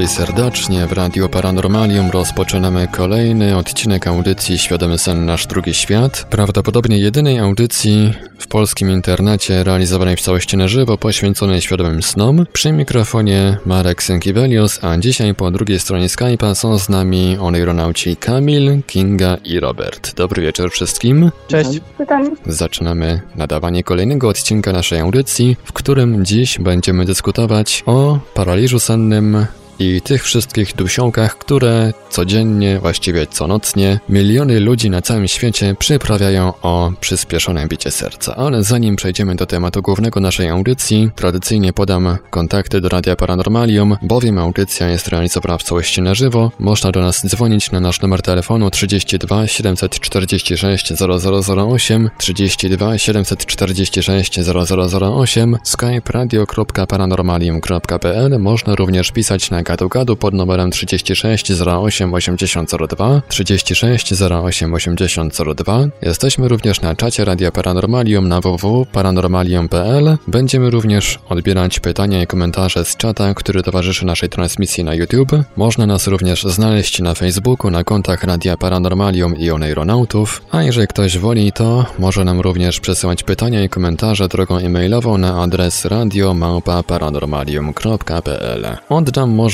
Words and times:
I 0.00 0.08
serdecznie. 0.08 0.86
W 0.86 0.92
Radio 0.92 1.28
Paranormalium 1.28 2.10
rozpoczynamy 2.10 2.88
kolejny 2.88 3.56
odcinek 3.56 4.06
audycji 4.06 4.58
Świadomy 4.58 4.98
Sen 4.98 5.24
Nasz 5.24 5.46
Drugi 5.46 5.74
Świat. 5.74 6.26
Prawdopodobnie 6.30 6.98
jedynej 6.98 7.38
audycji 7.38 8.14
w 8.38 8.46
polskim 8.46 8.90
internecie 8.90 9.64
realizowanej 9.64 10.16
w 10.16 10.20
całości 10.20 10.56
na 10.56 10.68
żywo 10.68 10.98
poświęconej 10.98 11.60
świadomym 11.60 12.02
snom. 12.02 12.46
Przy 12.52 12.72
mikrofonie 12.72 13.56
Marek 13.66 14.02
Sękiewelios, 14.02 14.84
a 14.84 14.98
dzisiaj 14.98 15.34
po 15.34 15.50
drugiej 15.50 15.80
stronie 15.80 16.06
Skype'a 16.06 16.54
są 16.54 16.78
z 16.78 16.88
nami 16.88 17.36
oneironauci 17.40 18.16
Kamil, 18.16 18.82
Kinga 18.86 19.36
i 19.44 19.60
Robert. 19.60 20.14
Dobry 20.14 20.42
wieczór 20.42 20.70
wszystkim. 20.70 21.30
Cześć. 21.48 21.80
Pytanie. 21.98 22.30
Zaczynamy 22.46 23.20
nadawanie 23.36 23.84
kolejnego 23.84 24.28
odcinka 24.28 24.72
naszej 24.72 25.00
audycji, 25.00 25.56
w 25.64 25.72
którym 25.72 26.24
dziś 26.24 26.58
będziemy 26.58 27.04
dyskutować 27.04 27.82
o 27.86 28.18
paraliżu 28.34 28.80
sennym 28.80 29.46
i 29.78 30.00
tych 30.00 30.24
wszystkich 30.24 30.76
dusiołkach, 30.76 31.38
które 31.38 31.92
codziennie, 32.10 32.78
właściwie 32.78 33.26
conocnie, 33.26 34.00
miliony 34.08 34.60
ludzi 34.60 34.90
na 34.90 35.02
całym 35.02 35.28
świecie 35.28 35.76
przyprawiają 35.78 36.52
o 36.62 36.92
przyspieszone 37.00 37.66
bicie 37.66 37.90
serca. 37.90 38.36
Ale 38.36 38.64
zanim 38.64 38.96
przejdziemy 38.96 39.36
do 39.36 39.46
tematu 39.46 39.82
głównego 39.82 40.20
naszej 40.20 40.48
audycji, 40.48 41.10
tradycyjnie 41.14 41.72
podam 41.72 42.16
kontakty 42.30 42.80
do 42.80 42.88
Radia 42.88 43.16
Paranormalium, 43.16 43.96
bowiem 44.02 44.38
audycja 44.38 44.88
jest 44.88 45.08
realizowana 45.08 45.58
w 45.58 45.62
całości 45.62 46.02
na 46.02 46.14
żywo. 46.14 46.50
Można 46.58 46.92
do 46.92 47.00
nas 47.00 47.26
dzwonić 47.26 47.70
na 47.70 47.80
nasz 47.80 48.00
numer 48.00 48.22
telefonu 48.22 48.70
32 48.70 49.46
746 49.46 50.92
0008, 50.92 52.10
32 52.18 52.98
746 52.98 54.40
0008, 54.40 55.58
skype 55.64 56.12
radio.paranormalium.pl. 56.12 58.38
Można 58.38 58.74
również 58.74 59.10
pisać 59.10 59.50
na 59.50 59.61
gadu-gadu 59.62 60.16
pod 60.16 60.34
numerem 60.34 60.70
36 60.70 61.52
08 61.60 62.14
8002, 62.14 63.22
36 63.28 64.22
08 64.22 64.74
8002. 64.74 65.84
Jesteśmy 66.02 66.48
również 66.48 66.80
na 66.80 66.94
czacie 66.94 67.24
Radia 67.24 67.52
Paranormalium 67.52 68.28
na 68.28 68.40
www.paranormalium.pl. 68.40 70.16
Będziemy 70.28 70.70
również 70.70 71.18
odbierać 71.28 71.80
pytania 71.80 72.22
i 72.22 72.26
komentarze 72.26 72.84
z 72.84 72.96
czata, 72.96 73.34
który 73.34 73.62
towarzyszy 73.62 74.06
naszej 74.06 74.28
transmisji 74.28 74.84
na 74.84 74.94
YouTube. 74.94 75.32
Można 75.56 75.86
nas 75.86 76.06
również 76.06 76.42
znaleźć 76.42 77.00
na 77.00 77.14
Facebooku 77.14 77.70
na 77.70 77.84
kontach 77.84 78.24
Radia 78.24 78.56
Paranormalium 78.56 79.36
i 79.36 79.50
Oneironautów, 79.50 80.42
a 80.50 80.62
jeżeli 80.62 80.86
ktoś 80.86 81.18
woli, 81.18 81.52
to 81.52 81.86
może 81.98 82.24
nam 82.24 82.40
również 82.40 82.80
przesyłać 82.80 83.22
pytania 83.22 83.64
i 83.64 83.68
komentarze 83.68 84.28
drogą 84.28 84.58
e-mailową 84.58 85.18
na 85.18 85.42
adres 85.42 85.84
radio.paranormalium.pl. 85.84 88.76
Oddam 88.88 89.30
może 89.30 89.51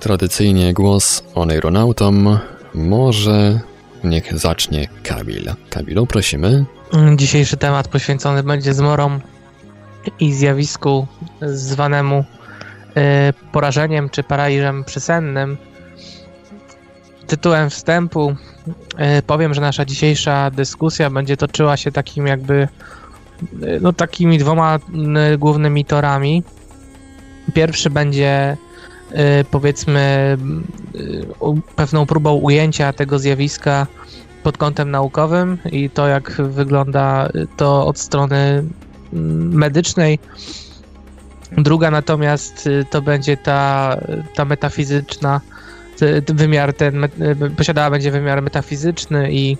tradycyjnie 0.00 0.74
głos 0.74 1.22
oneironautom. 1.34 2.38
Może 2.74 3.60
niech 4.04 4.38
zacznie 4.38 4.88
Kamil. 5.02 5.52
Kamilu, 5.70 6.06
prosimy. 6.06 6.64
Dzisiejszy 7.16 7.56
temat 7.56 7.88
poświęcony 7.88 8.42
będzie 8.42 8.74
zmorom 8.74 9.20
i 10.20 10.32
zjawisku 10.32 11.06
zwanemu 11.42 12.18
y, 12.20 12.94
porażeniem 13.52 14.10
czy 14.10 14.22
paraliżem 14.22 14.84
przysennym. 14.84 15.56
Tytułem 17.26 17.70
wstępu 17.70 18.36
y, 19.18 19.22
powiem, 19.22 19.54
że 19.54 19.60
nasza 19.60 19.84
dzisiejsza 19.84 20.50
dyskusja 20.50 21.10
będzie 21.10 21.36
toczyła 21.36 21.76
się 21.76 21.92
takim 21.92 22.26
jakby 22.26 22.68
y, 23.62 23.78
no 23.80 23.92
takimi 23.92 24.38
dwoma 24.38 24.78
głównymi 25.38 25.84
torami. 25.84 26.42
Pierwszy 27.54 27.90
będzie 27.90 28.56
powiedzmy 29.50 30.36
y, 30.94 31.26
pewną 31.76 32.06
próbą 32.06 32.34
ujęcia 32.34 32.92
tego 32.92 33.18
zjawiska 33.18 33.86
pod 34.42 34.58
kątem 34.58 34.90
naukowym 34.90 35.58
i 35.72 35.90
to, 35.90 36.08
jak 36.08 36.32
wygląda 36.42 37.28
to 37.56 37.86
od 37.86 37.98
strony 37.98 38.64
mm, 39.12 39.54
medycznej. 39.54 40.18
Druga 41.52 41.90
natomiast 41.90 42.66
y, 42.66 42.84
to 42.90 43.02
będzie 43.02 43.36
ta, 43.36 43.96
ta 44.34 44.44
metafizyczna, 44.44 45.40
wymiar 46.26 46.74
ten, 46.74 47.04
y, 47.04 47.08
posiadała 47.56 47.90
będzie 47.90 48.10
wymiar 48.10 48.42
metafizyczny 48.42 49.32
i 49.32 49.56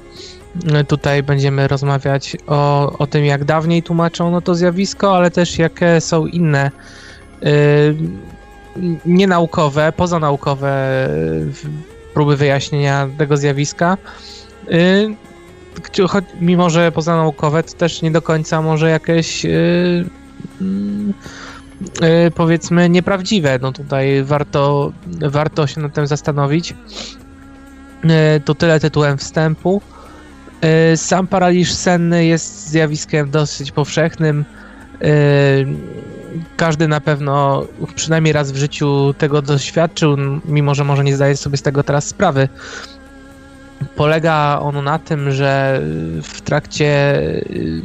y, 0.81 0.85
tutaj 0.85 1.23
będziemy 1.23 1.69
rozmawiać 1.69 2.37
o, 2.47 2.93
o 2.99 3.07
tym, 3.07 3.25
jak 3.25 3.45
dawniej 3.45 3.83
tłumaczono 3.83 4.41
to 4.41 4.55
zjawisko, 4.55 5.17
ale 5.17 5.31
też 5.31 5.59
jakie 5.59 6.01
są 6.01 6.27
inne 6.27 6.71
y, 7.43 7.95
nienaukowe, 9.07 9.93
pozanaukowe 9.93 11.09
próby 12.15 12.37
wyjaśnienia 12.37 13.09
tego 13.19 13.37
zjawiska. 13.37 13.97
Y, 14.73 16.09
choć 16.09 16.25
mimo, 16.41 16.71
że 16.71 16.93
pozanaukowe, 16.93 17.63
to 17.63 17.73
też 17.73 18.03
nie 18.03 18.11
do 18.11 18.23
końca 18.23 18.63
może 18.63 18.91
jakieś 18.91 19.45
y, 19.45 20.05
mm, 20.61 21.15
y, 22.27 22.31
powiedzmy 22.31 22.89
nieprawdziwe. 22.89 23.59
No 23.63 23.73
tutaj 23.73 24.25
warto, 24.25 24.93
warto 25.07 25.67
się 25.67 25.81
nad 25.81 25.95
tym 25.95 26.07
zastanowić. 26.07 26.75
To 28.45 28.55
tyle 28.55 28.81
tytułem 28.81 29.19
wstępu. 29.19 29.83
Sam 30.97 31.27
paraliż 31.27 31.75
senny 31.75 32.27
jest 32.27 32.69
zjawiskiem 32.69 33.31
dosyć 33.31 33.73
powszechnym. 33.73 34.45
Każdy 36.57 36.89
na 36.89 37.01
pewno 37.01 37.65
przynajmniej 37.95 38.33
raz 38.33 38.53
w 38.53 38.57
życiu 38.57 39.15
tego 39.19 39.43
doświadczył, 39.43 40.17
mimo 40.45 40.75
że 40.75 40.85
może 40.85 41.05
nie 41.05 41.17
zdaje 41.17 41.37
sobie 41.37 41.57
z 41.57 41.63
tego 41.63 41.83
teraz 41.83 42.07
sprawy. 42.07 42.49
Polega 43.97 44.59
ono 44.63 44.83
na 44.83 44.99
tym, 44.99 45.31
że 45.31 45.81
w 46.23 46.41
trakcie, 46.41 47.19
y, 47.21 47.83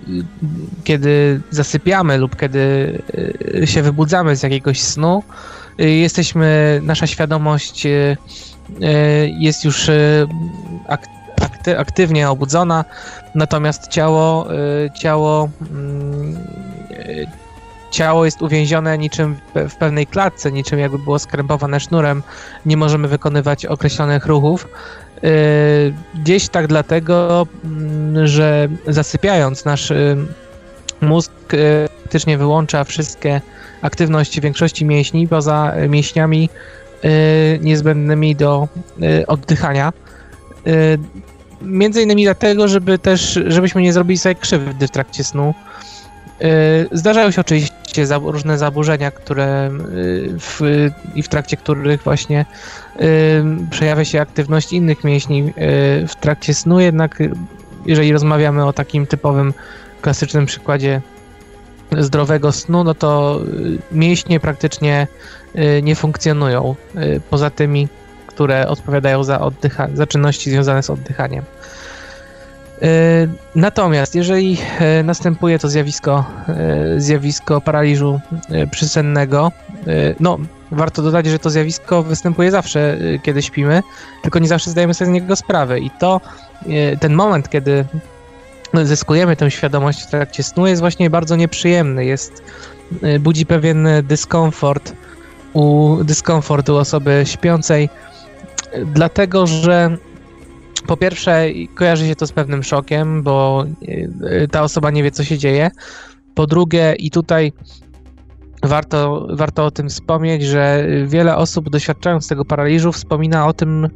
kiedy 0.84 1.42
zasypiamy 1.52 2.18
lub 2.18 2.36
kiedy 2.36 2.60
y, 3.64 3.68
się 3.68 3.82
wybudzamy 3.82 4.36
z 4.36 4.44
jakiegoś 4.44 4.82
snu, 4.82 5.24
y, 5.80 5.90
jesteśmy, 5.90 6.80
nasza 6.84 7.08
świadomość 7.08 7.88
jest 9.40 9.66
już 9.66 9.90
ak- 10.88 11.08
akty- 11.42 11.78
aktywnie 11.78 12.30
obudzona, 12.30 12.86
natomiast 13.36 13.88
ciało, 13.88 14.48
ciało, 15.00 15.50
mm, 15.72 16.38
ciało 17.94 18.26
jest 18.26 18.42
uwięzione 18.42 18.98
niczym 18.98 19.36
w- 19.70 19.76
pewnej 19.76 20.08
klatce, 20.08 20.52
niczym 20.52 20.80
jakby 20.80 21.00
było 21.00 21.20
skrępowane 21.20 21.80
sznurem, 21.80 22.24
nie 22.66 22.78
możemy 22.78 23.08
wykonywać 23.08 23.66
określonych 23.66 24.26
ruchów. 24.26 24.68
Y, 25.24 25.94
Gdzieś 26.16 26.50
tak 26.50 26.68
dlatego, 26.68 27.48
mm, 27.66 28.28
że 28.28 28.68
zasypiając 28.88 29.66
nasz 29.66 29.92
y, 29.92 30.18
mózg 31.02 31.32
y, 31.54 31.88
faktycznie 32.04 32.38
wyłącza 32.38 32.84
wszystkie 32.84 33.42
aktywności 33.82 34.42
większości 34.42 34.86
mięśni 34.86 35.28
poza 35.28 35.74
y, 35.86 35.90
mięśniami 35.90 36.50
y, 37.06 37.60
niezbędnymi 37.62 38.36
do 38.36 38.68
y, 39.22 39.28
oddychania. 39.28 39.94
Y, 40.68 41.00
Między 41.62 42.02
innymi 42.02 42.24
dlatego, 42.24 42.68
żeby 42.68 43.00
też, 43.00 43.40
żebyśmy 43.48 43.82
nie 43.82 43.94
zrobili 43.94 44.18
sobie 44.18 44.36
krzywdy 44.36 44.88
w 44.88 44.92
trakcie 44.92 45.24
snu. 45.24 45.54
Y, 46.44 46.90
Zdarzają 46.92 47.32
się 47.32 47.42
oczywiście 47.42 48.06
różne 48.22 48.58
zaburzenia, 48.58 49.12
które 49.12 49.72
y, 49.72 50.30
w, 50.40 50.62
i 51.16 51.24
w 51.24 51.28
trakcie 51.28 51.58
których 51.58 52.04
właśnie 52.04 52.46
y, 53.02 53.44
przejawia 53.70 54.06
się 54.06 54.22
aktywność 54.22 54.74
innych 54.74 55.04
mięśni 55.04 55.54
w 56.08 56.16
trakcie 56.20 56.54
snu, 56.54 56.80
jednak 56.80 57.20
jeżeli 57.86 58.14
rozmawiamy 58.14 58.66
o 58.66 58.74
takim 58.74 59.08
typowym, 59.08 59.54
klasycznym 60.02 60.46
przykładzie 60.46 61.02
zdrowego 61.98 62.52
snu, 62.52 62.84
no 62.84 62.94
to 62.94 63.40
mięśnie 63.92 64.40
praktycznie 64.40 65.08
nie 65.84 65.96
funkcjonują 65.96 66.76
poza 67.30 67.50
tymi, 67.50 67.88
które 68.28 68.68
odpowiadają 68.68 69.24
za, 69.24 69.40
oddycha- 69.40 69.96
za 69.96 70.08
czynności 70.08 70.52
związane 70.52 70.84
z 70.84 70.90
oddychaniem. 70.90 71.44
Natomiast 73.56 74.16
jeżeli 74.16 74.58
następuje 75.04 75.60
to 75.60 75.70
zjawisko, 75.70 76.26
zjawisko 76.98 77.62
paraliżu 77.62 78.20
przysennego, 78.72 79.52
no 80.20 80.38
warto 80.72 81.02
dodać, 81.02 81.26
że 81.26 81.40
to 81.40 81.50
zjawisko 81.50 82.04
występuje 82.04 82.52
zawsze, 82.52 82.98
kiedy 83.24 83.42
śpimy, 83.42 83.84
tylko 84.22 84.40
nie 84.40 84.48
zawsze 84.48 84.70
zdajemy 84.70 84.94
sobie 84.94 85.12
z 85.12 85.14
niego 85.14 85.36
sprawę. 85.36 85.80
I 85.80 85.92
to 86.00 86.22
ten 87.00 87.14
moment, 87.14 87.50
kiedy 87.50 87.86
zyskujemy 88.84 89.36
tę 89.36 89.52
świadomość 89.52 90.02
w 90.04 90.08
trakcie 90.08 90.44
snu 90.44 90.68
jest 90.68 90.82
właśnie 90.82 91.10
bardzo 91.10 91.36
nieprzyjemny, 91.36 92.06
jest, 92.06 92.44
budzi 93.20 93.46
pewien 93.46 93.88
dyskomfort 94.04 94.94
u, 95.54 95.98
dyskomfort 96.04 96.70
u 96.70 96.76
osoby 96.76 97.22
śpiącej, 97.26 97.90
dlatego 98.86 99.48
że 99.48 99.98
po 100.88 100.98
pierwsze 100.98 101.46
kojarzy 101.76 102.08
się 102.08 102.16
to 102.16 102.28
z 102.28 102.32
pewnym 102.32 102.64
szokiem, 102.64 103.24
bo 103.24 103.66
e, 104.24 104.48
ta 104.48 104.62
osoba 104.62 104.92
nie 104.92 105.04
wie, 105.04 105.12
co 105.12 105.24
się 105.24 105.38
dzieje. 105.38 105.72
Po 106.36 106.48
drugie, 106.48 106.96
i 107.00 107.12
tutaj 107.12 107.54
warto, 108.64 109.28
warto 109.34 109.66
o 109.66 109.72
tym 109.72 109.90
wspomnieć, 109.90 110.44
że 110.44 110.88
wiele 111.06 111.38
osób 111.38 111.70
doświadczając 111.70 112.28
tego 112.28 112.46
paraliżu 112.46 112.92
wspomina 112.92 113.48
o 113.48 113.54
tym, 113.54 113.88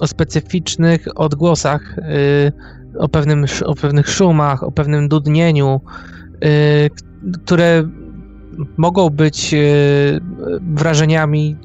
o 0.00 0.06
specyficznych 0.06 1.06
odgłosach, 1.14 1.98
e, 1.98 2.52
o, 2.98 3.08
pewnym, 3.08 3.44
o 3.64 3.74
pewnych 3.74 4.08
szumach, 4.08 4.62
o 4.62 4.72
pewnym 4.72 5.08
dudnieniu, 5.08 5.80
e, 6.40 6.48
które 7.44 7.88
mogą 8.76 9.10
być 9.10 9.54
wrażeniami 10.60 11.56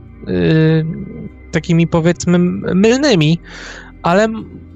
takimi 1.51 1.87
powiedzmy 1.87 2.39
mylnymi, 2.75 3.39
ale 4.05 4.27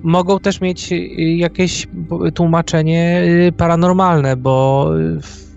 mogą 0.03 0.39
też 0.39 0.61
mieć 0.61 0.89
jakieś 1.37 1.87
tłumaczenie 2.33 3.21
y, 3.47 3.51
paranormalne, 3.51 4.35
bo 4.35 4.89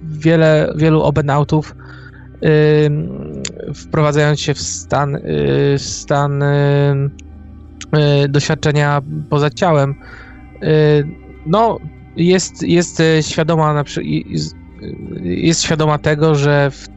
wiele, 0.03 0.73
wielu 0.77 1.03
obenautów 1.03 1.77
wprowadzając 3.75 4.41
się 4.41 4.55
w 4.55 4.61
stan, 4.61 5.17
y, 5.17 5.75
stan 5.79 6.43
y, 6.43 7.11
doświadczenia 8.29 9.01
poza 9.31 9.51
ciałem, 9.51 9.95
no 11.47 11.79
jest, 12.17 12.63
jest 12.63 13.03
świadoma 13.21 13.85
jest 15.23 15.63
świadoma 15.63 15.99
tego, 15.99 16.35
że 16.35 16.71
w 16.71 16.89
Y, 16.89 16.92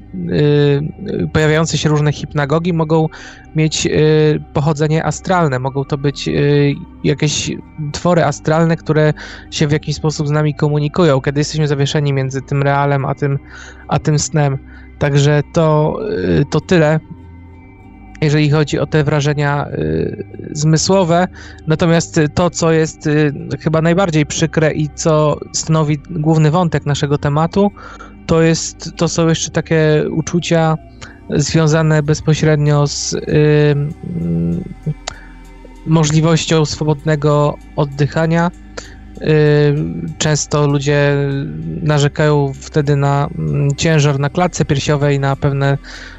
pojawiające 1.34 1.78
się 1.78 1.90
różne 1.90 2.12
hipnagogi 2.12 2.74
mogą 2.74 3.08
mieć 3.56 3.86
y, 3.86 4.44
pochodzenie 4.54 5.06
astralne, 5.06 5.60
mogą 5.60 5.86
to 5.86 5.98
być 5.98 6.28
y, 6.28 6.74
jakieś 7.04 7.52
twory 7.92 8.24
astralne, 8.24 8.78
które 8.78 9.14
się 9.52 9.68
w 9.68 9.72
jakiś 9.72 9.96
sposób 9.96 10.28
z 10.28 10.32
nami 10.32 10.56
komunikują, 10.56 11.22
kiedy 11.22 11.40
jesteśmy 11.40 11.68
zawieszeni 11.68 12.14
między 12.14 12.42
tym 12.42 12.64
realem 12.64 13.06
a 13.06 13.16
tym, 13.16 13.40
a 13.88 14.00
tym 14.00 14.20
snem. 14.20 14.58
Także 15.00 15.42
to, 15.54 16.00
to 16.50 16.62
tyle 16.62 17.00
jeżeli 18.22 18.50
chodzi 18.50 18.80
o 18.80 18.86
te 18.86 19.04
wrażenia 19.04 19.68
y, 19.68 20.26
zmysłowe. 20.52 21.28
Natomiast 21.68 22.20
to, 22.34 22.50
co 22.50 22.72
jest 22.72 23.08
y, 23.08 23.34
chyba 23.60 23.82
najbardziej 23.82 24.26
przykre 24.26 24.74
i 24.74 24.90
co 24.96 25.40
stanowi 25.54 25.98
główny 26.10 26.52
wątek 26.52 26.86
naszego 26.86 27.18
tematu, 27.18 27.72
to, 28.26 28.42
jest, 28.42 28.92
to 28.96 29.08
są 29.08 29.28
jeszcze 29.28 29.52
takie 29.52 30.06
uczucia 30.12 30.78
związane 31.30 32.04
bezpośrednio 32.04 32.88
z 32.88 33.14
y, 33.14 33.20
możliwością 35.86 36.66
swobodnego 36.66 37.58
oddychania. 37.76 38.52
Y, 39.22 39.76
często 40.18 40.68
ludzie 40.68 41.16
narzekają 41.82 42.54
wtedy 42.54 42.96
na 42.96 43.30
mm, 43.38 43.76
ciężar 43.76 44.20
na 44.20 44.30
klatce 44.30 44.66
piersiowej, 44.66 45.20
na 45.20 45.36
pewne 45.36 45.78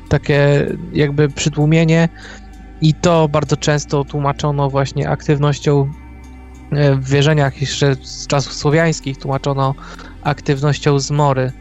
takie 0.09 0.67
jakby 0.93 1.29
przytłumienie 1.29 2.09
i 2.81 2.95
to 2.95 3.29
bardzo 3.29 3.57
często 3.57 4.05
tłumaczono 4.05 4.71
właśnie 4.71 5.09
aktywnością 5.11 5.91
y, 6.73 6.97
w 6.97 7.09
wierzeniach 7.09 7.61
jeszcze 7.61 7.95
z 7.95 8.27
czasów 8.27 8.53
słowiańskich 8.53 9.19
tłumaczono 9.19 9.75
aktywnością 10.23 10.99
zmory. 10.99 11.53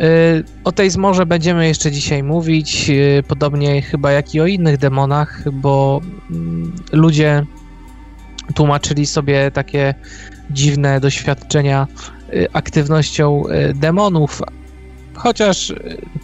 Y, 0.00 0.44
o 0.64 0.72
tej 0.72 0.90
zmorze 0.90 1.26
będziemy 1.26 1.68
jeszcze 1.68 1.90
dzisiaj 1.90 2.22
mówić, 2.22 2.90
y, 2.90 3.22
podobnie 3.28 3.82
chyba 3.82 4.12
jak 4.12 4.34
i 4.34 4.40
o 4.40 4.46
innych 4.46 4.78
demonach, 4.78 5.52
bo 5.52 6.00
mm, 6.30 6.72
ludzie 6.92 7.46
tłumaczyli 8.54 9.06
sobie 9.06 9.50
takie 9.50 9.94
dziwne 10.50 11.00
doświadczenia 11.00 11.86
y, 12.34 12.48
aktywnością 12.52 13.42
demonów, 13.74 14.42
chociaż 15.14 15.74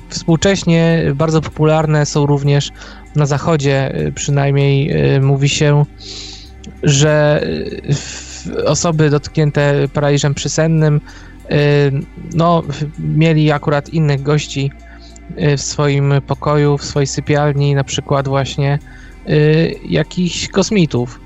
współcześnie 0.09 1.03
bardzo 1.15 1.41
popularne 1.41 2.07
są 2.07 2.27
również 2.27 2.73
na 3.17 3.27
zachodzie, 3.27 3.93
przynajmniej 4.15 4.93
mówi 5.21 5.49
się, 5.49 5.85
że 6.83 7.43
osoby 8.67 9.11
dotknięte 9.11 9.89
paraliżem 9.93 10.35
przysennym 10.35 11.01
no, 12.35 12.63
mieli 12.99 13.53
akurat 13.53 13.89
innych 13.89 14.23
gości 14.23 14.71
y, 15.39 15.57
w 15.57 15.61
swoim 15.61 16.15
pokoju, 16.27 16.79
w 16.79 16.85
swojej 16.85 17.07
sypialni, 17.07 17.75
na 17.75 17.85
przykład 17.85 18.29
właśnie 18.29 18.79
y, 19.29 19.75
jakichś 19.89 20.49
kosmitów. 20.49 21.21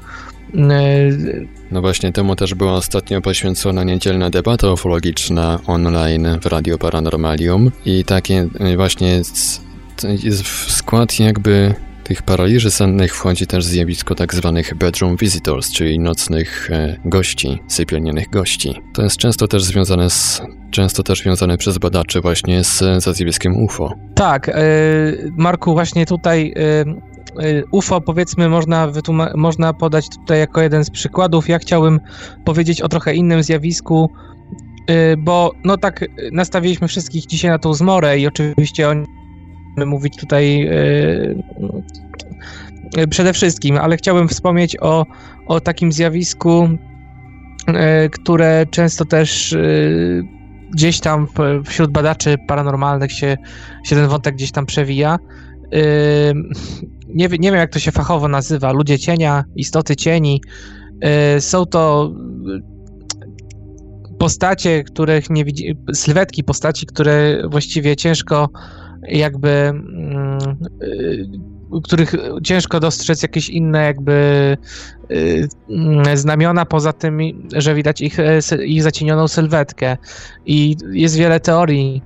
Y, 0.54 1.46
no 1.70 1.80
właśnie 1.80 2.12
temu 2.12 2.36
też 2.36 2.54
była 2.54 2.72
ostatnio 2.72 3.20
poświęcona 3.20 3.84
niedzielna 3.84 4.30
debata 4.30 4.72
ufologiczna 4.72 5.58
online 5.66 6.28
w 6.42 6.46
Radio 6.46 6.78
Paranormalium 6.78 7.70
i 7.84 8.04
takie 8.04 8.48
właśnie 8.76 9.22
w 10.42 10.72
skład 10.72 11.20
jakby 11.20 11.74
tych 12.10 12.22
paraliży 12.22 12.70
sennych 12.70 13.16
wchodzi 13.16 13.46
też 13.46 13.64
zjawisko 13.64 14.14
tak 14.14 14.34
zwanych 14.34 14.74
bedroom 14.74 15.16
visitors, 15.16 15.72
czyli 15.72 15.98
nocnych 15.98 16.70
e, 16.70 16.96
gości, 17.04 17.58
sypialnianych 17.68 18.30
gości. 18.30 18.74
To 18.94 19.02
jest 19.02 19.16
często 19.16 19.48
też 19.48 19.64
związane 19.64 20.10
z 20.10 20.42
często 20.70 21.02
też 21.02 21.22
związane 21.22 21.58
przez 21.58 21.78
badaczy 21.78 22.20
właśnie 22.20 22.64
z, 22.64 22.78
ze 23.04 23.14
zjawiskiem 23.14 23.64
UFO. 23.64 23.94
Tak, 24.14 24.48
e, 24.48 24.54
Marku, 25.36 25.72
właśnie 25.72 26.06
tutaj 26.06 26.54
e, 26.56 27.62
UFO 27.70 28.00
powiedzmy 28.00 28.48
można, 28.48 28.92
można 29.34 29.72
podać 29.72 30.08
tutaj 30.08 30.38
jako 30.38 30.62
jeden 30.62 30.84
z 30.84 30.90
przykładów. 30.90 31.48
Ja 31.48 31.58
chciałbym 31.58 32.00
powiedzieć 32.44 32.82
o 32.82 32.88
trochę 32.88 33.14
innym 33.14 33.42
zjawisku, 33.42 34.10
bo 35.18 35.52
no 35.64 35.76
tak 35.76 36.04
nastawiliśmy 36.32 36.88
wszystkich 36.88 37.26
dzisiaj 37.26 37.50
na 37.50 37.58
tą 37.58 37.74
zmorę 37.74 38.18
i 38.18 38.26
oczywiście 38.26 38.88
oni 38.88 39.06
mówić 39.76 40.16
tutaj 40.16 40.58
yy, 42.96 43.08
przede 43.10 43.32
wszystkim, 43.32 43.78
ale 43.78 43.96
chciałbym 43.96 44.28
wspomnieć 44.28 44.76
o, 44.80 45.06
o 45.46 45.60
takim 45.60 45.92
zjawisku, 45.92 46.68
yy, 47.68 47.74
które 48.10 48.66
często 48.70 49.04
też 49.04 49.52
yy, 49.52 50.24
gdzieś 50.72 51.00
tam 51.00 51.26
wśród 51.64 51.90
badaczy 51.90 52.36
paranormalnych 52.46 53.12
się, 53.12 53.36
się 53.84 53.96
ten 53.96 54.08
wątek 54.08 54.34
gdzieś 54.34 54.52
tam 54.52 54.66
przewija. 54.66 55.18
Nie, 57.08 57.28
nie 57.28 57.50
wiem, 57.50 57.54
jak 57.54 57.72
to 57.72 57.78
się 57.78 57.92
fachowo 57.92 58.28
nazywa. 58.28 58.72
Ludzie 58.72 58.98
cienia, 58.98 59.44
istoty 59.56 59.96
cieni. 59.96 60.42
Są 61.38 61.66
to 61.66 62.12
postacie, 64.18 64.84
których 64.84 65.30
nie 65.30 65.44
widzi, 65.44 65.76
sylwetki 65.94 66.44
postaci, 66.44 66.86
które 66.86 67.42
właściwie 67.48 67.96
ciężko 67.96 68.48
jakby 69.08 69.50
mm, 69.50 70.38
y, 70.82 71.28
których 71.84 72.14
ciężko 72.42 72.80
dostrzec 72.80 73.22
jakieś 73.22 73.48
inne 73.48 73.84
jakby 73.84 74.56
y, 75.10 75.48
mm, 75.70 76.16
znamiona 76.16 76.64
poza 76.66 76.92
tym, 76.92 77.18
że 77.56 77.74
widać 77.74 78.00
ich, 78.00 78.18
e, 78.20 78.64
ich 78.64 78.82
zacienioną 78.82 79.28
sylwetkę. 79.28 79.96
I 80.46 80.76
jest 80.92 81.16
wiele 81.16 81.40
teorii 81.40 82.02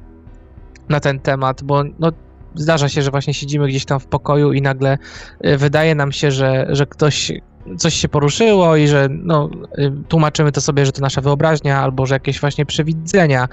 na 0.89 1.01
ten 1.01 1.21
temat, 1.21 1.63
bo 1.63 1.83
no, 1.99 2.13
zdarza 2.55 2.89
się, 2.89 3.03
że 3.03 3.11
właśnie 3.11 3.35
siedzimy 3.35 3.69
gdzieś 3.69 3.85
tam 3.85 4.01
w 4.01 4.07
pokoju 4.07 4.53
i 4.53 4.63
nagle 4.63 4.99
e, 5.41 5.57
wydaje 5.57 5.95
nam 5.95 6.13
się, 6.13 6.31
że, 6.31 6.67
że 6.69 6.87
ktoś 6.87 7.33
coś 7.79 7.95
się 7.95 8.09
poruszyło 8.09 8.77
i 8.77 8.89
że 8.89 9.09
no, 9.11 9.51
y, 9.79 9.93
tłumaczymy 10.09 10.53
to 10.53 10.61
sobie, 10.61 10.87
że 10.87 10.93
to 10.93 11.01
nasza 11.01 11.21
wyobraźnia 11.21 11.79
albo 11.79 12.07
że 12.07 12.15
jakieś 12.15 12.41
właśnie 12.41 12.67
przewidzenia 12.67 13.49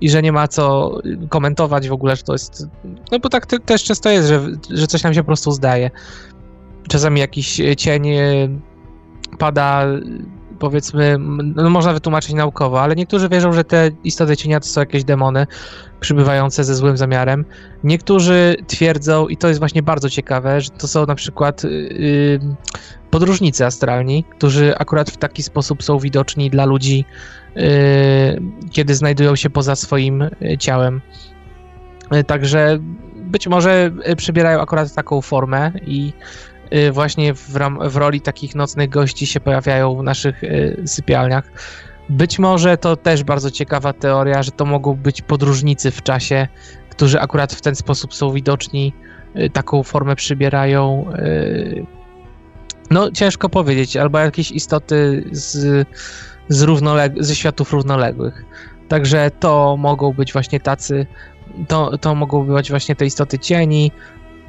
i 0.00 0.10
że 0.10 0.22
nie 0.22 0.32
ma 0.32 0.48
co 0.48 0.94
komentować 1.28 1.88
w 1.88 1.92
ogóle, 1.92 2.16
że 2.16 2.22
to 2.22 2.32
jest. 2.32 2.66
No 3.12 3.18
bo 3.18 3.28
tak 3.28 3.46
też 3.46 3.84
często 3.84 4.10
jest, 4.10 4.28
że, 4.28 4.40
że 4.70 4.86
coś 4.86 5.02
nam 5.02 5.14
się 5.14 5.20
po 5.20 5.26
prostu 5.26 5.52
zdaje. 5.52 5.90
Czasami 6.88 7.20
jakiś 7.20 7.60
cień 7.76 8.08
e, 8.08 8.48
pada, 9.38 9.86
powiedzmy, 10.58 11.16
no 11.56 11.70
można 11.70 11.92
wytłumaczyć 11.92 12.32
naukowo, 12.32 12.82
ale 12.82 12.96
niektórzy 12.96 13.28
wierzą, 13.28 13.52
że 13.52 13.64
te 13.64 13.90
istoty 14.04 14.36
cienia 14.36 14.60
to 14.60 14.66
są 14.66 14.80
jakieś 14.80 15.04
demony 15.04 15.46
przybywające 16.00 16.64
ze 16.64 16.74
złym 16.74 16.96
zamiarem. 16.96 17.44
Niektórzy 17.84 18.56
twierdzą, 18.66 19.28
i 19.28 19.36
to 19.36 19.48
jest 19.48 19.60
właśnie 19.60 19.82
bardzo 19.82 20.10
ciekawe, 20.10 20.60
że 20.60 20.70
to 20.70 20.88
są 20.88 21.06
na 21.06 21.14
przykład 21.14 21.64
yy, 21.64 22.40
podróżnicy 23.10 23.66
astralni, 23.66 24.24
którzy 24.24 24.74
akurat 24.78 25.10
w 25.10 25.16
taki 25.16 25.42
sposób 25.42 25.82
są 25.82 25.98
widoczni 25.98 26.50
dla 26.50 26.64
ludzi, 26.64 27.04
kiedy 28.70 28.94
znajdują 28.94 29.36
się 29.36 29.50
poza 29.50 29.76
swoim 29.76 30.24
ciałem. 30.58 31.00
Także 32.26 32.78
być 33.16 33.48
może 33.48 33.90
przybierają 34.16 34.60
akurat 34.60 34.94
taką 34.94 35.20
formę 35.20 35.72
i 35.86 36.12
właśnie 36.92 37.34
w, 37.34 37.50
w, 37.80 37.96
roli 37.96 38.20
takich 38.20 38.54
nocnych 38.54 38.88
gości 38.88 39.26
się 39.26 39.40
pojawiają 39.40 39.96
w 39.96 40.02
naszych 40.02 40.42
sypialniach. 40.86 41.50
Być 42.10 42.38
może 42.38 42.76
to 42.76 42.96
też 42.96 43.24
bardzo 43.24 43.50
ciekawa 43.50 43.92
teoria, 43.92 44.42
że 44.42 44.50
to 44.50 44.64
mogą 44.64 44.94
być 44.94 45.22
podróżnicy 45.22 45.90
w 45.90 46.02
czasie, 46.02 46.48
którzy 46.88 47.20
akurat 47.20 47.52
w 47.52 47.60
ten 47.60 47.74
sposób 47.74 48.14
są 48.14 48.32
widoczni, 48.32 48.92
y, 49.36 49.50
taką 49.50 49.82
formę 49.82 50.16
przybierają. 50.16 51.12
Y, 51.18 51.86
no, 52.90 53.10
ciężko 53.10 53.48
powiedzieć, 53.48 53.96
albo 53.96 54.18
jakieś 54.18 54.50
istoty 54.50 55.24
z, 55.32 55.88
z 56.50 56.62
równoleg- 56.62 57.22
ze 57.22 57.34
światów 57.34 57.72
równoległych. 57.72 58.44
Także 58.88 59.30
to 59.40 59.76
mogą 59.76 60.12
być 60.12 60.32
właśnie 60.32 60.60
tacy, 60.60 61.06
to, 61.68 61.98
to 61.98 62.14
mogą 62.14 62.44
być 62.44 62.70
właśnie 62.70 62.96
te 62.96 63.06
istoty 63.06 63.38
cieni, 63.38 63.92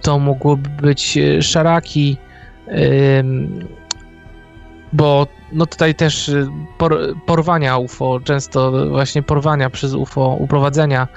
to 0.02 0.20
mogłyby 0.20 0.70
być 0.70 1.18
y, 1.18 1.42
szaraki, 1.42 2.18
bo 4.94 5.28
no 5.54 5.66
tutaj 5.66 5.96
też 5.96 6.30
y, 6.30 6.48
por, 6.78 7.00
porwania 7.26 7.78
UFO, 7.78 8.20
często 8.24 8.90
właśnie 8.90 9.24
porwania 9.24 9.70
przez 9.70 9.94
UFO, 9.94 10.36
uprowadzenia, 10.40 11.08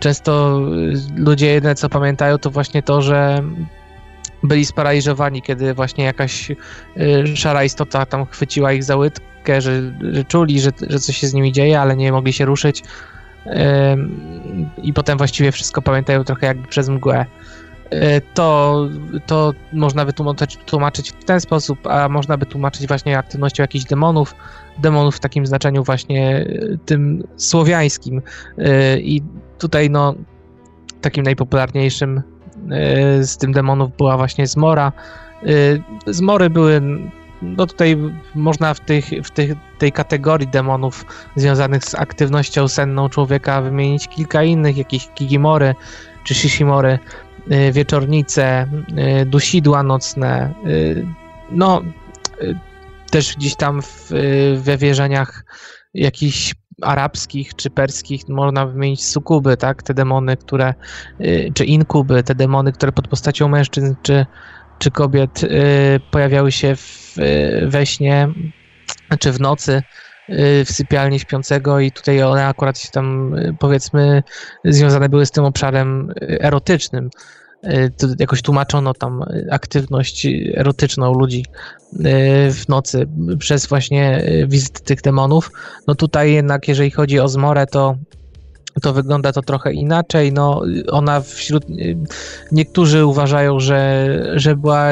często 0.00 0.60
y, 0.60 0.94
ludzie 1.16 1.46
jedyne 1.46 1.74
co 1.74 1.88
pamiętają 1.88 2.38
to 2.38 2.50
właśnie 2.50 2.82
to, 2.82 3.02
że 3.02 3.42
byli 4.42 4.64
sparaliżowani, 4.64 5.42
kiedy 5.42 5.74
właśnie 5.74 6.04
jakaś 6.04 6.50
y, 6.50 6.56
szara 7.36 7.64
istota 7.64 8.06
tam 8.06 8.26
chwyciła 8.26 8.72
ich 8.72 8.84
za 8.84 8.96
łydkę, 8.96 9.31
że, 9.48 9.92
że 10.12 10.24
czuli, 10.24 10.60
że, 10.60 10.70
że 10.88 10.98
coś 10.98 11.16
się 11.16 11.26
z 11.26 11.34
nimi 11.34 11.52
dzieje, 11.52 11.80
ale 11.80 11.96
nie 11.96 12.12
mogli 12.12 12.32
się 12.32 12.44
ruszyć 12.44 12.82
i 14.82 14.92
potem 14.92 15.18
właściwie 15.18 15.52
wszystko 15.52 15.82
pamiętają 15.82 16.24
trochę 16.24 16.46
jakby 16.46 16.68
przez 16.68 16.88
mgłę. 16.88 17.26
E, 17.92 18.20
to, 18.20 18.88
to 19.26 19.52
można 19.72 20.04
by 20.04 20.12
tłumaczyć 20.66 21.12
w 21.12 21.24
ten 21.24 21.40
sposób, 21.40 21.86
a 21.86 22.08
można 22.08 22.36
by 22.36 22.46
tłumaczyć 22.46 22.86
właśnie 22.86 23.18
aktywnością 23.18 23.62
jakichś 23.62 23.84
demonów, 23.84 24.34
demonów 24.78 25.16
w 25.16 25.20
takim 25.20 25.46
znaczeniu 25.46 25.84
właśnie 25.84 26.36
e, 26.36 26.78
tym 26.86 27.24
słowiańskim. 27.36 28.22
E, 28.58 28.98
I 29.00 29.22
tutaj 29.58 29.90
no 29.90 30.14
takim 31.00 31.24
najpopularniejszym 31.24 32.22
z 33.20 33.36
tym 33.36 33.52
demonów 33.52 33.96
była 33.96 34.16
właśnie 34.16 34.46
zmora. 34.46 34.92
Zmory 36.06 36.50
były 36.50 36.80
no 37.42 37.66
tutaj 37.66 37.96
można 38.34 38.74
w, 38.74 38.80
tych, 38.80 39.04
w 39.24 39.30
tych, 39.30 39.52
tej 39.78 39.92
kategorii 39.92 40.48
demonów 40.48 41.04
związanych 41.36 41.84
z 41.84 41.94
aktywnością 41.94 42.68
senną 42.68 43.08
człowieka 43.08 43.62
wymienić 43.62 44.08
kilka 44.08 44.42
innych, 44.42 44.76
jakieś 44.76 45.08
kigimory 45.08 45.74
czy 46.24 46.34
shishimory. 46.34 46.98
Y, 47.50 47.72
wieczornice, 47.72 48.66
y, 49.22 49.26
dusidła 49.26 49.82
nocne. 49.82 50.54
Y, 50.66 51.06
no, 51.50 51.82
też 53.10 53.36
gdzieś 53.36 53.56
tam 53.56 53.82
w, 53.82 54.10
we 54.56 54.76
wierzeniach 54.76 55.44
jakichś 55.94 56.54
arabskich 56.82 57.56
czy 57.56 57.70
perskich 57.70 58.28
można 58.28 58.66
wymienić 58.66 59.04
sukuby, 59.04 59.56
tak? 59.56 59.82
Te 59.82 59.94
demony, 59.94 60.36
które, 60.36 60.74
czy 61.54 61.64
inkuby, 61.64 62.22
te 62.22 62.34
demony, 62.34 62.72
które 62.72 62.92
pod 62.92 63.08
postacią 63.08 63.48
mężczyzn 63.48 63.94
czy, 64.02 64.26
czy 64.78 64.90
kobiet 64.90 65.40
pojawiały 66.10 66.52
się 66.52 66.76
w, 66.76 67.16
we 67.66 67.86
śnie 67.86 68.28
czy 69.18 69.32
w 69.32 69.40
nocy 69.40 69.82
w 70.64 70.66
sypialni 70.70 71.18
śpiącego 71.18 71.80
i 71.80 71.92
tutaj 71.92 72.22
one 72.22 72.46
akurat 72.46 72.78
się 72.78 72.88
tam 72.88 73.34
powiedzmy 73.58 74.22
związane 74.64 75.08
były 75.08 75.26
z 75.26 75.30
tym 75.30 75.44
obszarem 75.44 76.12
erotycznym. 76.20 77.10
To 77.98 78.06
jakoś 78.18 78.42
tłumaczono 78.42 78.94
tam 78.94 79.24
aktywność 79.50 80.26
erotyczną 80.56 81.14
ludzi 81.14 81.46
w 82.50 82.62
nocy 82.68 83.08
przez 83.38 83.66
właśnie 83.66 84.24
wizyty 84.46 84.82
tych 84.82 85.00
demonów. 85.00 85.50
No 85.86 85.94
tutaj 85.94 86.32
jednak 86.32 86.68
jeżeli 86.68 86.90
chodzi 86.90 87.20
o 87.20 87.28
zmorę, 87.28 87.66
to 87.66 87.96
to 88.80 88.92
wygląda 88.92 89.32
to 89.32 89.42
trochę 89.42 89.72
inaczej. 89.72 90.32
No, 90.32 90.62
ona 90.90 91.20
wśród. 91.20 91.64
Niektórzy 92.52 93.06
uważają, 93.06 93.60
że, 93.60 94.18
że 94.34 94.56
była 94.56 94.84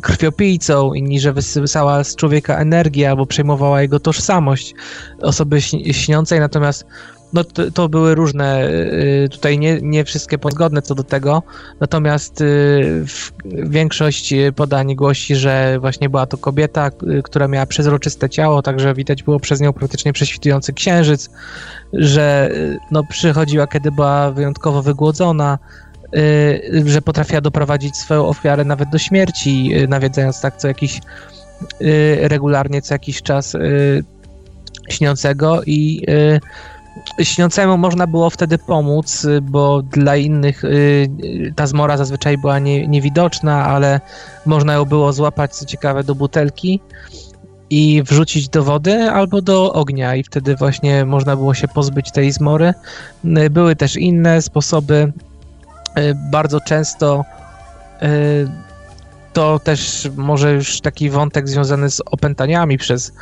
krwiopijcą, 0.00 0.94
inni, 0.94 1.20
że 1.20 1.32
wysysała 1.32 2.04
z 2.04 2.16
człowieka 2.16 2.58
energię 2.58 3.10
albo 3.10 3.26
przejmowała 3.26 3.82
jego 3.82 4.00
tożsamość 4.00 4.74
osoby 5.22 5.60
śniącej, 5.92 6.40
natomiast 6.40 6.86
no 7.32 7.44
to, 7.44 7.70
to, 7.70 7.88
były 7.88 8.14
różne, 8.14 8.68
y, 8.68 9.28
tutaj 9.30 9.58
nie, 9.58 9.78
nie 9.82 10.04
wszystkie 10.04 10.38
pozgodne 10.38 10.82
co 10.82 10.94
do 10.94 11.04
tego, 11.04 11.42
natomiast 11.80 12.40
y, 12.40 13.04
większość 13.44 14.34
podań 14.56 14.94
głosi, 14.94 15.36
że 15.36 15.78
właśnie 15.80 16.08
była 16.08 16.26
to 16.26 16.38
kobieta, 16.38 16.90
y, 17.18 17.22
która 17.22 17.48
miała 17.48 17.66
przezroczyste 17.66 18.30
ciało, 18.30 18.62
także 18.62 18.94
widać 18.94 19.22
było 19.22 19.40
przez 19.40 19.60
nią 19.60 19.72
praktycznie 19.72 20.12
prześwitujący 20.12 20.72
księżyc, 20.72 21.30
że 21.92 22.50
no, 22.90 23.04
przychodziła, 23.04 23.66
kiedy 23.66 23.92
była 23.92 24.30
wyjątkowo 24.30 24.82
wygłodzona, 24.82 25.58
Y, 26.16 26.82
że 26.86 27.02
potrafiła 27.02 27.40
doprowadzić 27.40 27.96
swoją 27.96 28.26
ofiarę 28.26 28.64
nawet 28.64 28.90
do 28.90 28.98
śmierci, 28.98 29.70
y, 29.76 29.88
nawiedzając 29.88 30.40
tak 30.40 30.56
co 30.56 30.68
jakiś 30.68 31.00
y, 31.80 32.18
regularnie 32.28 32.82
co 32.82 32.94
jakiś 32.94 33.22
czas 33.22 33.56
śniącego 34.88 35.62
i 35.66 36.06
śniącemu 37.22 37.78
można 37.78 38.06
było 38.06 38.30
wtedy 38.30 38.58
pomóc, 38.58 39.26
bo 39.42 39.82
dla 39.82 40.16
innych 40.16 40.62
ta 41.56 41.66
zmora 41.66 41.96
zazwyczaj 41.96 42.38
była 42.38 42.58
nie, 42.58 42.88
niewidoczna, 42.88 43.66
ale 43.66 44.00
można 44.46 44.72
ją 44.72 44.84
było 44.84 45.12
złapać, 45.12 45.54
co 45.54 45.66
ciekawe, 45.66 46.04
do 46.04 46.14
butelki 46.14 46.80
i 47.70 48.02
wrzucić 48.02 48.48
do 48.48 48.64
wody 48.64 49.02
albo 49.02 49.42
do 49.42 49.72
ognia 49.72 50.14
i 50.14 50.22
wtedy 50.22 50.56
właśnie 50.56 51.04
można 51.04 51.36
było 51.36 51.54
się 51.54 51.68
pozbyć 51.68 52.12
tej 52.12 52.32
zmory. 52.32 52.74
Były 53.50 53.76
też 53.76 53.96
inne 53.96 54.42
sposoby 54.42 55.12
bardzo 56.30 56.60
często 56.60 57.24
to 59.32 59.58
też 59.58 60.10
może 60.16 60.52
już 60.52 60.80
taki 60.80 61.10
wątek 61.10 61.48
związany 61.48 61.90
z 61.90 62.00
opętaniami 62.06 62.78
przez, 62.78 63.12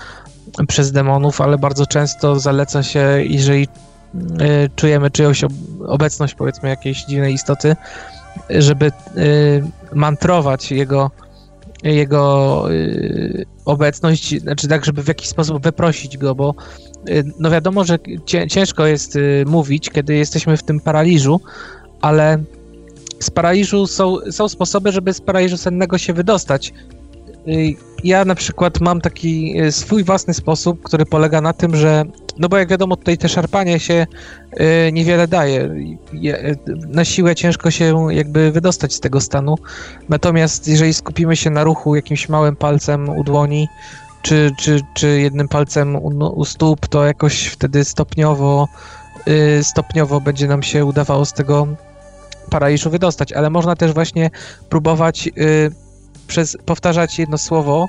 przez 0.69 0.92
demonów, 0.92 1.40
ale 1.40 1.59
bardzo 1.59 1.87
często 1.87 2.40
zaleca 2.40 2.83
się, 2.83 3.09
jeżeli 3.25 3.69
e, 4.40 4.69
czujemy 4.76 5.11
czyjąś 5.11 5.45
obecność, 5.87 6.35
powiedzmy, 6.35 6.69
jakiejś 6.69 7.04
dziwnej 7.04 7.35
istoty, 7.35 7.76
żeby 8.50 8.92
mantrować 9.92 10.73
jego, 10.73 11.11
jego 11.83 12.64
obecność, 13.64 14.40
znaczy 14.40 14.69
tak, 14.69 14.85
żeby 14.85 15.02
w 15.02 15.09
jakiś 15.09 15.28
sposób 15.28 15.62
wyprosić 15.62 16.19
go, 16.19 16.35
bo 16.35 16.54
no 17.38 17.50
wiadomo, 17.50 17.85
że 17.85 17.99
ciężko 18.49 18.87
jest 18.87 19.19
mówić, 19.47 19.90
kiedy 19.90 20.14
jesteśmy 20.14 20.57
w 20.57 20.62
tym 20.62 20.80
paraliżu, 20.80 21.40
ale 22.00 22.38
z 23.21 23.30
paraliżu 23.30 23.87
są, 23.87 24.16
są 24.30 24.49
sposoby, 24.49 24.92
żeby 24.92 25.14
z 25.14 25.21
paraliżu 25.21 25.57
sennego 25.57 25.99
się 25.99 26.12
wydostać. 26.12 26.73
Y, 27.49 27.75
ja 28.04 28.25
na 28.25 28.35
przykład 28.35 28.80
mam 28.80 29.00
taki 29.00 29.61
y, 29.61 29.73
swój 29.73 30.04
własny 30.04 30.35
sposób, 30.35 30.82
który 30.82 31.06
polega 31.06 31.40
na 31.40 31.52
tym, 31.52 31.76
że 31.76 32.04
no 32.38 32.49
bo 32.49 32.56
jak 32.56 32.68
wiadomo, 32.68 32.97
tutaj 32.97 33.18
te 33.18 33.28
szarpanie 33.28 33.80
się 33.80 34.06
y, 34.88 34.92
niewiele 34.92 35.28
daje. 35.28 35.75
Na 36.88 37.04
siłę 37.04 37.35
ciężko 37.35 37.70
się 37.70 38.06
jakby 38.11 38.52
wydostać 38.52 38.94
z 38.94 39.00
tego 39.00 39.20
stanu. 39.20 39.54
Natomiast 40.09 40.68
jeżeli 40.68 40.94
skupimy 40.94 41.37
się 41.37 41.50
na 41.50 41.64
ruchu 41.64 41.97
jakimś 41.97 42.28
małym 42.28 42.56
palcem 42.56 43.09
u 43.09 43.25
dłoni, 43.25 43.68
czy, 44.23 44.50
czy, 44.59 44.80
czy 44.94 45.20
jednym 45.20 45.49
palcem 45.49 45.97
u, 45.97 46.09
u 46.40 46.44
stóp, 46.44 46.87
to 46.87 47.04
jakoś 47.04 47.47
wtedy 47.47 47.85
stopniowo, 47.85 48.68
stopniowo 49.62 50.20
będzie 50.20 50.49
nam 50.49 50.62
się 50.62 50.85
udawało 50.85 51.25
z 51.25 51.32
tego 51.32 51.66
paraliżu 52.50 52.90
wydostać, 52.90 53.32
ale 53.32 53.50
można 53.50 53.76
też 53.76 53.92
właśnie 53.92 54.30
próbować 54.68 55.28
przez, 56.31 56.57
powtarzać 56.65 57.19
jedno 57.19 57.39
słowo, 57.39 57.89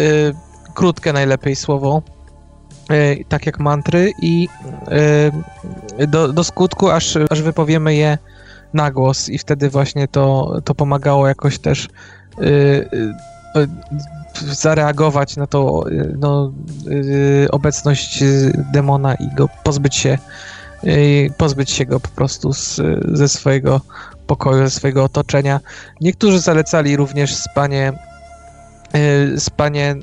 y, 0.00 0.34
krótkie 0.74 1.12
najlepiej 1.12 1.56
słowo, 1.56 2.02
y, 2.92 3.24
tak 3.28 3.46
jak 3.46 3.60
mantry 3.60 4.12
i 4.22 4.48
y, 6.00 6.06
do, 6.06 6.32
do 6.32 6.44
skutku, 6.44 6.90
aż, 6.90 7.18
aż 7.30 7.42
wypowiemy 7.42 7.94
je 7.94 8.18
na 8.74 8.90
głos 8.90 9.28
i 9.28 9.38
wtedy 9.38 9.70
właśnie 9.70 10.08
to, 10.08 10.54
to 10.64 10.74
pomagało 10.74 11.28
jakoś 11.28 11.58
też 11.58 11.84
y, 11.84 12.44
y, 12.44 13.68
zareagować 14.52 15.36
na 15.36 15.46
to 15.46 15.84
no, 16.18 16.52
obecność 17.50 18.24
demona 18.72 19.14
i 19.14 19.34
go 19.34 19.48
pozbyć 19.64 19.94
się 19.96 20.18
pozbyć 21.36 21.70
się 21.70 21.86
go 21.86 22.00
po 22.00 22.08
prostu 22.08 22.52
z, 22.52 22.80
ze 23.12 23.28
swojego 23.28 23.80
pokoju, 24.32 24.64
ze 24.64 24.70
swojego 24.70 25.04
otoczenia. 25.04 25.60
Niektórzy 26.00 26.40
zalecali 26.40 26.96
również 26.96 27.34
spanie 27.34 27.92
y, 29.34 29.40
spanie 29.40 29.94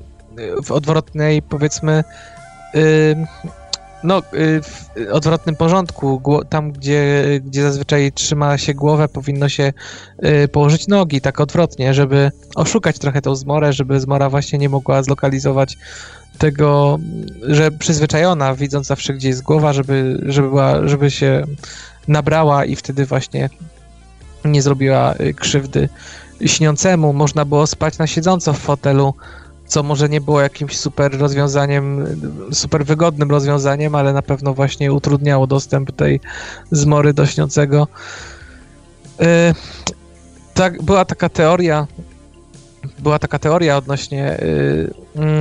w 0.64 0.72
odwrotnej, 0.72 1.42
powiedzmy, 1.42 2.04
y, 2.76 3.16
no, 4.04 4.22
w 4.64 4.90
odwrotnym 5.12 5.56
porządku. 5.56 6.22
Tam, 6.50 6.72
gdzie, 6.72 7.26
gdzie 7.46 7.62
zazwyczaj 7.64 8.12
trzyma 8.12 8.58
się 8.58 8.74
głowę, 8.74 9.08
powinno 9.08 9.50
się 9.50 9.74
położyć 10.52 10.88
nogi, 10.88 11.22
tak 11.22 11.40
odwrotnie, 11.40 11.94
żeby 11.94 12.32
oszukać 12.56 13.00
trochę 13.00 13.22
tą 13.22 13.36
zmorę, 13.36 13.74
żeby 13.74 14.00
zmora 14.00 14.30
właśnie 14.30 14.60
nie 14.60 14.70
mogła 14.70 15.04
zlokalizować 15.04 15.78
tego, 16.38 17.00
że 17.42 17.72
przyzwyczajona, 17.72 18.56
widząc 18.56 18.88
zawsze, 18.88 19.14
gdzie 19.14 19.28
jest 19.28 19.44
głowa, 19.44 19.74
żeby, 19.74 20.22
żeby, 20.26 20.50
była, 20.50 20.88
żeby 20.88 21.12
się 21.12 21.44
nabrała 22.08 22.66
i 22.66 22.76
wtedy 22.76 23.06
właśnie 23.06 23.50
nie 24.46 24.62
zrobiła 24.62 25.16
krzywdy 25.36 25.90
śniącemu. 26.46 27.14
Można 27.14 27.46
było 27.46 27.68
spać 27.68 27.98
na 27.98 28.08
siedząco 28.08 28.54
w 28.54 28.60
fotelu, 28.60 29.14
co 29.68 29.84
może 29.84 30.10
nie 30.10 30.22
było 30.22 30.42
jakimś 30.42 30.78
super 30.78 31.20
rozwiązaniem, 31.20 32.06
super 32.52 32.86
wygodnym 32.86 33.32
rozwiązaniem, 33.32 33.96
ale 33.96 34.14
na 34.14 34.22
pewno 34.22 34.54
właśnie 34.54 34.94
utrudniało 34.94 35.48
dostęp 35.48 35.92
tej 35.92 36.20
zmory 36.72 37.14
do 37.14 37.26
śniącego. 37.26 37.88
Yy, 39.20 39.26
tak, 40.54 40.84
była 40.84 41.06
taka 41.06 41.30
teoria, 41.30 41.88
była 43.00 43.20
taka 43.20 43.40
teoria 43.40 43.78
odnośnie 43.78 44.38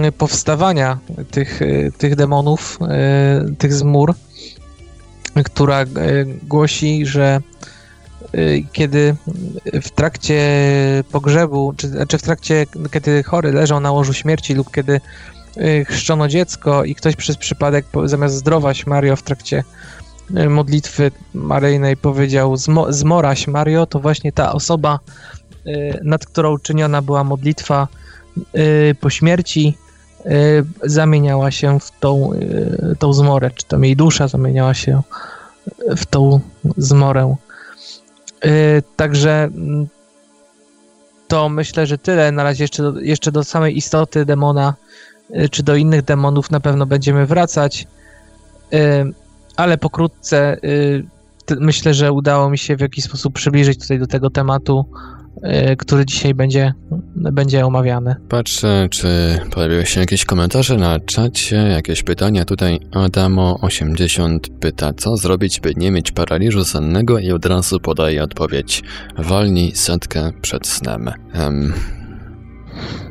yy, 0.02 0.12
powstawania 0.12 0.98
tych, 1.30 1.60
tych 1.98 2.16
demonów, 2.16 2.78
tych 3.58 3.74
zmór, 3.74 4.14
która 5.44 5.84
głosi, 6.42 7.06
że 7.06 7.40
Y, 7.40 7.77
kiedy 8.72 9.16
w 9.82 9.90
trakcie 9.90 10.42
pogrzebu, 11.12 11.74
czy, 11.76 11.90
czy 12.08 12.18
w 12.18 12.22
trakcie, 12.22 12.66
kiedy 12.90 13.22
chory 13.22 13.52
leżał 13.52 13.80
na 13.80 13.92
łożu 13.92 14.12
śmierci 14.12 14.54
lub 14.54 14.70
kiedy 14.70 15.00
y, 15.56 15.84
chrzczono 15.84 16.28
dziecko 16.28 16.84
i 16.84 16.94
ktoś 16.94 17.16
przez 17.16 17.36
przypadek 17.36 17.86
zamiast 18.04 18.34
zdrowaś 18.34 18.86
Mario 18.86 19.16
w 19.16 19.22
trakcie 19.22 19.64
y, 20.36 20.48
modlitwy 20.48 21.10
maryjnej 21.34 21.96
powiedział 21.96 22.56
zmoraś 22.88 23.46
Mario, 23.46 23.86
to 23.86 24.00
właśnie 24.00 24.32
ta 24.32 24.52
osoba, 24.52 24.98
nad 26.02 26.26
którą 26.26 26.58
czyniona 26.58 27.02
była 27.02 27.24
modlitwa 27.24 27.88
po 29.00 29.10
śmierci, 29.10 29.76
zamieniała 30.82 31.50
się 31.50 31.80
w 31.80 31.90
tą, 32.00 32.30
tą 32.98 33.12
zmorę, 33.12 33.50
czy 33.50 33.66
tam 33.66 33.84
jej 33.84 33.96
dusza 33.96 34.28
zamieniała 34.28 34.74
się 34.74 35.02
w 35.96 36.06
tą 36.06 36.40
zmorę. 36.76 37.36
Y, 38.44 38.82
także 38.96 39.44
mm, 39.44 39.86
to 41.28 41.48
myślę, 41.48 41.86
że 41.86 41.98
tyle. 41.98 42.32
Na 42.32 42.42
razie 42.42 42.64
jeszcze 42.64 42.82
do, 42.82 43.00
jeszcze 43.00 43.32
do 43.32 43.44
samej 43.44 43.76
istoty 43.76 44.24
demona, 44.24 44.74
y, 45.30 45.48
czy 45.48 45.62
do 45.62 45.76
innych 45.76 46.02
demonów 46.02 46.50
na 46.50 46.60
pewno 46.60 46.86
będziemy 46.86 47.26
wracać, 47.26 47.86
y, 48.72 48.78
ale 49.56 49.78
pokrótce 49.78 50.56
myślę, 51.60 51.94
że 51.94 52.12
udało 52.12 52.50
mi 52.50 52.58
się 52.58 52.76
w 52.76 52.80
jakiś 52.80 53.04
sposób 53.04 53.34
przybliżyć 53.34 53.80
tutaj 53.80 53.98
do 53.98 54.06
tego 54.06 54.30
tematu 54.30 54.84
który 55.78 56.06
dzisiaj 56.06 56.34
będzie, 56.34 56.72
będzie 57.16 57.66
omawiany. 57.66 58.16
Patrzę, 58.28 58.88
czy 58.90 59.08
pojawiły 59.50 59.86
się 59.86 60.00
jakieś 60.00 60.24
komentarze 60.24 60.76
na 60.76 61.00
czacie, 61.00 61.56
jakieś 61.56 62.02
pytania. 62.02 62.44
Tutaj 62.44 62.80
Adamo80 62.92 64.38
pyta, 64.60 64.92
co 64.92 65.16
zrobić, 65.16 65.60
by 65.60 65.72
nie 65.76 65.90
mieć 65.90 66.12
paraliżu 66.12 66.64
sennego 66.64 67.18
i 67.18 67.32
od 67.32 67.46
razu 67.46 67.80
podaje 67.80 68.22
odpowiedź. 68.22 68.82
Walnij 69.18 69.72
setkę 69.74 70.32
przed 70.42 70.66
snem. 70.66 71.10
Um. 71.40 71.72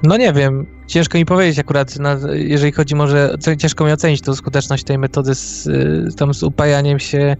No 0.03 0.17
nie 0.17 0.33
wiem, 0.33 0.76
ciężko 0.87 1.17
mi 1.17 1.25
powiedzieć 1.25 1.59
akurat, 1.59 1.99
na, 1.99 2.17
jeżeli 2.33 2.71
chodzi 2.71 2.95
może, 2.95 3.35
ciężko 3.57 3.85
mi 3.85 3.91
ocenić 3.91 4.21
tą 4.21 4.35
skuteczność 4.35 4.83
tej 4.83 4.97
metody 4.97 5.35
z, 5.35 5.63
z, 5.63 6.15
tam 6.15 6.33
z 6.33 6.43
upajaniem 6.43 6.99
się 6.99 7.35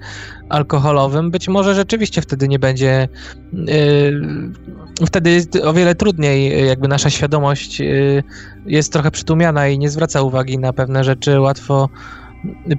alkoholowym. 0.49 1.31
Być 1.31 1.47
może 1.47 1.75
rzeczywiście 1.75 2.21
wtedy 2.21 2.47
nie 2.47 2.59
będzie, 2.59 3.07
yy, 3.53 5.05
wtedy 5.05 5.29
jest 5.29 5.55
o 5.55 5.73
wiele 5.73 5.95
trudniej, 5.95 6.67
jakby 6.67 6.87
nasza 6.87 7.09
świadomość 7.09 7.79
yy, 7.79 8.23
jest 8.65 8.93
trochę 8.93 9.11
przytłumiana 9.11 9.67
i 9.67 9.79
nie 9.79 9.89
zwraca 9.89 10.21
uwagi 10.21 10.59
na 10.59 10.73
pewne 10.73 11.03
rzeczy, 11.03 11.39
łatwo 11.39 11.89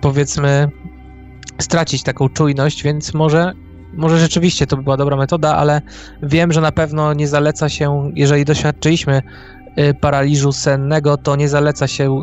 powiedzmy 0.01 0.69
stracić 1.59 2.03
taką 2.03 2.29
czujność, 2.29 2.83
więc 2.83 3.15
może 3.15 3.53
może 3.95 4.19
rzeczywiście 4.19 4.67
to 4.67 4.77
by 4.77 4.83
była 4.83 4.97
dobra 4.97 5.17
metoda, 5.17 5.57
ale 5.57 5.83
wiem, 6.23 6.53
że 6.53 6.61
na 6.61 6.73
pewno 6.73 7.13
nie 7.13 7.29
zaleca 7.29 7.69
się, 7.69 8.13
jeżeli 8.15 8.45
doświadczyliśmy 8.45 9.23
Y, 9.23 9.58
paraliżu 10.01 10.53
sennego, 10.53 11.17
to 11.17 11.37
nie 11.37 11.49
zaleca 11.49 11.87
się 11.87 12.21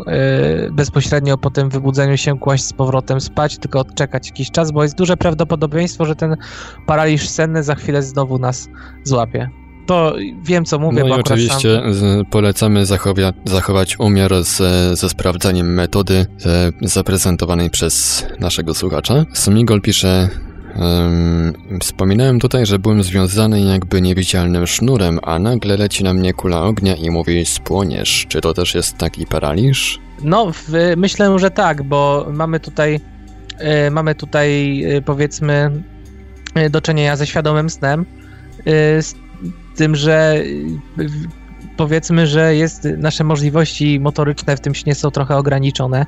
y, 0.68 0.72
bezpośrednio 0.72 1.38
po 1.38 1.50
tym 1.50 1.70
wybudzeniu 1.70 2.18
się 2.18 2.40
kłaść 2.40 2.64
z 2.64 2.74
powrotem 2.74 3.22
spać, 3.22 3.58
tylko 3.58 3.80
odczekać 3.80 4.28
jakiś 4.28 4.52
czas, 4.52 4.72
bo 4.72 4.84
jest 4.84 4.98
duże 4.98 5.18
prawdopodobieństwo, 5.18 6.06
że 6.06 6.16
ten 6.16 6.36
paraliż 6.86 7.30
senny 7.30 7.64
za 7.64 7.76
chwilę 7.76 8.04
znowu 8.04 8.40
nas 8.40 8.70
złapie. 9.04 9.50
To 9.86 10.16
wiem, 10.44 10.66
co 10.66 10.80
mówię. 10.80 11.04
No 11.04 11.18
i 11.18 11.20
oczywiście 11.20 11.82
sam... 12.00 12.26
polecamy 12.26 12.86
zachowa 12.86 13.34
zachować 13.46 14.00
umiar 14.00 14.44
z, 14.44 14.58
ze 15.00 15.10
sprawdzaniem 15.10 15.74
metody 15.74 16.26
zaprezentowanej 16.82 17.70
przez 17.70 18.26
naszego 18.40 18.74
słuchacza. 18.74 19.26
Smigol 19.34 19.82
pisze, 19.82 20.30
Wspominałem 21.82 22.40
tutaj, 22.40 22.66
że 22.66 22.80
byłem 22.80 23.04
związany 23.04 23.62
jakby 23.62 24.02
niewidzialnym 24.02 24.68
sznurem, 24.68 25.20
a 25.24 25.40
nagle 25.40 25.78
leci 25.78 26.04
na 26.04 26.14
mnie 26.14 26.34
kula 26.34 26.62
ognia 26.62 26.96
i 26.96 27.10
mówi 27.10 27.46
spłoniesz. 27.46 28.26
Czy 28.30 28.42
to 28.42 28.54
też 28.54 28.76
jest 28.76 28.98
taki 28.98 29.26
paraliż? 29.26 30.00
No, 30.24 30.52
w, 30.52 30.70
myślę, 30.98 31.40
że 31.40 31.52
tak, 31.52 31.84
bo 31.84 32.28
mamy 32.34 32.60
tutaj 32.60 33.00
y, 33.88 33.92
mamy 33.92 34.16
tutaj 34.16 34.82
y, 34.98 35.02
powiedzmy 35.02 35.72
y, 36.58 36.70
do 36.70 36.82
czynienia 36.82 37.16
ze 37.16 37.28
świadomym 37.28 37.70
snem, 37.70 38.06
z 39.02 39.16
tym, 39.76 39.96
że 39.96 40.44
powiedzmy, 41.78 42.28
że 42.28 42.56
jest 42.56 42.88
nasze 42.98 43.24
możliwości 43.24 44.00
motoryczne 44.00 44.58
w 44.58 44.60
tym 44.60 44.76
śnie 44.76 44.96
są 44.96 45.12
trochę 45.12 45.38
ograniczone 45.38 46.06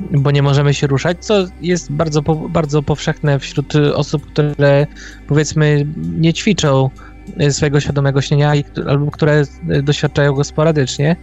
bo 0.00 0.30
nie 0.30 0.42
możemy 0.42 0.74
się 0.74 0.86
ruszać, 0.86 1.24
co 1.24 1.34
jest 1.60 1.92
bardzo, 1.92 2.22
bardzo 2.48 2.82
powszechne 2.82 3.38
wśród 3.38 3.76
osób, 3.76 4.26
które 4.26 4.86
powiedzmy 5.26 5.86
nie 5.96 6.34
ćwiczą 6.34 6.90
e, 7.38 7.50
swojego 7.50 7.80
świadomego 7.80 8.20
śnienia 8.20 8.52
albo 8.88 9.10
które 9.10 9.44
e, 9.68 9.82
doświadczają 9.82 10.32
go 10.32 10.44
sporadycznie. 10.44 11.16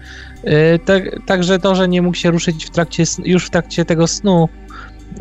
E, 0.44 0.80
tak, 0.80 1.04
także 1.26 1.60
to, 1.60 1.76
że 1.76 1.88
nie 1.88 2.02
mógł 2.02 2.18
się 2.18 2.32
ruszyć 2.32 2.66
w 2.66 2.70
trakcie, 2.70 3.04
już 3.26 3.46
w 3.46 3.50
trakcie 3.50 3.86
tego 3.86 4.08
snu, 4.08 4.50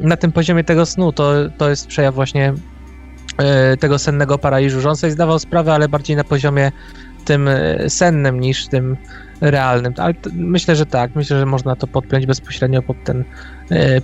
na 0.00 0.16
tym 0.16 0.32
poziomie 0.32 0.64
tego 0.64 0.86
snu, 0.86 1.12
to, 1.12 1.32
to 1.58 1.70
jest 1.70 1.86
przejaw 1.86 2.14
właśnie 2.14 2.54
tego 3.80 3.98
sennego 3.98 4.38
paraliżu, 4.38 4.80
że 4.80 4.88
on 4.88 4.96
sobie 4.96 5.10
zdawał 5.10 5.38
sprawę, 5.38 5.74
ale 5.74 5.88
bardziej 5.88 6.16
na 6.16 6.24
poziomie 6.24 6.72
tym 7.24 7.48
sennym 7.88 8.40
niż 8.40 8.68
tym 8.68 8.96
realnym. 9.40 9.92
Ale 9.96 10.14
myślę, 10.32 10.76
że 10.76 10.86
tak. 10.86 11.14
Myślę, 11.14 11.38
że 11.38 11.46
można 11.46 11.76
to 11.76 11.86
podpiąć 11.86 12.26
bezpośrednio 12.26 12.82
pod, 12.82 13.04
ten, 13.04 13.20
e, 13.20 13.24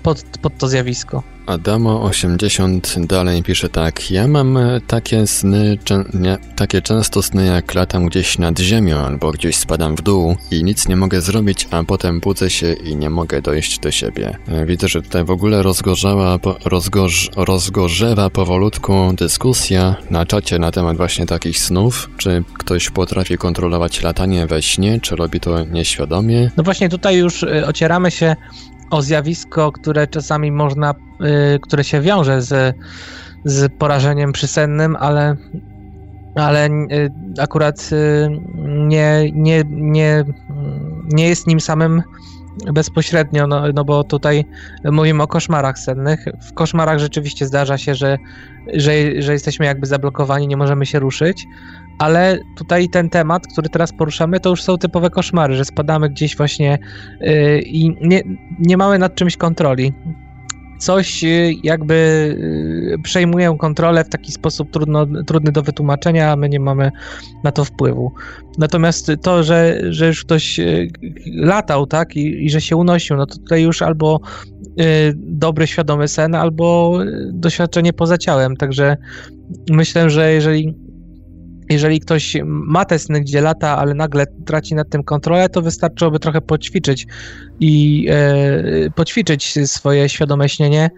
pod, 0.03 0.25
pod 0.43 0.59
to 0.59 0.69
zjawisko. 0.69 1.23
Adamo80 1.49 3.07
dalej 3.07 3.43
pisze 3.43 3.69
tak. 3.69 4.11
Ja 4.11 4.29
mam 4.29 4.57
e, 4.57 4.81
takie 4.87 5.27
sny, 5.27 5.79
nie, 6.15 6.39
takie 6.57 6.83
często 6.83 7.23
sny 7.23 7.47
jak 7.47 7.75
latam 7.75 8.07
gdzieś 8.07 8.39
nad 8.39 8.59
ziemią 8.59 8.97
albo 8.97 9.33
gdzieś 9.33 9.57
spadam 9.57 9.97
w 9.97 10.03
dół 10.03 10.37
i 10.51 10.65
nic 10.65 10.89
nie 10.89 10.97
mogę 10.97 11.21
zrobić, 11.21 11.69
a 11.71 11.85
potem 11.85 12.21
budzę 12.21 12.51
się 12.51 12.73
i 12.73 12.97
nie 12.97 13.11
mogę 13.11 13.43
dojść 13.43 13.79
do 13.79 13.91
siebie. 13.91 14.39
E, 14.49 14.67
widzę, 14.67 14.89
że 14.89 15.03
tutaj 15.03 15.25
w 15.25 15.31
ogóle 15.31 15.63
rozgorzała, 15.63 16.39
rozgorz, 16.65 17.31
rozgorzewa 17.37 18.31
powolutku 18.31 19.13
dyskusja 19.17 19.97
na 20.11 20.27
czacie 20.27 20.59
na 20.59 20.71
temat 20.71 20.97
właśnie 20.97 21.27
takich 21.27 21.59
snów. 21.59 22.11
Czy 22.17 22.45
ktoś 22.59 22.91
potrafi 22.91 23.39
kontrolować 23.39 24.03
latanie 24.03 24.47
we 24.47 24.63
śnie, 24.63 25.01
czy 25.01 25.17
robi 25.17 25.41
to 25.41 25.65
nieświadomie? 25.65 26.51
No 26.57 26.63
właśnie 26.63 26.89
tutaj 26.89 27.17
już 27.17 27.43
e, 27.43 27.67
ocieramy 27.67 28.11
się 28.11 28.37
o 28.91 29.03
zjawisko, 29.03 29.73
które 29.73 30.07
czasami 30.07 30.53
można, 30.53 30.95
y, 30.95 31.59
które 31.63 31.85
się 31.85 32.01
wiąże 32.01 32.43
z, 32.43 32.77
z 33.45 33.73
porażeniem 33.79 34.33
przysennym, 34.33 34.97
ale, 34.97 35.37
ale 36.35 36.69
y, 36.69 37.11
akurat 37.41 37.91
y, 37.93 38.29
nie, 38.65 39.31
nie, 39.35 39.63
nie, 39.71 40.25
nie 41.05 41.29
jest 41.29 41.47
nim 41.47 41.61
samym 41.61 42.03
bezpośrednio, 42.73 43.47
no, 43.47 43.63
no 43.75 43.85
bo 43.85 44.05
tutaj 44.05 44.45
mówimy 44.85 45.23
o 45.23 45.27
koszmarach 45.27 45.79
sennych. 45.79 46.25
W 46.41 46.53
koszmarach 46.55 46.99
rzeczywiście 46.99 47.47
zdarza 47.47 47.79
się, 47.79 47.95
że, 47.95 48.19
że, 48.75 48.93
że 49.19 49.33
jesteśmy 49.33 49.67
jakby 49.67 49.87
zablokowani, 49.87 50.49
nie 50.49 50.57
możemy 50.57 50.87
się 50.87 50.99
ruszyć, 50.99 51.47
ale 51.99 52.39
tutaj 52.57 52.89
ten 52.89 53.11
temat, 53.11 53.47
który 53.53 53.69
teraz 53.69 53.93
poruszamy, 53.93 54.41
to 54.41 54.51
już 54.51 54.63
są 54.63 54.79
typowe 54.79 55.11
koszmary, 55.11 55.55
że 55.55 55.65
spadamy 55.65 56.11
gdzieś 56.11 56.37
właśnie 56.37 56.79
yy, 57.21 57.61
i 57.61 57.97
nie, 58.01 58.23
nie 58.59 58.77
mamy 58.77 58.99
nad 58.99 59.15
czymś 59.15 59.37
kontroli. 59.37 59.93
Coś 60.79 61.25
y, 61.25 61.55
jakby 61.63 61.95
y, 62.99 63.03
przejmują 63.03 63.59
kontrolę 63.59 64.05
w 64.05 64.09
taki 64.09 64.33
sposób 64.33 64.71
trudno, 64.71 65.07
trudny 65.27 65.53
do 65.53 65.63
wytłumaczenia, 65.63 66.33
a 66.33 66.37
my 66.37 66.49
nie 66.49 66.61
mamy 66.61 66.91
na 67.45 67.53
to 67.53 67.65
wpływu. 67.65 68.13
Natomiast 68.59 69.11
to, 69.23 69.43
że, 69.43 69.81
że 69.89 70.07
już 70.07 70.25
ktoś 70.25 70.59
y, 70.59 70.91
latał, 71.35 71.87
tak, 71.87 72.17
i, 72.17 72.45
i 72.45 72.51
że 72.51 72.61
się 72.61 72.77
unosił, 72.77 73.17
no 73.17 73.27
to 73.27 73.35
tutaj 73.35 73.63
już 73.63 73.83
albo 73.83 74.21
dobry, 75.17 75.67
świadomy 75.67 76.09
sen, 76.09 76.35
albo 76.35 76.99
doświadczenie 77.33 77.93
poza 77.93 78.19
ciałem. 78.19 78.57
Także 78.57 78.97
myślę, 79.71 80.11
że 80.11 80.33
jeżeli 80.33 80.75
jeżeli 81.69 82.01
ktoś 82.01 82.37
ma 82.45 82.85
te 82.85 82.99
sny, 82.99 83.21
gdzie 83.21 83.41
lata, 83.41 83.79
ale 83.79 83.95
nagle 83.95 84.27
traci 84.27 84.75
nad 84.75 84.89
tym 84.89 85.03
kontrolę, 85.05 85.49
to 85.49 85.63
wystarczyłoby 85.63 86.19
trochę 86.19 86.41
poćwiczyć 86.41 87.07
i 87.61 88.07
e, 88.11 88.91
poćwiczyć 88.91 89.59
swoje 89.65 90.09
świadome 90.09 90.49
śnienie. 90.49 90.91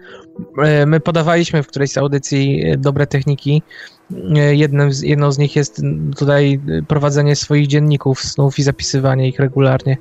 E, 0.63 0.85
my 0.85 0.99
podawaliśmy 0.99 1.63
w 1.63 1.67
którejś 1.67 1.91
z 1.91 1.97
audycji 1.97 2.63
dobre 2.77 3.07
techniki. 3.07 3.61
E, 4.11 4.91
z, 4.91 5.01
jedną 5.01 5.31
z 5.31 5.37
nich 5.37 5.55
jest 5.55 5.81
tutaj 6.17 6.59
prowadzenie 6.87 7.35
swoich 7.35 7.67
dzienników 7.67 8.19
snów 8.19 8.59
i 8.59 8.63
zapisywanie 8.63 9.27
ich 9.27 9.39
regularnie. 9.39 9.97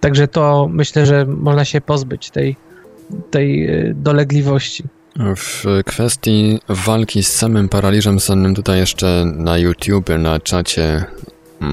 Także 0.00 0.28
to 0.28 0.68
myślę, 0.72 1.06
że 1.06 1.26
można 1.26 1.64
się 1.64 1.80
pozbyć 1.80 2.30
tej, 2.30 2.56
tej 3.30 3.66
e, 3.66 3.94
dolegliwości. 3.94 4.84
W 5.16 5.64
kwestii 5.86 6.60
walki 6.68 7.22
z 7.22 7.32
samym 7.32 7.68
paraliżem 7.68 8.20
sennym 8.20 8.54
tutaj 8.54 8.78
jeszcze 8.78 9.24
na 9.36 9.58
YouTube, 9.58 10.08
na 10.18 10.40
czacie 10.40 11.04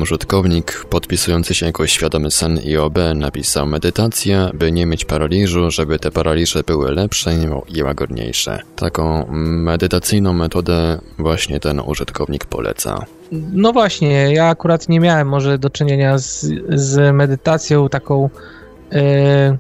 użytkownik 0.02 0.86
podpisujący 0.90 1.56
się 1.56 1.66
jako 1.66 1.88
świadomy 1.88 2.32
sen 2.32 2.60
IOB 2.66 2.98
napisał 3.16 3.66
medytacja, 3.66 4.50
by 4.54 4.72
nie 4.72 4.86
mieć 4.86 5.06
paraliżu, 5.06 5.72
żeby 5.72 6.00
te 6.00 6.12
paraliże 6.12 6.64
były 6.64 6.92
lepsze 6.92 7.32
i 7.68 7.84
łagodniejsze. 7.84 8.60
Taką 8.76 9.26
medytacyjną 9.32 10.34
metodę 10.34 11.00
właśnie 11.20 11.60
ten 11.60 11.80
użytkownik 11.80 12.46
poleca. 12.46 13.06
No 13.32 13.74
właśnie, 13.74 14.34
ja 14.34 14.50
akurat 14.50 14.90
nie 14.90 15.00
miałem 15.00 15.28
może 15.28 15.58
do 15.58 15.70
czynienia 15.70 16.18
z, 16.18 16.46
z 16.70 17.16
medytacją 17.16 17.90
taką 17.90 18.30
yy 18.92 19.58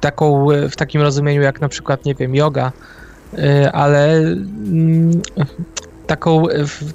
taką, 0.00 0.50
e, 0.50 0.68
w 0.68 0.76
takim 0.76 1.02
rozumieniu 1.02 1.42
jak 1.42 1.60
na 1.60 1.68
przykład, 1.68 2.04
nie 2.04 2.14
wiem, 2.14 2.34
yoga, 2.34 2.72
e, 3.38 3.72
ale 3.72 4.16
mm, 4.16 5.22
taką, 6.06 6.46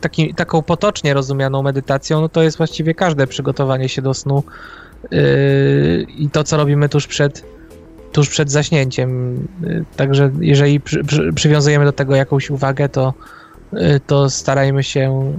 taki, 0.02 0.34
taką 0.34 0.62
potocznie 0.62 1.14
rozumianą 1.14 1.64
medytacją, 1.64 2.22
no 2.22 2.30
to 2.30 2.42
jest 2.42 2.58
właściwie 2.58 2.94
każde 2.94 3.28
przygotowanie 3.28 3.90
się 3.90 4.02
do 4.02 4.14
snu 4.14 4.44
e, 5.04 5.18
i 6.02 6.30
to, 6.30 6.44
co 6.44 6.58
robimy 6.58 6.90
tuż 6.90 7.08
przed, 7.08 7.46
tuż 8.12 8.30
przed 8.30 8.52
zaśnięciem. 8.52 9.40
Także 9.96 10.32
jeżeli 10.40 10.80
przy, 10.80 11.04
przy, 11.04 11.34
przywiązujemy 11.34 11.86
do 11.86 11.92
tego 11.92 12.16
jakąś 12.16 12.50
uwagę, 12.50 12.90
to, 12.90 13.14
to 14.08 14.30
starajmy 14.30 14.84
się 14.84 15.34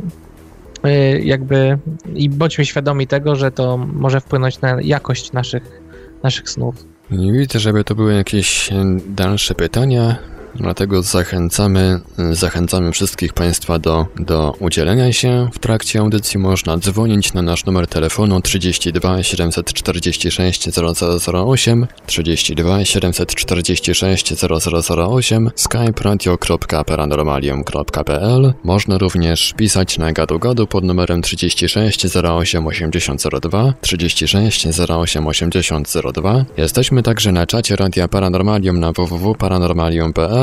jakby 1.23 1.79
i 2.15 2.29
bądźmy 2.29 2.67
świadomi 2.67 3.07
tego, 3.07 3.37
że 3.37 3.51
to 3.51 3.77
może 3.77 4.21
wpłynąć 4.21 4.61
na 4.61 4.77
jakość 4.81 5.33
naszych, 5.33 5.81
naszych 6.23 6.51
snów. 6.51 6.75
Nie 7.11 7.33
widzę, 7.33 7.59
żeby 7.59 7.85
to 7.85 7.95
były 7.95 8.15
jakieś 8.15 8.71
dalsze 9.07 9.55
pytania. 9.55 10.17
Dlatego 10.55 11.03
zachęcamy, 11.03 12.01
zachęcamy 12.33 12.93
wszystkich 12.93 13.33
Państwa 13.33 13.79
do, 13.79 14.07
do 14.17 14.55
udzielenia 14.61 15.13
się. 15.13 15.49
W 15.53 15.59
trakcie 15.59 16.01
audycji 16.01 16.39
można 16.39 16.77
dzwonić 16.77 17.33
na 17.33 17.43
nasz 17.43 17.65
numer 17.65 17.87
telefonu 17.87 18.41
32 18.41 19.23
746 19.23 20.69
0008, 21.33 21.87
32 22.07 22.85
746 22.85 24.35
0008, 24.89 25.51
skype 25.57 26.03
radio.paranormalium.pl. 26.03 28.55
Można 28.65 28.99
również 28.99 29.55
pisać 29.57 29.99
na 29.99 30.13
gadu 30.13 30.39
gadu 30.39 30.67
pod 30.67 30.85
numerem 30.85 31.23
36 31.23 32.17
08 32.17 32.67
8002, 32.67 33.75
36 33.81 34.67
08 34.89 35.27
8002. 35.27 36.45
Jesteśmy 36.57 37.03
także 37.03 37.33
na 37.33 37.47
czacie 37.47 37.77
Radia 37.77 38.09
Paranormalium 38.09 38.81
na 38.81 38.93
www.paranormalium.pl 38.93 40.40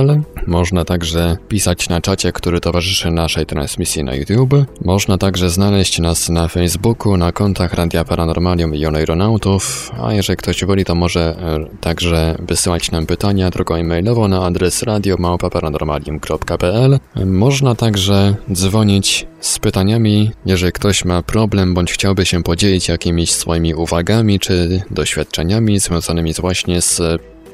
można 0.47 0.85
także 0.85 1.37
pisać 1.47 1.89
na 1.89 2.01
czacie, 2.01 2.31
który 2.31 2.59
towarzyszy 2.59 3.11
naszej 3.11 3.45
transmisji 3.45 4.03
na 4.03 4.15
YouTube. 4.15 4.55
Można 4.85 5.17
także 5.17 5.49
znaleźć 5.49 5.99
nas 5.99 6.29
na 6.29 6.47
Facebooku, 6.47 7.17
na 7.17 7.31
kontach 7.31 7.73
Radia 7.73 8.05
Paranormalium 8.05 8.75
i 8.75 8.85
Oneironautów, 8.85 9.91
a 10.03 10.13
jeżeli 10.13 10.37
ktoś 10.37 10.65
woli, 10.65 10.85
to 10.85 10.95
może 10.95 11.21
e, 11.21 11.65
także 11.81 12.35
wysyłać 12.39 12.91
nam 12.91 13.05
pytania 13.05 13.49
drogą 13.49 13.75
e-mailową 13.75 14.27
na 14.27 14.45
adres 14.45 14.83
radiomałpa.paranormalium.pl. 14.83 16.99
Można 17.25 17.75
także 17.75 18.35
dzwonić 18.53 19.27
z 19.39 19.59
pytaniami, 19.59 20.31
jeżeli 20.45 20.71
ktoś 20.71 21.05
ma 21.05 21.21
problem 21.21 21.73
bądź 21.73 21.91
chciałby 21.91 22.25
się 22.25 22.43
podzielić 22.43 22.87
jakimiś 22.87 23.31
swoimi 23.31 23.75
uwagami 23.75 24.39
czy 24.39 24.81
doświadczeniami 24.91 25.79
związanymi 25.79 26.33
właśnie 26.33 26.81
z 26.81 27.01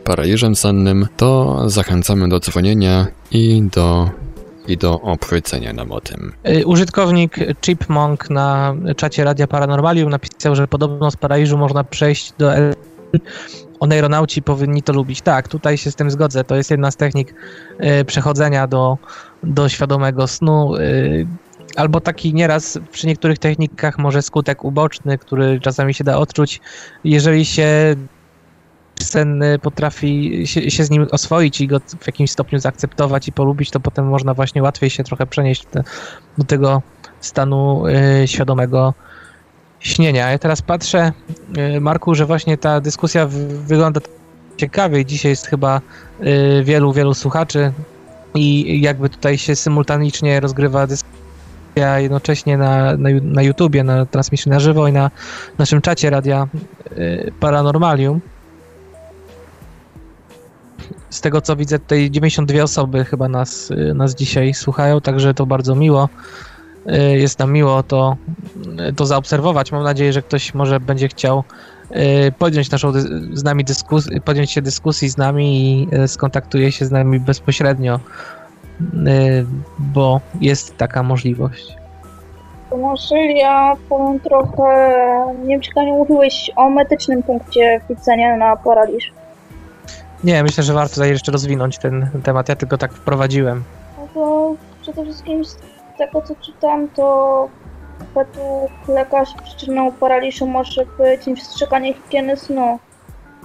paraliżem 0.04 0.56
sennym, 0.56 1.08
to 1.18 1.60
zachęcamy 1.70 2.30
do 2.30 2.40
dzwonienia 2.40 3.08
i 3.32 3.64
do 3.72 4.10
i 4.68 4.78
do 4.78 5.02
opowiedzenia 5.02 5.74
nam 5.74 5.92
o 5.92 6.02
tym. 6.02 6.34
Y, 6.50 6.66
użytkownik 6.66 7.36
Chipmunk 7.62 8.30
na 8.30 8.76
czacie 8.98 9.24
Radia 9.24 9.48
Paranormalium 9.48 10.10
napisał, 10.10 10.56
że 10.56 10.68
podobno 10.68 11.12
z 11.12 11.16
paraliżu 11.16 11.58
można 11.58 11.84
przejść 11.84 12.34
do 12.38 12.56
L 12.56 12.76
Oneironauci 13.80 14.42
powinni 14.42 14.84
to 14.84 14.94
lubić. 14.94 15.22
Tak, 15.22 15.48
tutaj 15.48 15.78
się 15.78 15.92
z 15.92 15.96
tym 15.96 16.12
zgodzę. 16.12 16.44
To 16.44 16.56
jest 16.56 16.72
jedna 16.72 16.92
z 16.92 16.96
technik 16.96 17.34
y, 18.02 18.06
przechodzenia 18.06 18.68
do, 18.68 18.98
do 19.44 19.70
świadomego 19.70 20.28
snu. 20.28 20.76
Y, 20.76 21.28
albo 21.76 22.02
taki 22.02 22.34
nieraz 22.34 22.80
przy 22.92 23.08
niektórych 23.08 23.40
technikach 23.40 23.98
może 23.98 24.22
skutek 24.22 24.64
uboczny, 24.64 25.18
który 25.18 25.60
czasami 25.60 25.94
się 25.94 26.04
da 26.04 26.18
odczuć. 26.18 26.62
Jeżeli 27.04 27.46
się 27.46 27.96
sen 29.04 29.44
potrafi 29.62 30.42
się, 30.48 30.72
się, 30.72 30.84
z 30.84 30.90
nim 30.90 31.08
oswoić 31.12 31.62
i 31.62 31.68
go 31.68 31.80
w 32.00 32.08
jakimś 32.08 32.32
stopniu 32.32 32.60
zaakceptować 32.60 33.28
i 33.28 33.32
polubić, 33.32 33.72
to 33.72 33.80
potem 33.80 34.08
można 34.08 34.34
właśnie 34.34 34.64
łatwiej 34.64 34.90
się 34.90 35.04
trochę 35.04 35.26
przenieść 35.26 35.66
te, 35.66 35.84
do 36.38 36.44
tego 36.44 36.82
stanu 37.22 37.88
y, 37.88 38.28
świadomego 38.28 38.94
śnienia. 39.80 40.32
Ja 40.32 40.40
teraz 40.40 40.62
patrzę, 40.62 41.12
y, 41.76 41.82
Marku, 41.82 42.16
że 42.16 42.26
właśnie 42.26 42.58
ta 42.58 42.82
dyskusja 42.82 43.28
w, 43.28 43.34
wygląda 43.68 44.02
ciekawie. 44.58 45.06
Dzisiaj 45.06 45.30
jest 45.30 45.48
chyba 45.48 45.82
y, 46.22 46.64
wielu, 46.64 46.94
wielu 46.94 47.14
słuchaczy 47.14 47.72
i 48.36 48.82
jakby 48.82 49.10
tutaj 49.10 49.38
się 49.38 49.56
symultanicznie 49.56 50.40
rozgrywa 50.40 50.88
dyskusja 50.88 52.00
jednocześnie 52.00 52.58
na, 52.58 52.98
na, 52.98 53.10
na 53.22 53.42
YouTubie, 53.42 53.84
na 53.84 54.06
transmisji 54.06 54.52
na 54.52 54.60
żywo 54.60 54.88
i 54.88 54.92
na 54.92 55.12
naszym 55.58 55.82
czacie 55.82 56.10
Radia 56.10 56.48
Paranormalium 57.40 58.22
z 61.10 61.22
tego 61.22 61.42
co 61.42 61.56
widzę, 61.56 61.80
tutaj 61.80 62.12
92 62.12 62.64
osoby 62.64 63.06
chyba 63.06 63.28
nas, 63.28 63.72
y, 63.72 63.94
nas 63.94 64.16
dzisiaj 64.16 64.54
słuchają, 64.54 65.02
także 65.02 65.34
to 65.34 65.46
bardzo 65.46 65.76
miło. 65.76 66.10
Y, 66.88 67.20
jest 67.20 67.40
nam 67.40 67.52
miło 67.52 67.84
to, 67.84 68.18
y, 68.90 68.94
to 68.94 69.06
zaobserwować. 69.06 69.72
Mam 69.72 69.84
nadzieję, 69.84 70.14
że 70.14 70.22
ktoś 70.22 70.54
może 70.54 70.80
będzie 70.80 71.08
chciał 71.08 71.44
podjąć 72.38 72.72
naszą 72.72 72.92
z 73.34 73.44
nami 73.44 73.64
dyskusję, 73.64 74.22
podjąć 74.22 74.52
się 74.52 74.62
dyskusji 74.62 75.10
z 75.10 75.18
nami 75.18 75.72
i 75.72 75.88
skontaktuje 76.08 76.72
się 76.72 76.86
z 76.86 76.92
nami 76.92 77.20
bezpośrednio, 77.20 78.00
bo 79.80 80.22
jest 80.42 80.78
taka 80.78 81.04
możliwość. 81.04 81.76
Może 82.78 83.18
ja 83.18 83.74
powiem 83.90 84.20
trochę, 84.20 84.64
nie 85.42 85.48
wiem 85.48 85.62
czy 85.62 85.70
nie 85.76 85.92
mówiłeś 85.92 86.52
o 86.56 86.70
metycznym 86.70 87.24
punkcie 87.24 87.82
widzenia 87.90 88.38
na 88.38 88.56
paraliż. 88.56 89.12
Nie, 90.24 90.44
myślę, 90.44 90.64
że 90.64 90.74
warto 90.74 91.06
jeszcze 91.06 91.32
rozwinąć 91.32 91.78
ten 91.78 92.10
temat. 92.24 92.50
Ja 92.50 92.56
tylko 92.56 92.78
tak 92.78 92.94
wprowadziłem. 92.94 93.64
No 93.98 94.08
to 94.14 94.56
przede 94.82 95.04
wszystkim 95.04 95.46
z 95.46 95.58
tego 95.98 96.22
co 96.22 96.36
czytam, 96.36 96.90
to 96.90 97.48
według 98.16 98.88
lekarzy 98.88 99.34
przyczyną 99.44 99.92
paraliżu 99.92 100.48
może 100.48 100.86
być 100.98 101.26
nieprzestrzeganie 101.28 101.94
higieny 101.94 102.38
snu. 102.38 102.80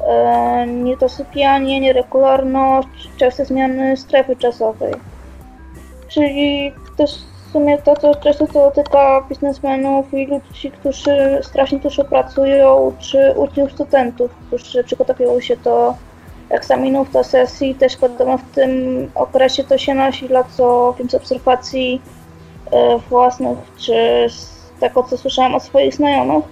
E, 0.09 0.67
niedosypianie, 0.67 1.81
nieregularność, 1.81 3.11
częste 3.17 3.45
zmiany 3.45 3.97
strefy 3.97 4.37
czasowej. 4.37 4.95
Czyli 6.09 6.73
też 6.97 7.11
w 7.49 7.53
sumie 7.53 7.79
to, 7.79 7.97
co 7.97 8.15
często 8.15 8.47
to 8.47 8.53
dotyka 8.53 9.25
biznesmenów 9.29 10.15
i 10.15 10.27
ludzi, 10.27 10.71
którzy 10.71 11.39
strasznie 11.43 11.79
dużo 11.79 12.05
pracują, 12.05 12.93
czy 12.99 13.33
uczniów, 13.37 13.73
studentów, 13.73 14.31
którzy 14.47 14.85
przygotowują 14.85 15.41
się 15.41 15.57
do 15.57 15.95
egzaminów 16.51 17.13
do 17.13 17.25
sesji. 17.25 17.75
Też 17.75 17.97
podobno 17.97 18.39
w 18.39 18.55
tym 18.55 18.71
okresie 19.15 19.65
to 19.65 19.79
się 19.79 19.95
nasila, 19.95 20.45
co 20.45 20.95
wiem 20.99 21.11
z 21.11 21.15
obserwacji 21.15 22.03
e, 22.71 22.99
własnych, 22.99 23.59
czy 23.77 24.27
z 24.29 24.59
tego, 24.81 25.03
co 25.03 25.19
słyszałam 25.19 25.55
od 25.55 25.63
swoich 25.63 25.95
znajomych. 25.95 26.45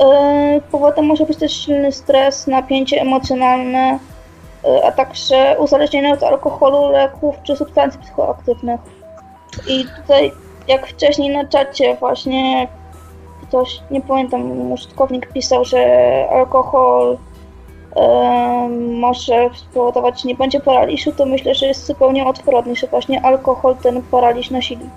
E, 0.00 0.60
Powodem 0.70 1.06
może 1.06 1.26
być 1.26 1.38
też 1.38 1.52
silny 1.52 1.92
stres, 1.92 2.46
napięcie 2.46 3.00
emocjonalne, 3.00 3.98
e, 4.64 4.86
a 4.86 4.92
także 4.92 5.56
uzależnienie 5.58 6.12
od 6.12 6.22
alkoholu, 6.22 6.92
leków 6.92 7.34
czy 7.42 7.56
substancji 7.56 8.00
psychoaktywnych. 8.00 8.80
I 9.68 9.84
tutaj, 10.00 10.32
jak 10.68 10.86
wcześniej 10.86 11.30
na 11.30 11.48
czacie 11.48 11.96
właśnie 12.00 12.68
ktoś, 13.42 13.80
nie 13.90 14.00
pamiętam, 14.00 14.72
użytkownik 14.72 15.32
pisał, 15.32 15.64
że 15.64 15.78
alkohol 16.30 17.18
może 19.00 19.50
spowodować 19.54 20.24
nie 20.24 20.34
będzie 20.34 20.60
paraliżu, 20.60 21.12
to 21.12 21.26
myślę, 21.26 21.54
że 21.54 21.66
jest 21.66 21.86
zupełnie 21.86 22.26
odwrotnie, 22.26 22.76
że 22.76 22.86
właśnie 22.86 23.22
alkohol 23.22 23.76
ten 23.76 24.02
paraliż 24.02 24.50
nasili. 24.50 24.90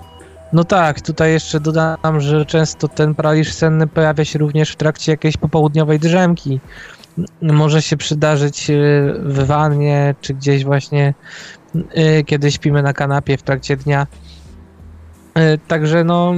No 0.52 0.64
tak, 0.64 1.00
tutaj 1.00 1.32
jeszcze 1.32 1.60
dodam, 1.60 2.20
że 2.20 2.46
często 2.46 2.88
ten 2.88 3.14
paraliż 3.14 3.52
senny 3.52 3.86
pojawia 3.86 4.24
się 4.24 4.38
również 4.38 4.70
w 4.70 4.76
trakcie 4.76 5.12
jakiejś 5.12 5.36
popołudniowej 5.36 5.98
drzemki. 5.98 6.60
Może 7.42 7.82
się 7.82 7.96
przydarzyć 7.96 8.70
e, 8.70 8.74
w 9.18 9.46
wannie, 9.46 10.14
czy 10.20 10.34
gdzieś 10.34 10.64
właśnie, 10.64 11.14
e, 11.94 12.24
kiedy 12.24 12.52
śpimy 12.52 12.82
na 12.82 12.92
kanapie 12.92 13.36
w 13.36 13.42
trakcie 13.42 13.76
dnia. 13.76 14.06
E, 15.38 15.58
Także 15.58 16.04
no, 16.04 16.32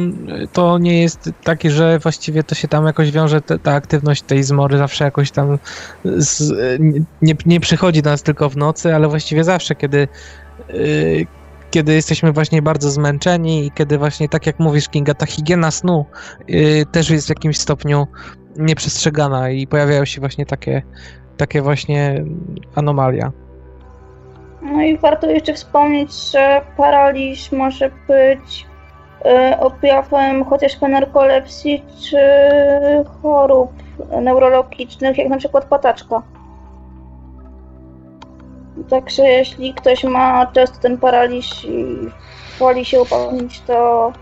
to 0.52 0.78
nie 0.78 1.02
jest 1.02 1.30
takie, 1.44 1.70
że 1.70 1.98
właściwie 1.98 2.42
to 2.42 2.54
się 2.54 2.68
tam 2.68 2.86
jakoś 2.86 3.10
wiąże, 3.10 3.40
te- 3.40 3.58
ta 3.58 3.72
aktywność 3.72 4.22
tej 4.22 4.42
zmory 4.42 4.78
zawsze 4.78 5.04
jakoś 5.04 5.30
tam 5.30 5.58
z, 6.04 6.52
nie, 7.22 7.34
nie 7.46 7.60
przychodzi 7.60 8.02
do 8.02 8.10
nas 8.10 8.22
tylko 8.22 8.48
w 8.48 8.56
nocy, 8.56 8.94
ale 8.94 9.08
właściwie 9.08 9.44
zawsze, 9.44 9.74
kiedy, 9.74 10.08
y, 10.70 11.26
kiedy 11.70 11.94
jesteśmy 11.94 12.32
właśnie 12.32 12.62
bardzo 12.62 12.90
zmęczeni 12.90 13.66
i 13.66 13.70
kiedy 13.70 13.98
właśnie, 13.98 14.28
tak 14.28 14.46
jak 14.46 14.58
mówisz 14.58 14.88
Kinga, 14.88 15.14
ta 15.14 15.26
higiena 15.26 15.70
snu 15.70 16.06
y, 16.50 16.84
też 16.92 17.10
jest 17.10 17.26
w 17.26 17.30
jakimś 17.30 17.58
stopniu 17.58 18.06
nieprzestrzegana 18.56 19.50
i 19.50 19.66
pojawiają 19.66 20.04
się 20.04 20.20
właśnie 20.20 20.46
takie, 20.46 20.82
takie 21.36 21.62
właśnie 21.62 22.24
anomalia. 22.74 23.32
No 24.62 24.82
i 24.82 24.98
warto 24.98 25.30
jeszcze 25.30 25.54
wspomnieć, 25.54 26.30
że 26.32 26.60
paraliż 26.76 27.52
może 27.52 27.90
być 28.08 28.66
e, 28.66 28.69
objawem 29.60 30.44
chociażby 30.44 30.88
narkolepsji 30.88 31.84
czy 32.00 32.18
chorób 33.22 33.70
neurologicznych, 34.22 35.18
jak 35.18 35.28
na 35.28 35.36
przykład 35.36 35.64
pataczka. 35.64 36.22
Także 38.88 39.22
jeśli 39.22 39.74
ktoś 39.74 40.04
ma 40.04 40.46
często 40.46 40.78
ten 40.78 40.98
paraliż 40.98 41.64
i 41.64 41.96
woli 42.58 42.84
się 42.84 43.02
upewnić, 43.02 43.60
to 43.60 44.12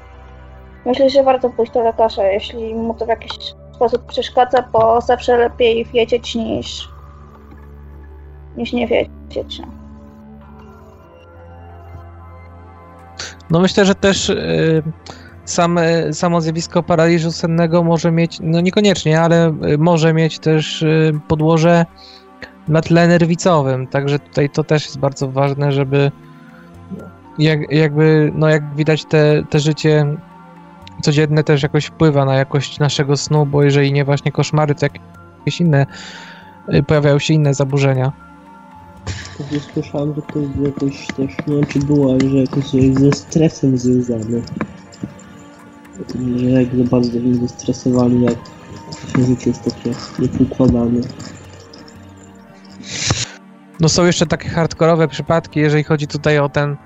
myślę, 0.87 1.11
że 1.11 1.23
warto 1.23 1.51
pójść 1.51 1.73
do 1.73 1.83
lekarza, 1.83 2.25
jeśli 2.25 2.75
mu 2.75 2.95
to 2.95 3.05
w 3.05 3.09
jakiś 3.09 3.33
sposób 3.75 4.07
przeszkadza, 4.07 4.63
bo 4.73 5.01
zawsze 5.01 5.37
lepiej 5.37 5.85
wiedzieć 5.85 6.35
niż, 6.35 6.89
niż 8.57 8.73
nie 8.73 8.87
wiedzieć. 8.87 9.63
No. 13.51 13.61
Myślę, 13.61 13.85
że 13.85 13.95
też 13.95 14.29
y, 14.29 14.83
same, 15.45 16.13
samo 16.13 16.41
zjawisko 16.41 16.83
paraliżu 16.83 17.33
sennego 17.33 17.83
może 17.83 18.13
mieć, 18.13 18.39
no 18.43 18.61
niekoniecznie, 18.61 19.21
ale 19.21 19.49
y, 19.49 19.79
może 19.79 20.15
mieć 20.15 20.39
też 20.39 20.83
y, 20.83 21.21
podłoże 21.29 21.87
na 22.69 22.81
tle 22.81 23.09
nerwicowym, 23.09 23.87
także 23.87 24.19
tutaj 24.19 24.51
to 24.51 24.65
też 24.65 24.85
jest 24.85 24.99
bardzo 24.99 25.29
ważne, 25.31 25.73
żeby 25.73 26.11
jak, 27.39 27.73
jakby, 27.73 28.33
no 28.35 28.49
jak 28.49 28.75
widać 28.75 29.05
te, 29.05 29.43
te 29.51 29.61
życie 29.61 30.07
codzienne 31.03 31.45
też 31.45 31.63
jakoś 31.63 31.87
wpływa 31.87 32.25
na 32.25 32.35
jakość 32.35 32.79
naszego 32.79 33.17
snu, 33.17 33.47
bo 33.47 33.63
jeżeli 33.63 33.93
nie 33.93 34.05
właśnie 34.05 34.33
koszmary, 34.33 34.75
to 34.75 34.87
jakieś 34.87 35.61
inne, 35.61 35.87
y, 36.75 36.83
pojawiają 36.83 37.19
się 37.19 37.35
inne 37.35 37.55
zaburzenia. 37.55 38.28
Także 39.39 39.61
słyszałem, 39.75 40.15
że 40.15 40.23
to 40.23 40.39
jest 40.39 40.57
jakoś 40.57 41.07
też, 41.07 41.47
nie 41.47 41.55
wiem 41.55 41.67
czy 41.67 41.79
było, 41.79 42.11
ale 42.13 42.31
że 42.31 42.37
jakoś 42.37 42.75
jest 42.75 43.01
ze 43.01 43.13
stresem 43.13 43.79
związane. 43.79 44.43
Że 46.37 46.47
jak 46.51 46.77
za 46.77 46.85
bardzo 46.85 47.19
jest 47.19 47.41
zestresowani, 47.41 48.25
jak 48.25 48.37
życie 49.27 49.51
jest 49.51 49.65
takie 49.65 49.91
niepoukładane. 50.19 51.01
No 53.81 53.89
są 53.89 54.05
jeszcze 54.05 54.27
takie 54.27 54.49
hardkorowe 54.49 55.09
przypadki, 55.09 55.61
jeżeli 55.61 55.85
chodzi 55.85 56.07
tutaj 56.07 56.39
o 56.39 56.49
ten, 56.49 56.77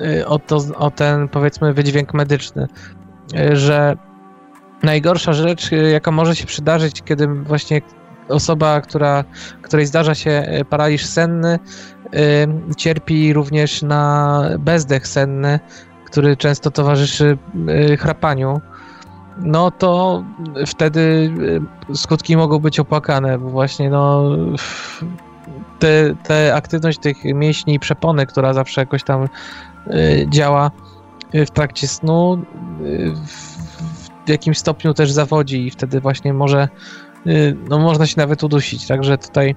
y, 0.00 0.26
o, 0.26 0.38
to, 0.38 0.56
o 0.76 0.90
ten 0.90 1.28
powiedzmy 1.28 1.74
wydźwięk 1.74 2.14
medyczny, 2.14 2.66
y, 3.34 3.56
że 3.56 3.96
najgorsza 4.82 5.32
rzecz, 5.32 5.72
y, 5.72 5.90
jaka 5.90 6.10
może 6.10 6.36
się 6.36 6.46
przydarzyć, 6.46 7.02
kiedy 7.02 7.26
właśnie 7.26 7.82
osoba, 8.28 8.80
która, 8.80 9.24
której 9.62 9.86
zdarza 9.86 10.14
się 10.14 10.46
y, 10.60 10.64
paraliż 10.64 11.06
senny, 11.06 11.58
cierpi 12.76 13.32
również 13.32 13.82
na 13.82 14.42
bezdech 14.58 15.08
senny, 15.08 15.60
który 16.06 16.36
często 16.36 16.70
towarzyszy 16.70 17.38
y, 17.92 17.96
chrapaniu, 17.96 18.60
no 19.38 19.70
to 19.70 20.22
wtedy 20.66 21.00
y, 21.90 21.96
skutki 21.96 22.36
mogą 22.36 22.58
być 22.58 22.80
opłakane, 22.80 23.38
bo 23.38 23.50
właśnie 23.50 23.90
no 23.90 24.30
te, 25.78 26.14
te 26.22 26.54
aktywność 26.54 26.98
tych 26.98 27.24
mięśni 27.24 27.74
i 27.74 27.78
przepony, 27.78 28.26
która 28.26 28.52
zawsze 28.52 28.80
jakoś 28.80 29.02
tam 29.02 29.28
działa 30.28 30.70
w 31.32 31.50
trakcie 31.50 31.88
snu, 31.88 32.42
w, 33.26 34.28
jakimś 34.28 34.58
stopniu 34.58 34.94
też 34.94 35.12
zawodzi 35.12 35.66
i 35.66 35.70
wtedy 35.70 36.00
właśnie 36.00 36.32
może, 36.32 36.68
no 37.68 37.78
można 37.78 38.06
się 38.06 38.14
nawet 38.16 38.44
udusić, 38.44 38.86
także 38.86 39.18
tutaj 39.18 39.54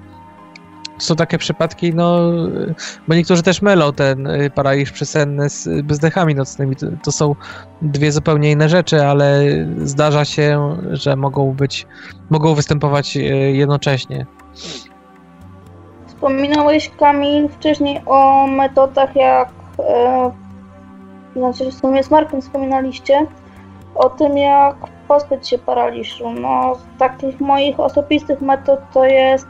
są 0.97 1.15
takie 1.15 1.37
przypadki, 1.37 1.93
no, 1.93 2.19
y, 2.45 2.75
bo 3.07 3.15
niektórzy 3.15 3.43
też 3.43 3.61
mylą 3.61 3.93
ten 3.93 4.27
y, 4.27 4.49
paraliż 4.49 4.91
przesenny 4.91 5.49
z 5.49 5.85
bezdechami 5.85 6.35
nocnymi. 6.35 6.75
To, 6.75 6.87
to 7.03 7.11
są 7.11 7.35
dwie 7.81 8.11
zupełnie 8.11 8.51
inne 8.51 8.69
rzeczy, 8.69 9.05
ale 9.05 9.43
zdarza 9.77 10.25
się, 10.25 10.77
że 10.91 11.15
mogą 11.15 11.53
być, 11.53 11.87
mogą 12.29 12.55
występować 12.55 13.17
y, 13.17 13.21
jednocześnie. 13.51 14.25
Wspominałeś, 16.07 16.91
Kamil, 16.99 17.49
wcześniej 17.49 18.01
o 18.05 18.47
metodach, 18.47 19.15
jak. 19.15 19.49
E, 19.79 20.31
znaczy, 21.35 21.71
w 21.71 21.73
sumie 21.73 22.03
z 22.03 22.11
Markiem 22.11 22.41
wspominaliście 22.41 23.27
o 23.95 24.09
tym, 24.09 24.37
jak 24.37 24.75
pozbyć 25.07 25.49
się 25.49 25.57
paraliżu. 25.57 26.29
No, 26.29 26.75
z 26.75 26.99
takich 26.99 27.39
moich 27.39 27.79
osobistych 27.79 28.41
metod 28.41 28.79
to 28.93 29.05
jest 29.05 29.47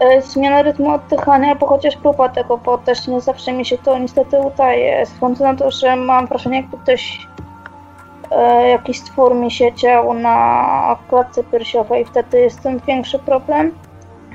e, 0.00 0.22
zmiana 0.22 0.62
rytmu 0.62 0.90
oddychania, 0.90 1.54
bo 1.54 1.66
chociaż 1.66 1.96
próba 1.96 2.28
tego, 2.28 2.58
bo 2.58 2.78
też 2.78 3.08
nie 3.08 3.20
zawsze 3.20 3.52
mi 3.52 3.64
się 3.64 3.78
to 3.78 3.98
niestety 3.98 4.38
udaje. 4.38 5.04
Względu 5.06 5.44
na 5.44 5.54
to, 5.54 5.70
że 5.70 5.96
mam 5.96 6.26
wrażenie, 6.26 6.56
jakby 6.56 6.78
ktoś 6.78 7.26
e, 8.30 8.68
jakiś 8.68 9.00
stwór 9.00 9.34
mi 9.34 9.50
siedział 9.50 10.14
na 10.14 10.96
klatce 11.08 11.44
piersiowej, 11.44 12.04
wtedy 12.04 12.40
jest 12.40 12.62
ten 12.62 12.80
większy 12.86 13.18
problem 13.18 13.72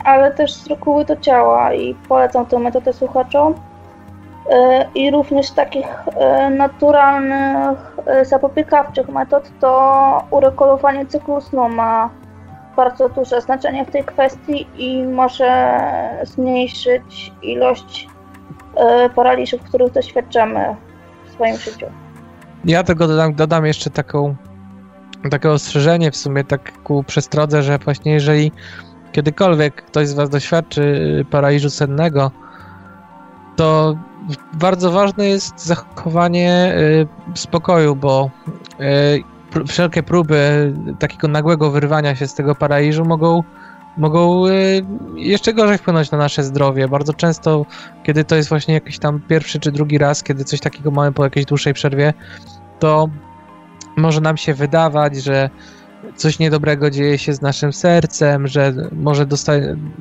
ale 0.08 0.32
też 0.32 0.54
z 0.54 0.68
reguły 0.68 1.06
to 1.06 1.16
działa 1.16 1.74
i 1.74 1.96
polecam 1.96 2.46
tę 2.46 2.60
metodę 2.60 2.94
słuchaczom. 2.94 3.54
E, 4.50 4.86
I 4.96 5.12
również 5.12 5.52
takich 5.52 5.88
e, 6.16 6.50
naturalnych, 6.50 7.98
e, 8.06 8.26
zapobiegawczych 8.26 9.10
metod 9.10 9.52
to 9.60 10.24
uregulowanie 10.32 11.06
cyklu 11.06 11.42
snu 11.42 11.70
ma 11.70 12.10
bardzo 12.76 13.10
duże 13.10 13.42
znaczenie 13.42 13.86
w 13.86 13.92
tej 13.92 14.04
kwestii 14.04 14.68
i 14.78 15.04
może 15.04 15.80
zmniejszyć 16.24 17.34
ilość 17.42 18.08
paraliżów, 19.16 19.62
których 19.62 19.92
doświadczamy 19.92 20.76
w 21.26 21.32
swoim 21.34 21.58
życiu. 21.58 21.86
Ja 22.66 22.84
tego 22.84 23.08
dodam, 23.08 23.34
dodam 23.34 23.66
jeszcze 23.66 23.90
taką, 23.90 24.36
takie 25.32 25.50
ostrzeżenie 25.50 26.12
w 26.12 26.16
sumie, 26.16 26.44
tak 26.44 26.84
ku 26.84 27.04
przestrodze, 27.04 27.64
że 27.64 27.78
właśnie 27.78 28.14
jeżeli 28.14 28.52
kiedykolwiek 29.12 29.76
ktoś 29.76 30.08
z 30.08 30.14
Was 30.14 30.30
doświadczy 30.30 31.26
paraliżu 31.32 31.70
sennego, 31.70 32.32
to 33.56 33.96
bardzo 34.54 34.92
ważne 34.92 35.28
jest 35.28 35.66
zachowanie 35.66 36.76
y, 37.36 37.38
spokoju, 37.40 37.96
bo 37.96 38.30
y, 39.56 39.68
wszelkie 39.68 40.04
próby 40.04 40.74
takiego 41.00 41.28
nagłego 41.28 41.72
wyrwania 41.72 42.16
się 42.16 42.28
z 42.28 42.34
tego 42.34 42.56
paraliżu 42.56 43.06
mogą, 43.06 43.44
mogą 43.98 44.48
y, 44.48 44.86
jeszcze 45.16 45.54
gorzej 45.54 45.78
wpłynąć 45.78 46.12
na 46.12 46.18
nasze 46.18 46.44
zdrowie. 46.44 46.88
Bardzo 46.88 47.14
często, 47.14 47.66
kiedy 48.04 48.24
to 48.24 48.36
jest 48.36 48.50
właśnie 48.50 48.74
jakiś 48.74 49.00
tam 49.00 49.22
pierwszy 49.28 49.60
czy 49.60 49.72
drugi 49.72 49.98
raz, 49.98 50.24
kiedy 50.24 50.44
coś 50.44 50.60
takiego 50.60 50.92
mamy 50.92 51.12
po 51.12 51.24
jakiejś 51.24 51.46
dłuższej 51.46 51.74
przerwie, 51.74 52.14
to 52.80 53.10
może 53.98 54.22
nam 54.22 54.38
się 54.38 54.54
wydawać, 54.54 55.16
że 55.16 55.50
coś 56.16 56.40
niedobrego 56.40 56.90
dzieje 56.90 57.18
się 57.18 57.34
z 57.34 57.42
naszym 57.42 57.74
sercem, 57.74 58.48
że 58.48 58.74
może 58.92 59.26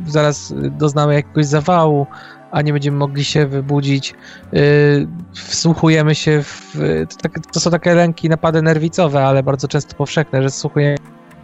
zaraz 0.07 0.55
doznamy 0.71 1.15
jakiegoś 1.15 1.47
zawału, 1.47 2.07
a 2.57 2.63
nie 2.63 2.73
będziemy 2.73 2.97
mogli 2.97 3.25
się 3.25 3.47
wybudzić. 3.47 4.15
Yy, 4.53 4.61
wsłuchujemy 5.35 6.15
się 6.15 6.43
w. 6.43 6.73
To, 7.09 7.17
tak, 7.23 7.47
to 7.53 7.61
są 7.61 7.71
takie 7.71 7.95
lęki, 7.95 8.29
napady 8.29 8.63
nerwicowe, 8.63 9.25
ale 9.25 9.43
bardzo 9.43 9.69
często 9.69 9.97
powszechne, 9.97 10.43
że 10.43 10.49
wsłuchujemy 10.49 10.97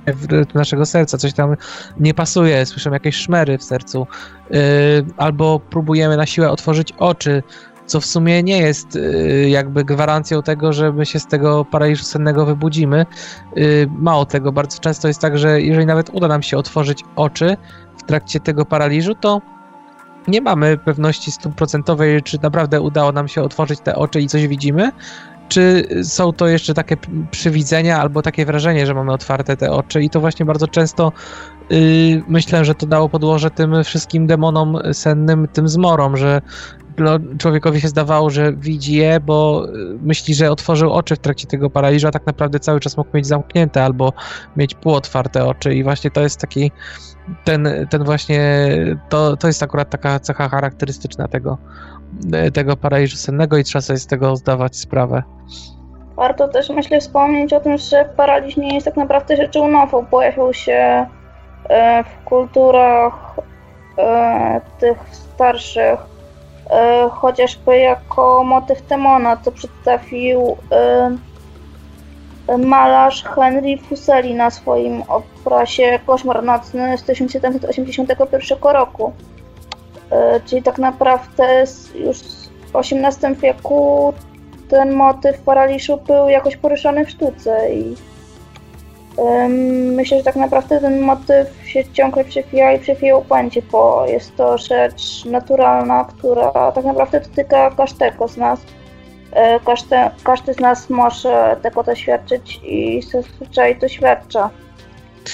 w 0.07 0.55
naszego 0.55 0.87
serca, 0.87 1.19
coś 1.19 1.33
tam 1.33 1.57
nie 2.01 2.15
pasuje, 2.15 2.67
słyszymy 2.67 2.97
jakieś 2.97 3.17
szmery 3.17 3.59
w 3.59 3.65
sercu, 3.65 4.07
yy, 4.51 4.59
albo 5.17 5.61
próbujemy 5.61 6.17
na 6.17 6.27
siłę 6.27 6.51
otworzyć 6.51 6.93
oczy, 6.99 7.43
co 7.87 8.01
w 8.01 8.07
sumie 8.07 8.43
nie 8.43 8.59
jest 8.59 8.95
yy, 8.95 9.49
jakby 9.49 9.85
gwarancją 9.85 10.43
tego, 10.43 10.73
że 10.73 10.93
my 10.93 11.07
się 11.07 11.19
z 11.19 11.27
tego 11.27 11.65
paraliżu 11.65 12.05
sennego 12.05 12.47
wybudzimy. 12.47 13.07
Mało 13.89 14.27
tego, 14.27 14.53
bardzo 14.53 14.79
często 14.79 15.09
jest 15.09 15.21
tak, 15.21 15.39
że 15.39 15.61
jeżeli 15.61 15.87
nawet 15.87 16.11
uda 16.13 16.29
nam 16.29 16.43
się 16.43 16.59
otworzyć 16.59 17.05
oczy 17.17 17.57
w 17.99 18.03
trakcie 18.03 18.41
tego 18.41 18.65
paraliżu, 18.65 19.15
to 19.15 19.41
nie 20.29 20.41
mamy 20.41 20.79
pewności 20.79 21.33
stuprocentowej, 21.33 22.23
czy 22.23 22.39
naprawdę 22.43 22.81
udało 22.81 23.13
nam 23.13 23.29
się 23.29 23.43
otworzyć 23.43 23.81
te 23.81 23.97
oczy 23.97 24.21
i 24.21 24.29
coś 24.29 24.47
widzimy, 24.47 24.93
czy 25.49 25.89
są 26.05 26.33
to 26.33 26.49
jeszcze 26.49 26.75
takie 26.75 26.97
przywidzenia 27.31 28.01
albo 28.01 28.23
takie 28.23 28.47
wrażenie, 28.47 28.87
że 28.87 28.95
mamy 28.95 29.13
otwarte 29.13 29.57
te 29.57 29.71
oczy? 29.71 30.03
I 30.03 30.11
to 30.11 30.21
właśnie 30.21 30.47
bardzo 30.47 30.69
często 30.69 31.13
yy, 31.71 31.79
myślę, 32.29 32.65
że 32.65 32.75
to 32.75 32.87
dało 32.87 33.09
podłoże 33.09 33.51
tym 33.51 33.85
wszystkim 33.85 34.27
demonom 34.27 34.79
sennym, 34.93 35.49
tym 35.53 35.69
zmorom, 35.69 36.17
że 36.17 36.43
człowiekowi 37.39 37.81
się 37.81 37.89
zdawało, 37.89 38.31
że 38.31 38.53
widzi 38.53 38.95
je, 38.95 39.21
bo 39.21 39.67
myśli, 40.03 40.35
że 40.35 40.51
otworzył 40.51 40.93
oczy 40.93 41.17
w 41.17 41.19
trakcie 41.19 41.47
tego 41.47 41.71
paraliżu, 41.71 42.09
a 42.09 42.11
tak 42.11 42.27
naprawdę 42.27 42.61
cały 42.61 42.81
czas 42.81 42.97
mógł 42.97 43.11
mieć 43.15 43.27
zamknięte 43.27 43.85
albo 43.85 44.13
mieć 44.57 44.75
półotwarte 44.75 45.47
oczy 45.47 45.75
i 45.75 45.85
właśnie 45.85 46.11
to 46.11 46.21
jest 46.21 46.41
taki 46.41 46.73
ten, 47.45 47.87
ten 47.91 48.05
właśnie, 48.05 48.69
to, 49.09 49.37
to 49.37 49.47
jest 49.47 49.63
akurat 49.63 49.91
taka 49.91 50.21
cecha 50.21 50.49
charakterystyczna 50.49 51.29
tego, 51.29 51.59
tego 52.53 52.77
paraliżu 52.77 53.17
sennego 53.17 53.57
i 53.57 53.65
trzeba 53.65 53.83
sobie 53.83 53.99
z 53.99 54.07
tego 54.07 54.37
zdawać 54.37 54.77
sprawę. 54.77 55.23
Warto 56.17 56.49
też 56.49 56.71
myślę 56.71 57.01
wspomnieć 57.01 57.53
o 57.53 57.61
tym, 57.61 57.79
że 57.79 58.09
paraliż 58.17 58.57
nie 58.57 58.75
jest 58.75 58.87
tak 58.87 58.97
naprawdę 58.97 59.37
rzeczą 59.37 59.69
nową. 59.69 60.07
Pojawił 60.07 60.53
się 60.53 61.07
e, 61.69 62.05
w 62.05 62.25
kulturach 62.25 63.37
tych 64.79 64.99
starszych, 65.13 66.01
chociażby 67.11 67.79
jako 67.79 68.45
motyw 68.45 68.83
Temona, 68.83 69.37
co 69.37 69.53
przedstawił 69.53 70.57
malarz 72.59 73.25
Henry 73.25 73.79
Fuseli 73.79 74.35
na 74.35 74.51
swoim 74.51 75.03
obrazie 75.03 75.99
Koszmar 76.07 76.43
Nocny 76.43 76.99
z 76.99 77.03
1781 77.03 78.59
roku. 78.63 79.13
Czyli 80.47 80.63
tak 80.63 80.79
naprawdę 80.79 81.65
już 81.95 82.19
w 82.73 82.77
XVIII 82.77 83.35
wieku 83.35 84.15
ten 84.69 84.93
motyw 84.93 85.41
paraliżu 85.41 85.97
był 85.97 86.29
jakoś 86.29 86.57
poruszany 86.57 87.05
w 87.07 87.11
sztuce 87.11 87.75
i 87.75 87.95
myślę, 89.97 90.19
że 90.19 90.25
tak 90.25 90.37
naprawdę 90.37 90.81
ten 90.81 91.01
motyw 91.01 91.49
się 91.67 91.85
ciągle 91.93 92.25
przewija 92.25 92.73
i 92.73 92.79
przewija 92.79 93.17
upędzie, 93.17 93.63
bo 93.73 94.07
jest 94.07 94.37
to 94.37 94.59
rzecz 94.59 95.25
naturalna, 95.25 96.05
która 96.05 96.73
tak 96.73 96.85
naprawdę 96.85 97.21
dotyka 97.21 97.71
każdego 97.71 98.29
z 98.29 98.37
nas. 98.37 98.61
E, 99.33 99.61
każdy, 99.61 99.97
każdy 100.25 100.55
z 100.55 100.61
nas 100.61 100.91
może 100.91 101.57
tego 101.63 101.83
doświadczyć 101.83 102.61
i 102.65 103.03
zazwyczaj 103.03 103.79
doświadcza. 103.79 104.51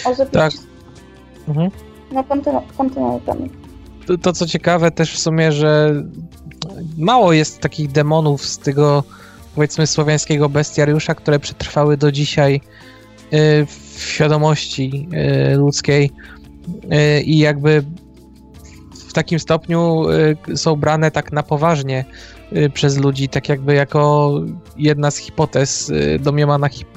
Osobiście... 0.04 0.38
Tak. 0.38 0.52
Mhm. 1.48 1.70
No 2.12 2.24
kontynuuj, 2.24 2.62
kontynuuj 2.76 3.20
to, 4.08 4.18
to 4.18 4.32
co 4.32 4.46
ciekawe 4.46 4.90
też 4.90 5.14
w 5.14 5.18
sumie, 5.18 5.52
że 5.52 6.02
mało 6.98 7.32
jest 7.32 7.60
takich 7.60 7.92
demonów 7.92 8.46
z 8.46 8.58
tego 8.58 9.04
powiedzmy 9.54 9.86
słowiańskiego 9.86 10.48
bestiariusza, 10.48 11.14
które 11.14 11.38
przetrwały 11.38 11.96
do 11.96 12.12
dzisiaj 12.12 12.60
w 13.66 14.02
świadomości 14.02 15.08
y, 15.52 15.56
ludzkiej 15.56 16.10
y, 17.18 17.22
i 17.22 17.38
jakby 17.38 17.84
w 19.08 19.12
takim 19.12 19.38
stopniu 19.38 20.04
są 20.54 20.76
brane 20.76 21.10
tak 21.10 21.32
na 21.32 21.42
poważnie 21.42 22.04
przez 22.74 22.98
ludzi, 22.98 23.28
tak 23.28 23.48
jakby 23.48 23.74
jako 23.74 24.32
jedna 24.76 25.10
z 25.10 25.16
hipotez, 25.16 25.92
domniemana 26.20 26.68
hip 26.68 26.88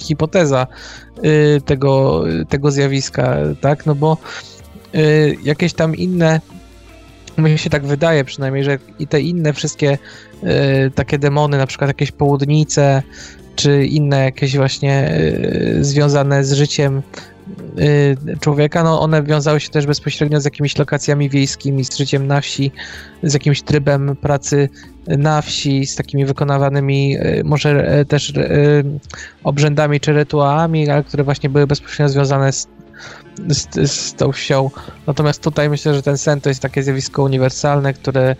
hipoteza 0.00 0.66
tego, 1.64 2.24
tego 2.48 2.70
zjawiska, 2.70 3.36
tak, 3.60 3.86
no 3.86 3.94
bo 3.94 4.16
jakieś 5.44 5.72
tam 5.72 5.96
inne 5.96 6.40
mi 7.38 7.58
się 7.58 7.70
tak 7.70 7.86
wydaje 7.86 8.24
przynajmniej, 8.24 8.64
że 8.64 8.78
i 8.98 9.06
te 9.06 9.20
inne 9.20 9.52
wszystkie 9.52 9.98
y, 10.42 10.90
takie 10.94 11.18
demony, 11.18 11.58
na 11.58 11.66
przykład 11.66 11.88
jakieś 11.88 12.12
południce, 12.12 13.02
czy 13.58 13.86
inne 13.86 14.24
jakieś 14.24 14.56
właśnie 14.56 15.12
y, 15.14 15.84
związane 15.84 16.44
z 16.44 16.52
życiem 16.52 17.02
y, 17.78 18.16
człowieka, 18.40 18.82
no 18.82 19.00
one 19.00 19.22
wiązały 19.22 19.60
się 19.60 19.68
też 19.68 19.86
bezpośrednio 19.86 20.40
z 20.40 20.44
jakimiś 20.44 20.78
lokacjami 20.78 21.30
wiejskimi, 21.30 21.84
z 21.84 21.96
życiem 21.96 22.26
na 22.26 22.40
wsi, 22.40 22.72
z 23.22 23.34
jakimś 23.34 23.62
trybem 23.62 24.16
pracy 24.16 24.68
na 25.06 25.42
wsi, 25.42 25.86
z 25.86 25.96
takimi 25.96 26.26
wykonywanymi 26.26 27.16
może 27.44 28.04
też 28.08 28.32
obrzędami 29.44 30.00
czy 30.00 30.12
rytuałami, 30.12 30.90
ale 30.90 31.04
które 31.04 31.24
właśnie 31.24 31.50
były 31.50 31.66
bezpośrednio 31.66 32.08
związane 32.08 32.52
z 32.52 32.68
z, 33.48 33.90
z 33.90 34.14
tą 34.14 34.32
wsią. 34.32 34.70
Natomiast 35.06 35.42
tutaj 35.42 35.70
myślę, 35.70 35.94
że 35.94 36.02
ten 36.02 36.18
sen 36.18 36.40
to 36.40 36.48
jest 36.48 36.62
takie 36.62 36.82
zjawisko 36.82 37.22
uniwersalne, 37.22 37.94
które 37.94 38.36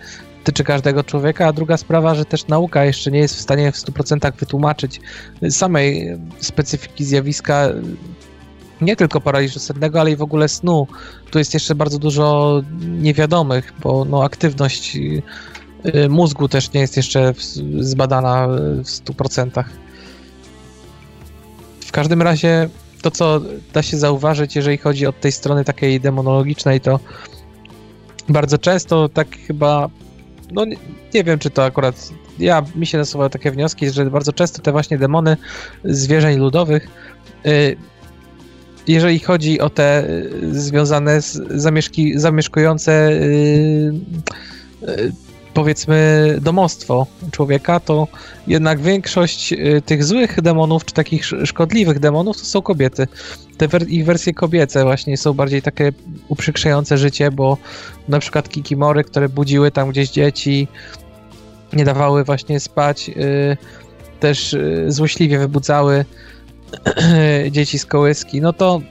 tyczy 0.49 0.63
każdego 0.63 1.03
człowieka, 1.03 1.47
a 1.47 1.53
druga 1.53 1.77
sprawa, 1.77 2.15
że 2.15 2.25
też 2.25 2.47
nauka 2.47 2.85
jeszcze 2.85 3.11
nie 3.11 3.19
jest 3.19 3.35
w 3.35 3.41
stanie 3.41 3.71
w 3.71 3.75
100% 3.75 4.33
wytłumaczyć 4.39 5.01
samej 5.49 6.17
specyfiki 6.39 7.05
zjawiska 7.05 7.69
nie 8.81 8.95
tylko 8.95 9.21
paraliżu 9.21 9.59
sennego, 9.59 9.99
ale 9.99 10.11
i 10.11 10.15
w 10.15 10.21
ogóle 10.21 10.49
snu. 10.49 10.87
Tu 11.31 11.39
jest 11.39 11.53
jeszcze 11.53 11.75
bardzo 11.75 11.99
dużo 11.99 12.61
niewiadomych, 12.79 13.73
bo 13.83 14.05
no, 14.05 14.23
aktywność 14.23 14.95
y, 14.95 16.09
mózgu 16.09 16.47
też 16.47 16.73
nie 16.73 16.81
jest 16.81 16.97
jeszcze 16.97 17.33
zbadana 17.79 18.47
w 18.47 18.83
100%. 18.83 19.63
W 21.81 21.91
każdym 21.91 22.21
razie 22.21 22.69
to, 23.01 23.11
co 23.11 23.41
da 23.73 23.81
się 23.81 23.97
zauważyć, 23.97 24.55
jeżeli 24.55 24.77
chodzi 24.77 25.05
od 25.05 25.19
tej 25.19 25.31
strony 25.31 25.65
takiej 25.65 25.99
demonologicznej, 25.99 26.81
to 26.81 26.99
bardzo 28.29 28.57
często 28.57 29.09
tak 29.09 29.27
chyba, 29.47 29.89
no 30.51 30.65
nie, 30.65 30.75
nie 31.13 31.23
wiem, 31.23 31.39
czy 31.39 31.49
to 31.49 31.63
akurat, 31.63 32.09
ja, 32.39 32.65
mi 32.75 32.85
się 32.85 32.97
nasuwały 32.97 33.29
takie 33.29 33.51
wnioski, 33.51 33.89
że 33.89 34.05
bardzo 34.05 34.33
często 34.33 34.61
te 34.61 34.71
właśnie 34.71 34.97
demony 34.97 35.37
zwierzeń 35.83 36.39
ludowych, 36.39 36.87
y, 37.45 37.77
jeżeli 38.87 39.19
chodzi 39.19 39.59
o 39.59 39.69
te 39.69 40.09
y, 40.09 40.61
związane 40.61 41.21
z 41.21 41.31
zamieszki, 41.49 42.19
zamieszkujące 42.19 43.11
y, 43.11 43.93
powiedzmy 45.53 46.37
domostwo 46.41 47.07
człowieka, 47.31 47.79
to 47.79 48.07
jednak 48.47 48.81
większość 48.81 49.53
y, 49.53 49.81
tych 49.85 50.03
złych 50.03 50.41
demonów, 50.41 50.85
czy 50.85 50.93
takich 50.93 51.25
szkodliwych 51.25 51.99
demonów, 51.99 52.37
to 52.37 52.45
są 52.45 52.61
kobiety. 52.61 53.07
Te 53.57 53.67
wer 53.67 53.89
ich 53.89 54.05
wersje 54.05 54.33
kobiece 54.33 54.83
właśnie 54.83 55.17
są 55.17 55.33
bardziej 55.33 55.61
takie 55.61 55.91
uprzykrzające 56.27 56.97
życie, 56.97 57.31
bo 57.31 57.57
na 58.07 58.19
przykład 58.19 58.49
kikimory, 58.49 59.03
które 59.03 59.29
budziły 59.29 59.71
tam 59.71 59.89
gdzieś 59.89 60.09
dzieci, 60.09 60.67
nie 61.73 61.85
dawały 61.85 62.23
właśnie 62.23 62.59
spać, 62.59 63.07
yy, 63.07 63.57
też 64.19 64.53
yy, 64.53 64.91
złośliwie 64.91 65.39
wybudzały 65.39 66.05
dzieci 67.51 67.79
z 67.79 67.85
kołyski, 67.85 68.41
no 68.41 68.53
to 68.53 68.81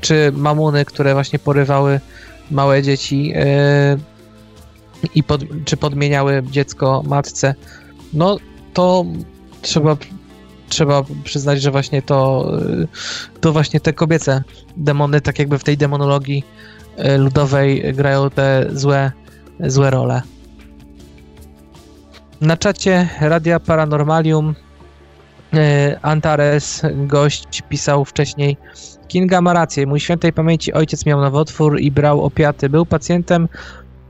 czy 0.00 0.32
mamuny, 0.32 0.84
które 0.84 1.14
właśnie 1.14 1.38
porywały 1.38 2.00
małe 2.50 2.82
dzieci, 2.82 3.28
yy, 3.28 3.36
i 5.14 5.22
pod, 5.22 5.44
czy 5.64 5.76
podmieniały 5.76 6.42
dziecko 6.50 7.02
matce, 7.06 7.54
no 8.12 8.36
to 8.74 9.04
trzeba, 9.62 9.96
trzeba 10.68 11.02
przyznać, 11.24 11.62
że 11.62 11.70
właśnie 11.70 12.02
to, 12.02 12.52
to 13.40 13.52
właśnie 13.52 13.80
te 13.80 13.92
kobiece 13.92 14.42
demony, 14.76 15.20
tak 15.20 15.38
jakby 15.38 15.58
w 15.58 15.64
tej 15.64 15.76
demonologii 15.76 16.44
e, 16.96 17.18
ludowej 17.18 17.94
grają 17.94 18.30
te 18.30 18.66
złe, 18.72 19.12
złe 19.60 19.90
role. 19.90 20.22
Na 22.40 22.56
czacie 22.56 23.08
Radia 23.20 23.60
Paranormalium 23.60 24.54
e, 25.54 25.98
Antares, 26.02 26.82
gość, 26.94 27.62
pisał 27.68 28.04
wcześniej 28.04 28.56
Kinga 29.08 29.40
ma 29.40 29.52
rację. 29.52 29.86
Mój 29.86 30.00
świętej 30.00 30.32
pamięci 30.32 30.72
ojciec 30.72 31.06
miał 31.06 31.20
nowotwór 31.20 31.80
i 31.80 31.90
brał 31.90 32.24
opiaty. 32.24 32.68
Był 32.68 32.86
pacjentem 32.86 33.48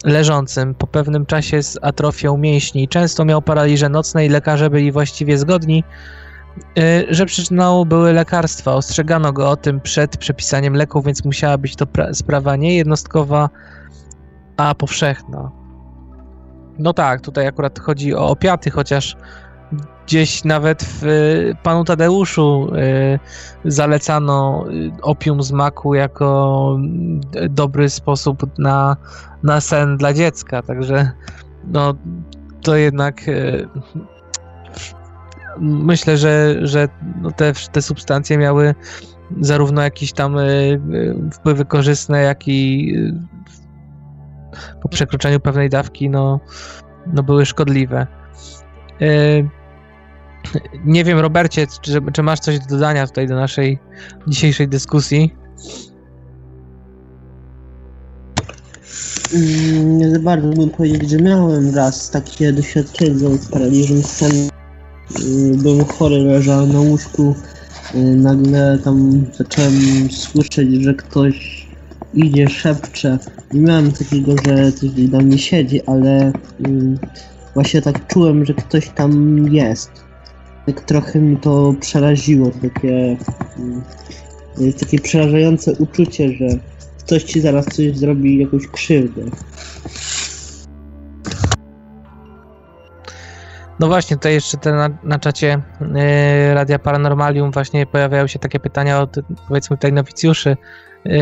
leżącym 0.07 0.75
po 0.75 0.87
pewnym 0.87 1.27
czasie 1.27 1.63
z 1.63 1.79
atrofią 1.83 2.37
mięśni. 2.37 2.89
Często 2.89 3.25
miał 3.25 3.43
paraliże 3.43 3.89
nocne 3.89 4.27
i 4.27 4.29
lekarze 4.29 4.71
byli 4.71 4.93
właściwie 4.93 5.39
zgodni, 5.39 5.85
y, 6.79 7.07
że 7.11 7.27
przyczyną 7.27 7.85
były 7.85 8.13
lekarstwa. 8.13 8.75
Ostrzegano 8.75 9.33
go 9.33 9.51
o 9.51 9.57
tym 9.57 9.81
przed 9.81 10.17
przepisaniem 10.17 10.75
leków, 10.75 11.05
więc 11.05 11.25
musiała 11.25 11.59
być 11.59 11.77
to 11.77 11.87
sprawa 12.13 12.57
nie 12.57 12.77
jednostkowa, 12.77 13.51
a 14.57 14.75
powszechna. 14.75 15.51
No 16.79 16.93
tak, 16.93 17.21
tutaj 17.21 17.47
akurat 17.47 17.79
chodzi 17.79 18.15
o 18.15 18.29
opiaty, 18.29 18.71
chociaż 18.71 19.17
gdzieś 20.07 20.45
nawet 20.45 20.85
w 20.85 21.05
y, 21.05 21.57
panu 21.63 21.85
Tadeuszu 21.85 22.75
y, 22.75 23.19
zalecano 23.71 24.65
y, 24.71 24.93
opium 25.03 25.43
z 25.43 25.53
maku 25.53 25.95
jako 25.95 26.79
dobry 27.51 27.91
sposób 27.91 28.59
na, 28.59 28.97
na 29.43 29.61
sen 29.61 29.97
dla 29.97 30.13
dziecka, 30.13 30.63
także 30.63 31.11
no 31.65 31.95
to 32.63 32.77
jednak 32.77 33.23
myślę, 35.61 36.17
że, 36.17 36.57
że 36.67 36.89
no 37.23 37.31
te, 37.31 37.53
te 37.73 37.83
substancje 37.83 38.39
miały 38.39 38.75
zarówno 39.41 39.83
jakieś 39.83 40.13
tam 40.13 40.37
wpływy 41.33 41.65
korzystne, 41.65 42.23
jak 42.23 42.49
i 42.49 42.93
po 44.83 44.89
przekroczeniu 44.89 45.41
pewnej 45.41 45.71
dawki 45.71 46.11
no, 46.11 46.41
no 47.07 47.23
były 47.23 47.47
szkodliwe. 47.47 48.07
Y, 50.55 50.61
Nie 50.85 51.05
wiem, 51.05 51.19
Robercie, 51.19 51.67
czy, 51.83 52.01
czy 52.13 52.23
masz 52.23 52.41
coś 52.41 52.59
do 52.59 52.67
dodania 52.67 53.07
tutaj 53.07 53.29
do 53.29 53.35
naszej 53.35 53.79
dzisiejszej 54.29 54.69
dyskusji? 54.69 55.35
Mm, 59.35 59.99
Nie 59.99 60.11
za 60.11 60.19
bardzo 60.19 60.47
mógłbym 60.49 60.71
powiedzieć, 60.71 61.11
że 61.11 61.17
miałem 61.17 61.75
raz 61.75 62.11
takie 62.11 62.53
doświadczenie 62.53 63.39
z 63.39 63.49
paraliżem. 63.49 64.03
Mm, 65.27 65.57
Byłem 65.63 65.85
chory, 65.85 66.19
leżałem 66.19 66.73
na 66.73 66.81
łóżku. 66.81 67.35
y, 67.95 67.99
Nagle 67.99 68.79
tam 68.85 69.27
zacząłem 69.39 69.73
słyszeć, 70.11 70.75
że 70.85 70.95
ktoś 70.95 71.67
idzie, 72.15 72.49
szepcze. 72.49 73.19
Nie 73.53 73.61
miałem 73.61 73.93
takiego, 73.93 74.33
że 74.47 74.73
gdzieś 74.73 75.11
na 75.11 75.19
mnie 75.19 75.39
siedzi, 75.39 75.83
ale 75.87 76.33
mm, 76.67 76.99
właśnie 77.55 77.83
tak 77.83 78.07
czułem, 78.07 78.45
że 78.45 78.55
ktoś 78.55 78.89
tam 78.89 79.45
jest. 79.49 80.06
Tak 80.67 80.81
trochę 80.81 81.19
mi 81.19 81.37
to 81.37 81.75
przeraziło, 81.81 82.51
takie, 82.63 83.17
mm, 83.59 83.83
y, 84.61 84.73
takie 84.73 84.99
przerażające 84.99 85.73
uczucie, 85.73 86.29
że 86.33 86.47
ktoś 86.99 87.25
ci 87.25 87.41
zaraz 87.41 87.67
coś 87.67 87.97
zrobi, 87.97 88.39
jakąś 88.39 88.67
krzywdę. 88.67 89.23
No 93.81 93.87
właśnie, 93.87 94.17
tutaj 94.17 94.33
jeszcze 94.33 94.59
te 94.59 94.73
na, 94.73 94.89
na 95.05 95.19
czacie 95.19 95.63
yy, 95.81 96.55
Radia 96.55 96.79
Paranormalium 96.79 97.51
właśnie 97.51 97.87
pojawiają 97.87 98.27
się 98.27 98.39
takie 98.39 98.61
pytania 98.61 99.01
od 99.01 99.17
powiedzmy 99.49 99.77
tutaj 99.77 99.93
nowicjuszy, 99.93 100.57
yy, 101.05 101.15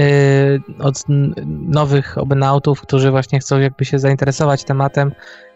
od 0.78 1.04
nowych 1.48 2.18
obenautów, 2.18 2.80
którzy 2.80 3.10
właśnie 3.10 3.40
chcą 3.40 3.58
jakby 3.58 3.84
się 3.84 3.98
zainteresować 3.98 4.64
tematem 4.64 5.12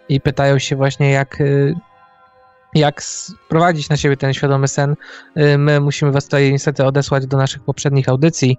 i 0.09 0.20
pytają 0.20 0.59
się 0.59 0.76
właśnie 0.76 1.11
jak, 1.11 1.41
yy, 1.41 1.74
jak 2.74 3.02
sprowadzić 3.02 3.88
na 3.88 3.96
siebie 3.96 4.16
ten 4.16 4.34
świadomy 4.34 4.68
sen. 4.68 4.96
Yy, 5.36 5.58
my 5.58 5.80
musimy 5.80 6.12
was 6.12 6.24
tutaj 6.24 6.52
niestety 6.52 6.84
odesłać 6.84 7.26
do 7.26 7.36
naszych 7.36 7.62
poprzednich 7.62 8.08
audycji, 8.08 8.58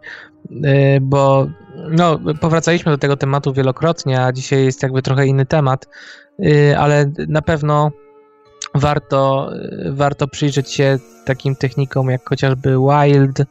yy, 0.50 0.62
bo 1.02 1.48
no, 1.90 2.20
powracaliśmy 2.42 2.92
do 2.92 2.98
tego 2.98 3.18
tematu 3.18 3.54
wielokrotnie, 3.54 4.24
a 4.24 4.32
dzisiaj 4.32 4.66
jest 4.66 4.84
jakby 4.84 5.02
trochę 5.02 5.28
inny 5.28 5.46
temat, 5.46 5.88
yy, 6.40 6.78
ale 6.78 7.12
na 7.28 7.42
pewno 7.42 7.92
warto, 8.76 9.52
warto 9.90 10.28
przyjrzeć 10.28 10.72
się 10.72 10.98
takim 11.26 11.56
technikom 11.56 12.10
jak 12.10 12.30
chociażby 12.30 12.76
Wild, 12.78 13.44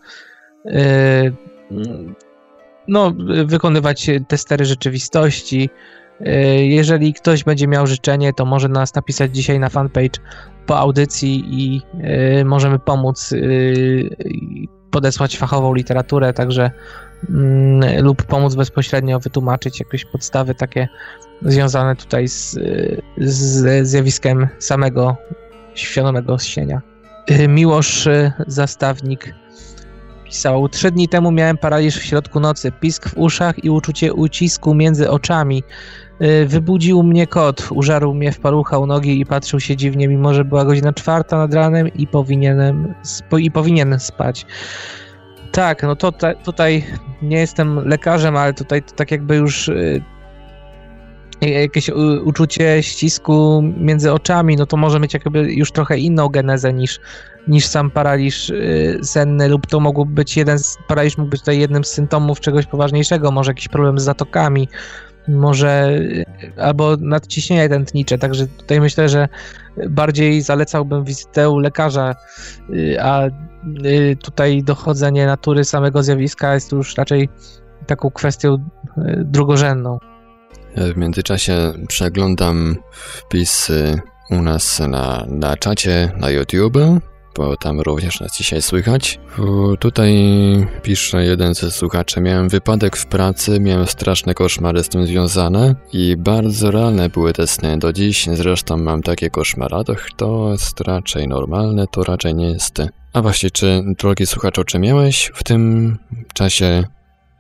no, 2.89 3.13
wykonywać 3.47 4.11
testery 4.29 4.65
rzeczywistości. 4.65 5.71
Yy, 6.21 6.67
Jeżeli 6.67 7.15
ktoś 7.15 7.45
będzie 7.45 7.69
miał 7.69 7.87
życzenie, 7.87 8.33
to 8.33 8.45
może 8.45 8.69
nas 8.69 8.95
napisać 8.95 9.37
dzisiaj 9.37 9.59
na 9.59 9.69
fanpage 9.69 10.21
po 10.67 10.79
audycji 10.79 11.45
i 11.49 11.83
yy, 12.37 12.45
możemy 12.45 12.79
pomóc 12.79 13.31
yy, 13.31 14.11
podesłać 14.91 15.39
fachową 15.39 15.75
literaturę, 15.75 16.33
także 16.33 16.71
mm, 17.31 18.05
lub 18.05 18.23
pomóc 18.23 18.55
bezpośrednio 18.55 19.21
wytłumaczyć 19.21 19.81
jakieś 19.81 20.05
podstawy 20.05 20.55
takie 20.55 20.89
związane 21.43 21.97
tutaj 21.97 22.29
z, 22.29 22.59
z 23.19 23.87
zjawiskiem 23.89 24.49
samego 24.59 25.17
świadomego 25.75 26.39
śnienia. 26.39 26.83
Y, 27.31 27.49
Miłosz 27.49 28.07
y, 28.07 28.33
Zastawnik 28.47 29.35
pisał: 30.25 30.69
Trzy 30.69 30.91
dni 30.91 31.09
temu 31.09 31.31
miałem 31.31 31.59
paraliż 31.59 31.97
w 31.97 32.05
środku 32.05 32.41
nocy, 32.41 32.73
pisk 32.73 33.09
w 33.09 33.19
uszach 33.19 33.65
i 33.65 33.71
uczucie 33.71 34.15
ucisku 34.15 34.75
między 34.75 35.11
oczami. 35.11 35.63
Y, 36.23 36.47
Wybudził 36.47 37.03
mnie 37.03 37.27
kot, 37.27 37.69
użarł 37.71 38.15
mnie 38.15 38.33
w 38.33 38.41
palucha 38.41 38.79
u 38.79 38.87
nogi 38.87 39.21
i 39.21 39.27
patrzył 39.27 39.61
się 39.61 39.77
dziwnie, 39.77 40.09
mimo 40.09 40.35
że 40.35 40.45
była 40.45 40.65
godzina 40.65 40.93
czwarta 40.93 41.39
nad 41.39 41.55
ranem 41.55 41.89
i 41.95 42.07
powinienem 42.07 42.95
i 43.39 43.51
powinien 43.51 44.01
spać. 44.01 44.47
Tak, 45.53 45.83
no 45.83 45.97
to 45.97 46.13
ta, 46.13 46.35
tutaj 46.35 46.85
nie 47.23 47.37
jestem 47.39 47.89
lekarzem, 47.89 48.37
ale 48.37 48.55
tutaj 48.55 48.83
to 48.83 48.95
tak 48.95 49.11
jakby 49.11 49.37
już 49.37 49.69
y, 49.69 50.03
jakieś 51.41 51.89
u- 51.89 52.29
uczucie 52.29 52.83
ścisku 52.83 53.63
między 53.77 54.13
oczami, 54.13 54.57
no 54.57 54.67
to 54.67 54.77
może 54.77 55.01
mieć 55.01 55.15
jakby 55.15 55.53
już 55.53 55.73
trochę 55.73 55.99
inną 55.99 56.29
genezę 56.29 56.73
niż, 56.73 57.01
niż 57.49 57.67
sam 57.67 57.91
paraliż 57.91 58.51
y, 58.51 58.99
senny 59.03 59.49
lub 59.49 59.67
to 59.67 59.81
mógł 59.81 60.05
być 60.05 60.37
jeden 60.37 60.59
z, 60.59 60.79
paraliż 60.89 61.19
mógł 61.19 61.31
być 61.31 61.41
tutaj 61.41 61.59
jednym 61.59 61.85
z 61.85 61.89
symptomów 61.89 62.41
czegoś 62.41 62.67
poważniejszego, 62.67 63.31
może 63.31 63.51
jakiś 63.51 63.69
problem 63.69 63.99
z 63.99 64.03
zatokami, 64.03 64.69
może 65.29 66.01
albo 66.57 66.97
nadciśnienia 66.97 67.69
tętnicze, 67.69 68.19
także 68.19 68.47
tutaj 68.47 68.81
myślę, 68.81 69.09
że 69.09 69.29
bardziej 69.91 70.43
zalecałbym 70.43 71.05
wizytę 71.05 71.51
u 71.51 71.59
lekarza, 71.59 72.15
y, 72.71 72.97
a 73.03 73.27
y, 73.27 74.17
tutaj 74.23 74.63
dochodzenie 74.63 75.27
natury 75.27 75.65
samego 75.65 76.03
zjawiska 76.03 76.55
jest 76.55 76.73
już 76.73 76.97
raczej 76.97 77.29
taką 77.87 78.11
kwestią 78.11 78.55
y, 78.55 78.61
drugorzędną. 79.25 79.99
W 80.77 80.97
międzyczasie 80.97 81.73
przeglądam 81.89 82.77
wpisy 82.93 84.01
u 84.31 84.43
nas 84.43 84.81
na, 84.81 85.27
na 85.29 85.57
czacie 85.57 86.13
na 86.17 86.31
YouTube, 86.31 86.79
bo 87.39 87.57
tam 87.57 87.81
również 87.81 88.21
nas 88.21 88.37
dzisiaj 88.37 88.63
słychać. 88.63 89.21
Tutaj 89.81 90.13
pisze 90.83 91.25
jeden 91.25 91.55
ze 91.55 91.71
słuchaczy, 91.71 92.21
miałem 92.21 92.49
wypadek 92.49 92.97
w 92.97 93.07
pracy, 93.07 93.61
miałem 93.61 93.87
straszne 93.87 94.35
koszmary 94.35 94.85
z 94.85 94.89
tym 94.89 95.07
związane 95.07 95.75
i 95.93 96.17
bardzo 96.17 96.71
realne 96.71 97.09
były 97.09 97.33
te 97.33 97.47
sny 97.47 97.79
do 97.79 97.93
dziś, 97.93 98.29
zresztą 98.33 98.77
mam 98.77 99.03
takie 99.03 99.31
to, 99.31 99.95
to 100.17 100.53
jest 100.53 100.81
raczej 100.81 101.29
normalne, 101.29 101.87
to 101.87 102.05
raczej 102.05 102.35
nie 102.35 102.51
jest. 102.51 102.83
A 103.13 103.23
właśnie, 103.23 103.51
czy, 103.51 103.83
drogi 103.99 104.27
słuchaczu, 104.27 104.65
czy 104.65 104.79
miałeś 104.79 105.31
w 105.35 105.45
tym 105.45 105.97
czasie 106.35 106.85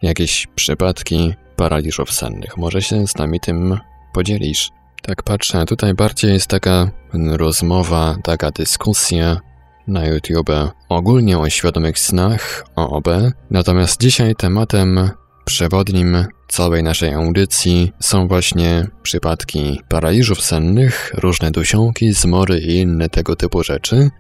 jakieś 0.03 0.47
przypadki 0.55 1.35
paraliżów 1.57 2.13
sennych. 2.13 2.57
Może 2.57 2.83
się 2.83 3.07
z 3.07 3.17
nami 3.17 3.41
tym 3.41 3.79
podzielisz. 4.15 4.71
Tak 5.03 5.23
patrzę, 5.23 5.65
tutaj 5.65 5.95
bardziej 5.95 6.33
jest 6.33 6.47
taka 6.47 6.91
rozmowa, 7.13 8.17
taka 8.25 8.51
dyskusja 8.51 9.41
na 9.89 10.07
YouTube 10.07 10.71
ogólnie 10.89 11.39
o 11.39 11.51
świadomych 11.51 11.99
snach, 11.99 12.65
o 12.77 12.91
OB. 12.91 13.09
Natomiast 13.51 14.01
dzisiaj 14.01 14.35
tematem 14.37 15.11
przewodnim 15.45 16.25
całej 16.49 16.83
naszej 16.83 17.15
audycji 17.15 17.93
są 18.01 18.29
właśnie 18.29 18.87
przypadki 19.03 19.81
paraliżów 19.89 20.43
sennych, 20.43 21.13
różne 21.15 21.51
dusiąki, 21.51 22.13
zmory 22.13 22.59
i 22.59 22.77
inne 22.77 23.09
tego 23.09 23.37
typu 23.37 23.63
rzeczy. 23.63 24.11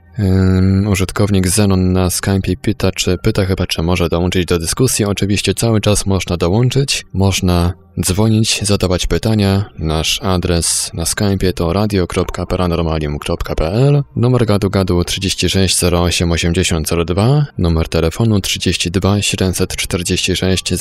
Użytkownik 0.90 1.48
Zenon 1.48 1.92
na 1.92 2.10
Skype 2.10 2.56
pyta, 2.62 2.92
czy 2.92 3.18
pyta 3.18 3.44
chyba, 3.44 3.66
czy 3.66 3.82
może 3.82 4.08
dołączyć 4.08 4.46
do 4.46 4.58
dyskusji. 4.58 5.04
Oczywiście 5.04 5.54
cały 5.54 5.80
czas 5.80 6.06
można 6.06 6.36
dołączyć, 6.36 7.04
można 7.12 7.72
dzwonić, 8.00 8.60
zadawać 8.62 9.06
pytania. 9.06 9.70
Nasz 9.78 10.20
adres 10.22 10.90
na 10.94 11.06
Skype 11.06 11.52
to 11.52 11.72
radio.paranormalium.pl 11.72 14.02
Numer 14.16 14.46
gadu 14.46 14.70
gadu 14.70 15.04
36 15.04 15.84
08 15.84 16.32
8002 16.32 17.46
Numer 17.58 17.88
telefonu 17.88 18.40
32 18.40 19.22
746 19.22 20.72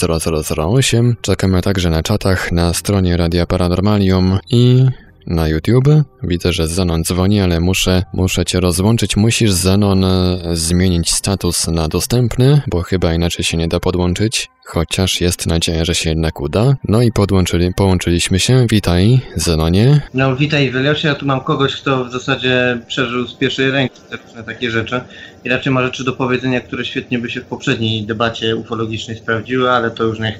0008 0.58 1.16
Czekamy 1.22 1.62
także 1.62 1.90
na 1.90 2.04
czatach 2.04 2.52
na 2.52 2.74
stronie 2.74 3.18
Radia 3.18 3.46
Paranormalium 3.46 4.40
i 4.50 4.86
na 5.28 5.47
YouTube. 5.47 5.88
Widzę, 6.23 6.53
że 6.53 6.67
Zenon 6.67 7.03
dzwoni, 7.03 7.41
ale 7.41 7.59
muszę, 7.59 8.03
muszę 8.13 8.45
cię 8.45 8.59
rozłączyć. 8.59 9.17
Musisz, 9.17 9.51
Zenon, 9.51 10.05
e, 10.05 10.39
zmienić 10.53 11.11
status 11.11 11.67
na 11.67 11.88
dostępny, 11.88 12.61
bo 12.67 12.82
chyba 12.82 13.13
inaczej 13.13 13.45
się 13.45 13.57
nie 13.57 13.67
da 13.67 13.80
podłączyć. 13.80 14.49
Chociaż 14.65 15.21
jest 15.21 15.47
nadzieja, 15.47 15.86
że 15.86 15.95
się 15.95 16.09
jednak 16.09 16.41
uda. 16.41 16.75
No 16.84 17.01
i 17.01 17.11
podłączyli, 17.11 17.73
połączyliśmy 17.73 18.39
się. 18.39 18.65
Witaj, 18.69 19.19
Zenonie. 19.36 20.01
No 20.13 20.36
witaj 20.36 20.71
Weliosie, 20.71 21.07
ja 21.07 21.15
tu 21.15 21.25
mam 21.25 21.41
kogoś, 21.41 21.75
kto 21.75 22.05
w 22.05 22.11
zasadzie 22.11 22.80
przeżył 22.88 23.28
z 23.28 23.34
pierwszej 23.34 23.71
ręki 23.71 24.01
te 24.09 24.17
różne 24.17 24.43
takie 24.43 24.71
rzeczy 24.71 25.01
i 25.43 25.49
raczej 25.49 25.73
ma 25.73 25.84
rzeczy 25.84 26.03
do 26.03 26.13
powiedzenia, 26.13 26.61
które 26.61 26.86
świetnie 26.86 27.19
by 27.19 27.30
się 27.30 27.41
w 27.41 27.45
poprzedniej 27.45 28.05
debacie 28.05 28.55
ufologicznej 28.55 29.17
sprawdziły, 29.17 29.71
ale 29.71 29.91
to 29.91 30.03
już 30.03 30.19
niech 30.19 30.39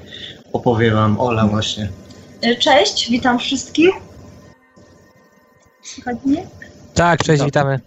opowie 0.52 0.90
wam 0.90 1.20
Ola 1.20 1.46
właśnie. 1.46 1.88
Cześć, 2.60 3.10
witam 3.10 3.38
wszystkich. 3.38 4.07
Słychać 5.94 6.16
mnie? 6.24 6.46
Tak, 6.94 7.18
cześć, 7.24 7.42
Witam. 7.44 7.46
witamy. 7.46 7.80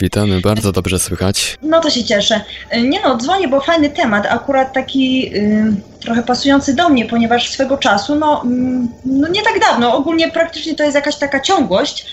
Witamy, 0.00 0.40
bardzo 0.40 0.72
dobrze 0.72 0.98
słychać. 0.98 1.58
No 1.62 1.80
to 1.80 1.90
się 1.90 2.04
cieszę. 2.04 2.40
Y, 2.76 2.82
Nie 2.82 3.00
no, 3.02 3.16
dzwonię, 3.16 3.48
bo 3.48 3.60
fajny 3.60 3.90
temat, 3.90 4.26
akurat 4.26 4.72
taki 4.72 5.34
y, 5.36 5.74
trochę 6.00 6.22
pasujący 6.22 6.74
do 6.74 6.88
mnie, 6.88 7.04
ponieważ 7.06 7.50
swego 7.50 7.78
czasu, 7.78 8.14
no, 8.16 8.42
mm, 8.42 8.88
no 9.04 9.28
nie 9.28 9.42
tak 9.42 9.60
dawno, 9.60 9.96
ogólnie 9.96 10.30
praktycznie 10.30 10.74
to 10.74 10.82
jest 10.84 10.94
jakaś 10.94 11.16
taka 11.16 11.40
ciągłość. 11.40 12.06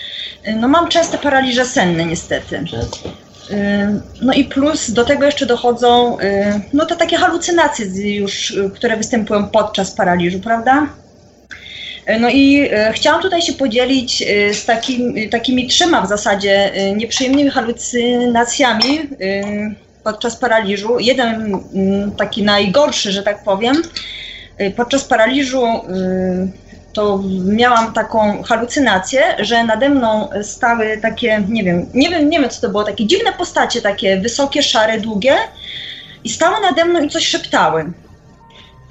Y, 0.48 0.52
no 0.56 0.68
mam 0.68 0.88
częste 0.88 1.18
paraliże 1.18 1.64
senne 1.64 2.04
niestety. 2.04 2.56
Y, 2.56 4.00
No 4.22 4.32
i 4.32 4.44
plus 4.44 4.90
do 4.90 5.04
tego 5.04 5.24
jeszcze 5.24 5.46
dochodzą 5.46 6.18
y, 6.20 6.60
no 6.72 6.86
to 6.86 6.96
takie 6.96 7.16
halucynacje 7.16 8.16
już, 8.16 8.56
które 8.74 8.96
występują 8.96 9.48
podczas 9.48 9.90
paraliżu, 9.90 10.40
prawda? 10.40 10.86
Y, 12.10 12.18
No 12.20 12.28
i 12.28 12.70
y, 12.90 12.92
chciałam 12.92 13.22
tutaj 13.22 13.42
się 13.42 13.52
podzielić 13.52 14.22
y, 14.22 14.54
z 14.54 14.64
takim, 14.64 15.30
takimi 15.30 15.68
trzema 15.68 16.02
w 16.02 16.08
zasadzie 16.08 16.72
nieprzyjemnymi 16.96 17.50
halucynacjami 17.50 19.00
podczas 20.04 20.36
paraliżu. 20.36 20.98
Jeden 20.98 21.58
taki 22.16 22.42
najgorszy, 22.42 23.12
że 23.12 23.22
tak 23.22 23.44
powiem. 23.44 23.82
Podczas 24.76 25.04
paraliżu 25.04 25.64
to 26.92 27.20
miałam 27.44 27.92
taką 27.92 28.42
halucynację, 28.42 29.22
że 29.38 29.64
nade 29.64 29.88
mną 29.88 30.28
stały 30.42 30.98
takie, 31.02 31.44
nie 31.48 31.64
wiem, 31.64 31.86
nie 31.94 32.10
wiem, 32.10 32.30
nie 32.30 32.40
wiem 32.40 32.50
co 32.50 32.60
to 32.60 32.68
było, 32.68 32.84
takie 32.84 33.06
dziwne 33.06 33.32
postacie, 33.32 33.82
takie 33.82 34.20
wysokie, 34.20 34.62
szare, 34.62 35.00
długie 35.00 35.34
i 36.24 36.28
stały 36.28 36.60
nade 36.60 36.84
mną 36.84 37.02
i 37.02 37.08
coś 37.08 37.26
szeptały. 37.26 37.92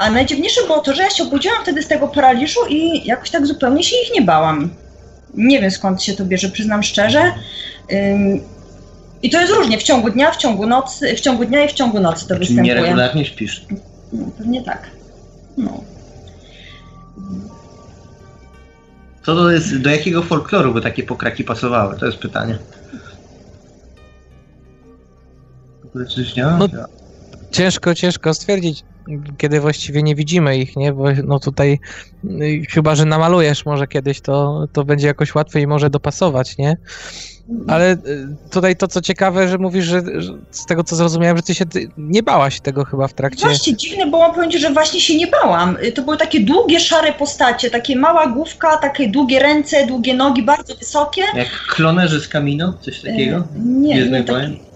A 0.01 0.11
najdziwniejsze 0.11 0.61
było 0.67 0.79
to, 0.79 0.93
że 0.93 1.03
ja 1.03 1.09
się 1.09 1.23
obudziłam 1.23 1.57
wtedy 1.63 1.83
z 1.83 1.87
tego 1.87 2.07
paraliżu 2.07 2.59
i 2.69 3.05
jakoś 3.05 3.29
tak 3.29 3.47
zupełnie 3.47 3.83
się 3.83 3.95
ich 3.95 4.13
nie 4.13 4.21
bałam. 4.21 4.69
Nie 5.33 5.61
wiem 5.61 5.71
skąd 5.71 6.03
się 6.03 6.13
to 6.13 6.25
bierze, 6.25 6.49
przyznam 6.49 6.83
szczerze. 6.83 7.33
Ym, 7.93 8.41
I 9.23 9.29
to 9.29 9.41
jest 9.41 9.53
różnie 9.53 9.77
w 9.77 9.83
ciągu 9.83 10.09
dnia, 10.09 10.31
w 10.31 10.37
ciągu 10.37 10.67
nocy, 10.67 11.15
w 11.15 11.19
ciągu 11.19 11.45
dnia 11.45 11.65
i 11.65 11.67
w 11.67 11.73
ciągu 11.73 11.99
nocy 11.99 12.27
to 12.27 12.35
występuje. 12.37 12.75
nieregularnie 12.75 13.25
śpisz? 13.25 13.65
No, 14.13 14.25
pewnie 14.37 14.63
tak. 14.63 14.87
No. 15.57 15.83
Co 19.25 19.35
to 19.35 19.51
jest, 19.51 19.77
do 19.77 19.89
jakiego 19.89 20.23
folkloru 20.23 20.73
by 20.73 20.81
takie 20.81 21.03
pokraki 21.03 21.43
pasowały? 21.43 21.99
To 21.99 22.05
jest 22.05 22.17
pytanie. 22.17 22.57
W 25.83 25.85
ogóle 25.85 26.05
coś 26.05 26.35
nie? 26.35 26.43
No, 26.43 26.67
Ciężko, 27.51 27.95
ciężko 27.95 28.33
stwierdzić, 28.33 28.83
kiedy 29.37 29.59
właściwie 29.59 30.03
nie 30.03 30.15
widzimy 30.15 30.57
ich, 30.57 30.75
nie? 30.75 30.93
Bo 30.93 31.05
no 31.25 31.39
tutaj 31.39 31.79
y, 32.25 32.61
chyba, 32.69 32.95
że 32.95 33.05
namalujesz 33.05 33.65
może 33.65 33.87
kiedyś, 33.87 34.21
to, 34.21 34.67
to 34.73 34.85
będzie 34.85 35.07
jakoś 35.07 35.35
łatwiej 35.35 35.67
może 35.67 35.89
dopasować, 35.89 36.57
nie? 36.57 36.77
Ale 37.67 37.93
y, 37.93 37.97
tutaj 38.51 38.75
to, 38.75 38.87
co 38.87 39.01
ciekawe, 39.01 39.47
że 39.47 39.57
mówisz, 39.57 39.85
że, 39.85 40.01
że 40.21 40.33
z 40.51 40.65
tego, 40.65 40.83
co 40.83 40.95
zrozumiałem, 40.95 41.37
że 41.37 41.43
ty 41.43 41.55
się 41.55 41.65
ty 41.65 41.87
nie 41.97 42.23
bałaś 42.23 42.59
tego 42.59 42.85
chyba 42.85 43.07
w 43.07 43.13
trakcie... 43.13 43.45
Właśnie 43.45 43.75
dziwne, 43.75 44.07
bo 44.07 44.19
mam 44.19 44.33
powiedzieć, 44.35 44.61
że 44.61 44.69
właśnie 44.73 45.01
się 45.01 45.17
nie 45.17 45.27
bałam. 45.27 45.77
Y, 45.83 45.91
To 45.91 46.01
były 46.01 46.17
takie 46.17 46.39
długie, 46.39 46.79
szare 46.79 47.13
postacie, 47.13 47.69
takie 47.69 47.95
mała 47.95 48.27
główka, 48.27 48.77
takie 48.77 49.09
długie 49.09 49.39
ręce, 49.39 49.87
długie 49.87 50.13
nogi, 50.13 50.43
bardzo 50.43 50.75
wysokie. 50.75 51.21
Jak 51.35 51.47
klonerzy 51.75 52.19
z 52.21 52.27
Kamino? 52.27 52.73
Coś 52.81 53.01
takiego? 53.01 53.37
Y, 53.37 53.43
Nie, 53.59 54.09
nie, 54.09 54.23
wojen? 54.23 54.70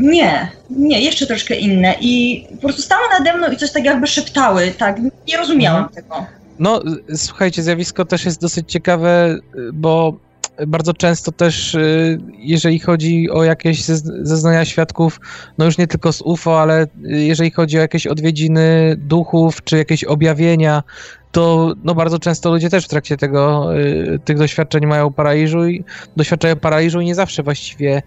Nie, 0.00 0.48
nie, 0.70 1.00
jeszcze 1.00 1.26
troszkę 1.26 1.54
inne. 1.54 1.94
I 2.00 2.44
po 2.54 2.60
prostu 2.60 2.82
stały 2.82 3.02
nade 3.18 3.36
mną 3.36 3.50
i 3.52 3.56
coś 3.56 3.72
tak 3.72 3.84
jakby 3.84 4.06
szeptały, 4.06 4.72
tak, 4.78 4.96
nie 5.28 5.36
rozumiałam 5.36 5.88
tego. 5.88 6.26
No, 6.58 6.82
y, 7.10 7.18
słuchajcie, 7.18 7.62
zjawisko 7.62 8.04
też 8.04 8.24
jest 8.24 8.40
dosyć 8.40 8.72
ciekawe, 8.72 9.38
y, 9.56 9.72
bo 9.72 10.18
bardzo 10.66 10.94
często 10.94 11.32
też, 11.32 11.74
y, 11.74 12.18
jeżeli 12.38 12.78
chodzi 12.78 13.30
o 13.30 13.44
jakieś 13.44 13.82
zezn- 13.82 14.18
zeznania 14.22 14.64
świadków, 14.64 15.20
no 15.58 15.64
już 15.64 15.78
nie 15.78 15.86
tylko 15.86 16.12
z 16.12 16.22
UFO, 16.22 16.60
ale 16.62 16.86
jeżeli 17.02 17.50
chodzi 17.50 17.78
o 17.78 17.80
jakieś 17.80 18.06
odwiedziny 18.06 18.96
duchów, 18.98 19.64
czy 19.64 19.76
jakieś 19.76 20.04
objawienia, 20.04 20.82
to 21.34 21.74
no 21.84 21.94
bardzo 21.94 22.18
często 22.18 22.50
ludzie 22.50 22.70
też 22.70 22.84
w 22.84 22.88
trakcie 22.88 23.16
tego, 23.16 23.70
y, 23.78 24.20
tych 24.24 24.38
doświadczeń 24.38 24.86
mają 24.86 25.12
paraliżu 25.12 25.66
i 25.66 25.84
doświadczają 26.16 26.56
paraliżu 26.56 27.00
i 27.00 27.06
nie 27.06 27.14
zawsze 27.14 27.42
właściwie 27.42 28.02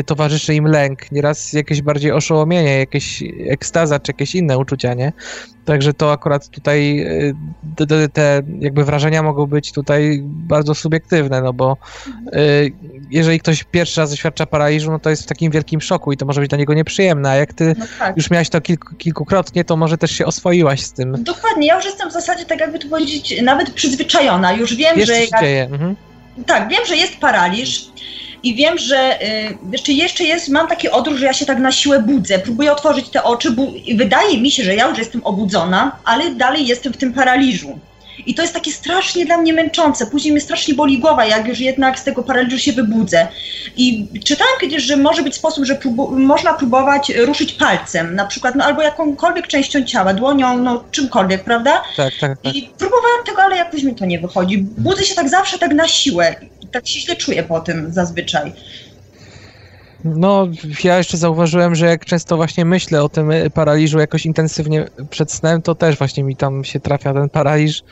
y, 0.00 0.04
towarzyszy 0.04 0.54
im 0.54 0.66
lęk. 0.66 1.12
Nieraz 1.12 1.52
jakieś 1.52 1.82
bardziej 1.82 2.12
oszołomienie, 2.12 2.78
jakieś 2.78 3.22
ekstaza, 3.48 4.00
czy 4.00 4.12
jakieś 4.12 4.34
inne 4.34 4.58
uczucia, 4.58 4.94
nie? 4.94 5.12
Także 5.66 5.94
to 5.94 6.12
akurat 6.12 6.48
tutaj 6.48 7.00
y, 7.80 8.08
te, 8.12 8.42
jakby 8.58 8.84
wrażenia 8.84 9.22
mogą 9.22 9.46
być 9.46 9.72
tutaj 9.72 10.20
bardzo 10.24 10.74
subiektywne, 10.74 11.42
no 11.42 11.52
bo 11.52 11.76
y, 12.26 12.72
jeżeli 13.10 13.40
ktoś 13.40 13.64
pierwszy 13.64 14.00
raz 14.00 14.10
doświadcza 14.10 14.46
paraliżu, 14.46 14.90
no 14.90 14.98
to 14.98 15.10
jest 15.10 15.22
w 15.22 15.26
takim 15.26 15.50
wielkim 15.50 15.80
szoku 15.80 16.12
i 16.12 16.16
to 16.16 16.26
może 16.26 16.40
być 16.40 16.50
dla 16.50 16.58
niego 16.58 16.74
nieprzyjemne, 16.74 17.30
a 17.30 17.34
jak 17.34 17.52
ty 17.52 17.74
No 17.78 17.84
tak. 17.98 18.16
już 18.16 18.30
miałaś 18.30 18.48
to 18.48 18.60
kilku, 18.60 18.94
kilkukrotnie, 18.94 19.64
to 19.64 19.76
może 19.76 19.98
też 19.98 20.10
się 20.10 20.26
oswoiłaś 20.26 20.80
z 20.80 20.92
tym. 20.92 21.24
Dokładnie, 21.24 21.66
ja 21.66 21.76
już 21.76 21.84
jestem 21.84 22.10
w 22.10 22.12
zasadzie, 22.12 22.44
tak 22.44 22.60
jakby 22.60 22.78
to 22.78 22.88
powiedzieć, 22.88 23.42
nawet 23.42 23.70
przyzwyczajona. 23.70 24.52
Już 24.52 24.74
wiem, 24.74 24.96
Wiesz, 24.96 25.06
że 25.06 25.20
jak. 25.20 25.42
Mhm. 25.72 25.96
Tak, 26.46 26.68
wiem, 26.68 26.86
że 26.88 26.96
jest 26.96 27.16
paraliż 27.16 27.90
i 28.42 28.54
wiem, 28.54 28.78
że 28.78 29.22
y, 29.22 29.58
jeszcze, 29.72 29.92
jeszcze 29.92 30.24
jest, 30.24 30.48
mam 30.48 30.68
taki 30.68 30.88
odruch, 30.90 31.16
że 31.16 31.26
ja 31.26 31.32
się 31.32 31.46
tak 31.46 31.58
na 31.58 31.72
siłę 31.72 32.02
budzę, 32.02 32.38
próbuję 32.38 32.72
otworzyć 32.72 33.08
te 33.08 33.22
oczy 33.24 33.50
bu- 33.50 33.72
wydaje 33.96 34.40
mi 34.40 34.50
się, 34.50 34.64
że 34.64 34.74
ja 34.74 34.88
już 34.88 34.98
jestem 34.98 35.20
obudzona, 35.24 35.96
ale 36.04 36.30
dalej 36.30 36.66
jestem 36.66 36.92
w 36.92 36.96
tym 36.96 37.12
paraliżu. 37.12 37.78
I 38.26 38.34
to 38.34 38.42
jest 38.42 38.54
takie 38.54 38.72
strasznie 38.72 39.26
dla 39.26 39.36
mnie 39.38 39.52
męczące. 39.52 40.06
Później 40.06 40.32
mnie 40.32 40.40
strasznie 40.40 40.74
boli 40.74 40.98
głowa, 40.98 41.24
jak 41.26 41.48
już 41.48 41.60
jednak 41.60 41.98
z 41.98 42.04
tego 42.04 42.22
paraliżu 42.22 42.58
się 42.58 42.72
wybudzę. 42.72 43.26
I 43.76 44.06
czytałam 44.24 44.52
kiedyś, 44.60 44.82
że 44.82 44.96
może 44.96 45.22
być 45.22 45.34
sposób, 45.34 45.64
że 45.64 45.74
próbu- 45.74 46.18
można 46.18 46.54
próbować 46.54 47.12
ruszyć 47.16 47.52
palcem, 47.52 48.14
na 48.14 48.26
przykład, 48.26 48.54
no, 48.54 48.64
albo 48.64 48.82
jakąkolwiek 48.82 49.46
częścią 49.46 49.84
ciała, 49.84 50.14
dłonią, 50.14 50.58
no 50.58 50.84
czymkolwiek, 50.90 51.44
prawda? 51.44 51.82
Tak, 51.96 52.12
tak, 52.20 52.38
tak. 52.42 52.54
I 52.56 52.70
próbowałam 52.78 53.24
tego, 53.26 53.42
ale 53.42 53.56
jakoś 53.56 53.82
mi 53.82 53.94
to 53.94 54.06
nie 54.06 54.18
wychodzi. 54.18 54.58
Budzę 54.58 55.04
się 55.04 55.14
tak 55.14 55.28
zawsze 55.28 55.58
tak 55.58 55.72
na 55.74 55.88
siłę. 55.88 56.34
Tak 56.76 56.88
się 56.88 57.00
źle 57.00 57.16
czuję 57.16 57.42
po 57.42 57.60
tym 57.60 57.92
zazwyczaj. 57.92 58.52
No, 60.04 60.48
ja 60.84 60.98
jeszcze 60.98 61.16
zauważyłem, 61.16 61.74
że 61.74 61.86
jak 61.86 62.04
często 62.04 62.36
właśnie 62.36 62.64
myślę 62.64 63.02
o 63.02 63.08
tym 63.08 63.30
paraliżu 63.54 63.98
jakoś 63.98 64.26
intensywnie 64.26 64.86
przed 65.10 65.32
snem, 65.32 65.62
to 65.62 65.74
też 65.74 65.98
właśnie 65.98 66.24
mi 66.24 66.36
tam 66.36 66.64
się 66.64 66.80
trafia 66.80 67.14
ten 67.14 67.28
paraliż, 67.28 67.82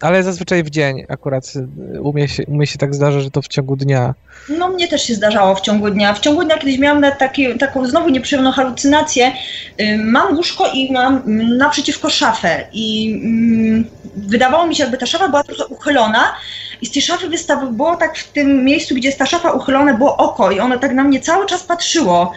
ale 0.00 0.22
zazwyczaj 0.22 0.64
w 0.64 0.70
dzień 0.70 1.04
akurat 1.08 1.52
y, 1.94 2.02
u 2.02 2.12
mnie 2.12 2.28
się, 2.28 2.42
u 2.46 2.66
się 2.66 2.78
tak 2.78 2.94
zdarza, 2.94 3.20
że 3.20 3.30
to 3.30 3.42
w 3.42 3.48
ciągu 3.48 3.76
dnia. 3.76 4.14
No 4.48 4.68
mnie 4.68 4.88
też 4.88 5.02
się 5.02 5.14
zdarzało 5.14 5.54
w 5.54 5.60
ciągu 5.60 5.90
dnia. 5.90 6.14
W 6.14 6.20
ciągu 6.20 6.44
dnia 6.44 6.58
kiedyś 6.58 6.78
miałam 6.78 7.04
taki, 7.18 7.58
taką 7.58 7.86
znowu 7.86 8.08
nieprzyjemną 8.08 8.52
halucynację. 8.52 9.32
Ym, 9.80 10.10
Mam 10.10 10.36
łóżko 10.36 10.70
i 10.74 10.92
mam 10.92 11.22
naprzeciwko 11.58 12.10
szafę 12.10 12.66
i 12.72 13.14
mm, 13.24 13.84
wydawało 14.16 14.66
mi 14.66 14.76
się, 14.76 14.82
jakby 14.82 14.98
ta 14.98 15.06
szafa 15.06 15.28
była 15.28 15.42
trochę 15.42 15.66
uchylona 15.66 16.34
i 16.82 16.86
z 16.86 16.90
tej 16.90 17.02
szafy 17.02 17.26
było 17.72 17.96
tak 17.96 18.18
w 18.18 18.32
tym 18.32 18.64
miejscu, 18.64 18.94
gdzie 18.94 19.08
jest 19.08 19.18
ta 19.18 19.26
szafa 19.26 19.52
uchylona, 19.52 19.94
było 19.94 20.16
oko 20.16 20.50
i 20.50 20.60
ono 20.60 20.78
tak 20.78 20.94
na 20.94 21.04
mnie 21.04 21.20
cały 21.20 21.46
czas 21.46 21.62
patrzyło. 21.62 22.32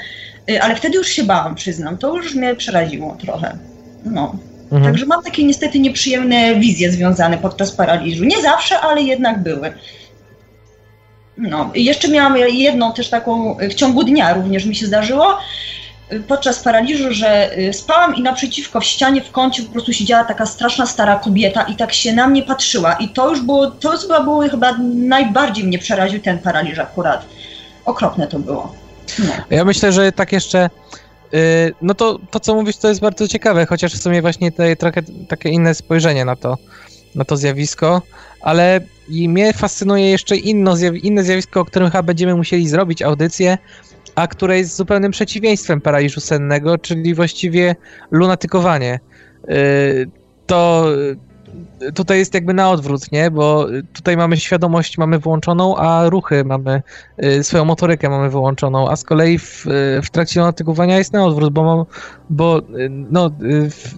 Y, 0.49 0.61
Ale 0.61 0.75
wtedy 0.75 0.97
już 0.97 1.07
się 1.07 1.23
bałam, 1.23 1.55
przyznam. 1.55 1.97
To 1.97 2.15
już 2.15 2.35
mnie 2.35 2.55
przeraziło 2.55 3.17
trochę. 3.21 3.57
No. 4.05 4.35
Mhm. 4.71 4.83
Także 4.83 5.05
mam 5.05 5.23
takie 5.23 5.43
niestety 5.43 5.79
nieprzyjemne 5.79 6.55
wizje 6.55 6.91
związane 6.91 7.37
podczas 7.37 7.71
paraliżu. 7.71 8.23
Nie 8.23 8.41
zawsze, 8.41 8.79
ale 8.79 9.01
jednak 9.01 9.43
były. 9.43 9.73
No, 11.37 11.71
i 11.73 11.85
jeszcze 11.85 12.07
miałam 12.07 12.37
jedną 12.37 12.93
też 12.93 13.09
taką 13.09 13.57
w 13.69 13.73
ciągu 13.73 14.03
dnia 14.03 14.33
również 14.33 14.65
mi 14.65 14.75
się 14.75 14.85
zdarzyło. 14.85 15.37
Podczas 16.27 16.59
paraliżu, 16.59 17.13
że 17.13 17.57
y, 17.57 17.73
spałam 17.73 18.15
i 18.15 18.21
naprzeciwko 18.21 18.81
w 18.81 18.85
ścianie 18.85 19.21
w 19.21 19.31
kącie 19.31 19.63
po 19.63 19.71
prostu 19.71 19.93
siedziała 19.93 20.23
taka 20.23 20.45
straszna 20.45 20.85
stara 20.85 21.15
kobieta 21.15 21.63
i 21.63 21.75
tak 21.75 21.93
się 21.93 22.13
na 22.13 22.27
mnie 22.27 22.43
patrzyła. 22.43 22.93
I 22.93 23.09
to 23.09 23.29
już 23.29 23.41
było, 23.41 23.71
to 23.71 23.93
już 23.93 24.01
chyba 24.01 24.23
było 24.23 24.49
chyba 24.49 24.77
najbardziej 24.93 25.63
mnie 25.63 25.79
przeraził 25.79 26.21
ten 26.21 26.39
paraliż 26.39 26.79
akurat. 26.79 27.25
Okropne 27.85 28.27
to 28.27 28.39
było. 28.39 28.73
No. 29.19 29.33
Ja 29.49 29.65
myślę, 29.65 29.91
że 29.91 30.11
tak 30.11 30.31
jeszcze. 30.31 30.69
Y, 31.33 31.73
No 31.81 31.93
to, 31.93 32.19
to 32.31 32.39
co 32.39 32.55
mówisz, 32.55 32.77
to 32.77 32.87
jest 32.87 33.01
bardzo 33.01 33.27
ciekawe, 33.27 33.65
chociaż 33.65 33.93
w 33.93 34.01
sumie 34.01 34.21
właśnie 34.21 34.51
daje 34.51 34.75
trochę 34.75 35.01
takie 35.27 35.49
inne 35.49 35.75
spojrzenie 35.75 36.25
na 36.25 36.35
to, 36.35 36.57
na 37.15 37.25
to 37.25 37.37
zjawisko, 37.37 38.01
ale 38.41 38.81
i 39.09 39.29
mnie 39.29 39.53
fascynuje 39.53 40.09
jeszcze 40.09 40.35
inno, 40.35 40.75
inne 41.03 41.23
zjawisko, 41.23 41.59
o 41.59 41.65
którym 41.65 41.89
chyba 41.89 42.03
będziemy 42.03 42.35
musieli 42.35 42.67
zrobić 42.69 43.01
audycję, 43.01 43.57
a 44.15 44.27
które 44.27 44.57
jest 44.57 44.75
zupełnym 44.75 45.11
przeciwieństwem 45.11 45.81
paraliżu 45.81 46.21
sennego, 46.21 46.77
czyli 46.77 47.13
właściwie 47.13 47.75
lunatykowanie. 48.11 48.99
Y, 49.49 50.09
To 50.45 50.85
tutaj 51.93 52.17
jest 52.17 52.33
jakby 52.33 52.53
na 52.53 52.69
odwrót, 52.69 53.11
nie? 53.11 53.31
Bo 53.31 53.67
tutaj 53.93 54.17
mamy 54.17 54.37
świadomość, 54.37 54.97
mamy 54.97 55.19
włączoną, 55.19 55.77
a 55.77 56.09
ruchy 56.09 56.43
mamy, 56.43 56.81
y, 57.23 57.43
swoją 57.43 57.65
motorykę 57.65 58.09
mamy 58.09 58.29
wyłączoną, 58.29 58.89
a 58.89 58.95
z 58.95 59.03
kolei 59.03 59.39
w, 59.39 59.67
y, 59.67 60.01
w 60.01 60.09
trakcie 60.09 60.39
natygowania 60.39 60.97
jest 60.97 61.13
na 61.13 61.25
odwrót, 61.25 61.53
bo, 61.53 61.63
mam, 61.63 61.85
bo 62.29 62.59
y, 62.59 62.89
no, 62.89 63.31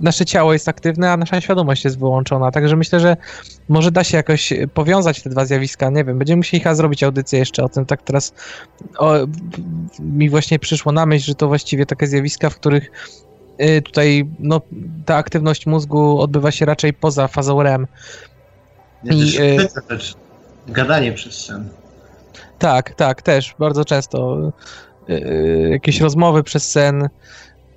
nasze 0.02 0.26
ciało 0.26 0.54
jest 0.54 0.68
aktywne, 0.68 1.12
a 1.12 1.18
nasza 1.18 1.42
świadomość 1.42 1.84
jest 1.84 2.00
wyłączona. 2.00 2.52
Także 2.52 2.76
myślę, 2.76 3.00
że 3.00 3.18
może 3.70 3.92
da 3.92 4.04
się 4.04 4.18
jakoś 4.18 4.54
powiązać 4.74 5.22
te 5.22 5.30
dwa 5.30 5.46
zjawiska. 5.46 5.90
Nie 5.90 6.04
wiem, 6.04 6.18
będziemy 6.18 6.38
musieli 6.38 6.64
chyba 6.64 6.76
zrobić 6.76 7.04
audycję 7.04 7.40
jeszcze 7.40 7.64
o 7.64 7.70
tym. 7.70 7.86
Tak 7.86 8.02
teraz 8.02 8.34
o, 8.98 9.14
mi 10.00 10.30
właśnie 10.30 10.60
przyszło 10.60 10.92
na 10.92 11.06
myśl, 11.06 11.26
że 11.26 11.36
to 11.36 11.48
właściwie 11.48 11.86
takie 11.86 12.08
zjawiska, 12.08 12.50
w 12.50 12.56
których 12.56 12.92
tutaj 13.86 14.30
no, 14.40 14.62
ta 15.06 15.16
aktywność 15.16 15.66
mózgu 15.66 16.22
odbywa 16.22 16.52
się 16.52 16.66
raczej 16.66 16.94
poza 16.94 17.28
fazą 17.28 17.64
REM. 17.64 17.88
I, 19.04 19.10
też 19.10 19.32
trzecia 19.32 19.82
rzecz. 19.90 20.16
Gadanie 20.68 21.14
przez 21.14 21.46
sen. 21.46 21.70
Tak, 22.60 22.96
tak, 22.96 23.22
też 23.22 23.56
bardzo 23.60 23.86
często 23.86 24.40
y, 25.10 25.14
y, 25.14 25.70
jakieś 25.72 26.02
rozmowy 26.02 26.44
przez 26.44 26.72
sen, 26.72 27.10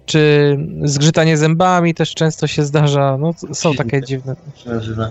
czy 0.07 0.57
zgrzytanie 0.85 1.37
zębami 1.37 1.95
też 1.95 2.15
często 2.15 2.47
się 2.47 2.65
zdarza. 2.65 3.17
No, 3.21 3.33
są 3.53 3.75
takie 3.75 4.03
dziwne. 4.03 4.37
się 4.55 4.71
nazywa. 4.71 5.11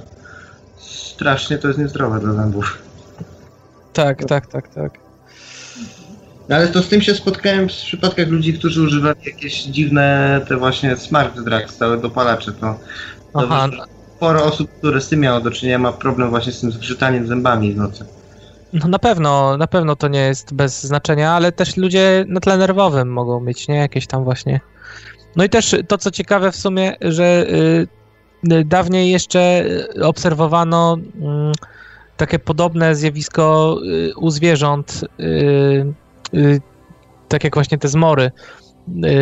Strasznie 0.78 1.58
to 1.58 1.68
jest 1.68 1.80
niezdrowe 1.80 2.20
dla 2.20 2.34
zębów. 2.34 2.78
Tak, 3.94 4.26
tak, 4.26 4.48
tak, 4.48 4.68
tak. 4.68 5.09
No 6.50 6.56
Ale 6.56 6.68
to 6.68 6.84
z 6.84 6.88
tym 6.90 7.02
się 7.02 7.16
spotkałem 7.16 7.70
w 7.70 7.72
przypadkach 7.72 8.28
ludzi, 8.28 8.54
którzy 8.54 8.82
używali 8.82 9.20
jakieś 9.26 9.64
dziwne 9.64 10.42
te 10.48 10.58
właśnie 10.58 10.98
smart 10.98 11.40
drugs, 11.40 11.78
całe 11.78 11.98
dopalacze. 11.98 12.52
To, 12.52 12.80
to 13.34 13.40
Aha, 13.40 13.70
sporo 14.18 14.44
osób, 14.44 14.72
które 14.78 15.02
z 15.02 15.10
tym 15.10 15.20
miało 15.20 15.42
do 15.42 15.52
czynienia, 15.52 15.80
ma 15.80 15.92
problem 15.92 16.30
właśnie 16.30 16.52
z 16.52 16.62
tym 16.62 16.72
zgrzytaniem 16.72 17.28
zębami 17.28 17.74
w 17.74 17.78
nocy. 17.78 18.06
no 18.74 18.88
na 18.88 19.00
pewno, 19.00 19.58
na 19.58 19.68
pewno 19.68 19.96
to 19.96 20.08
nie 20.08 20.20
jest 20.20 20.54
bez 20.54 20.84
znaczenia, 20.84 21.32
ale 21.32 21.52
też 21.52 21.78
ludzie 21.78 22.26
na 22.28 22.40
tle 22.40 22.58
nerwowym 22.58 23.14
mogą 23.14 23.40
mieć, 23.40 23.68
nie? 23.68 23.76
Jakieś 23.76 24.08
tam 24.08 24.24
właśnie. 24.24 24.60
No 25.36 25.44
i 25.44 25.50
też 25.50 25.76
to, 25.88 25.98
co 25.98 26.12
ciekawe 26.12 26.52
w 26.52 26.56
sumie, 26.56 26.96
że 27.02 27.46
y, 27.50 27.88
y, 28.54 28.66
dawniej 28.66 29.12
jeszcze 29.12 29.66
y, 29.98 30.06
obserwowano 30.06 30.98
mm, 31.22 31.52
takie 32.18 32.40
podobne 32.40 32.96
zjawisko 32.96 33.78
y, 33.84 34.18
u 34.18 34.30
zwierząt, 34.30 35.06
y, 35.20 35.24
y, 35.24 35.94
tak 37.28 37.44
jak 37.44 37.54
właśnie 37.54 37.78
te 37.78 37.88
zmory, 37.88 38.32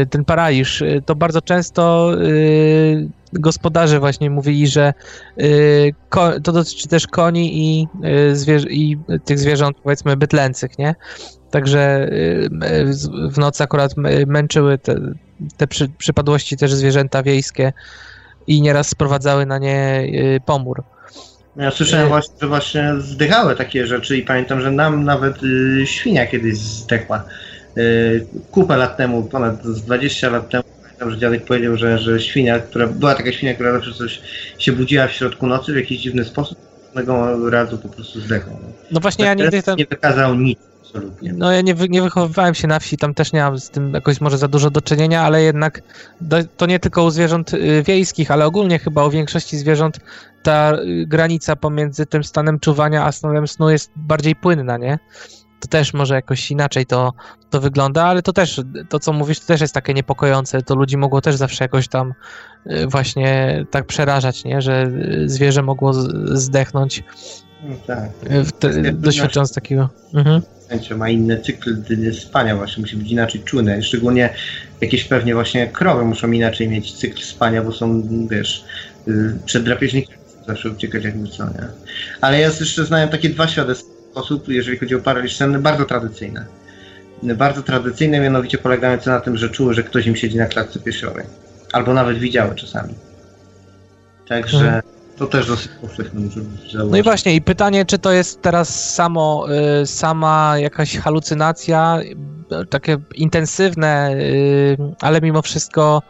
y, 0.01 0.05
ten 0.05 0.26
paraliż. 0.26 0.82
y, 0.82 1.03
To 1.05 1.16
bardzo 1.16 1.41
często 1.41 2.12
y, 2.22 3.10
gospodarze 3.34 3.99
właśnie 3.99 4.30
mówili, 4.30 4.68
że 4.68 4.93
y, 5.41 5.93
to 6.43 6.51
dotyczy 6.51 6.88
też 6.88 7.08
koni 7.08 7.58
i, 7.58 7.88
y, 8.32 8.36
zwierzę- 8.36 8.70
i 8.70 8.97
tych 9.26 9.39
zwierząt 9.39 9.78
powiedzmy 9.84 10.18
bydlęcych, 10.18 10.78
nie? 10.80 10.95
Także 11.51 12.10
y, 12.12 12.49
w 13.32 13.38
nocy 13.38 13.64
akurat 13.64 13.91
męczyły 14.28 14.78
te, 14.78 14.95
te 15.58 15.68
przy, 15.68 15.89
przypadłości 15.89 16.58
też 16.58 16.74
zwierzęta 16.74 17.24
wiejskie 17.24 17.74
i 18.47 18.62
nieraz 18.62 18.88
sprowadzały 18.88 19.45
na 19.45 19.58
nie 19.58 20.01
y, 20.01 20.39
pomór. 20.45 20.84
No 21.58 21.64
Ja 21.64 21.72
słyszałem 21.72 22.05
E. 22.05 22.10
właśnie, 22.10 22.36
że 22.41 22.47
właśnie 22.47 22.93
zdychały 22.99 23.55
takie 23.55 23.88
rzeczy 23.88 24.18
i 24.18 24.22
pamiętam, 24.22 24.62
że 24.62 24.72
nam 24.72 25.03
nawet 25.03 25.43
y, 25.43 25.84
świnia 25.88 26.28
kiedyś 26.28 26.58
zdechła. 26.58 27.24
Y, 27.78 28.28
kupę 28.51 28.78
lat 28.78 28.97
temu, 28.97 29.24
ponad 29.24 29.64
z 29.64 29.82
20 29.82 30.30
lat 30.30 30.49
temu, 30.49 30.64
pamiętam, 30.84 31.12
że 31.12 31.18
dziadek 31.18 31.45
powiedział, 31.45 31.78
że, 31.78 31.99
że 31.99 32.20
świnia, 32.20 32.60
która 32.60 32.88
była 32.88 33.16
taka 33.16 33.32
świnia, 33.32 33.53
która 33.53 33.74
zawsze 33.74 33.93
coś 33.93 34.22
się 34.58 34.72
budziła 34.72 35.08
w 35.08 35.12
środku 35.12 35.47
nocy 35.47 35.74
w 35.74 35.76
jakiś 35.76 35.99
dziwny 35.99 36.26
sposób, 36.26 36.58
pewnego 36.93 37.49
razu 37.49 37.78
po 37.78 37.89
prostu 37.89 38.22
zdechła. 38.22 38.53
No. 38.91 38.99
Właśnie 38.99 39.26
ja 39.26 39.34
nigdy 39.34 39.64
tam... 39.64 39.78
nie 39.78 39.86
wykazał 39.86 40.36
nic 40.36 40.60
No 41.22 41.52
ja 41.52 41.62
nie, 41.62 41.76
nie 41.89 42.02
wychowywałem 42.02 42.56
się 42.56 42.68
na 42.68 42.80
wsi, 42.80 42.98
tam 42.98 43.14
też 43.14 43.34
nie 43.34 43.41
mam 43.41 43.60
z 43.60 43.70
tym 43.70 43.93
jakoś 43.93 44.22
może 44.22 44.38
za 44.38 44.48
dużo 44.48 44.70
do 44.70 44.82
czynienia, 44.82 45.22
ale 45.22 45.43
jednak 45.43 45.82
do, 46.22 46.38
to 46.58 46.66
nie 46.66 46.80
tylko 46.80 47.04
u 47.04 47.10
zwierząt 47.10 47.54
y, 47.54 47.84
wiejskich, 47.84 48.32
ale 48.32 48.45
ogólnie 48.45 48.80
chyba 48.80 49.06
u 49.06 49.10
większości 49.10 49.58
zwierząt 49.58 50.00
ta 50.43 50.74
y, 50.74 51.06
granica 51.08 51.56
pomiędzy 51.56 52.06
tym 52.06 52.24
stanem 52.24 52.60
czuwania 52.60 53.06
a 53.06 53.12
stanem 53.12 53.48
snu 53.48 53.70
jest 53.70 53.91
bardziej 53.95 54.36
płynna, 54.36 54.78
nie? 54.78 55.00
To 55.60 55.68
też 55.68 55.93
może 55.93 56.16
jakoś 56.16 56.52
inaczej 56.52 56.86
to, 56.86 57.14
to 57.50 57.62
wygląda, 57.62 58.06
ale 58.06 58.22
to 58.22 58.34
też, 58.34 58.62
to 58.89 59.00
co 59.00 59.14
mówisz, 59.14 59.39
to 59.39 59.48
też 59.48 59.62
jest 59.62 59.74
takie 59.74 59.93
niepokojące. 59.93 60.62
To 60.62 60.76
ludzi 60.76 60.98
mogło 60.98 61.22
też 61.22 61.36
zawsze 61.36 61.64
jakoś 61.64 61.88
tam 61.88 62.14
y, 62.66 62.88
właśnie 62.88 63.66
tak 63.72 63.86
przerażać, 63.86 64.43
nie? 64.45 64.62
Że 64.62 64.91
zwierzę 65.26 65.62
mogło 65.62 65.93
zdechnąć 66.34 67.04
No, 67.68 67.76
tak. 67.88 68.09
w 68.45 68.51
te, 68.51 68.93
doświadczając 68.93 69.53
takiego. 69.53 69.89
Mhm. 70.13 70.41
Ma 70.97 71.09
inny 71.09 71.41
cykl 71.41 71.76
spania, 72.13 72.55
właśnie 72.55 72.82
musi 72.82 72.97
być 72.97 73.11
inaczej 73.11 73.41
czujny. 73.41 73.84
Szczególnie 73.84 74.30
jakieś 74.82 75.03
pewnie 75.03 75.34
właśnie 75.34 75.68
krowy 75.68 76.05
muszą 76.05 76.32
inaczej 76.32 76.70
mieć 76.70 76.93
cykl 76.93 77.22
spania, 77.22 77.63
bo 77.63 77.72
są, 77.72 78.03
wiesz, 78.28 78.65
y, 79.07 79.38
przed 79.45 79.63
drapieżnikami 79.63 80.18
zawsze 80.47 80.70
uciekać 80.70 81.03
jakby 81.03 81.28
co, 81.28 81.45
nie? 81.45 81.68
Ale 82.22 82.39
ja 82.39 82.47
jeszcze 82.47 82.86
znałem 82.86 83.09
takie 83.09 83.30
dwa 83.30 83.47
świadectwa 83.47 83.89
osób, 84.13 84.49
jeżeli 84.49 84.78
chodzi 84.78 84.95
o 84.95 84.99
paraliż 84.99 85.36
senny, 85.36 85.59
bardzo 85.59 85.86
tradycyjne. 85.86 86.45
Bardzo 87.24 87.63
tradycyjne, 87.63 88.20
mianowicie 88.20 88.57
polegające 88.57 89.09
na 89.09 89.20
tym, 89.20 89.38
że 89.38 89.49
czuły, 89.49 89.74
że 89.74 89.84
ktoś 89.84 90.07
im 90.07 90.15
siedzi 90.15 90.38
na 90.38 90.45
klatce 90.45 90.80
piersiowej. 90.80 91.26
Albo 91.74 91.93
nawet 91.93 92.18
widziały 92.18 92.55
czasami. 92.55 92.93
Także 94.28 94.57
Mhm. 94.57 94.82
To 95.18 95.28
też 95.28 95.47
dosyć 95.47 95.72
powszechne 95.82 96.20
muszę 96.20 96.39
zauważyć. 96.41 96.91
No 96.91 96.97
i 96.97 97.03
właśnie, 97.03 97.36
i 97.36 97.41
pytanie, 97.41 97.86
czy 97.86 97.99
to 97.99 98.11
jest 98.11 98.41
teraz 98.41 98.93
samo, 98.93 99.45
y, 99.82 99.86
sama 99.86 100.53
jakaś 100.57 100.97
halucynacja, 100.97 101.99
takie 102.70 102.97
intensywne, 103.15 104.11
y, 104.13 104.78
ale 105.01 105.22
mimo 105.22 105.41
wszystko 105.41 106.01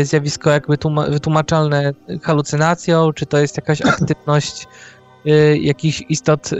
y, 0.00 0.04
zjawisko 0.04 0.50
jakby 0.50 0.76
tłuma- 0.76 1.10
wytłumaczalne 1.10 1.92
halucynacją, 2.22 3.12
czy 3.12 3.26
to 3.26 3.38
jest 3.38 3.56
jakaś 3.56 3.82
aktywność 3.92 4.66
jakichś 5.60 6.02
istot 6.08 6.50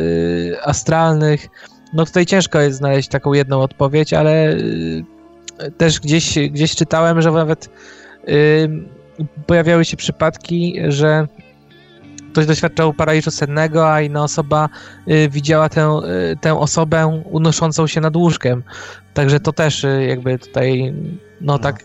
astralnych. 0.65 1.47
No 1.93 2.07
tutaj 2.07 2.27
ciężko 2.27 2.61
jest 2.61 2.79
znaleźć 2.79 3.09
taką 3.09 3.33
jedną 3.33 3.61
odpowiedź, 3.61 4.13
ale 4.13 4.57
też 5.77 6.01
gdzieś, 6.01 6.39
gdzieś 6.51 6.75
czytałem, 6.75 7.23
że 7.23 7.31
nawet 7.31 7.71
pojawiały 9.47 9.85
się 9.85 9.97
przypadki, 9.97 10.77
że 10.89 11.27
ktoś 12.33 12.47
doświadczał 12.47 12.93
paraliżu 12.93 13.31
sennego, 13.31 13.93
a 13.93 14.01
inna 14.01 14.23
osoba 14.23 14.69
y, 15.09 15.29
widziała 15.29 15.69
tę, 15.69 16.01
y, 16.33 16.37
tę 16.37 16.59
osobę 16.59 17.23
unoszącą 17.25 17.87
się 17.87 18.01
nad 18.01 18.17
łóżkiem. 18.17 18.63
Także 19.15 19.41
to 19.41 19.53
też 19.53 19.85
y, 19.85 20.07
jakby 20.09 20.39
tutaj, 20.39 20.95
no, 21.41 21.53
No. 21.53 21.59
tak 21.59 21.85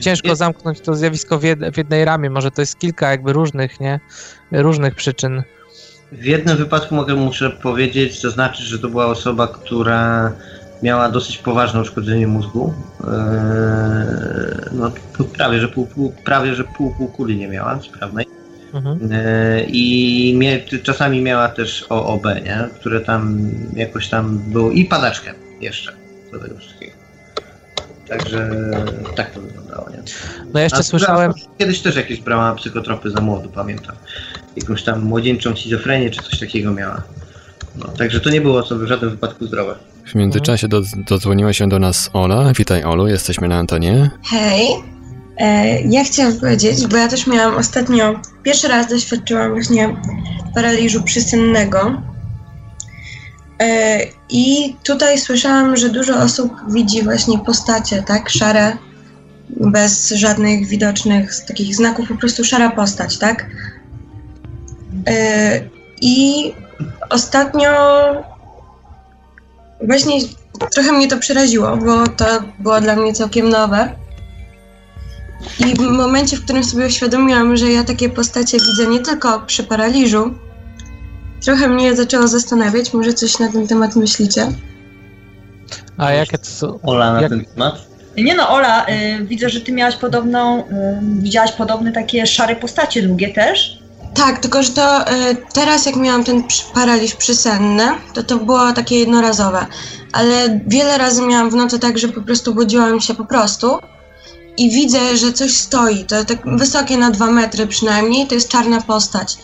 ciężko 0.00 0.36
zamknąć 0.36 0.80
to 0.80 0.94
zjawisko 0.94 1.38
w, 1.38 1.44
jed, 1.44 1.58
w 1.74 1.76
jednej 1.76 2.04
ramie. 2.04 2.30
Może 2.30 2.50
to 2.50 2.62
jest 2.62 2.78
kilka 2.78 3.10
jakby 3.10 3.32
różnych, 3.32 3.80
nie? 3.80 4.00
Różnych 4.52 4.94
przyczyn. 4.94 5.42
W 6.12 6.24
jednym 6.24 6.56
wypadku 6.56 6.94
mogę 6.94 7.14
muszę 7.14 7.50
powiedzieć, 7.50 8.22
zaznaczyć, 8.22 8.66
że 8.66 8.78
to 8.78 8.88
była 8.88 9.06
osoba, 9.06 9.48
która 9.48 10.32
miała 10.82 11.08
dosyć 11.08 11.38
poważne 11.38 11.80
uszkodzenie 11.80 12.26
mózgu. 12.26 12.74
Eee, 13.00 13.08
no, 14.72 14.90
prawie, 15.36 15.60
że 15.60 15.68
pół, 15.68 15.86
pół, 15.86 16.12
prawie, 16.24 16.54
że 16.54 16.64
pół, 16.64 16.94
pół 16.94 17.08
kuli 17.08 17.36
nie 17.36 17.48
miała 17.48 17.82
sprawnej. 17.82 18.26
Mhm. 18.74 19.12
Eee, 19.12 19.66
I 19.68 20.34
mie, 20.34 20.60
czasami 20.82 21.22
miała 21.22 21.48
też 21.48 21.86
OOB, 21.88 22.24
nie? 22.24 22.68
które 22.80 23.00
tam 23.00 23.50
jakoś 23.76 24.08
tam 24.08 24.38
było. 24.38 24.70
I 24.70 24.84
padaczkę 24.84 25.34
jeszcze 25.60 25.92
do 26.32 26.38
tego 26.38 26.58
wszystkiego. 26.58 26.92
Także 28.08 28.50
tak 29.16 29.30
to 29.30 29.40
wyglądało, 29.40 29.90
nie? 29.90 30.02
No 30.54 30.60
jeszcze 30.60 30.78
A 30.78 30.82
słyszałem, 30.82 31.32
Kiedyś 31.58 31.80
też 31.80 31.96
jakieś 31.96 32.20
brała 32.20 32.54
psychotropy 32.54 33.10
za 33.10 33.20
młodu, 33.20 33.48
pamiętam. 33.48 33.96
Jakąś 34.56 34.82
tam 34.82 35.02
młodzieńczą 35.02 35.56
schizofrenię 35.56 36.10
czy 36.10 36.22
coś 36.22 36.38
takiego 36.38 36.72
miała. 36.72 37.02
No, 37.76 37.88
także 37.88 38.20
to 38.20 38.30
nie 38.30 38.40
było 38.40 38.62
co 38.62 38.78
w 38.78 38.86
żadnym 38.86 39.10
wypadku 39.10 39.46
zdrowe. 39.46 39.74
W 40.06 40.14
międzyczasie 40.14 40.68
do, 40.68 40.82
dodzwoniła 41.08 41.52
się 41.52 41.68
do 41.68 41.78
nas 41.78 42.10
Ola. 42.12 42.52
Witaj 42.52 42.84
Olu, 42.84 43.06
jesteśmy 43.06 43.48
na 43.48 43.58
antenie. 43.58 44.10
Hej, 44.30 44.66
e, 44.66 44.99
ja 45.84 46.04
chciałam 46.04 46.38
powiedzieć, 46.38 46.86
bo 46.86 46.96
ja 46.96 47.08
też 47.08 47.26
miałam 47.26 47.56
ostatnio, 47.56 48.20
pierwszy 48.42 48.68
raz 48.68 48.86
doświadczyłam 48.86 49.52
właśnie 49.52 49.96
paraliżu 50.54 51.02
przysennego. 51.02 52.02
E, 53.62 54.00
I 54.28 54.76
tutaj 54.82 55.18
słyszałam, 55.18 55.76
że 55.76 55.88
dużo 55.88 56.16
osób 56.16 56.52
widzi 56.68 57.02
właśnie 57.02 57.38
postacie, 57.38 58.02
tak, 58.02 58.30
szare, 58.30 58.76
bez 59.48 60.08
żadnych 60.10 60.66
widocznych 60.66 61.30
takich 61.48 61.76
znaków, 61.76 62.08
po 62.08 62.14
prostu 62.14 62.44
szara 62.44 62.70
postać, 62.70 63.18
tak. 63.18 63.46
E, 65.08 65.60
I 66.00 66.44
ostatnio 67.10 67.70
właśnie 69.86 70.20
trochę 70.74 70.92
mnie 70.92 71.08
to 71.08 71.18
przeraziło, 71.18 71.76
bo 71.76 72.06
to 72.06 72.26
było 72.58 72.80
dla 72.80 72.96
mnie 72.96 73.12
całkiem 73.12 73.48
nowe. 73.48 74.00
I 75.58 75.74
w 75.74 75.80
momencie, 75.80 76.36
w 76.36 76.44
którym 76.44 76.64
sobie 76.64 76.86
uświadomiłam, 76.86 77.56
że 77.56 77.70
ja 77.72 77.84
takie 77.84 78.08
postacie 78.08 78.58
widzę 78.58 78.90
nie 78.90 79.00
tylko 79.00 79.40
przy 79.40 79.64
paraliżu, 79.64 80.34
trochę 81.44 81.68
mnie 81.68 81.96
zaczęło 81.96 82.28
zastanawiać, 82.28 82.92
może 82.92 83.12
coś 83.12 83.38
na 83.38 83.52
ten 83.52 83.66
temat 83.68 83.96
myślicie? 83.96 84.52
A 85.98 86.12
jakie 86.12 86.38
to 86.38 86.44
są? 86.50 86.78
Ola 86.82 87.12
na 87.12 87.20
Jak- 87.20 87.30
ten 87.30 87.44
temat? 87.44 87.90
Nie 88.18 88.34
no, 88.34 88.48
Ola, 88.48 88.86
y, 88.88 89.24
widzę, 89.24 89.50
że 89.50 89.60
ty 89.60 89.72
miałaś 89.72 89.96
podobną, 89.96 90.58
y, 90.60 90.64
widziałaś 91.02 91.52
podobne 91.52 91.92
takie 91.92 92.26
szare 92.26 92.56
postacie 92.56 93.02
długie 93.02 93.34
też. 93.34 93.78
Tak, 94.14 94.38
tylko 94.38 94.62
że 94.62 94.70
to 94.72 95.00
y, 95.02 95.36
teraz 95.52 95.86
jak 95.86 95.96
miałam 95.96 96.24
ten 96.24 96.42
paraliż 96.74 97.14
przysenny, 97.14 97.84
to 98.14 98.22
to 98.22 98.36
było 98.36 98.72
takie 98.72 98.98
jednorazowe. 98.98 99.66
Ale 100.12 100.60
wiele 100.66 100.98
razy 100.98 101.22
miałam 101.22 101.50
w 101.50 101.54
nocy 101.54 101.78
tak, 101.78 101.98
że 101.98 102.08
po 102.08 102.22
prostu 102.22 102.54
budziłam 102.54 103.00
się 103.00 103.14
po 103.14 103.24
prostu 103.24 103.78
i 104.56 104.70
widzę, 104.70 105.16
że 105.16 105.32
coś 105.32 105.56
stoi. 105.56 106.04
To 106.04 106.24
tak 106.24 106.58
wysokie 106.58 106.98
na 106.98 107.10
dwa 107.10 107.26
metry 107.26 107.66
przynajmniej, 107.66 108.26
to 108.26 108.34
jest 108.34 108.48
czarna 108.48 108.80
postać. 108.80 109.36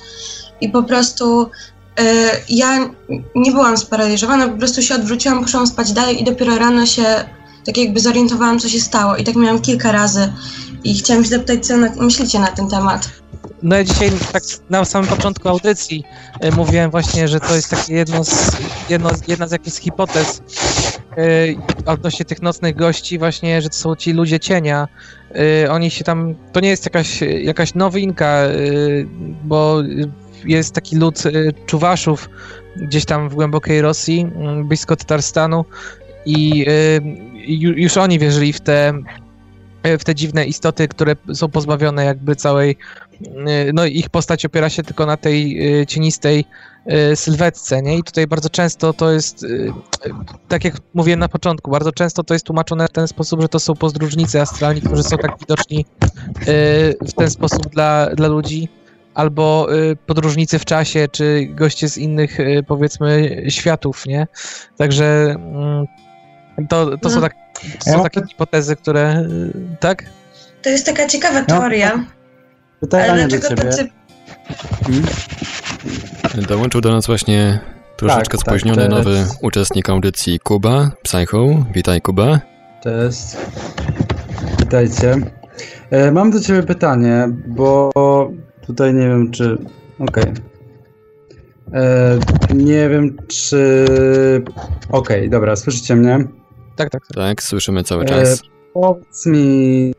I 0.61 0.68
po 0.68 0.82
prostu 0.82 1.42
y, 1.42 2.04
ja 2.48 2.90
nie 3.34 3.52
byłam 3.52 3.76
sparaliżowana, 3.76 4.48
po 4.48 4.59
prostu 4.59 4.82
się 4.82 4.94
odwróciłam, 4.94 5.44
poszłam 5.44 5.66
spać 5.66 5.92
dalej 5.92 6.22
i 6.22 6.24
dopiero 6.24 6.59
rano 6.59 6.86
się 6.86 7.24
tak 7.66 7.76
jakby 7.76 8.00
zorientowałam, 8.00 8.59
co 8.59 8.68
się 8.68 8.80
stało. 8.80 9.16
I 9.16 9.24
tak 9.24 9.36
miałam 9.36 9.61
kilka 9.61 9.92
razy. 9.92 10.32
I 10.84 10.94
chciałam 10.94 11.24
się 11.24 11.30
zapytać, 11.30 11.66
co 11.66 11.76
na, 11.76 11.88
myślicie 11.96 12.38
na 12.38 12.46
ten 12.46 12.68
temat. 12.68 13.09
No 13.62 13.76
ja 13.76 13.84
dzisiaj 13.84 14.12
tak 14.32 14.42
na 14.70 14.84
samym 14.84 15.11
początku 15.11 15.48
audycji 15.48 16.04
e, 16.40 16.50
mówiłem 16.50 16.90
właśnie, 16.90 17.28
że 17.28 17.40
to 17.40 17.57
jest 17.57 17.70
takie 17.70 17.94
jedno 17.94 18.24
z, 18.24 18.57
jedno, 18.88 19.11
jedna 19.28 19.48
z 19.48 19.52
jakichś 19.52 19.76
hipotez 19.76 20.42
odnośnie 21.87 22.25
tych 22.25 22.43
nocnych 22.43 22.77
gości 22.77 23.19
właśnie, 23.19 23.62
że 23.62 23.69
to 23.69 23.75
są 23.75 23.97
ci 23.97 24.12
ludzie 24.12 24.41
cienia. 24.41 24.89
E, 25.64 25.71
oni 25.71 25.91
się 25.91 26.05
tam, 26.05 26.35
to 26.53 26.61
nie 26.61 26.69
jest 26.69 26.85
jakaś, 26.85 27.21
jakaś 27.43 27.75
nowinka, 27.75 28.27
e, 28.27 28.51
bo 29.45 29.83
jest 30.45 30.75
taki 30.75 30.97
lud 30.97 31.23
czuwaszów 31.67 32.31
gdzieś 32.77 33.05
tam 33.05 33.29
w 33.29 33.35
głębokiej 33.35 33.81
Rosji, 33.81 34.21
m, 34.37 34.69
blisko 34.69 34.97
Tatarstanu 34.97 35.64
i 36.27 36.67
i 37.47 37.61
ju- 37.61 37.75
już 37.77 37.97
oni 37.97 38.19
wierzyli 38.19 38.53
w 38.53 38.61
te 38.61 38.93
w 39.99 40.05
te 40.05 40.14
dziwne 40.14 40.45
istoty, 40.45 40.89
które 40.89 41.17
są 41.35 41.49
pozbawione 41.49 42.05
jakby 42.05 42.37
całej 42.37 42.77
Y, 43.23 43.71
no 43.75 43.87
ich 43.87 44.11
postać 44.11 44.45
opiera 44.45 44.69
się 44.71 44.83
tylko 44.83 45.07
na 45.07 45.17
tej 45.17 45.69
y, 45.81 45.87
cienistej 45.87 46.41
y, 46.41 46.45
sylwetce, 47.14 47.82
nie? 47.82 47.99
I 47.99 48.03
tutaj 48.03 48.26
bardzo 48.26 48.51
często 48.51 48.93
to 48.93 49.12
jest, 49.12 49.43
y, 49.43 49.47
y, 49.47 49.72
tak 50.49 50.64
jak 50.64 50.74
mówiłem 50.95 51.20
na 51.20 51.28
początku, 51.28 51.70
bardzo 51.70 51.93
często 51.93 52.24
to 52.24 52.34
jest 52.34 52.47
tłumaczone 52.47 52.89
w 52.89 52.93
ten 52.93 53.09
sposób, 53.09 53.41
że 53.43 53.49
to 53.49 53.61
są 53.61 53.74
pozdróżnicy 53.74 54.41
astralni, 54.41 54.80
którzy 54.80 55.03
są 55.03 55.18
tak 55.18 55.39
widoczni 55.41 55.87
y, 56.43 56.45
w 57.09 57.12
ten 57.16 57.30
sposób 57.30 57.68
dla, 57.68 58.07
dla 58.14 58.28
ludzi, 58.28 58.68
albo 59.14 59.74
y, 59.74 59.97
podróżnicy 59.97 60.59
w 60.59 60.64
czasie, 60.64 61.09
czy 61.12 61.47
goście 61.51 61.89
z 61.89 61.99
innych, 61.99 62.41
y, 62.41 62.64
powiedzmy, 62.68 63.43
światów, 63.49 64.07
nie? 64.07 64.26
Także 64.76 65.05
mm, 65.39 65.87
to, 66.68 66.99
to 66.99 67.11
są, 67.11 67.16
No. 67.16 67.22
tak, 67.22 67.34
to 67.84 67.91
są 67.91 68.03
takie 68.03 68.26
hipotez, 68.26 68.74
które, 68.82 69.20
y, 69.20 69.76
tak? 69.80 70.05
To 70.62 70.70
jest 70.70 70.87
taka 70.87 71.07
ciekawa 71.07 71.43
teoria, 71.43 71.93
ale 71.93 72.05
Pytanie 72.80 73.28
do 73.28 73.39
dlaczego 73.39 73.72
ciebie. 73.76 73.91
Tacy 76.22 76.43
Dołączył 76.49 76.81
do 76.81 76.91
nas 76.91 77.07
właśnie 77.07 77.61
troszeczkę 77.97 78.37
Tak, 78.37 78.45
tak, 78.45 78.55
spóźniony 78.55 78.83
to 78.83 78.97
nowy 78.97 79.27
uczestnik 79.43 79.89
audycji 79.91 80.41
Kuba, 80.41 80.91
Psycho. 81.03 81.47
Witaj 81.74 82.01
Kuba. 82.01 82.41
Cześć. 82.83 83.22
Witajcie. 84.59 85.16
E, 85.91 86.12
mam 86.12 86.31
do 86.31 86.41
ciebie 86.41 86.62
pytanie, 86.62 87.29
bo 87.47 87.91
tutaj 88.66 88.95
nie 88.95 89.09
wiem 89.09 89.31
czy... 89.31 89.59
Okej. 89.99 90.24
E, 91.72 92.18
Nie 92.55 92.89
wiem 92.89 93.16
czy... 93.29 93.87
Okej, 94.91 95.31
dobra, 95.31 95.57
słyszycie 95.57 95.97
mnie? 95.97 96.18
Tak, 96.77 96.91
tak. 96.91 97.07
tak. 97.07 97.16
Tak, 97.16 97.43
słyszymy 97.43 97.83
cały 97.85 98.03
E, 98.05 98.07
czas. 98.07 98.43
Powiedz 98.81 99.27
mi, 99.27 99.95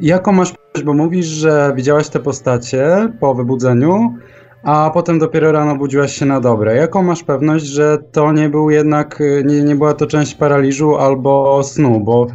jaką 0.00 0.32
masz 0.32 0.52
bo 0.84 0.94
mówisz, 0.94 1.26
że 1.26 1.72
widziałaś 1.76 2.08
te 2.08 2.20
postacie 2.20 3.12
po 3.20 3.34
wybudzeniu, 3.34 4.14
a 4.62 4.90
potem 4.94 5.18
dopiero 5.18 5.52
rano 5.52 5.76
budziłaś 5.76 6.12
się 6.12 6.26
na 6.26 6.40
dobre. 6.40 6.76
Jaką 6.76 7.02
masz 7.02 7.22
pewność, 7.22 7.64
że 7.64 7.98
to 8.12 8.32
nie 8.32 8.48
był 8.48 8.70
jednak, 8.70 9.22
nie, 9.44 9.62
nie 9.62 9.76
była 9.76 9.94
to 9.94 10.06
część 10.06 10.34
paraliżu 10.34 10.96
albo 10.96 11.62
snu? 11.62 12.00
Bo 12.00 12.26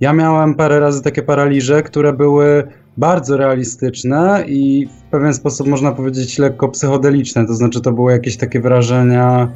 ja 0.00 0.12
miałem 0.12 0.54
parę 0.54 0.80
razy 0.80 1.02
takie 1.02 1.22
paraliże, 1.22 1.82
które 1.82 2.12
były 2.12 2.64
bardzo 2.96 3.36
realistyczne 3.36 4.44
i 4.46 4.86
w 4.86 5.10
pewien 5.10 5.34
sposób 5.34 5.66
można 5.66 5.92
powiedzieć 5.92 6.38
lekko 6.38 6.68
psychodeliczne, 6.68 7.46
to 7.46 7.54
znaczy 7.54 7.80
to 7.80 7.92
były 7.92 8.12
jakieś 8.12 8.36
takie 8.36 8.60
wrażenia 8.60 9.48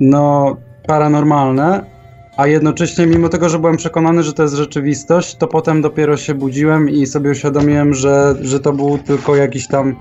no 0.00 0.56
paranormalne, 0.86 1.97
a 2.38 2.46
jednocześnie, 2.46 3.06
mimo 3.06 3.28
tego, 3.28 3.48
że 3.48 3.58
byłem 3.58 3.76
przekonany, 3.76 4.22
że 4.22 4.32
to 4.32 4.42
jest 4.42 4.54
rzeczywistość, 4.54 5.36
to 5.36 5.46
potem 5.46 5.82
dopiero 5.82 6.16
się 6.16 6.34
budziłem 6.34 6.90
i 6.90 7.06
sobie 7.06 7.30
uświadomiłem, 7.30 7.94
że, 7.94 8.34
że 8.40 8.60
to 8.60 8.72
był 8.72 8.98
tylko 8.98 9.36
jakiś 9.36 9.68
tam 9.68 9.96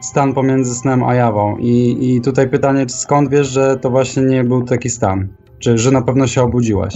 stan 0.00 0.34
pomiędzy 0.34 0.74
snem 0.74 1.02
a 1.02 1.14
jawą. 1.14 1.56
I, 1.58 1.96
I 2.00 2.20
tutaj 2.20 2.48
pytanie, 2.48 2.86
skąd 2.88 3.30
wiesz, 3.30 3.48
że 3.48 3.76
to 3.76 3.90
właśnie 3.90 4.22
nie 4.22 4.44
był 4.44 4.62
taki 4.62 4.90
stan? 4.90 5.28
Czy 5.58 5.78
że 5.78 5.90
na 5.90 6.02
pewno 6.02 6.26
się 6.26 6.42
obudziłaś? 6.42 6.94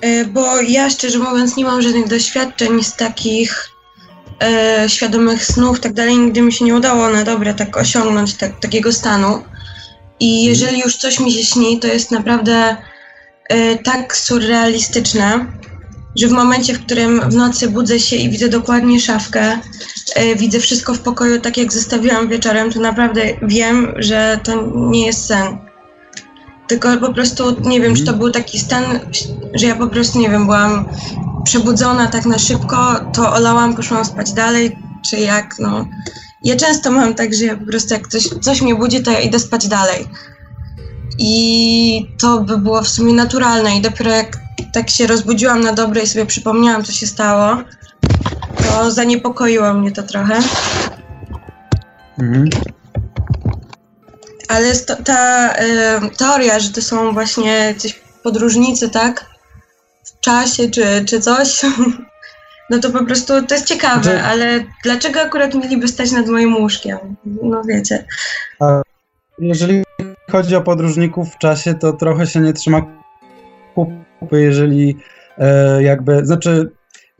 E, 0.00 0.24
Bo 0.24 0.60
ja 0.60 0.90
szczerze 0.90 1.18
mówiąc 1.18 1.56
nie 1.56 1.64
mam 1.64 1.82
żadnych 1.82 2.08
doświadczeń 2.08 2.82
z 2.82 2.96
takich 2.96 3.68
e, 4.42 4.84
świadomych 4.88 5.44
snów, 5.44 5.80
tak 5.80 5.92
dalej. 5.92 6.18
Nigdy 6.18 6.42
mi 6.42 6.52
się 6.52 6.64
nie 6.64 6.74
udało 6.74 7.08
na 7.08 7.24
dobre 7.24 7.54
tak 7.54 7.76
osiągnąć 7.76 8.34
tak, 8.34 8.60
takiego 8.60 8.92
stanu. 8.92 9.42
I 10.20 10.44
jeżeli 10.44 10.80
już 10.80 10.96
coś 10.96 11.20
mi 11.20 11.32
się 11.32 11.44
śni, 11.44 11.78
to 11.78 11.86
jest 11.86 12.10
naprawdę 12.10 12.76
tak 13.84 14.16
surrealistyczne, 14.16 15.46
że 16.16 16.28
w 16.28 16.32
momencie, 16.32 16.74
w 16.74 16.86
którym 16.86 17.30
w 17.30 17.34
nocy 17.34 17.70
budzę 17.70 18.00
się 18.00 18.16
i 18.16 18.30
widzę 18.30 18.48
dokładnie 18.48 19.00
szafkę, 19.00 19.58
e, 20.14 20.36
widzę 20.36 20.60
wszystko 20.60 20.94
w 20.94 21.00
pokoju 21.00 21.40
tak 21.40 21.56
jak 21.56 21.72
zostawiłam 21.72 22.28
wieczorem, 22.28 22.72
to 22.72 22.80
naprawdę 22.80 23.22
wiem, 23.42 23.94
że 23.96 24.40
to 24.44 24.72
nie 24.74 25.06
jest 25.06 25.26
sen. 25.26 25.58
Tylko 26.68 26.96
po 26.96 27.12
prostu 27.12 27.56
nie 27.60 27.80
wiem, 27.80 27.94
czy 27.94 28.04
to 28.04 28.12
był 28.12 28.30
taki 28.30 28.58
stan, 28.58 28.84
że 29.54 29.66
ja 29.66 29.76
po 29.76 29.86
prostu 29.86 30.18
nie 30.18 30.30
wiem, 30.30 30.44
byłam 30.44 30.88
przebudzona 31.44 32.06
tak 32.06 32.26
na 32.26 32.38
szybko, 32.38 32.94
to 33.12 33.32
olałam, 33.32 33.76
poszłam 33.76 34.04
spać 34.04 34.32
dalej, 34.32 34.78
czy 35.10 35.16
jak, 35.16 35.54
no. 35.58 35.86
Ja 36.44 36.56
często 36.56 36.90
mam 36.90 37.14
tak, 37.14 37.34
że 37.34 37.44
ja 37.44 37.56
po 37.56 37.66
prostu 37.66 37.94
jak 37.94 38.08
coś, 38.08 38.28
coś 38.42 38.62
mnie 38.62 38.74
budzi, 38.74 39.02
to 39.02 39.10
ja 39.10 39.20
idę 39.20 39.38
spać 39.38 39.68
dalej. 39.68 40.06
I 41.18 42.06
to 42.20 42.40
by 42.40 42.58
było 42.58 42.82
w 42.82 42.88
sumie 42.88 43.14
naturalne 43.14 43.76
i 43.76 43.80
dopiero 43.80 44.10
jak 44.10 44.38
tak 44.72 44.90
się 44.90 45.06
rozbudziłam 45.06 45.60
na 45.60 45.72
dobre 45.72 46.02
i 46.02 46.06
sobie 46.06 46.26
przypomniałam, 46.26 46.84
co 46.84 46.92
się 46.92 47.06
stało, 47.06 47.62
to 48.62 48.90
zaniepokoiło 48.90 49.74
mnie 49.74 49.92
to 49.92 50.02
trochę. 50.02 50.38
Mhm. 52.18 52.48
Ale 54.48 54.74
sto, 54.74 54.96
ta 54.96 55.52
y, 55.54 56.16
teoria, 56.16 56.58
że 56.58 56.70
to 56.70 56.82
są 56.82 57.12
właśnie 57.12 57.74
coś 57.78 58.00
podróżnicy, 58.22 58.88
tak? 58.88 59.26
W 60.04 60.20
czasie 60.20 60.70
czy, 60.70 61.04
czy 61.08 61.20
coś, 61.20 61.60
no 62.70 62.78
to 62.78 62.90
po 62.90 63.04
prostu 63.04 63.42
to 63.46 63.54
jest 63.54 63.66
ciekawe, 63.66 64.02
Znaczy- 64.02 64.22
ale 64.22 64.64
dlaczego 64.84 65.20
akurat 65.20 65.54
mieliby 65.54 65.88
stać 65.88 66.10
nad 66.10 66.26
moim 66.26 66.56
łóżkiem? 66.56 66.98
No 67.42 67.62
wiecie. 67.64 68.04
Jeżeli 69.38 69.84
chodzi 70.36 70.56
o 70.56 70.60
podróżników 70.60 71.34
w 71.34 71.38
czasie, 71.38 71.74
to 71.74 71.92
trochę 71.92 72.26
się 72.26 72.40
nie 72.40 72.52
trzyma 72.52 72.82
kupy, 73.74 74.42
jeżeli 74.42 74.96
e, 75.38 75.82
jakby, 75.82 76.26
znaczy 76.26 76.70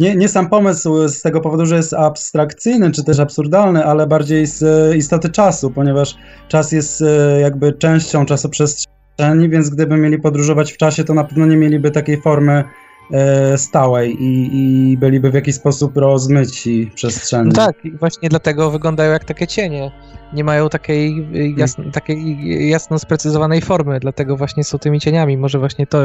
nie, 0.01 0.17
nie 0.17 0.29
sam 0.29 0.49
pomysł 0.49 1.09
z 1.09 1.23
tego 1.23 1.41
powodu, 1.41 1.67
że 1.67 1.77
jest 1.77 1.95
abstrakcyjny 1.95 2.91
czy 2.91 3.05
też 3.05 3.21
absurdalny, 3.21 3.85
ale 3.85 4.07
bardziej 4.07 4.47
z 4.47 4.63
e, 4.63 4.97
istoty 4.97 5.29
czasu, 5.29 5.71
ponieważ 5.71 6.17
czas 6.49 6.73
jest 6.73 7.03
e, 7.03 7.41
jakby 7.41 7.73
częścią 7.73 8.27
czasoprzestrzeni, 8.27 9.49
więc 9.49 9.71
gdyby 9.71 9.97
mieli 9.97 10.19
podróżować 10.19 10.73
w 10.73 10.77
czasie, 10.77 11.05
to 11.05 11.15
na 11.15 11.25
pewno 11.25 11.47
nie 11.47 11.57
mieliby 11.57 11.91
takiej 11.91 12.23
formy 12.23 12.65
stałej 13.57 14.23
i, 14.23 14.51
i 14.53 14.97
byliby 14.99 15.31
w 15.31 15.35
jakiś 15.35 15.55
sposób 15.55 15.97
rozmyci 15.97 16.91
przestrzennie. 16.95 17.53
No 17.57 17.67
tak, 17.67 17.85
i 17.85 17.91
właśnie 17.91 18.29
dlatego 18.29 18.71
wyglądają 18.71 19.13
jak 19.13 19.25
takie 19.25 19.47
cienie. 19.47 19.91
Nie 20.33 20.45
mają 20.45 20.69
takiej, 20.69 21.27
y, 21.35 21.55
jasno, 21.57 21.85
takiej 21.93 22.69
jasno 22.71 22.99
sprecyzowanej 22.99 23.61
formy, 23.61 24.01
dlatego 24.01 24.37
właśnie 24.37 24.65
są 24.65 24.79
tymi 24.79 25.01
cieniami. 25.01 25.37
Może 25.37 25.59
właśnie 25.59 25.87
to, 25.87 25.99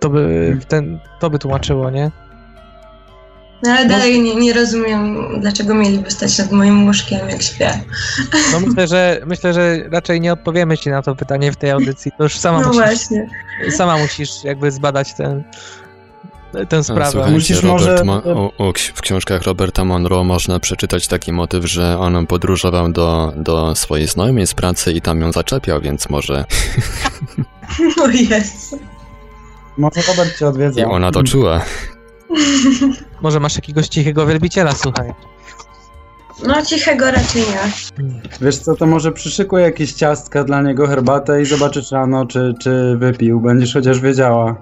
to, 0.00 0.10
by, 0.10 0.56
ten, 0.68 0.98
to 1.20 1.30
by 1.30 1.38
tłumaczyło, 1.38 1.90
nie? 1.90 2.10
No 3.62 3.72
ale 3.72 3.86
dalej 3.88 4.20
nie, 4.22 4.34
nie 4.34 4.52
rozumiem, 4.52 5.16
dlaczego 5.40 5.74
mieliby 5.74 6.10
stać 6.10 6.38
nad 6.38 6.52
moim 6.52 6.84
łóżkiem, 6.86 7.28
jak 7.28 7.42
śpię. 7.42 7.70
No 8.52 8.60
myślę, 8.60 8.86
że 8.86 9.20
myślę, 9.26 9.54
że 9.54 9.78
raczej 9.90 10.20
nie 10.20 10.32
odpowiemy 10.32 10.78
ci 10.78 10.90
na 10.90 11.02
to 11.02 11.14
pytanie 11.16 11.52
w 11.52 11.56
tej 11.56 11.70
audycji. 11.70 12.12
To 12.18 12.24
już 12.24 12.38
sama, 12.38 12.60
No 12.60 12.68
musisz, 12.68 12.82
właśnie. 12.82 13.28
sama 13.70 13.98
musisz 13.98 14.44
jakby 14.44 14.70
zbadać 14.70 15.14
ten, 15.14 15.44
tę 16.68 16.84
sprawę. 16.84 17.10
Słuchajcie, 17.10 17.34
Musisz 17.34 17.62
Robert 17.62 18.04
może- 18.04 18.04
Mo- 18.04 18.22
o, 18.58 18.68
o, 18.68 18.72
w 18.94 19.00
książkach 19.00 19.42
Roberta 19.42 19.84
Monroe 19.84 20.24
można 20.24 20.60
przeczytać 20.60 21.08
taki 21.08 21.32
motyw, 21.32 21.64
że 21.64 21.98
on 21.98 22.26
podróżował 22.26 22.92
do, 22.92 23.32
do 23.36 23.74
swojej 23.74 24.06
znajomej 24.06 24.46
z 24.46 24.54
pracy 24.54 24.92
i 24.92 25.00
tam 25.00 25.20
ją 25.20 25.32
zaczepiał, 25.32 25.80
więc 25.80 26.10
może 26.10 26.44
O 28.02 28.08
Jezu. 28.08 28.78
Może 29.78 30.00
Robert 30.08 30.38
cię 30.38 30.48
odwiedza. 30.48 30.80
i 30.80 30.84
ona 30.84 31.10
to 31.10 31.22
czuła. 31.22 31.60
Może 33.22 33.40
masz 33.40 33.54
jakiegoś 33.54 33.88
cichego 33.88 34.26
wielbiciela, 34.26 34.72
słuchaj. 34.72 35.12
No 36.46 36.62
cichego 36.62 37.10
raczej 37.10 37.42
nie. 37.42 38.22
Wiesz 38.40 38.58
co, 38.58 38.74
to 38.76 38.86
może 38.86 39.12
przyszykuj 39.12 39.62
jakieś 39.62 39.92
ciastka 39.92 40.44
dla 40.44 40.62
niego, 40.62 40.86
herbatę 40.86 41.42
i 41.42 41.44
zobaczysz 41.46 41.90
rano, 41.90 42.26
czy, 42.26 42.54
czy 42.60 42.96
wypił. 42.98 43.40
Będziesz 43.40 43.72
chociaż 43.74 44.00
wiedziała, 44.00 44.54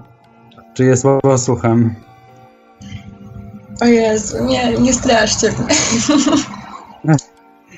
czy 0.73 0.83
jest 0.85 1.05
łobosłuchem. 1.05 1.95
O 3.81 3.85
Jezu, 3.85 4.45
nie, 4.45 4.73
nie 4.77 4.93
straszcie 4.93 5.51
mnie. 5.51 5.75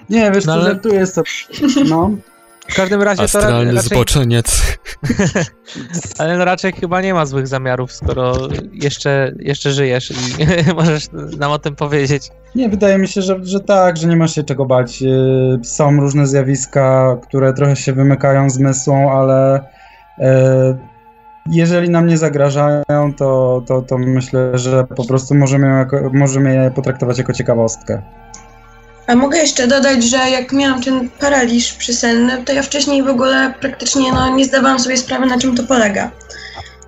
Nie, 0.10 0.32
wiesz 0.32 0.46
No 0.46 0.54
co, 0.54 0.60
ale- 0.60 0.70
żartuję 0.72 1.08
sobie. 1.08 1.26
No. 1.90 2.12
W 2.68 2.76
każdym 2.76 3.02
razie 3.02 3.28
to 3.28 3.40
ra- 3.40 3.46
Astralny 3.46 3.74
raczej, 3.74 3.90
zboczeniec. 3.90 4.62
ale 6.18 6.38
no 6.38 6.46
raczej 6.46 6.74
chyba 6.74 7.02
nie 7.02 7.14
ma 7.14 7.26
złych 7.26 7.48
zamiarów, 7.48 7.94
skoro 7.94 8.34
jeszcze, 8.74 9.34
jeszcze 9.40 9.72
żyjesz 9.72 10.12
i 10.12 10.16
możesz 10.76 11.08
nam 11.38 11.52
o 11.52 11.60
tym 11.60 11.76
powiedzieć. 11.76 12.32
Nie, 12.56 12.70
wydaje 12.70 12.98
mi 12.98 13.08
się, 13.08 13.22
że, 13.22 13.40
że 13.46 13.60
tak, 13.60 13.98
że 13.98 14.08
nie 14.08 14.16
masz 14.16 14.36
się 14.36 14.44
czego 14.44 14.66
bać. 14.66 15.02
Yy, 15.02 15.60
Są 15.64 16.00
różne 16.00 16.28
zjawiska, 16.28 17.18
które 17.24 17.54
trochę 17.54 17.76
się 17.76 17.94
wymykają 17.94 18.50
zmysłom, 18.50 19.08
ale 19.08 19.70
yy, 20.18 20.78
jeżeli 21.50 21.90
nam 21.90 22.08
nie 22.08 22.18
zagrażają, 22.18 23.14
to, 23.18 23.64
to, 23.68 23.82
to 23.82 23.98
myślę, 23.98 24.58
że 24.58 24.84
po 24.96 25.06
prostu 25.06 25.36
możemy, 25.36 25.68
jako, 25.68 26.10
możemy 26.14 26.56
je 26.56 26.72
potraktować 26.72 27.18
jako 27.18 27.34
ciekawostkę. 27.34 28.02
A 29.08 29.16
mogę 29.16 29.38
jeszcze 29.38 29.68
dodać, 29.68 30.04
że 30.04 30.18
jak 30.18 30.54
miałam 30.54 30.82
ten 30.82 31.10
paraliż 31.10 31.74
przysenny, 31.74 32.44
to 32.44 32.54
ja 32.54 32.64
wcześniej 32.64 33.04
w 33.04 33.08
ogóle 33.08 33.54
praktycznie 33.62 34.14
no, 34.14 34.36
nie 34.36 34.46
zdawałam 34.46 34.80
sobie 34.80 34.98
sprawy, 34.98 35.26
na 35.26 35.40
czym 35.40 35.56
to 35.56 35.64
polega. 35.64 36.12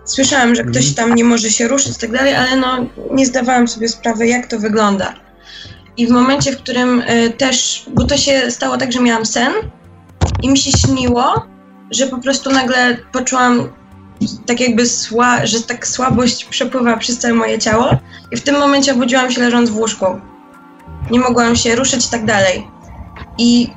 Słyszałam, 0.05 0.55
że 0.55 0.63
ktoś 0.63 0.93
tam 0.93 1.15
nie 1.15 1.23
może 1.23 1.49
się 1.49 1.67
ruszyć 1.67 1.97
i 1.97 1.99
tak 1.99 2.11
dalej, 2.11 2.35
ale 2.35 2.55
no, 2.55 2.85
nie 3.11 3.25
zdawałam 3.25 3.67
sobie 3.67 3.89
sprawy, 3.89 4.27
jak 4.27 4.47
to 4.47 4.59
wygląda. 4.59 5.13
I 5.97 6.07
w 6.07 6.09
momencie, 6.09 6.51
w 6.51 6.57
którym 6.57 7.01
y, 7.01 7.29
też, 7.29 7.85
bo 7.93 8.03
to 8.03 8.17
się 8.17 8.51
stało 8.51 8.77
tak, 8.77 8.91
że 8.91 8.99
miałam 8.99 9.25
sen 9.25 9.51
i 10.43 10.49
mi 10.49 10.57
się 10.57 10.71
śniło, 10.71 11.45
że 11.91 12.07
po 12.07 12.17
prostu 12.17 12.51
nagle 12.51 12.97
poczułam 13.11 13.69
tak 14.45 14.59
jakby 14.59 14.85
sła, 14.85 15.45
że 15.45 15.61
tak 15.61 15.87
słabość 15.87 16.45
przepływa 16.45 16.97
przez 16.97 17.19
całe 17.19 17.33
moje 17.33 17.59
ciało 17.59 17.89
i 18.31 18.37
w 18.37 18.41
tym 18.41 18.59
momencie 18.59 18.93
obudziłam 18.93 19.31
się 19.31 19.41
leżąc 19.41 19.69
w 19.69 19.77
łóżku 19.77 20.05
nie 21.11 21.19
mogłam 21.19 21.55
się 21.55 21.75
ruszyć 21.75 22.05
i 22.05 22.09
tak 22.09 22.25
dalej. 22.25 22.67
I 23.37 23.69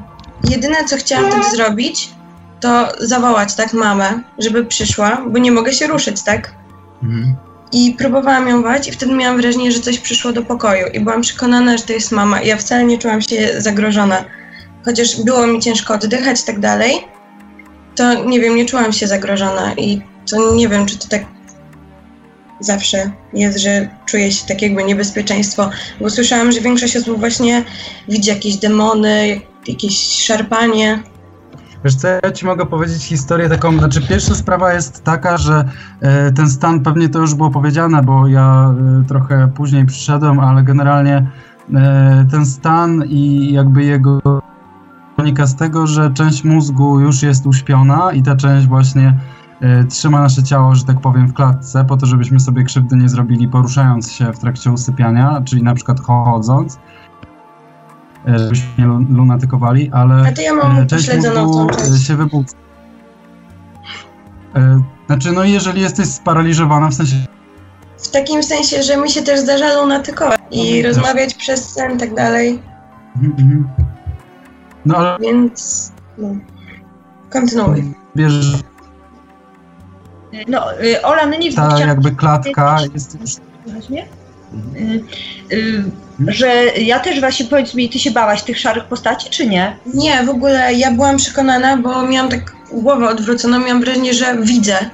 jedyne, 0.51 0.85
co 0.85 0.97
chciałam 0.97 1.31
wtedy 1.31 1.57
zrobić, 1.57 2.11
to 2.61 2.89
zawołać 3.01 3.55
tak 3.55 3.73
mamę, 3.73 4.23
żeby 4.39 4.65
przyszła, 4.65 5.25
bo 5.29 5.39
nie 5.39 5.53
mogę 5.53 5.73
się 5.73 5.87
ruszyć, 5.87 6.23
tak? 6.23 6.55
I 7.73 7.95
próbowałam 7.99 8.49
ją 8.49 8.63
wołać 8.63 8.89
i 8.89 8.93
wtedy 8.93 9.15
miałam 9.15 9.41
wrażenie, 9.41 9.73
że 9.73 9.81
coś 9.81 9.99
przyszło 9.99 10.33
do 10.33 10.43
pokoju 10.43 10.87
i 10.93 11.01
byłam 11.01 11.21
przekonana, 11.21 11.77
że 11.77 11.83
to 11.85 11.93
jest 11.93 12.13
mama 12.13 12.43
i 12.43 12.49
ja 12.49 12.57
wcale 12.57 12.85
nie 12.85 12.99
czułam 12.99 13.23
się 13.23 13.61
zagrożona. 13.61 14.25
Chociaż 14.85 15.23
było 15.23 15.47
mi 15.47 15.61
ciężko 15.61 15.95
oddychać 15.95 16.41
i 16.41 16.45
tak 16.45 16.61
dalej, 16.61 16.93
to 17.97 18.25
nie 18.25 18.41
wiem, 18.41 18.57
nie 18.57 18.67
czułam 18.67 18.93
się 18.93 19.07
zagrożona 19.07 19.75
i 19.75 20.03
to 20.31 20.55
nie 20.55 20.69
wiem, 20.69 20.87
czy 20.87 20.99
to 20.99 21.09
tak 21.09 21.25
zawsze 22.61 23.11
jest, 23.35 23.59
że 23.59 23.89
czuję 24.07 24.33
się 24.33 24.47
tak 24.47 24.63
jakby 24.63 24.85
niebezpieczeństwo, 24.85 25.71
bo 26.01 26.11
słyszałam, 26.11 26.53
że 26.53 26.61
większość 26.61 26.97
osób 26.97 27.19
właśnie 27.19 27.65
widzi 28.09 28.31
jakieś 28.31 28.57
demony, 28.57 29.29
jak- 29.29 29.69
jakieś 29.69 30.25
szarpanie. 30.25 31.03
Wiesz 31.85 31.95
co, 31.95 32.09
ja 32.09 32.33
ci 32.33 32.47
mogę 32.47 32.67
powiedzieć 32.67 33.05
historię 33.05 33.49
taką, 33.49 33.79
znaczy 33.79 34.01
pierwsza 34.09 34.35
sprawa 34.35 34.73
jest 34.73 35.05
taka, 35.05 35.37
że 35.37 35.65
e, 36.01 36.33
ten 36.33 36.51
stan, 36.51 36.81
pewnie 36.83 37.09
to 37.09 37.19
już 37.19 37.35
było 37.35 37.51
powiedziane, 37.51 38.03
bo 38.03 38.29
ja 38.29 38.75
e, 39.03 39.05
trochę 39.09 39.49
później 39.55 39.87
przyszedłem, 39.87 40.41
ale 40.41 40.63
generalnie 40.63 41.27
e, 41.75 42.27
ten 42.31 42.47
stan 42.47 43.05
i 43.09 43.53
jakby 43.53 43.85
jego 43.85 44.21
wynika 45.19 45.47
z 45.47 45.57
tego, 45.57 45.87
że 45.87 46.11
część 46.15 46.45
mózgu 46.45 47.01
już 47.01 47.23
jest 47.23 47.47
uśpiona 47.47 48.13
i 48.13 48.23
ta 48.23 48.37
część 48.37 48.67
właśnie 48.67 49.15
trzyma 49.89 50.21
nasze 50.21 50.43
ciało, 50.43 50.75
że 50.75 50.85
tak 50.85 51.01
powiem, 51.01 51.27
w 51.29 51.35
klatce, 51.35 51.85
po 51.85 51.97
to, 51.97 52.07
żebyśmy 52.07 52.41
sobie 52.41 52.65
krzywdy 52.65 52.97
nie 52.97 53.09
zrobili 53.09 53.49
poruszając 53.49 54.13
się 54.13 54.33
w 54.33 54.39
trakcie 54.39 54.73
usypiania, 54.73 55.43
czyli 55.45 55.63
na 55.63 55.75
przykład 55.75 56.01
chodząc, 56.01 56.79
e, 58.29 58.39
żebyśmy 58.39 58.67
nie 58.79 58.87
lu- 58.87 59.07
lunatykowali, 59.11 59.91
ale 59.93 60.29
A 60.29 60.33
to 60.33 60.43
ja 60.43 60.55
mam 60.55 60.77
e, 60.79 60.87
część 60.87 61.09
mózgu 61.15 61.67
część. 61.71 62.07
się 62.07 62.17
wybudza. 62.17 62.57
E, 64.57 64.83
Znaczy, 65.07 65.33
no 65.33 65.45
jeżeli 65.45 65.81
jesteś 65.81 66.07
sparaliżowana, 66.09 66.89
w 66.89 66.95
sensie 66.95 67.17
W 67.99 68.11
takim 68.11 68.43
sensie, 68.43 68.83
że 68.83 68.97
mi 68.97 69.11
się 69.11 69.23
też 69.23 69.41
zdarza 69.41 69.75
lunatykować 69.83 70.41
i 70.51 70.83
No, 70.83 70.89
rozmawiać 70.89 71.35
przez 71.35 71.69
sen 71.73 71.95
i 71.97 71.99
tak 71.99 72.15
dalej, 72.15 72.63
Mhm, 73.17 73.33
mhm. 73.33 73.69
No 74.87 74.97
ale 74.97 75.19
więc 75.21 75.93
no. 76.19 76.29
kontynuuj. 77.31 77.95
wiesz, 78.17 78.63
No, 80.49 80.83
y, 80.83 81.03
Ola, 81.03 81.27
no 81.27 81.39
nie 81.39 81.53
ta 81.53 81.67
chciałam 81.67 81.89
jakby 81.89 82.11
klatka 82.11 82.79
jest 82.95 83.21
już... 83.21 83.31
Słychać 83.65 83.89
mnie? 83.89 84.07
Y, 84.77 85.05
y, 85.53 85.85
że 86.29 86.65
ja 86.67 87.01
też 87.01 87.21
właśnie, 87.21 87.47
powiedz 87.47 87.75
mi, 87.75 87.89
ty 87.89 87.99
się 87.99 88.11
bałaś 88.11 88.43
tych 88.43 88.59
szarych 88.59 88.85
postaci, 88.85 89.31
czy 89.31 89.47
nie? 89.47 89.77
Nie, 89.95 90.25
w 90.25 90.29
ogóle 90.29 90.75
ja 90.75 90.91
byłam 90.91 91.17
przekonana, 91.17 91.77
bo 91.77 92.03
miałam 92.03 92.31
tak 92.31 92.53
głowę 92.73 93.09
odwróconą, 93.09 93.59
miałam 93.59 93.81
wrażenie, 93.81 94.15
że 94.15 94.39
widzę. 94.43 94.91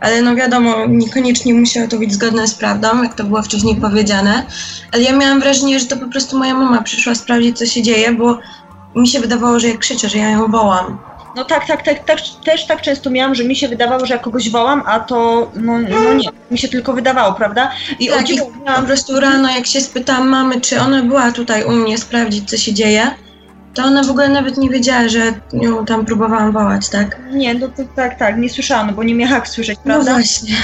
Ale 0.00 0.22
no 0.22 0.36
wiadomo, 0.36 0.86
niekoniecznie 0.88 1.54
musiało 1.54 1.88
to 1.88 1.98
być 1.98 2.12
zgodne 2.12 2.46
z 2.46 2.54
prawdą, 2.54 3.02
jak 3.02 3.14
to 3.14 3.24
było 3.24 3.42
wcześniej 3.42 3.76
powiedziane. 3.76 4.46
Ale 4.92 5.02
ja 5.02 5.16
miałam 5.16 5.40
wrażenie, 5.40 5.80
że 5.80 5.86
to 5.86 5.96
po 5.96 6.06
prostu 6.06 6.38
moja 6.38 6.54
mama 6.54 6.82
przyszła 6.82 7.14
sprawdzić, 7.14 7.58
co 7.58 7.66
się 7.66 7.82
dzieje, 7.82 8.12
bo 8.12 8.38
mi 8.96 9.08
się 9.08 9.20
wydawało, 9.20 9.60
że 9.60 9.68
ja 9.68 9.76
krzyczę, 9.76 10.08
że 10.08 10.18
ja 10.18 10.30
ją 10.30 10.50
wołam. 10.50 10.98
No 11.36 11.44
tak, 11.44 11.66
tak, 11.66 11.82
tak, 11.82 12.04
tak, 12.04 12.18
też 12.44 12.66
tak 12.66 12.82
często 12.82 13.10
miałam, 13.10 13.34
że 13.34 13.44
mi 13.44 13.56
się 13.56 13.68
wydawało, 13.68 14.06
że 14.06 14.14
ja 14.14 14.20
kogoś 14.20 14.50
wołam, 14.50 14.82
a 14.86 15.00
to, 15.00 15.50
no, 15.54 15.78
no 15.78 16.14
nie, 16.14 16.28
mi 16.50 16.58
się 16.58 16.68
tylko 16.68 16.92
wydawało, 16.92 17.34
prawda? 17.34 17.70
I 17.98 18.10
o 18.10 18.14
Tak, 18.14 18.30
i 18.30 18.34
dziwo 18.34 18.46
po 18.46 18.64
miałam, 18.64 18.86
prostu 18.86 19.20
rano, 19.20 19.50
jak 19.50 19.66
się 19.66 19.80
spytałam 19.80 20.28
mamy, 20.28 20.60
czy 20.60 20.80
ona 20.80 21.02
była 21.02 21.32
tutaj 21.32 21.64
u 21.64 21.72
mnie 21.72 21.98
sprawdzić, 21.98 22.50
co 22.50 22.56
się 22.56 22.74
dzieje, 22.74 23.10
to 23.76 23.82
ona 23.84 24.02
w 24.02 24.10
ogóle 24.10 24.28
nawet 24.28 24.56
nie 24.58 24.70
wiedziała, 24.70 25.08
że 25.08 25.32
ją 25.52 25.84
tam 25.84 26.04
próbowałam 26.06 26.52
wołać, 26.52 26.88
tak? 26.88 27.20
nie, 27.32 27.54
no 27.54 27.68
to 27.68 27.82
tak, 27.96 28.18
tak, 28.18 28.38
nie 28.38 28.50
słyszałam, 28.50 28.86
no 28.86 28.92
bo 28.92 29.02
nie 29.02 29.14
miałam 29.14 29.34
jak 29.34 29.48
słyszeć, 29.48 29.78
No 29.78 29.82
prawda? 29.84 30.12
właśnie. 30.12 30.54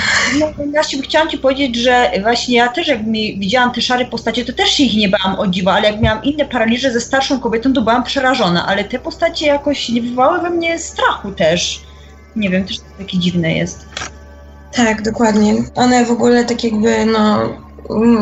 No, 0.40 0.46
właśnie 0.72 1.02
chciałam 1.02 1.28
ci 1.28 1.38
powiedzieć, 1.38 1.76
że 1.76 2.10
właśnie 2.22 2.56
ja 2.56 2.68
też 2.68 2.88
jak 2.88 3.06
mi 3.06 3.38
widziałam 3.38 3.72
te 3.72 3.80
szare 3.82 4.04
postacie, 4.04 4.44
to 4.44 4.52
też 4.52 4.70
się 4.70 4.84
ich 4.84 4.96
nie 4.96 5.08
bałam 5.08 5.38
o 5.38 5.46
dziwo, 5.46 5.72
ale 5.72 5.90
jak 5.90 6.00
miałam 6.00 6.24
inne 6.24 6.44
paraliże 6.44 6.92
ze 6.92 7.00
starszą 7.00 7.40
kobietą, 7.40 7.72
to 7.72 7.82
byłam 7.82 8.02
przerażona, 8.04 8.66
ale 8.66 8.84
te 8.84 8.98
postacie 8.98 9.46
jakoś 9.46 9.88
nie 9.88 10.02
wywołały 10.02 10.40
we 10.40 10.50
mnie 10.50 10.78
strachu 10.78 11.32
też. 11.32 11.80
Nie 12.36 12.50
wiem, 12.50 12.64
też 12.64 12.78
to 12.78 12.84
takie 12.98 13.18
dziwne 13.18 13.54
jest. 13.54 13.86
Tak, 14.76 15.02
dokładnie. 15.02 15.54
One 15.74 16.04
w 16.04 16.10
ogóle 16.10 16.44
tak 16.44 16.64
jakby, 16.64 17.06
no, 17.06 17.38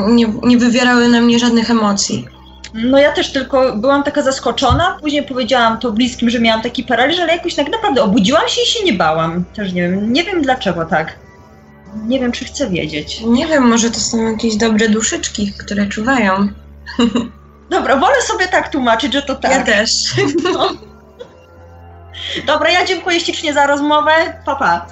nie, 0.08 0.26
nie 0.42 0.58
wywierały 0.58 1.08
na 1.08 1.20
mnie 1.20 1.38
żadnych 1.38 1.70
emocji. 1.70 2.26
No 2.74 2.98
ja 2.98 3.12
też 3.12 3.32
tylko 3.32 3.76
byłam 3.76 4.02
taka 4.02 4.22
zaskoczona, 4.22 4.96
później 5.00 5.22
powiedziałam 5.22 5.78
to 5.78 5.92
bliskim, 5.92 6.30
że 6.30 6.40
miałam 6.40 6.62
taki 6.62 6.84
paraliż, 6.84 7.18
ale 7.18 7.36
jakoś 7.36 7.54
tak 7.54 7.70
naprawdę 7.72 8.02
obudziłam 8.02 8.48
się 8.48 8.62
i 8.62 8.66
się 8.66 8.84
nie 8.84 8.92
bałam. 8.92 9.44
Też 9.54 9.72
nie 9.72 9.82
wiem, 9.82 10.12
nie 10.12 10.24
wiem 10.24 10.42
dlaczego 10.42 10.84
tak. 10.84 11.18
Nie 12.06 12.20
wiem, 12.20 12.32
czy 12.32 12.44
chcę 12.44 12.70
wiedzieć. 12.70 13.20
Nie 13.26 13.46
wiem, 13.46 13.68
może 13.68 13.90
to 13.90 14.00
są 14.00 14.30
jakieś 14.30 14.56
dobre 14.56 14.88
duszyczki, 14.88 15.52
które 15.52 15.86
czuwają. 15.86 16.48
Dobra, 17.70 17.96
wolę 17.96 18.22
sobie 18.22 18.48
tak 18.48 18.68
tłumaczyć, 18.68 19.12
że 19.12 19.22
to 19.22 19.34
tak. 19.34 19.50
Ja 19.50 19.62
też. 19.64 19.90
Dobra, 22.46 22.70
ja 22.70 22.84
dziękuję 22.84 23.20
ślicznie 23.20 23.54
za 23.54 23.66
rozmowę. 23.66 24.10
Pa, 24.44 24.56
pa. 24.56 24.86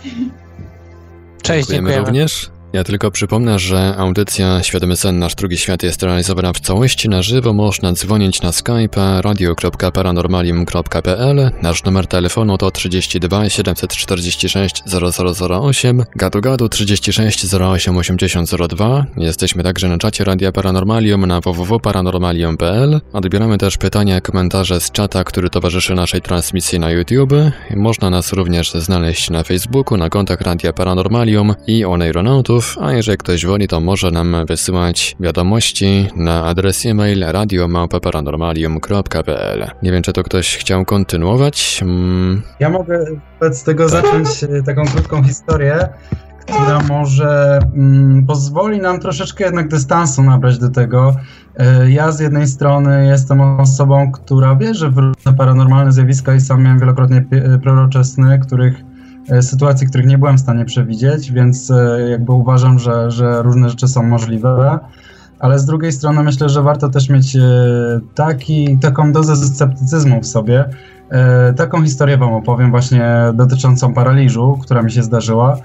Cześć, 1.42 1.68
Dziękujemy 1.68 1.90
dziękujemy. 1.90 2.06
również. 2.06 2.50
Ja 2.72 2.84
tylko 2.84 3.10
przypomnę, 3.10 3.58
że 3.58 3.94
audycja 3.96 4.62
Świadomy 4.62 4.96
Sen 4.96 5.18
Nasz 5.18 5.34
Drugi 5.34 5.56
Świat 5.56 5.82
jest 5.82 6.02
realizowana 6.02 6.52
w 6.52 6.60
całości 6.60 7.08
na 7.08 7.22
żywo. 7.22 7.52
Można 7.52 7.92
dzwonić 7.92 8.42
na 8.42 8.52
Skype 8.52 9.22
radio.paranormalium.pl. 9.22 11.50
Nasz 11.62 11.84
numer 11.84 12.06
telefonu 12.06 12.58
to 12.58 12.70
32 12.70 13.48
746 13.48 14.82
0008, 15.50 16.04
gadu 16.16 16.40
gadu 16.40 16.68
36 16.68 17.54
08 17.54 17.96
8002. 17.96 19.06
Jesteśmy 19.16 19.62
także 19.62 19.88
na 19.88 19.98
czacie 19.98 20.24
Radia 20.24 20.52
Paranormalium 20.52 21.26
na 21.26 21.40
www.paranormalium.pl. 21.40 23.00
Odbieramy 23.12 23.58
też 23.58 23.76
pytania, 23.76 24.20
komentarze 24.20 24.80
z 24.80 24.90
czata, 24.90 25.24
który 25.24 25.50
towarzyszy 25.50 25.94
naszej 25.94 26.22
transmisji 26.22 26.78
na 26.78 26.90
YouTube. 26.90 27.34
Można 27.76 28.10
nas 28.10 28.32
również 28.32 28.72
znaleźć 28.72 29.30
na 29.30 29.44
Facebooku, 29.44 29.98
na 29.98 30.08
kontach 30.08 30.40
Radia 30.40 30.72
Paranormalium 30.72 31.54
i 31.66 31.84
Oneironautów. 31.84 32.57
Pomysłów, 32.58 32.84
a 32.84 32.92
jeżeli 32.92 33.18
ktoś 33.18 33.46
woli, 33.46 33.68
to 33.68 33.80
może 33.80 34.10
nam 34.10 34.36
wysyłać 34.48 35.16
wiadomości 35.20 36.08
na 36.16 36.44
adres 36.44 36.86
e-mail 36.86 37.24
radiomałpa-paranormalium.pl. 37.24 39.70
Nie 39.82 39.92
wiem, 39.92 40.02
czy 40.02 40.12
to 40.12 40.22
ktoś 40.22 40.56
chciał 40.56 40.84
kontynuować? 40.84 41.80
Mm, 41.82 42.42
Ja 42.60 42.70
mogę 42.70 43.04
wobec 43.40 43.64
tego 43.64 43.88
zacząć 43.88 44.44
e, 44.44 44.62
taką 44.62 44.84
krótką 44.84 45.22
historię, 45.22 45.88
która 46.40 46.80
może 46.88 47.58
mm, 47.74 48.26
pozwoli 48.26 48.80
nam 48.80 49.00
troszeczkę 49.00 49.44
jednak 49.44 49.68
dystansu 49.68 50.22
nabrać 50.22 50.58
do 50.58 50.68
tego. 50.68 51.16
E, 51.56 51.90
Ja 51.90 52.12
z 52.12 52.20
jednej 52.20 52.46
strony 52.46 53.06
jestem 53.06 53.40
osobą, 53.40 54.12
która 54.12 54.56
wierzy 54.56 54.90
w 54.90 54.98
różne 54.98 55.34
paranormalne 55.36 55.92
zjawiska 55.92 56.34
i 56.34 56.40
sam 56.40 56.62
miałem 56.62 56.78
wielokrotnie 56.78 57.24
e, 57.30 57.58
prorocze 57.58 58.04
sny, 58.04 58.38
których 58.38 58.74
sytuacji, 59.40 59.86
których 59.86 60.06
nie 60.06 60.18
byłem 60.18 60.36
w 60.36 60.40
stanie 60.40 60.64
przewidzieć, 60.64 61.32
więc 61.32 61.70
e, 61.70 62.10
jakby 62.10 62.32
uważam, 62.32 62.78
że, 62.78 63.10
że 63.10 63.42
różne 63.42 63.68
rzeczy 63.70 63.88
są 63.88 64.02
możliwe. 64.02 64.78
Ale 65.38 65.58
z 65.58 65.64
drugiej 65.64 65.92
strony 65.92 66.22
myślę, 66.22 66.48
że 66.48 66.62
warto 66.62 66.88
też 66.88 67.08
mieć 67.08 67.36
e, 67.36 67.40
taki, 68.14 68.78
taką 68.78 69.12
dozę 69.12 69.36
sceptycyzmu 69.36 70.20
w 70.20 70.26
sobie. 70.26 70.64
E, 71.10 71.52
Taką 71.52 71.84
historię 71.84 72.18
Wam 72.18 72.32
opowiem 72.32 72.70
właśnie 72.70 73.04
dotyczącą 73.34 73.94
paraliżu, 73.94 74.58
która 74.62 74.82
mi 74.82 74.92
się 74.92 75.02
zdarzyła. 75.02 75.56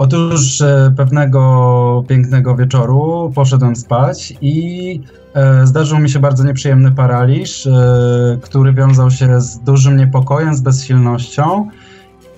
Otóż 0.00 0.60
e, 0.60 0.92
pewnego 0.96 2.04
pięknego 2.08 2.56
wieczoru 2.56 3.32
poszedłem 3.34 3.76
spać 3.76 4.34
i 4.40 5.00
e, 5.34 5.66
zdarzył 5.66 5.98
mi 5.98 6.10
się 6.10 6.18
bardzo 6.18 6.44
nieprzyjemny 6.44 6.92
paraliż, 6.92 7.66
e, 7.66 8.38
który 8.42 8.72
wiązał 8.72 9.10
się 9.10 9.40
z 9.40 9.58
dużym 9.58 9.96
niepokojem, 9.96 10.54
z 10.54 10.60
bezsilnością 10.60 11.68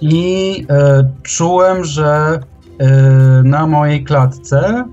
i 0.03 0.67
e, 0.71 1.05
czułem, 1.23 1.85
że 1.85 2.41
e, 2.79 2.89
na 3.45 3.67
mojej 3.67 4.05
klatce 4.05 4.85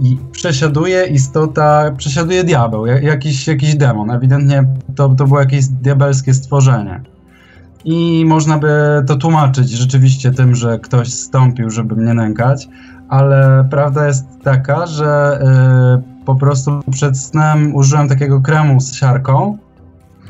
i 0.00 0.18
przesiaduje 0.32 1.06
istota, 1.06 1.90
przesiaduje 1.96 2.44
diabeł, 2.44 2.86
ja- 2.86 3.00
jakiś, 3.00 3.46
jakiś 3.48 3.74
demon. 3.74 4.10
Ewidentnie 4.10 4.64
to, 4.96 5.08
to 5.08 5.26
było 5.26 5.40
jakieś 5.40 5.66
diabelskie 5.66 6.34
stworzenie. 6.34 7.00
I 7.84 8.24
można 8.26 8.58
by 8.58 8.68
to 9.06 9.16
tłumaczyć 9.16 9.70
rzeczywiście 9.70 10.30
tym, 10.30 10.54
że 10.54 10.78
ktoś 10.78 11.12
stąpił, 11.12 11.70
żeby 11.70 11.96
mnie 11.96 12.14
nękać, 12.14 12.68
ale 13.08 13.66
prawda 13.70 14.06
jest 14.06 14.26
taka, 14.42 14.86
że 14.86 15.40
y, 16.20 16.24
po 16.24 16.34
prostu 16.34 16.80
przed 16.90 17.18
snem 17.18 17.74
użyłem 17.74 18.08
takiego 18.08 18.40
kremu 18.40 18.80
z 18.80 18.94
siarką. 18.94 19.58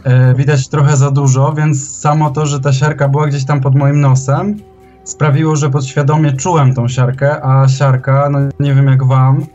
Y, 0.07 0.35
widać 0.35 0.69
trochę 0.69 0.97
za 0.97 1.11
dużo, 1.11 1.53
więc 1.53 1.99
samo 1.99 2.31
to, 2.31 2.47
że 2.47 2.61
ta 2.61 2.73
siarka 2.73 3.09
była 3.09 3.27
gdzieś 3.27 3.45
tam 3.45 3.61
pod 3.61 3.75
moim 3.75 4.01
nosem, 4.01 4.57
sprawiło, 5.05 5.57
że 5.57 5.71
podświadomie 5.71 6.33
czułem 6.33 6.75
tą 6.75 6.89
siarkę, 6.89 7.45
a 7.45 7.69
siarka, 7.69 8.29
no 8.31 8.39
nie 8.61 8.75
wiem 8.75 8.87
jak 8.87 9.05
wam, 9.05 9.47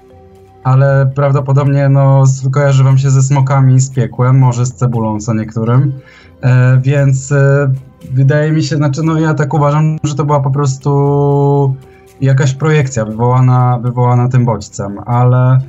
ale 0.64 1.12
prawdopodobnie 1.16 1.90
no, 1.90 2.24
kojarzy 2.52 2.84
wam 2.84 2.98
się 2.98 3.10
ze 3.10 3.22
smokami 3.22 3.80
z 3.80 3.90
piekłem, 3.90 4.38
może 4.38 4.66
z 4.66 4.74
cebulą 4.74 5.20
co 5.20 5.34
niektórym. 5.34 5.94
E, 6.42 6.80
więc 6.82 7.32
e, 7.32 7.72
wydaje 8.14 8.52
mi 8.52 8.64
się, 8.64 8.76
znaczy 8.76 9.04
no 9.04 9.20
ja 9.20 9.34
tak 9.34 9.54
uważam, 9.54 9.98
że 10.04 10.16
to 10.16 10.26
była 10.26 10.40
po 10.40 10.52
prostu 10.52 11.76
jakaś 12.22 12.54
projekcja 12.54 13.06
wywołana, 13.06 13.80
wywołana 13.84 14.30
tym 14.30 14.46
bodźcem, 14.46 15.00
ale 15.06 15.60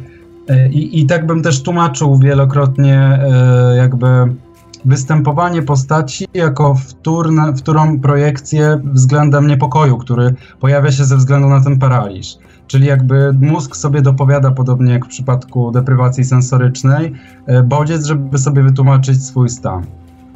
e, 0.49 0.68
i, 0.68 1.01
i 1.01 1.07
tak 1.07 1.26
bym 1.26 1.43
też 1.43 1.62
tłumaczył 1.62 2.18
wielokrotnie 2.18 2.99
e, 2.99 3.76
jakby 3.76 4.07
występowanie 4.85 5.62
postaci 5.62 6.26
jako 6.35 6.74
wtórne, 6.74 7.55
wtórną 7.55 8.01
projekcję 8.01 8.81
względem 8.85 9.47
niepokoju, 9.47 9.99
który 9.99 10.35
pojawia 10.61 10.93
się 10.93 11.05
ze 11.05 11.16
względu 11.16 11.49
na 11.49 11.64
ten 11.64 11.78
paraliż. 11.78 12.37
Czyli 12.66 12.87
jakby 12.87 13.33
mózg 13.33 13.76
sobie 13.76 14.03
dopowiada, 14.03 14.51
podobnie 14.51 14.93
jak 14.93 15.07
w 15.07 15.09
przypadku 15.09 15.70
deprywacji 15.70 16.24
sensorycznej, 16.24 17.12
e, 17.47 17.62
bodziec, 17.62 18.07
żeby 18.07 18.39
sobie 18.39 18.62
wytłumaczyć 18.62 19.24
swój 19.24 19.49
stan. 19.49 19.87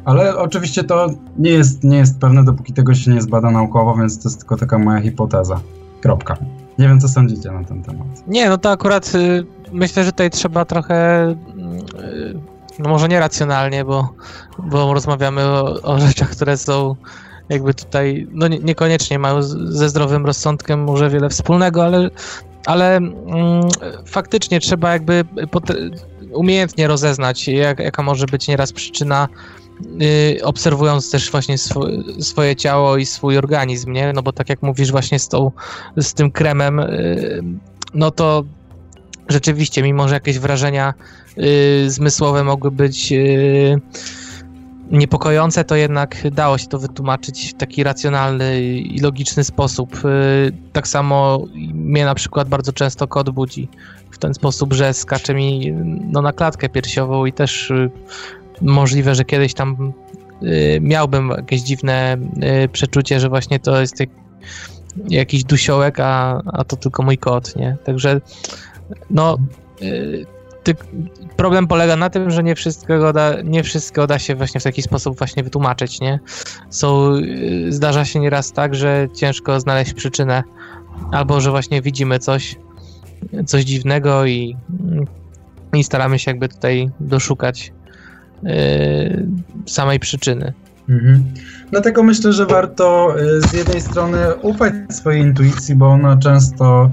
Ale 0.05 0.37
oczywiście 0.37 0.83
to 0.83 1.09
nie 1.37 1.51
jest, 1.51 1.83
nie 1.83 1.97
jest 1.97 2.19
pewne, 2.19 2.43
dopóki 2.43 2.73
tego 2.73 2.93
się 2.93 3.11
nie 3.11 3.21
zbada 3.21 3.51
naukowo, 3.51 3.95
więc 3.95 4.23
to 4.23 4.29
jest 4.29 4.39
tylko 4.39 4.57
taka 4.57 4.77
moja 4.77 5.01
hipoteza. 5.01 5.59
Kropka. 6.01 6.37
Nie 6.79 6.87
wiem, 6.87 6.99
co 6.99 7.07
sądzicie 7.07 7.51
na 7.51 7.63
ten 7.63 7.83
temat. 7.83 8.07
Nie, 8.27 8.49
no 8.49 8.57
to 8.57 8.71
akurat 8.71 9.15
y, 9.15 9.45
myślę, 9.71 10.03
że 10.03 10.11
tutaj 10.11 10.29
trzeba 10.29 10.65
trochę, 10.65 11.23
mm, 11.23 11.77
y, 12.03 12.39
no 12.79 12.89
może 12.89 13.07
nie 13.07 13.19
racjonalnie, 13.19 13.85
bo, 13.85 14.09
bo 14.59 14.93
rozmawiamy 14.93 15.43
o, 15.43 15.81
o 15.81 15.99
rzeczach, 15.99 16.29
które 16.29 16.57
są 16.57 16.95
jakby 17.49 17.73
tutaj, 17.73 18.27
no 18.31 18.47
nie, 18.47 18.59
niekoniecznie 18.59 19.19
mają 19.19 19.43
ze 19.43 19.89
zdrowym 19.89 20.25
rozsądkiem 20.25 20.83
może 20.83 21.09
wiele 21.09 21.29
wspólnego, 21.29 21.85
ale, 21.85 22.09
ale 22.65 22.97
mm, 22.97 23.69
faktycznie 24.05 24.59
trzeba 24.59 24.93
jakby 24.93 25.23
umiejętnie 26.33 26.87
rozeznać, 26.87 27.47
jak, 27.47 27.79
jaka 27.79 28.03
może 28.03 28.25
być 28.25 28.47
nieraz 28.47 28.73
przyczyna 28.73 29.27
y, 30.01 30.39
obserwując 30.43 31.11
też 31.11 31.31
właśnie 31.31 31.57
swo, 31.57 31.87
swoje 32.19 32.55
ciało 32.55 32.97
i 32.97 33.05
swój 33.05 33.37
organizm, 33.37 33.91
nie? 33.91 34.13
No 34.13 34.23
bo 34.23 34.33
tak 34.33 34.49
jak 34.49 34.61
mówisz 34.61 34.91
właśnie 34.91 35.19
z, 35.19 35.27
tą, 35.27 35.51
z 35.97 36.13
tym 36.13 36.31
kremem, 36.31 36.79
y, 36.79 37.43
no 37.93 38.11
to 38.11 38.43
rzeczywiście, 39.29 39.83
mimo 39.83 40.07
że 40.07 40.13
jakieś 40.13 40.39
wrażenia 40.39 40.93
y, 41.37 41.89
zmysłowe 41.89 42.43
mogły 42.43 42.71
być 42.71 43.11
y, 43.11 43.81
niepokojące, 44.91 45.63
to 45.63 45.75
jednak 45.75 46.31
dało 46.31 46.57
się 46.57 46.67
to 46.67 46.79
wytłumaczyć 46.79 47.49
w 47.49 47.53
taki 47.53 47.83
racjonalny 47.83 48.61
i 48.63 48.99
logiczny 48.99 49.43
sposób. 49.43 50.05
Y, 50.05 50.51
tak 50.73 50.87
samo 50.87 51.45
mnie 51.73 52.05
na 52.05 52.15
przykład 52.15 52.49
bardzo 52.49 52.73
często 52.73 53.07
kot 53.07 53.29
budzi 53.29 53.67
w 54.11 54.17
ten 54.17 54.33
sposób, 54.33 54.73
że 54.73 54.93
skacze 54.93 55.33
mi 55.33 55.73
no, 56.11 56.21
na 56.21 56.33
klatkę 56.33 56.69
piersiową 56.69 57.25
i 57.25 57.33
też 57.33 57.73
możliwe, 58.61 59.15
że 59.15 59.25
kiedyś 59.25 59.53
tam 59.53 59.93
miałbym 60.81 61.29
jakieś 61.29 61.61
dziwne 61.61 62.17
przeczucie, 62.71 63.19
że 63.19 63.29
właśnie 63.29 63.59
to 63.59 63.81
jest 63.81 63.99
jak, 63.99 64.09
jakiś 65.09 65.43
dusiołek, 65.43 65.99
a, 65.99 66.41
a 66.45 66.63
to 66.63 66.75
tylko 66.75 67.03
mój 67.03 67.17
kot, 67.17 67.55
nie? 67.55 67.77
Także 67.83 68.21
no 69.09 69.37
problem 71.37 71.67
polega 71.67 71.95
na 71.95 72.09
tym, 72.09 72.31
że 72.31 72.43
nie 72.43 72.55
wszystkiego, 72.55 73.13
da, 73.13 73.41
nie 73.41 73.63
wszystko 73.63 74.07
da 74.07 74.19
się 74.19 74.35
właśnie 74.35 74.59
w 74.59 74.63
taki 74.63 74.81
sposób 74.81 75.17
właśnie 75.17 75.43
wytłumaczyć, 75.43 76.01
nie? 76.01 76.19
Y, 77.67 77.71
zdarza 77.71 78.05
się 78.05 78.19
nieraz 78.19 78.51
tak, 78.51 78.75
że 78.75 79.07
ciężko 79.15 79.59
znaleźć 79.59 79.93
przyczynę, 79.93 80.43
albo 81.11 81.41
że 81.41 81.51
właśnie 81.51 81.81
widzimy 81.81 82.19
coś, 82.19 82.55
coś 83.45 83.63
dziwnego 83.63 84.25
i, 84.25 84.55
i 85.73 85.83
staramy 85.83 86.19
się 86.19 86.31
jakby 86.31 86.49
tutaj 86.49 86.89
doszukać 86.99 87.73
y, 88.43 89.27
samej 89.65 89.99
przyczyny. 89.99 90.53
Mhm. 90.89 91.23
Dlatego 91.71 92.03
myślę, 92.03 92.33
że 92.33 92.45
warto 92.45 93.15
y, 93.19 93.41
z 93.41 93.53
jednej 93.53 93.81
strony 93.81 94.35
ufać 94.41 94.73
swojej 94.89 95.21
intuicji, 95.21 95.75
bo 95.75 95.87
ona 95.87 96.17
często 96.17 96.91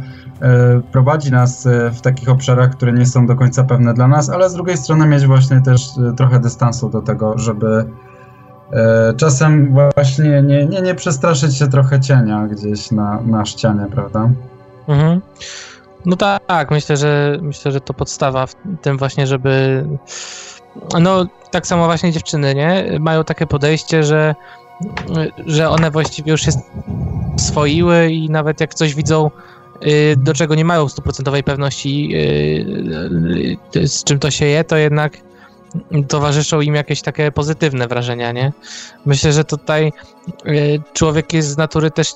prowadzi 0.93 1.31
nas 1.31 1.67
y, 1.67 1.91
w 1.91 2.01
takich 2.01 2.29
obszarach, 2.29 2.71
które 2.71 2.93
nie 2.93 3.07
są 3.07 3.27
do 3.27 3.37
końca 3.37 3.65
pewne 3.65 3.95
dla 3.95 4.09
nas, 4.09 4.31
ale 4.31 4.51
z 4.51 4.55
drugiej 4.55 4.77
strony 4.77 5.07
mieć 5.07 5.27
właśnie 5.27 5.61
też 5.61 5.97
y, 5.97 6.17
trochę 6.17 6.41
dystansu 6.41 6.89
do 6.89 7.03
tego, 7.03 7.39
żeby 7.39 7.85
czasem 9.17 9.75
właśnie 9.95 10.43
nie, 10.43 10.67
nie, 10.67 10.83
nie 10.83 10.95
przestraszyć 10.95 11.57
się 11.57 11.69
trochę 11.69 12.01
cienia 12.01 12.47
gdzieś 12.47 12.91
na, 12.91 13.21
na 13.21 13.45
ścianie, 13.45 13.87
prawda? 13.91 14.31
Mhm. 14.89 15.21
No 16.07 16.17
tak, 16.17 16.71
myślę, 16.71 16.97
że 16.97 17.39
myślę, 17.43 17.73
że 17.73 17.81
to 17.81 17.95
podstawa 17.95 18.47
w 18.47 18.55
tym 18.83 18.99
właśnie, 18.99 19.27
żeby 19.27 19.85
no 21.01 21.27
tak 21.51 21.67
samo 21.67 21.85
właśnie 21.85 22.13
dziewczyny, 22.13 22.55
nie? 22.55 22.99
Mają 23.01 23.25
takie 23.25 23.47
podejście, 23.47 24.03
że 24.03 24.35
że 25.47 25.71
one 25.71 25.91
właściwie 25.91 26.33
już 26.33 26.41
się 26.41 26.51
swoiły 27.37 28.11
i 28.11 28.31
nawet 28.31 28.61
jak 28.61 28.75
coś 28.75 28.95
widzą, 28.95 29.31
do 30.17 30.35
czego 30.35 30.55
nie 30.55 30.65
mają 30.65 30.89
stuprocentowej 30.89 31.45
pewności, 31.45 32.11
y, 32.15 33.79
y, 33.81 33.89
z 33.89 34.05
czym 34.05 34.19
to 34.19 34.31
się 34.31 34.47
je, 34.47 34.65
to 34.65 34.77
jednak 34.77 35.19
towarzyszą 36.09 36.61
im 36.61 36.75
jakieś 36.75 37.03
takie 37.03 37.33
pozytywne 37.33 37.89
wrażenia, 37.89 38.33
nie? 38.33 38.53
Myślę, 39.07 39.33
że 39.33 39.45
tutaj 39.45 39.93
y, 40.47 40.81
człowiek 40.93 41.33
jest 41.33 41.49
z 41.49 41.57
natury 41.57 41.91
też 41.91 42.13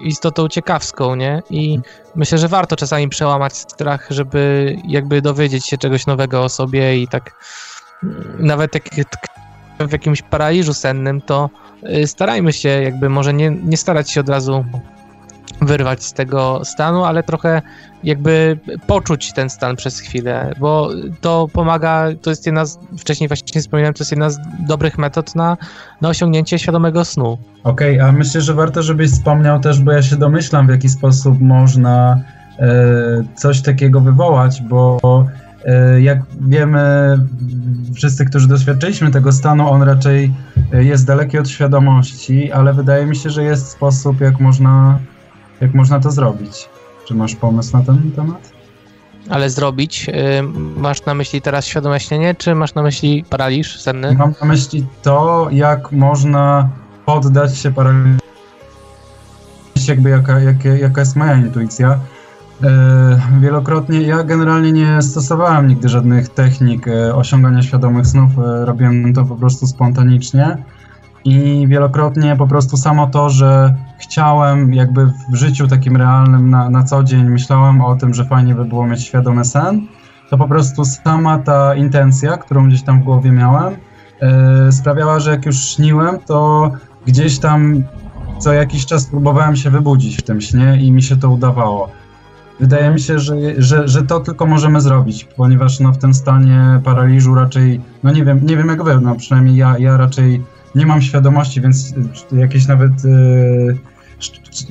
istotą 0.00 0.48
ciekawską, 0.48 1.14
nie? 1.14 1.42
I 1.50 1.78
myślę, 2.16 2.38
że 2.38 2.48
warto 2.48 2.76
czasami 2.76 3.08
przełamać 3.08 3.56
strach, 3.56 4.06
żeby 4.10 4.76
jakby 4.84 5.22
dowiedzieć 5.22 5.66
się 5.66 5.78
czegoś 5.78 6.06
nowego 6.06 6.44
o 6.44 6.48
sobie 6.48 6.98
i 6.98 7.08
tak 7.08 7.44
nawet 8.38 8.74
jak 8.74 8.84
w 9.88 9.92
jakimś 9.92 10.22
paraliżu 10.22 10.74
sennym, 10.74 11.20
to 11.20 11.50
y, 11.82 12.06
starajmy 12.06 12.52
się 12.52 12.68
jakby 12.68 13.08
może 13.08 13.34
nie, 13.34 13.50
nie 13.50 13.76
starać 13.76 14.10
się 14.10 14.20
od 14.20 14.28
razu 14.28 14.64
wyrwać 15.60 16.04
z 16.04 16.12
tego 16.12 16.60
stanu, 16.64 17.04
ale 17.04 17.22
trochę 17.22 17.62
jakby 18.04 18.58
poczuć 18.86 19.32
ten 19.32 19.50
stan 19.50 19.76
przez 19.76 20.00
chwilę, 20.00 20.54
bo 20.60 20.90
to 21.20 21.48
pomaga, 21.52 22.08
to 22.22 22.30
jest 22.30 22.46
jedna 22.46 22.66
z, 22.66 22.78
wcześniej 22.98 23.28
właśnie 23.28 23.60
wspominałem, 23.60 23.94
to 23.94 24.02
jest 24.02 24.10
jedna 24.10 24.30
z 24.30 24.38
dobrych 24.66 24.98
metod 24.98 25.34
na, 25.34 25.56
na 26.00 26.08
osiągnięcie 26.08 26.58
świadomego 26.58 27.04
snu. 27.04 27.38
Okej, 27.64 28.00
a 28.00 28.12
myślę, 28.12 28.40
że 28.40 28.54
warto, 28.54 28.82
żebyś 28.82 29.10
wspomniał 29.10 29.60
też, 29.60 29.80
bo 29.80 29.92
ja 29.92 30.02
się 30.02 30.16
domyślam, 30.16 30.66
w 30.66 30.70
jaki 30.70 30.88
sposób 30.88 31.40
można 31.40 32.20
e, 32.58 32.68
coś 33.34 33.62
takiego 33.62 34.00
wywołać, 34.00 34.62
bo 34.62 34.98
e, 35.64 36.00
jak 36.00 36.18
wiemy, 36.40 36.80
wszyscy, 37.94 38.24
którzy 38.24 38.48
doświadczyliśmy 38.48 39.10
tego 39.10 39.32
stanu, 39.32 39.70
on 39.70 39.82
raczej 39.82 40.34
jest 40.72 41.06
daleki 41.06 41.38
od 41.38 41.48
świadomości, 41.48 42.52
ale 42.52 42.72
wydaje 42.72 43.06
mi 43.06 43.16
się, 43.16 43.30
że 43.30 43.42
jest 43.42 43.68
sposób, 43.68 44.20
jak 44.20 44.40
można, 44.40 44.98
jak 45.60 45.74
można 45.74 46.00
to 46.00 46.10
zrobić. 46.10 46.68
Czy 47.06 47.14
masz 47.14 47.34
pomysł 47.34 47.76
na 47.76 47.82
ten 47.82 48.12
temat? 48.16 48.52
Ale 49.30 49.50
zrobić, 49.50 50.08
y, 50.08 50.42
masz 50.76 51.04
na 51.04 51.14
myśli 51.14 51.42
teraz 51.42 51.66
świadome 51.66 52.00
śnienie, 52.00 52.34
czy 52.34 52.54
masz 52.54 52.74
na 52.74 52.82
myśli 52.82 53.24
paraliż 53.30 53.80
senny? 53.80 54.14
Mam 54.14 54.34
na 54.40 54.46
myśli 54.46 54.86
to, 55.02 55.48
jak 55.50 55.92
można 55.92 56.68
poddać 57.06 57.58
się 57.58 57.72
paraliżowi. 57.72 58.18
Jakby 59.88 60.10
jaka, 60.10 60.40
jakie, 60.40 60.68
jaka 60.68 61.00
jest 61.00 61.16
moja 61.16 61.34
intuicja. 61.34 61.98
E, 62.62 63.20
wielokrotnie, 63.40 64.02
ja 64.02 64.24
generalnie 64.24 64.72
nie 64.72 65.02
stosowałem 65.02 65.68
nigdy 65.68 65.88
żadnych 65.88 66.28
technik 66.28 66.88
e, 66.88 67.14
osiągania 67.14 67.62
świadomych 67.62 68.06
snów, 68.06 68.30
robiłem 68.64 69.14
to 69.14 69.24
po 69.24 69.36
prostu 69.36 69.66
spontanicznie 69.66 70.56
i 71.24 71.66
wielokrotnie 71.68 72.36
po 72.36 72.46
prostu 72.46 72.76
samo 72.76 73.06
to, 73.06 73.30
że 73.30 73.74
chciałem 73.98 74.74
jakby 74.74 75.06
w 75.06 75.34
życiu 75.34 75.68
takim 75.68 75.96
realnym 75.96 76.50
na, 76.50 76.70
na 76.70 76.84
co 76.84 77.04
dzień 77.04 77.24
myślałem 77.24 77.80
o 77.80 77.96
tym, 77.96 78.14
że 78.14 78.24
fajnie 78.24 78.54
by 78.54 78.64
było 78.64 78.86
mieć 78.86 79.02
świadomy 79.02 79.44
sen, 79.44 79.86
to 80.30 80.38
po 80.38 80.48
prostu 80.48 80.84
sama 80.84 81.38
ta 81.38 81.74
intencja, 81.74 82.36
którą 82.36 82.68
gdzieś 82.68 82.82
tam 82.82 83.00
w 83.00 83.04
głowie 83.04 83.32
miałem, 83.32 83.76
e, 84.20 84.72
sprawiała, 84.72 85.20
że 85.20 85.30
jak 85.30 85.46
już 85.46 85.64
śniłem, 85.64 86.18
to 86.26 86.70
gdzieś 87.06 87.38
tam 87.38 87.82
co 88.38 88.52
jakiś 88.52 88.86
czas 88.86 89.06
próbowałem 89.06 89.56
się 89.56 89.70
wybudzić 89.70 90.16
w 90.16 90.22
tym 90.22 90.40
śnie 90.40 90.78
i 90.80 90.92
mi 90.92 91.02
się 91.02 91.16
to 91.16 91.30
udawało. 91.30 91.90
Wydaje 92.60 92.90
mi 92.90 93.00
się, 93.00 93.18
że, 93.18 93.34
że, 93.58 93.88
że 93.88 94.02
to 94.02 94.20
tylko 94.20 94.46
możemy 94.46 94.80
zrobić, 94.80 95.24
ponieważ 95.24 95.80
no, 95.80 95.92
w 95.92 95.98
tym 95.98 96.14
stanie 96.14 96.80
paraliżu 96.84 97.34
raczej, 97.34 97.80
no 98.02 98.12
nie 98.12 98.24
wiem, 98.24 98.40
nie 98.42 98.56
wiem 98.56 98.68
jak 98.68 98.82
wy, 98.82 99.00
no 99.00 99.14
przynajmniej 99.14 99.56
ja, 99.56 99.78
ja 99.78 99.96
raczej 99.96 100.42
nie 100.74 100.86
mam 100.86 101.02
świadomości, 101.02 101.60
więc 101.60 101.94
jakieś 102.32 102.66
nawet 102.66 102.92
e, 103.04 103.98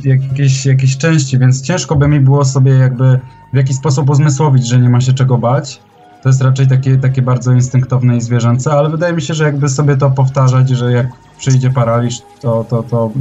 jakieś, 0.04 0.66
jakieś 0.66 0.98
części, 0.98 1.39
więc 1.39 1.62
ciężko 1.62 1.95
by 1.95 2.08
mi 2.08 2.20
było 2.20 2.45
sobie 2.45 2.72
jakby 2.72 3.20
w 3.54 3.56
jakiś 3.56 3.76
sposób 3.76 4.10
uzmysłowić, 4.10 4.68
że 4.68 4.80
nie 4.80 4.89
ma 4.89 5.02
się 5.02 5.14
czego 5.14 5.38
bać. 5.38 5.80
To 6.24 6.30
jest 6.30 6.41
raczej 6.41 6.68
takie, 6.68 6.98
takie 6.98 7.22
bardzo 7.22 7.54
instynktowne 7.54 8.18
i 8.18 8.22
zwierzęce, 8.22 8.72
ale 8.72 8.89
wydaje 8.89 9.14
mi 9.14 9.22
się, 9.22 9.34
że 9.34 9.43
jakby 9.43 9.70
sobie 9.70 9.98
to 9.98 10.10
powtarzać, 10.10 10.70
że 10.70 10.91
jak 10.91 11.08
przyjdzie 11.38 11.70
paraliż, 11.70 12.22
to, 12.41 12.66
to, 12.70 12.84
to 12.84 13.12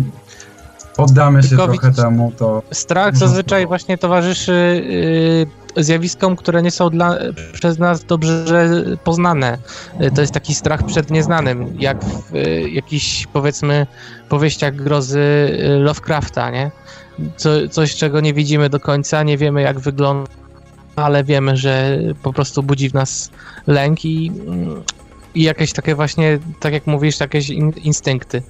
poddamy 0.97 1.43
się 1.43 1.49
Tylko 1.49 1.65
trochę 1.69 1.93
temu, 1.93 2.33
to 2.39 2.63
Strach 2.73 3.13
Można 3.13 3.27
zazwyczaj 3.27 3.67
właśnie 3.67 3.99
towarzyszy 3.99 4.53
y, 4.53 5.83
zjawiskom, 5.85 6.37
które 6.37 6.63
nie 6.63 6.71
są 6.71 6.91
dla, 6.91 7.17
przez 7.53 7.79
nas 7.79 8.05
dobrze 8.05 8.85
poznane. 9.05 9.59
Y, 10.01 10.11
To 10.11 10.21
jest 10.21 10.33
taki 10.33 10.55
strach 10.55 10.83
przed 10.87 11.11
nieznanym, 11.11 11.77
jak 11.79 12.05
w 12.05 12.35
y, 12.35 12.71
jakichś 12.71 13.27
powiedzmy 13.27 13.87
powieściach 14.29 14.75
grozy 14.75 15.21
y, 15.21 15.79
Lovecrafta, 15.79 16.51
nie? 16.51 16.71
Co, 17.37 17.69
coś, 17.71 17.97
czego 17.97 18.21
nie 18.21 18.35
widzimy 18.35 18.69
do 18.71 18.81
końca, 18.81 19.23
nie 19.23 19.39
wiemy 19.39 19.63
jak 19.63 19.81
wygląda, 19.81 20.31
ale 20.97 21.25
wiemy, 21.25 21.57
że 21.57 21.99
po 22.23 22.33
prostu 22.33 22.63
budzi 22.63 22.91
w 22.91 22.95
nas 22.95 23.31
lęk 23.67 24.05
i, 24.05 24.33
mm, 24.47 24.83
i 25.35 25.43
jakieś 25.43 25.73
takie 25.73 25.95
właśnie, 25.95 26.39
tak 26.61 26.73
jak 26.73 26.87
mówisz, 26.87 27.21
jakieś 27.21 27.51
in, 27.51 27.71
instynkty. 27.71 28.43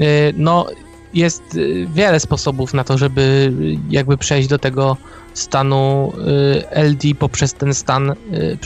Y, 0.00 0.34
No, 0.36 0.66
jest 1.14 1.54
y, 1.54 1.86
wiele 1.94 2.20
sposobów 2.20 2.74
na 2.74 2.84
to, 2.84 2.98
żeby 2.98 3.52
y, 3.60 3.78
jakby 3.90 4.16
przejść 4.16 4.48
do 4.48 4.58
tego 4.58 4.96
stanu 5.34 6.12
y, 6.18 6.70
LD 6.70 7.14
poprzez 7.18 7.54
ten 7.54 7.74
stan, 7.74 8.14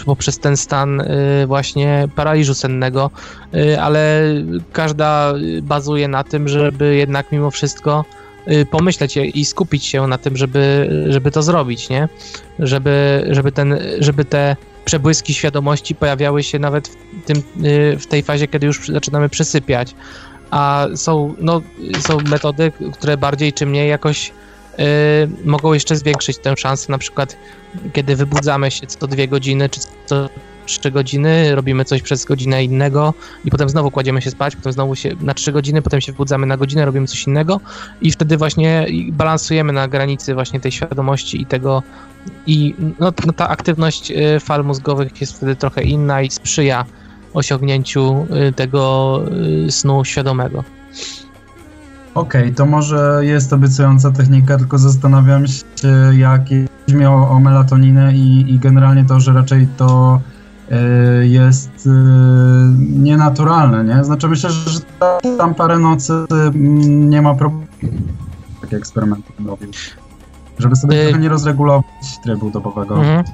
poprzez 0.05 0.39
ten 0.39 0.57
stan 0.57 1.03
właśnie 1.47 2.09
paraliżu 2.15 2.55
sennego, 2.55 3.11
ale 3.81 4.23
każda 4.73 5.35
bazuje 5.63 6.09
na 6.09 6.25
tym, 6.25 6.49
żeby 6.49 6.97
jednak 6.97 7.33
mimo 7.33 7.51
wszystko 7.51 8.05
pomyśleć 8.71 9.17
i 9.17 9.45
skupić 9.45 9.85
się 9.85 10.07
na 10.07 10.19
tym, 10.19 10.37
żeby, 10.37 10.91
żeby 11.09 11.31
to 11.31 11.43
zrobić, 11.43 11.89
nie? 11.89 12.09
Żeby, 12.59 13.27
żeby, 13.31 13.53
ten, 13.53 13.79
żeby 13.99 14.25
te 14.25 14.57
przebłyski 14.85 15.35
świadomości 15.35 15.95
pojawiały 15.95 16.43
się 16.43 16.59
nawet 16.59 16.89
w, 16.89 17.27
tym, 17.27 17.43
w 17.99 18.07
tej 18.07 18.23
fazie, 18.23 18.49
kiedy 18.49 18.67
już 18.67 18.89
zaczynamy 18.89 19.29
przesypiać 19.29 19.95
a 20.55 20.87
są, 20.95 21.35
no, 21.39 21.63
są 22.01 22.19
metody, 22.21 22.73
które 22.93 23.17
bardziej 23.17 23.53
czy 23.53 23.67
mniej 23.67 23.89
jakoś 23.89 24.33
y, 24.79 24.83
mogą 25.45 25.73
jeszcze 25.73 25.97
zwiększyć 25.97 26.39
tę 26.39 26.55
szansę, 26.57 26.93
na 26.93 26.99
przykład 26.99 27.37
kiedy 27.93 28.17
wybudzamy 28.17 28.71
się 28.71 28.87
co 28.87 29.07
dwie 29.07 29.29
godziny, 29.29 29.69
czy 29.69 29.81
co 30.07 30.29
trzy 30.67 30.91
godziny, 30.91 31.55
robimy 31.55 31.85
coś 31.85 32.03
przez 32.03 32.25
godzinę 32.25 32.65
innego 32.65 33.15
i 33.45 33.51
potem 33.51 33.69
znowu 33.69 33.91
kładziemy 33.91 34.23
się 34.23 34.31
spać, 34.31 34.57
potem 34.57 34.73
znowu 34.73 34.95
się 34.95 35.11
na 35.21 35.35
trzy 35.35 35.53
godziny, 35.53 35.83
potem 35.83 36.01
się 36.01 36.13
wbudzamy 36.13 36.47
na 36.47 36.57
godzinę, 36.57 36.85
robimy 36.85 37.07
coś 37.07 37.27
innego 37.27 37.61
i 38.01 38.11
wtedy 38.11 38.37
właśnie 38.37 38.87
balansujemy 39.13 39.73
na 39.73 39.89
granicy 39.89 40.35
właśnie 40.35 40.61
tej 40.61 40.73
świadomości 40.73 41.43
i 41.43 41.47
tego 41.47 41.83
i 42.47 42.75
no, 43.01 43.13
no, 43.27 43.33
ta 43.33 43.49
aktywność 43.49 44.11
y, 44.11 44.41
fal 44.41 44.65
mózgowych 44.65 45.21
jest 45.21 45.37
wtedy 45.37 45.57
trochę 45.57 45.83
inna 45.83 46.23
i 46.23 46.31
sprzyja 46.31 46.85
osiągnięciu 47.35 48.27
y, 48.49 48.53
tego 48.53 49.21
y, 49.67 49.73
snu 49.73 50.05
świadomego. 50.05 50.65
Okej, 52.15 52.55
to 52.55 52.67
może 52.67 53.19
jest 53.23 53.53
obiecująca 53.53 54.11
technika, 54.11 54.57
tylko 54.59 54.79
zastanawiam 54.79 55.47
się, 55.47 55.63
jak 56.19 56.51
jeśli 56.51 56.95
miało 57.01 57.29
o 57.31 57.41
melatoninę 57.41 58.15
i, 58.15 58.55
i 58.55 58.59
generalnie 58.59 59.05
to, 59.05 59.21
że 59.21 59.33
raczej 59.33 59.67
to 59.77 60.21
y, 61.21 61.27
jest 61.29 61.87
y, 61.87 61.91
nienaturalne, 62.79 63.85
nie? 63.97 64.05
Znaczy 64.05 64.29
myślę, 64.29 64.51
że 64.51 64.81
ta- 64.99 65.19
tam 65.39 65.55
parę 65.55 65.79
nocy 65.79 66.13
mm, 66.31 67.11
nie 67.11 67.23
ma 67.23 67.35
problemu. 67.35 67.67
Takie 68.61 68.77
eksperymenty 68.77 69.33
robił. 69.47 69.71
Żeby 70.59 70.77
sobie 70.77 71.01
Y- 71.01 71.05
trochę 71.05 71.19
nie 71.23 71.29
rozregulować 71.29 72.19
trybu 72.23 72.51
dobowego. 72.51 72.95
Mhm. 72.99 73.25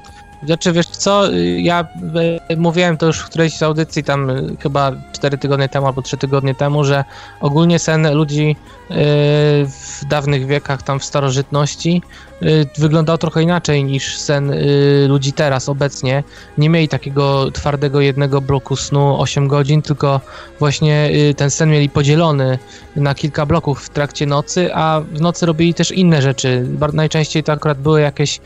Znaczy, 0.43 0.71
wiesz 0.71 0.87
co, 0.87 1.31
ja 1.57 1.87
y, 2.51 2.57
mówiłem 2.57 2.97
to 2.97 3.05
już 3.05 3.19
w 3.19 3.25
którejś 3.25 3.57
z 3.57 3.63
audycji 3.63 4.03
tam 4.03 4.29
y, 4.29 4.55
chyba 4.59 4.91
4 5.13 5.37
tygodnie 5.37 5.69
temu 5.69 5.87
albo 5.87 6.01
3 6.01 6.17
tygodnie 6.17 6.55
temu, 6.55 6.83
że 6.83 7.03
ogólnie 7.41 7.79
sen 7.79 8.13
ludzi 8.13 8.55
y, 8.91 8.95
w 9.65 10.01
dawnych 10.09 10.45
wiekach, 10.45 10.83
tam 10.83 10.99
w 10.99 11.05
starożytności 11.05 12.01
wyglądał 12.77 13.17
trochę 13.17 13.43
inaczej 13.43 13.83
niż 13.83 14.17
sen 14.17 14.51
y, 14.51 15.05
ludzi 15.07 15.33
teraz, 15.33 15.69
obecnie. 15.69 16.23
Nie 16.57 16.69
mieli 16.69 16.87
takiego 16.87 17.51
twardego 17.51 18.01
jednego 18.01 18.41
bloku 18.41 18.75
snu 18.75 19.21
8 19.21 19.47
godzin, 19.47 19.81
tylko 19.81 20.21
właśnie 20.59 21.09
y, 21.29 21.33
ten 21.33 21.49
sen 21.49 21.69
mieli 21.69 21.89
podzielony 21.89 22.59
na 22.95 23.15
kilka 23.15 23.45
bloków 23.45 23.83
w 23.83 23.89
trakcie 23.89 24.25
nocy, 24.25 24.75
a 24.75 25.01
w 25.13 25.21
nocy 25.21 25.45
robili 25.45 25.73
też 25.73 25.91
inne 25.91 26.21
rzeczy. 26.21 26.67
Najczęściej 26.93 27.43
to 27.43 27.51
akurat 27.51 27.77
były 27.77 28.01
jakieś 28.01 28.39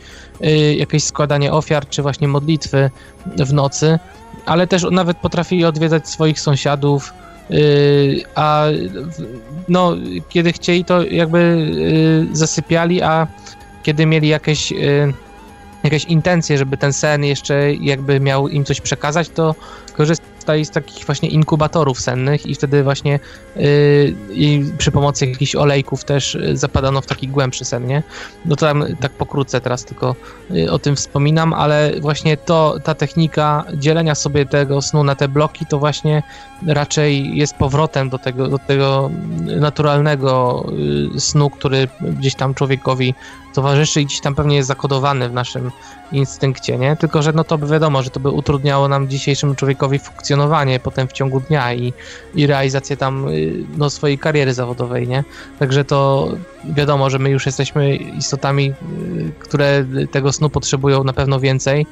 y, 0.43 0.75
jakieś 0.75 1.03
składanie 1.03 1.53
ofiar, 1.53 1.89
czy 1.89 2.01
właśnie 2.01 2.27
modlitwy 2.27 2.89
w 3.25 3.53
nocy, 3.53 3.99
ale 4.45 4.67
też 4.67 4.85
nawet 4.91 5.17
potrafili 5.17 5.65
odwiedzać 5.65 6.09
swoich 6.09 6.39
sąsiadów, 6.39 7.13
y, 7.51 8.23
a 8.35 8.65
no, 9.67 9.95
kiedy 10.29 10.53
chcieli, 10.53 10.85
to 10.85 11.03
jakby 11.03 11.37
y, 12.33 12.37
zasypiali, 12.37 13.01
a 13.01 13.27
kiedy 13.85 14.05
mieli 14.05 14.27
jakieś, 14.27 14.71
y, 14.71 15.13
jakieś 15.83 16.05
intencje, 16.05 16.57
żeby 16.57 16.77
ten 16.77 16.93
sen 16.93 17.23
jeszcze 17.23 17.73
jakby 17.73 18.19
miał 18.19 18.47
im 18.47 18.65
coś 18.65 18.81
przekazać, 18.81 19.29
to 19.29 19.55
korzystali 19.93 20.65
z 20.65 20.69
takich 20.69 21.05
właśnie 21.05 21.29
inkubatorów 21.29 22.01
sennych 22.01 22.45
i 22.45 22.55
wtedy 22.55 22.83
właśnie 22.83 23.19
y, 23.57 24.15
i 24.29 24.65
przy 24.77 24.91
pomocy 24.91 25.25
jakichś 25.25 25.55
olejków 25.55 26.03
też 26.03 26.35
y, 26.35 26.57
zapadano 26.57 27.01
w 27.01 27.05
taki 27.05 27.27
głębszy 27.27 27.65
sen, 27.65 27.87
nie? 27.87 28.03
No 28.45 28.55
to 28.55 28.65
tam 28.65 28.85
tak 29.01 29.11
pokrótce 29.11 29.61
teraz 29.61 29.85
tylko 29.85 30.15
o 30.69 30.79
tym 30.79 30.95
wspominam, 30.95 31.53
ale 31.53 31.91
właśnie 32.01 32.37
to, 32.37 32.79
ta 32.83 32.95
technika 32.95 33.63
dzielenia 33.73 34.15
sobie 34.15 34.45
tego 34.45 34.81
snu 34.81 35.03
na 35.03 35.15
te 35.15 35.27
bloki, 35.27 35.65
to 35.65 35.79
właśnie 35.79 36.23
raczej 36.67 37.37
jest 37.37 37.55
powrotem 37.55 38.09
do 38.09 38.17
tego, 38.17 38.47
do 38.47 38.59
tego 38.59 39.09
naturalnego 39.45 40.65
snu, 41.17 41.49
który 41.49 41.87
gdzieś 42.01 42.35
tam 42.35 42.53
człowiekowi 42.53 43.13
towarzyszy 43.55 44.01
i 44.01 44.05
gdzieś 44.05 44.21
tam 44.21 44.35
pewnie 44.35 44.55
jest 44.55 44.67
zakodowany 44.67 45.29
w 45.29 45.33
naszym 45.33 45.71
instynkcie, 46.11 46.77
nie? 46.77 46.95
Tylko, 46.95 47.21
że 47.21 47.33
no 47.33 47.43
to 47.43 47.57
by 47.57 47.67
wiadomo, 47.67 48.03
że 48.03 48.09
to 48.09 48.19
by 48.19 48.29
utrudniało 48.29 48.87
nam 48.87 49.09
dzisiejszemu 49.09 49.55
człowiekowi 49.55 49.99
funkcjonowanie 49.99 50.35
funkcjonowanie 50.35 50.79
potem 50.79 51.07
w 51.07 51.13
ciągu 51.13 51.39
dnia 51.39 51.73
i, 51.73 51.93
i 52.35 52.47
realizację 52.47 52.97
tam 52.97 53.27
y, 53.27 53.63
no, 53.77 53.89
swojej 53.89 54.17
kariery 54.17 54.53
zawodowej, 54.53 55.07
nie? 55.07 55.23
Także 55.59 55.85
to 55.85 56.29
wiadomo, 56.65 57.09
że 57.09 57.19
my 57.19 57.29
już 57.29 57.45
jesteśmy 57.45 57.95
istotami, 57.95 58.69
y, 58.71 59.31
które 59.39 59.85
tego 60.11 60.31
snu 60.31 60.49
potrzebują 60.49 61.03
na 61.03 61.13
pewno 61.13 61.39
więcej 61.39 61.85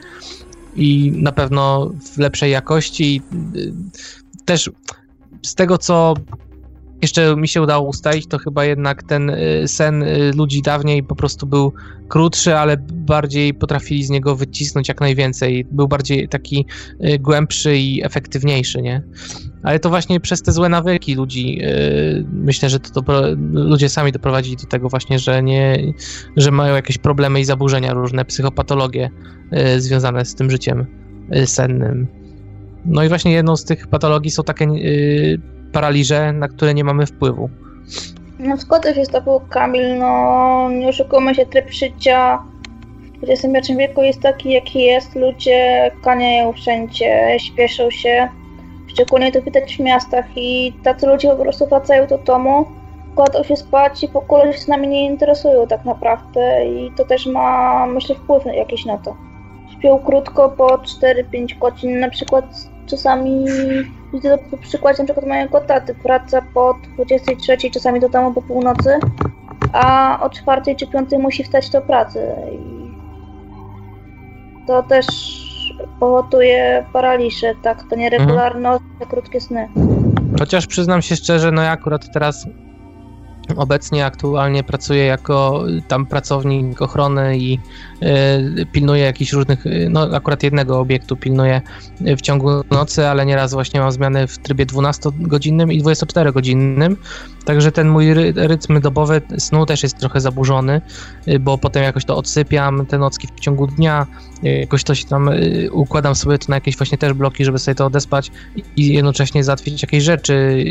i 0.76 1.12
na 1.16 1.32
pewno 1.32 1.92
w 2.14 2.18
lepszej 2.18 2.52
jakości. 2.52 3.22
Y, 3.56 3.74
Też 4.46 4.70
z 5.46 5.56
tego, 5.56 5.78
co 5.78 6.14
jeszcze 7.04 7.36
mi 7.36 7.48
się 7.48 7.62
udało 7.62 7.88
ustalić, 7.88 8.28
to 8.28 8.38
chyba 8.38 8.66
jednak 8.66 9.04
ten 9.04 9.30
y, 9.30 9.68
sen 9.68 10.04
y, 10.04 10.32
ludzi 10.36 10.62
dawniej 10.62 11.04
po 11.04 11.16
prostu 11.16 11.48
był 11.48 11.74
krótszy, 12.08 12.56
ale 12.56 12.78
bardziej 12.94 13.54
potrafili 13.54 14.04
z 14.04 14.10
niego 14.10 14.36
wycisnąć 14.36 14.88
jak 14.88 15.02
najwięcej. 15.02 15.66
Był 15.72 15.88
bardziej 15.88 16.30
taki 16.30 16.66
y, 17.06 17.20
głębszy 17.20 17.78
i 17.78 18.04
efektywniejszy, 18.04 18.82
nie? 18.82 19.02
Ale 19.64 19.80
to 19.80 19.90
właśnie 19.90 20.20
przez 20.20 20.42
te 20.42 20.52
złe 20.52 20.70
nawyki 20.70 21.16
ludzi, 21.16 21.62
myślę, 22.32 22.70
że 22.70 22.80
to 22.80 23.02
dopro- 23.02 23.36
ludzie 23.54 23.90
sami 23.90 24.12
doprowadzili 24.12 24.58
do 24.58 24.66
tego 24.66 24.90
właśnie, 24.90 25.20
że 25.20 25.44
nie, 25.44 25.94
że 26.38 26.52
mają 26.52 26.76
jakieś 26.76 26.98
problemy 26.98 27.40
i 27.40 27.46
zaburzenia 27.46 27.94
różne, 27.94 28.26
psychopatologie 28.26 29.10
związane 29.78 30.26
z 30.26 30.36
tym 30.36 30.52
życiem 30.52 30.86
sennym. 31.46 32.08
No 32.86 33.04
i 33.04 33.10
właśnie 33.10 33.32
jedną 33.32 33.56
z 33.56 33.66
tych 33.66 33.88
patologii 33.88 34.32
są 34.32 34.44
takie 34.44 34.68
paraliże, 35.74 36.34
na 36.34 36.48
które 36.48 36.74
nie 36.74 36.84
mamy 36.84 37.06
wpływu. 37.06 37.50
No 38.40 38.58
zgodzę 38.58 38.96
się 38.96 39.06
z 39.06 39.10
tobą, 39.10 39.42
Kamil, 39.50 39.98
no 39.98 40.70
nie 40.72 40.88
oszukujmy 40.88 41.36
się, 41.36 41.46
tryb 41.46 41.72
życia 41.72 42.40
w 43.24 43.30
XXI 43.30 43.76
wieku 43.78 44.04
jest 44.04 44.22
taki, 44.22 44.52
jaki 44.52 44.80
jest. 44.80 45.16
Ludzie 45.16 45.92
kaniają 46.04 46.54
wszędzie, 46.54 47.38
śpieszą 47.40 47.92
się, 47.92 48.30
szczególnie 48.88 49.32
to 49.32 49.42
widać 49.42 49.78
w 49.78 49.80
miastach 49.80 50.26
i 50.36 50.74
tacy 50.84 51.08
ludzie 51.08 51.30
po 51.30 51.36
prostu 51.36 51.68
wracają 51.68 52.08
do 52.08 52.18
domu, 52.18 52.66
kładą 53.16 53.44
się 53.44 53.56
spać 53.56 54.04
i 54.04 54.08
w 54.08 54.16
ogóle 54.16 54.54
się 54.54 54.60
z 54.60 54.68
nami 54.68 54.88
nie 54.88 55.06
interesują 55.06 55.68
tak 55.68 55.86
naprawdę 55.86 56.66
i 56.66 56.92
to 56.98 57.06
też 57.06 57.26
ma, 57.26 57.86
myślę, 57.86 58.16
wpływ 58.16 58.46
jakiś 58.46 58.86
na 58.86 58.98
to. 58.98 59.16
Śpią 59.74 60.00
krótko, 60.00 60.50
po 60.50 60.68
4-5 60.68 61.60
godzin, 61.60 62.00
na 62.00 62.10
przykład 62.10 62.46
czasami 62.86 63.46
widzę 64.14 64.38
to 64.38 64.44
po 64.52 64.58
przykładzie 64.58 65.04
na 65.04 65.06
przykład 65.06 65.28
mojego 65.28 65.62
taty, 65.62 65.96
praca 66.04 66.42
po 66.54 66.78
23, 66.96 67.58
czasami 67.72 68.00
do 68.00 68.10
domu 68.10 68.34
po 68.34 68.42
północy, 68.42 69.00
a 69.74 70.20
o 70.22 70.30
4 70.30 70.76
czy 70.76 70.88
5 70.88 71.10
musi 71.20 71.44
wstać 71.44 71.70
do 71.70 71.82
pracy 71.82 72.32
i 72.52 72.84
to 74.68 74.84
też 74.84 75.06
powoduje 76.00 76.86
paraliże, 76.94 77.54
tak, 77.64 77.84
to 77.90 77.96
nieregularność, 77.96 78.84
te 79.00 79.06
krótkie 79.06 79.42
sny. 79.42 79.70
Chociaż 80.40 80.68
przyznam 80.68 81.02
się 81.02 81.16
szczerze, 81.16 81.52
no 81.52 81.62
ja 81.62 81.72
akurat 81.72 82.14
teraz 82.14 82.48
obecnie 83.58 84.06
aktualnie 84.06 84.64
pracuję 84.64 85.06
jako 85.06 85.64
tam 85.88 86.06
pracownik 86.06 86.82
ochrony 86.82 87.38
i 87.38 87.60
pilnuję 88.72 89.04
jakichś 89.04 89.34
różnych, 89.34 89.66
y, 89.66 89.88
no 89.92 90.02
akurat 90.16 90.44
jednego 90.44 90.80
obiektu 90.80 91.16
pilnuję 91.18 91.62
y, 92.08 92.16
w 92.18 92.22
ciągu 92.22 92.50
nocy, 92.72 93.08
ale 93.08 93.26
nieraz 93.26 93.54
właśnie 93.54 93.80
mam 93.80 93.92
zmiany 93.92 94.28
w 94.28 94.38
trybie 94.38 94.66
12-godzinnym 94.66 95.74
i 95.74 95.84
24-godzinnym, 95.84 96.96
także 97.46 97.72
ten 97.72 97.90
mój 97.90 98.14
ry, 98.14 98.34
rytm 98.36 98.82
dobowy 98.82 99.22
snu 99.38 99.66
też 99.66 99.84
jest 99.84 99.98
trochę 99.98 100.22
zaburzony, 100.22 100.82
y, 101.28 101.40
bo 101.40 101.58
potem 101.58 101.84
jakoś 101.84 102.06
to 102.06 102.18
odsypiam, 102.18 102.86
te 102.86 102.98
nocki 102.98 103.28
w 103.36 103.40
ciągu 103.40 103.68
dnia, 103.68 104.08
y, 104.44 104.50
jakoś 104.50 104.84
to 104.84 104.96
się 104.96 105.06
tam 105.06 105.30
y, 105.30 105.70
układam 105.72 106.16
sobie 106.16 106.38
to 106.38 106.46
na 106.50 106.56
jakieś 106.56 106.78
właśnie 106.78 106.98
też 106.98 107.14
bloki, 107.14 107.46
żeby 107.46 107.60
sobie 107.60 107.76
to 107.76 107.86
odespać 107.86 108.32
i- 108.76 108.94
jednocześnie 108.94 109.44
załatwić 109.44 109.82
jakieś 109.82 110.04
rzeczy, 110.04 110.64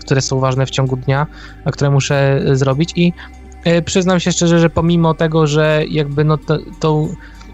które 0.00 0.20
są 0.20 0.40
ważne 0.40 0.66
w 0.66 0.70
ciągu 0.70 0.96
dnia, 0.96 1.26
a 1.64 1.70
które 1.70 1.90
muszę 1.90 2.40
zrobić. 2.52 2.92
I 2.96 3.12
przyznam 3.84 4.20
się 4.20 4.32
szczerze, 4.32 4.58
że 4.58 4.70
pomimo 4.70 5.14
tego, 5.14 5.46
że 5.46 5.84
jakby 5.88 6.24
no 6.24 6.38
to, 6.80 7.08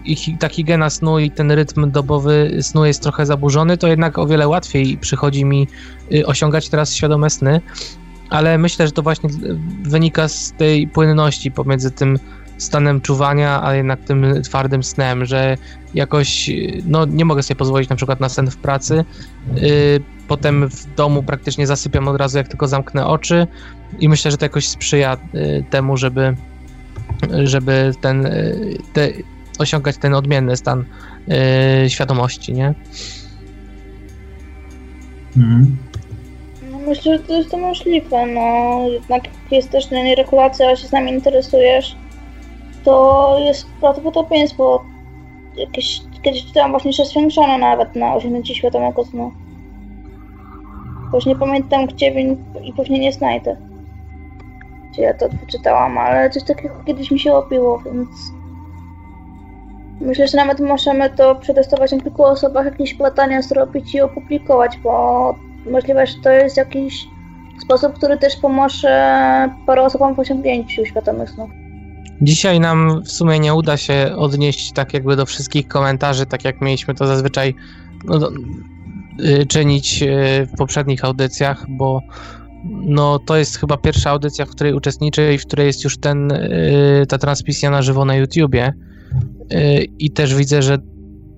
ich, 0.05 0.19
ta 0.39 0.49
higiena 0.49 0.89
snu 0.89 1.19
i 1.19 1.31
ten 1.31 1.51
rytm 1.51 1.91
dobowy 1.91 2.57
snu 2.61 2.85
jest 2.85 3.01
trochę 3.01 3.25
zaburzony, 3.25 3.77
to 3.77 3.87
jednak 3.87 4.17
o 4.17 4.27
wiele 4.27 4.47
łatwiej 4.47 4.97
przychodzi 4.97 5.45
mi 5.45 5.67
y, 6.13 6.25
osiągać 6.25 6.69
teraz 6.69 6.95
świadome 6.95 7.29
sny, 7.29 7.61
ale 8.29 8.57
myślę, 8.57 8.87
że 8.87 8.91
to 8.91 9.01
właśnie 9.01 9.29
wynika 9.83 10.27
z 10.27 10.53
tej 10.57 10.87
płynności 10.87 11.51
pomiędzy 11.51 11.91
tym 11.91 12.19
stanem 12.57 13.01
czuwania, 13.01 13.63
a 13.63 13.75
jednak 13.75 13.99
tym 13.99 14.41
twardym 14.43 14.83
snem, 14.83 15.25
że 15.25 15.57
jakoś 15.93 16.49
y, 16.49 16.83
no 16.85 17.05
nie 17.05 17.25
mogę 17.25 17.43
sobie 17.43 17.57
pozwolić 17.57 17.89
na 17.89 17.95
przykład 17.95 18.19
na 18.19 18.29
sen 18.29 18.51
w 18.51 18.57
pracy, 18.57 19.05
y, 19.57 19.99
potem 20.27 20.69
w 20.69 20.95
domu 20.95 21.23
praktycznie 21.23 21.67
zasypiam 21.67 22.07
od 22.07 22.17
razu 22.17 22.37
jak 22.37 22.47
tylko 22.47 22.67
zamknę 22.67 23.07
oczy 23.07 23.47
i 23.99 24.09
myślę, 24.09 24.31
że 24.31 24.37
to 24.37 24.45
jakoś 24.45 24.67
sprzyja 24.67 25.17
y, 25.35 25.63
temu, 25.69 25.97
żeby 25.97 26.35
żeby 27.43 27.91
ten 28.01 28.25
y, 28.25 28.77
te, 28.93 29.09
osiągać 29.59 29.97
ten 29.97 30.13
odmienny 30.13 30.57
stan 30.57 30.85
y, 31.85 31.89
świadomości, 31.89 32.53
nie? 32.53 32.73
Mhm. 35.37 35.77
No 36.71 36.77
myślę, 36.77 37.17
że 37.17 37.23
to 37.23 37.37
jest 37.37 37.51
to 37.51 37.57
możliwe, 37.57 38.25
no 38.25 38.79
jednak 38.89 39.23
jak 39.23 39.51
jest 39.51 39.69
też 39.69 39.91
nieregulacja, 39.91 40.69
a 40.69 40.75
się 40.75 40.87
z 40.87 40.91
nami 40.91 41.11
interesujesz, 41.11 41.95
to 42.83 43.37
jest 43.45 43.65
prawdopodobieństwo 43.79 44.85
jakieś, 45.55 46.01
kiedyś 46.21 46.45
czytałam 46.45 46.71
właśnie, 46.71 46.93
że 46.93 47.05
zwiększone 47.05 47.57
nawet 47.57 47.95
na 47.95 48.13
osiągnięcie 48.13 48.55
świadomego 48.55 49.05
snu. 49.05 49.31
Już 51.13 51.25
nie 51.25 51.35
pamiętam 51.35 51.85
gdzie 51.85 52.21
i 52.63 52.73
później 52.73 52.99
nie 52.99 53.11
znajdę. 53.11 53.57
Gdzie 54.91 55.01
ja 55.01 55.13
to 55.13 55.29
wyczytałam, 55.29 55.97
ale 55.97 56.29
coś 56.29 56.43
takiego 56.43 56.75
kiedyś 56.85 57.11
mi 57.11 57.19
się 57.19 57.33
obiło, 57.33 57.79
więc 57.79 58.09
myślę, 60.01 60.27
że 60.27 60.37
nawet 60.37 60.59
możemy 60.59 61.09
to 61.09 61.35
przetestować 61.35 61.91
na 61.91 61.99
kilku 61.99 62.23
osobach, 62.23 62.65
jakieś 62.65 62.93
badania 62.93 63.41
zrobić 63.41 63.95
i 63.95 64.01
opublikować, 64.01 64.77
bo 64.83 65.35
możliwe, 65.71 66.07
że 66.07 66.13
to 66.23 66.29
jest 66.29 66.57
jakiś 66.57 67.07
sposób, 67.61 67.93
który 67.93 68.17
też 68.17 68.35
pomoże 68.35 69.49
paru 69.65 69.83
osobom 69.83 70.15
w 70.15 70.19
osiągnięciu 70.19 70.85
świadomych 70.85 71.29
snów. 71.29 71.49
Dzisiaj 72.21 72.59
nam 72.59 73.01
w 73.03 73.11
sumie 73.11 73.39
nie 73.39 73.53
uda 73.53 73.77
się 73.77 74.13
odnieść 74.17 74.71
tak 74.71 74.93
jakby 74.93 75.15
do 75.15 75.25
wszystkich 75.25 75.67
komentarzy, 75.67 76.25
tak 76.25 76.45
jak 76.45 76.61
mieliśmy 76.61 76.95
to 76.95 77.07
zazwyczaj 77.07 77.55
no, 78.05 78.19
czynić 79.47 80.03
y, 80.03 80.07
w 80.53 80.57
poprzednich 80.57 81.05
audycjach, 81.05 81.65
bo 81.69 82.01
no, 82.65 83.19
to 83.19 83.37
jest 83.37 83.57
chyba 83.57 83.77
pierwsza 83.77 84.09
audycja, 84.09 84.45
w 84.45 84.49
której 84.49 84.73
uczestniczę 84.73 85.33
i 85.33 85.37
w 85.37 85.45
której 85.45 85.67
jest 85.67 85.83
już 85.83 85.97
ten, 85.97 86.31
y, 86.31 87.05
ta 87.09 87.17
transmisja 87.17 87.69
na 87.69 87.81
żywo 87.81 88.05
na 88.05 88.15
YouTubie. 88.15 88.73
Y, 89.53 89.87
I 89.99 90.11
też 90.11 90.35
widzę, 90.35 90.61
że 90.61 90.77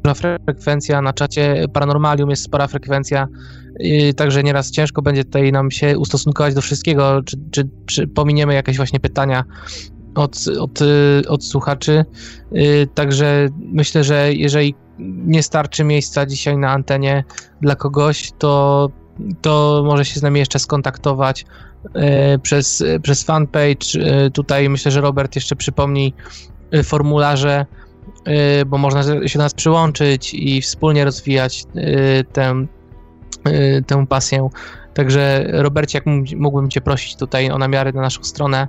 duża 0.03 0.13
frekwencja 0.45 1.01
na 1.01 1.13
czacie 1.13 1.65
Paranormalium 1.73 2.29
jest 2.29 2.43
spora 2.43 2.67
frekwencja, 2.67 3.27
y, 3.81 4.13
także 4.13 4.43
nieraz 4.43 4.71
ciężko 4.71 5.01
będzie 5.01 5.23
tutaj 5.23 5.51
nam 5.51 5.71
się 5.71 5.99
ustosunkować 5.99 6.53
do 6.53 6.61
wszystkiego, 6.61 7.21
czy, 7.23 7.37
czy, 7.51 7.69
czy 7.85 8.07
pominiemy 8.07 8.53
jakieś 8.53 8.77
właśnie 8.77 8.99
pytania 8.99 9.43
od, 10.15 10.47
od, 10.59 10.81
y, 10.81 11.21
od 11.27 11.45
słuchaczy. 11.45 12.05
Y, 12.55 12.87
Także 12.93 13.47
myślę, 13.59 14.03
że 14.03 14.33
jeżeli 14.33 14.75
nie 14.99 15.43
starczy 15.43 15.83
miejsca 15.83 16.25
dzisiaj 16.25 16.57
na 16.57 16.71
antenie 16.71 17.23
dla 17.61 17.75
kogoś, 17.75 18.31
to, 18.37 18.89
to 19.41 19.83
może 19.85 20.05
się 20.05 20.19
z 20.19 20.23
nami 20.23 20.39
jeszcze 20.39 20.59
skontaktować 20.59 21.45
y, 21.85 22.39
przez, 22.39 22.83
przez 23.01 23.23
fanpage. 23.23 23.95
Y, 24.27 24.31
Tutaj 24.31 24.69
myślę, 24.69 24.91
że 24.91 25.01
Robert 25.01 25.35
jeszcze 25.35 25.55
przypomni 25.55 26.13
y, 26.75 26.83
formularze, 26.83 27.65
bo 28.65 28.77
można 28.77 29.03
się 29.03 29.37
do 29.39 29.43
nas 29.43 29.53
przyłączyć 29.53 30.33
i 30.33 30.61
wspólnie 30.61 31.05
rozwijać 31.05 31.63
tę, 32.33 32.65
tę 33.87 34.05
pasję. 34.07 34.49
Także 34.93 35.45
Robercie, 35.51 35.97
jak 35.97 36.05
mógł- 36.05 36.37
mógłbym 36.37 36.69
Cię 36.69 36.81
prosić 36.81 37.15
tutaj 37.15 37.51
o 37.51 37.57
namiary 37.57 37.93
na 37.93 38.01
naszą 38.01 38.23
stronę. 38.23 38.67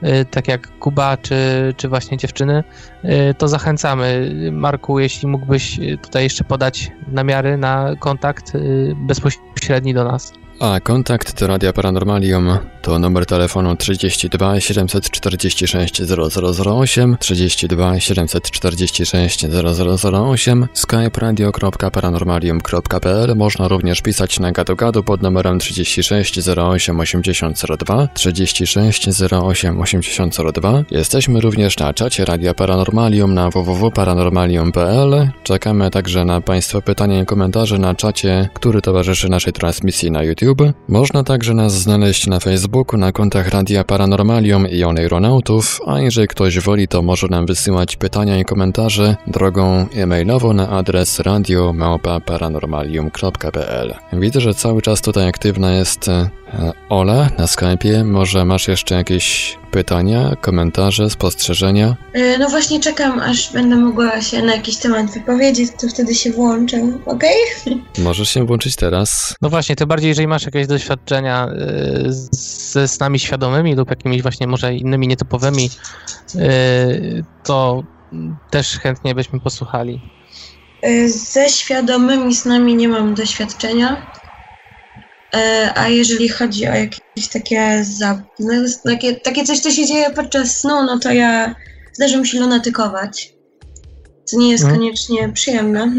Y, 0.04 0.26
Tak 0.26 0.48
jak 0.48 0.80
Kuba, 0.80 1.18
czy, 1.18 1.36
czy 1.78 1.90
właśnie 1.90 2.18
dziewczyny, 2.18 2.64
y, 3.06 3.34
to 3.38 3.48
zachęcamy. 3.48 4.32
Marku, 4.52 5.00
jeśli 5.00 5.28
mógłbyś 5.28 5.80
tutaj 6.02 6.24
jeszcze 6.24 6.44
podać 6.44 6.92
namiary 7.08 7.58
na 7.58 7.96
kontakt 8.00 8.56
y, 8.56 8.94
bezpośredni 8.98 9.94
do 9.94 10.04
nas. 10.04 10.34
A 10.60 10.80
kontakt 10.80 11.40
do 11.40 11.48
Radia 11.48 11.74
Paranormalium 11.74 12.58
to 12.82 13.00
numer 13.00 13.26
telefonu 13.26 13.76
32 13.76 14.60
746 14.60 16.02
0008, 16.02 17.18
32 17.20 18.00
746 18.00 19.46
0008, 19.46 20.68
skype 20.74 21.20
radio.paranormalium.pl. 21.20 23.36
Można 23.36 23.68
również 23.68 24.02
pisać 24.02 24.40
na 24.40 24.52
gadu-gadu 24.52 25.04
pod 25.04 25.22
numerem 25.22 25.60
36 25.60 26.40
08 26.58 27.00
8002, 27.00 28.08
36 28.14 29.08
08 29.32 29.82
8002. 29.82 30.84
Jesteśmy 30.92 31.42
również 31.42 31.78
na 31.78 31.94
czacie 31.94 32.26
Radia 32.26 32.54
Paranormalium 32.54 33.34
na 33.34 33.50
www.paranormalium.pl. 33.50 35.30
Czekamy 35.44 35.92
także 35.92 36.26
na 36.26 36.42
Państwa 36.42 36.82
pytania 36.82 37.22
i 37.22 37.26
komentarze 37.26 37.78
na 37.78 37.96
czacie, 37.96 38.50
który 38.54 38.82
towarzyszy 38.82 39.30
naszej 39.30 39.54
transmisji 39.54 40.12
na 40.12 40.24
YouTube. 40.24 40.62
Można 40.88 41.24
także 41.24 41.54
nas 41.54 41.74
znaleźć 41.74 42.28
na 42.28 42.40
Facebooku 42.40 42.71
na 42.98 43.12
kontach 43.12 43.50
Radia 43.50 43.84
Paranormalium 43.84 44.68
i 44.68 44.84
Oneironautów, 44.84 45.82
a 45.88 46.00
jeżeli 46.00 46.28
ktoś 46.28 46.60
woli, 46.60 46.88
to 46.88 47.02
może 47.02 47.28
nam 47.28 47.46
wysyłać 47.46 47.96
pytania 47.96 48.40
i 48.40 48.46
komentarze 48.46 49.16
drogą 49.28 49.86
e-mailową 49.96 50.54
na 50.54 50.70
adres 50.70 51.20
radiomałpa-paranormalium.pl. 51.20 53.94
Widzę, 54.14 54.42
że 54.42 54.54
cały 54.54 54.82
czas 54.82 55.02
tutaj 55.02 55.28
aktywna 55.28 55.74
jest 55.74 56.08
e, 56.08 56.30
Ola 56.90 57.30
na 57.38 57.46
Skype'ie. 57.46 58.06
Może 58.06 58.46
masz 58.46 58.68
jeszcze 58.68 58.96
jakieś 58.96 59.58
pytania, 59.72 60.36
komentarze, 60.42 61.10
spostrzeżenia? 61.10 61.96
Y, 62.16 62.38
No 62.40 62.50
właśnie 62.50 62.80
czekam, 62.80 63.20
aż 63.20 63.54
będę 63.54 63.76
mogła 63.76 64.22
się 64.22 64.42
na 64.42 64.56
jakiś 64.56 64.78
temat 64.78 65.14
wypowiedzieć, 65.14 65.72
to 65.82 65.88
wtedy 65.88 66.16
się 66.16 66.32
włączę, 66.32 66.78
okej? 67.06 67.36
Możesz 67.98 68.30
się 68.30 68.46
włączyć 68.46 68.76
teraz. 68.76 69.36
No 69.42 69.50
właśnie, 69.50 69.76
tym 69.76 69.88
bardziej, 69.88 70.08
jeżeli 70.10 70.28
masz 70.28 70.46
jakieś 70.46 70.68
doświadczenia 70.68 71.48
z- 72.08 72.72
ze 72.72 72.88
snami 72.88 73.20
świadomymi 73.20 73.76
lub 73.76 73.90
jakimiś 73.90 74.22
właśnie 74.22 74.48
może 74.48 74.76
innymi 74.76 75.08
nietypowymi, 75.08 75.70
to 77.44 77.84
też 78.50 78.80
chętnie 78.80 79.16
byśmy 79.16 79.40
posłuchali. 79.40 80.02
Ze 81.08 81.50
świadomymi 81.50 82.36
snami 82.36 82.76
nie 82.76 82.88
mam 82.88 83.14
doświadczenia. 83.16 84.12
Y, 85.36 85.40
A 85.76 85.88
jeżeli 85.88 86.30
chodzi 86.30 86.68
o 86.68 86.74
jakieś 86.76 87.28
takie, 87.34 87.84
za, 87.84 88.22
no, 88.40 88.54
takie, 88.84 89.16
takie 89.16 89.44
coś, 89.44 89.60
co 89.60 89.72
się 89.72 89.86
dzieje 89.86 90.10
podczas 90.10 90.58
snu, 90.58 90.84
no 90.84 91.00
to 91.00 91.12
ja 91.12 91.56
zdarza 91.94 92.18
mi 92.18 92.28
się 92.28 92.40
lunatykować. 92.40 93.34
Co 94.26 94.38
nie 94.38 94.52
jest 94.52 94.64
Mhm. 94.64 94.80
koniecznie 94.80 95.30
przyjemne. 95.30 95.92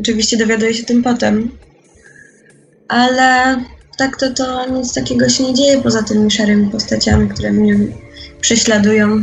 Oczywiście 0.00 0.36
dowiaduję 0.36 0.74
się 0.74 0.84
tym 0.84 1.02
potem. 1.02 1.50
Ale 2.88 3.56
tak 3.98 4.16
to, 4.16 4.30
to 4.30 4.70
nic 4.70 4.94
takiego 4.94 5.28
się 5.28 5.44
nie 5.44 5.54
dzieje 5.54 5.82
poza 5.82 6.02
tymi 6.02 6.30
szarymi 6.30 6.70
postaciami, 6.70 7.28
które 7.28 7.52
mnie 7.52 7.76
prześladują. 8.40 9.22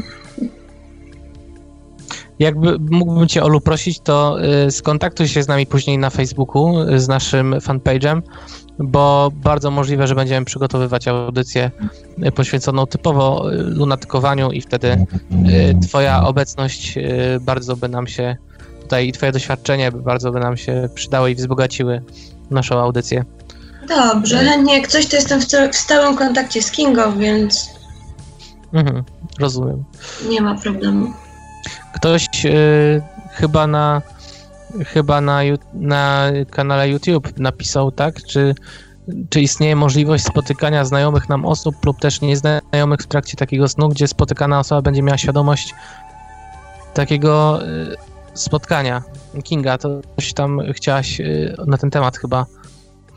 Jakby 2.40 2.78
mógłbym 2.80 3.28
Cię, 3.28 3.44
Olu, 3.44 3.62
prosić, 3.62 4.00
to 4.00 4.38
y, 4.68 4.72
skontaktuj 4.72 5.28
się 5.28 5.44
z 5.44 5.48
nami 5.48 5.68
później 5.68 5.98
na 5.98 6.10
Facebooku 6.10 6.82
y, 6.82 7.00
z 7.00 7.08
naszym 7.08 7.54
fanpage'em, 7.54 8.22
bo 8.80 9.32
bardzo 9.36 9.72
możliwe, 9.72 10.08
że 10.08 10.16
będziemy 10.16 10.46
przygotowywać 10.46 11.08
audycję 11.08 11.72
poświęconą 12.36 12.88
typowo 12.88 13.54
y, 13.54 13.58
lunatykowaniu 13.58 14.52
i 14.52 14.62
wtedy 14.62 14.88
y, 14.92 15.80
Twoja 15.88 16.24
obecność 16.24 16.98
y, 16.98 17.02
bardzo 17.42 17.76
by 17.76 17.90
nam 17.90 18.08
się 18.08 18.38
tutaj 18.82 19.08
i 19.08 19.12
Twoje 19.12 19.32
doświadczenie 19.32 19.92
bardzo 19.92 20.32
by 20.32 20.40
nam 20.40 20.58
się 20.58 20.90
przydały 20.96 21.32
i 21.32 21.36
wzbogaciły 21.36 22.02
naszą 22.52 22.80
audycję. 22.80 23.26
Dobrze, 23.88 24.38
chętnie 24.38 24.78
jak 24.78 24.88
coś, 24.88 25.06
to 25.06 25.16
jestem 25.16 25.42
w 25.72 25.76
stałym 25.76 26.18
kontakcie 26.18 26.62
z 26.62 26.72
Kingą, 26.72 27.18
więc 27.20 27.76
Mhm, 28.74 29.04
rozumiem. 29.40 29.84
nie 30.30 30.42
ma 30.42 30.56
problemu. 30.56 31.14
Ktoś 31.96 32.28
y, 32.46 33.02
chyba 33.32 33.68
na 33.68 34.02
chyba 34.84 35.22
na, 35.22 35.40
na 35.74 36.28
kanale 36.52 36.90
YouTube 36.90 37.40
napisał, 37.40 37.92
tak? 37.92 38.24
Czy, 38.24 38.56
czy 39.30 39.42
istnieje 39.42 39.76
możliwość 39.76 40.24
spotykania 40.24 40.86
znajomych 40.86 41.30
nam 41.30 41.46
osób 41.46 41.86
lub 41.86 42.00
też 42.00 42.22
nieznajomych 42.22 43.00
w 43.00 43.08
trakcie 43.08 43.38
takiego 43.38 43.68
snu, 43.68 43.90
gdzie 43.90 44.08
spotykana 44.08 44.60
osoba 44.60 44.82
będzie 44.82 45.02
miała 45.02 45.18
świadomość 45.18 45.74
takiego 46.94 47.60
y, 47.64 47.96
spotkania? 48.34 49.04
Kinga, 49.44 49.78
to 49.78 49.90
coś 50.16 50.34
tam 50.34 50.62
chciałaś 50.74 51.20
y, 51.20 51.56
na 51.68 51.78
ten 51.78 51.90
temat 51.90 52.18
chyba. 52.18 52.46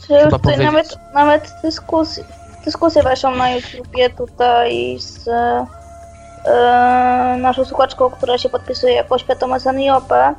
Czy 0.06 0.18
Chyba 0.18 0.38
powiedzieć. 0.38 0.66
nawet, 0.66 0.96
nawet 1.14 1.52
dyskusje, 1.62 2.24
dyskusje 2.64 3.02
weszą 3.02 3.34
na 3.34 3.50
YouTubie 3.50 4.10
tutaj 4.10 4.98
z 4.98 5.28
e, 6.44 7.36
naszą 7.40 7.64
słuchaczką, 7.64 8.10
która 8.10 8.38
się 8.38 8.48
podpisuje 8.48 8.92
jako 8.92 9.18
świadoma 9.18 9.58
Saniopę. 9.58 10.34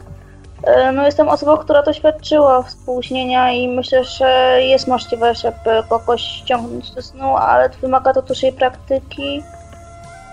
E, 0.63 0.91
no 0.91 1.05
jestem 1.05 1.29
osobą, 1.29 1.57
która 1.57 1.83
doświadczyła 1.83 2.63
współśnienia 2.63 3.51
i 3.51 3.67
myślę, 3.67 4.03
że 4.03 4.59
jest 4.61 4.87
możliwe, 4.87 5.35
żeby 5.35 5.83
kogoś 5.89 6.21
ściągnąć 6.21 6.91
do 6.91 7.01
snu, 7.01 7.37
ale 7.37 7.69
wymaga 7.69 8.13
to 8.13 8.21
dłuższej 8.21 8.53
praktyki 8.53 9.43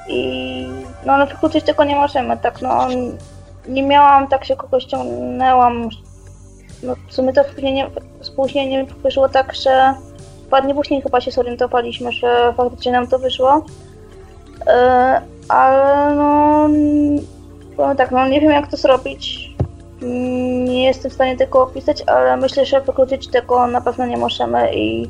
i 0.09 0.69
no 1.07 1.13
ale 1.13 1.27
wykluczyć 1.27 1.65
tego 1.65 1.85
nie 1.85 1.97
możemy, 1.97 2.37
tak 2.37 2.63
no 2.63 2.89
nie 3.69 3.83
miałam, 3.83 4.29
tak 4.29 4.45
się 4.45 4.57
kogoś 4.57 4.83
ściągnęłam 4.83 5.89
no 6.83 6.95
w 7.09 7.15
sumie 7.15 7.33
to 7.33 7.45
współśnienie, 7.45 7.91
współśnienie 8.21 8.87
wyszło 9.03 9.29
tak, 9.29 9.55
że 9.55 9.95
dwa 10.47 10.61
dni 10.61 10.75
później 10.75 11.03
chyba 11.03 11.21
się 11.21 11.31
zorientowaliśmy, 11.31 12.13
że 12.13 12.55
faktycznie 12.57 12.93
nam 12.93 13.07
to 13.07 13.19
wyszło. 13.19 13.65
Yy, 14.67 14.73
ale 15.49 16.15
no, 16.15 16.69
powiem 17.77 17.97
tak, 17.97 18.11
no 18.11 18.29
nie 18.29 18.41
wiem 18.41 18.51
jak 18.51 18.71
to 18.71 18.77
zrobić. 18.77 19.46
Nie 20.65 20.85
jestem 20.85 21.11
w 21.11 21.15
stanie 21.15 21.37
tego 21.37 21.63
opisać, 21.63 22.03
ale 22.07 22.37
myślę, 22.37 22.67
że 22.67 22.81
wykluczyć 22.81 23.29
tego 23.29 23.67
na 23.67 23.81
pewno 23.81 24.07
nie 24.07 24.17
możemy 24.17 24.75
i 24.75 25.09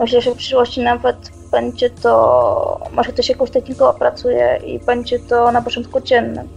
myślę, 0.00 0.20
że 0.20 0.30
w 0.30 0.36
przyszłości 0.36 0.80
nawet 0.80 1.16
będzie 1.50 1.90
to, 1.90 2.80
może 2.92 3.12
ktoś 3.12 3.28
jakąś 3.28 3.50
technikę 3.50 3.88
opracuje 3.88 4.60
i 4.66 4.78
będzie 4.78 5.18
to 5.18 5.52
na 5.52 5.62
początku 5.62 6.00
dziennym. 6.00 6.48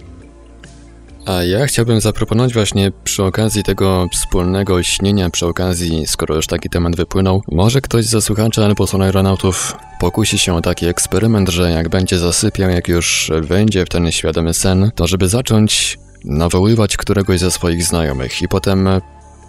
A 1.26 1.44
ja 1.44 1.66
chciałbym 1.66 2.02
zaproponować 2.02 2.54
właśnie 2.54 2.92
przy 3.04 3.24
okazji 3.24 3.64
tego 3.64 4.08
wspólnego 4.14 4.84
śnienia, 4.84 5.30
przy 5.30 5.48
okazji, 5.48 6.08
skoro 6.08 6.36
już 6.36 6.48
taki 6.48 6.70
temat 6.70 6.96
wypłynął, 6.96 7.42
może 7.52 7.82
ktoś 7.82 8.06
ze 8.06 8.22
słuchaczy 8.22 8.66
albo 8.66 8.88
z 8.88 8.96
aeronautów 8.96 9.76
pokusi 10.00 10.40
się 10.40 10.56
o 10.56 10.62
taki 10.62 10.86
eksperyment, 10.86 11.50
że 11.50 11.72
jak 11.72 11.90
będzie 11.90 12.18
zasypiał, 12.18 12.70
jak 12.70 12.88
już 12.88 13.32
wejdzie 13.42 13.86
w 13.86 13.90
ten 13.90 14.12
świadomy 14.12 14.54
sen, 14.54 14.92
to 14.96 15.08
żeby 15.08 15.28
zacząć 15.28 15.98
nawoływać 16.26 16.98
któregoś 16.98 17.40
ze 17.40 17.52
swoich 17.52 17.84
znajomych 17.84 18.42
i 18.42 18.48
potem 18.48 18.90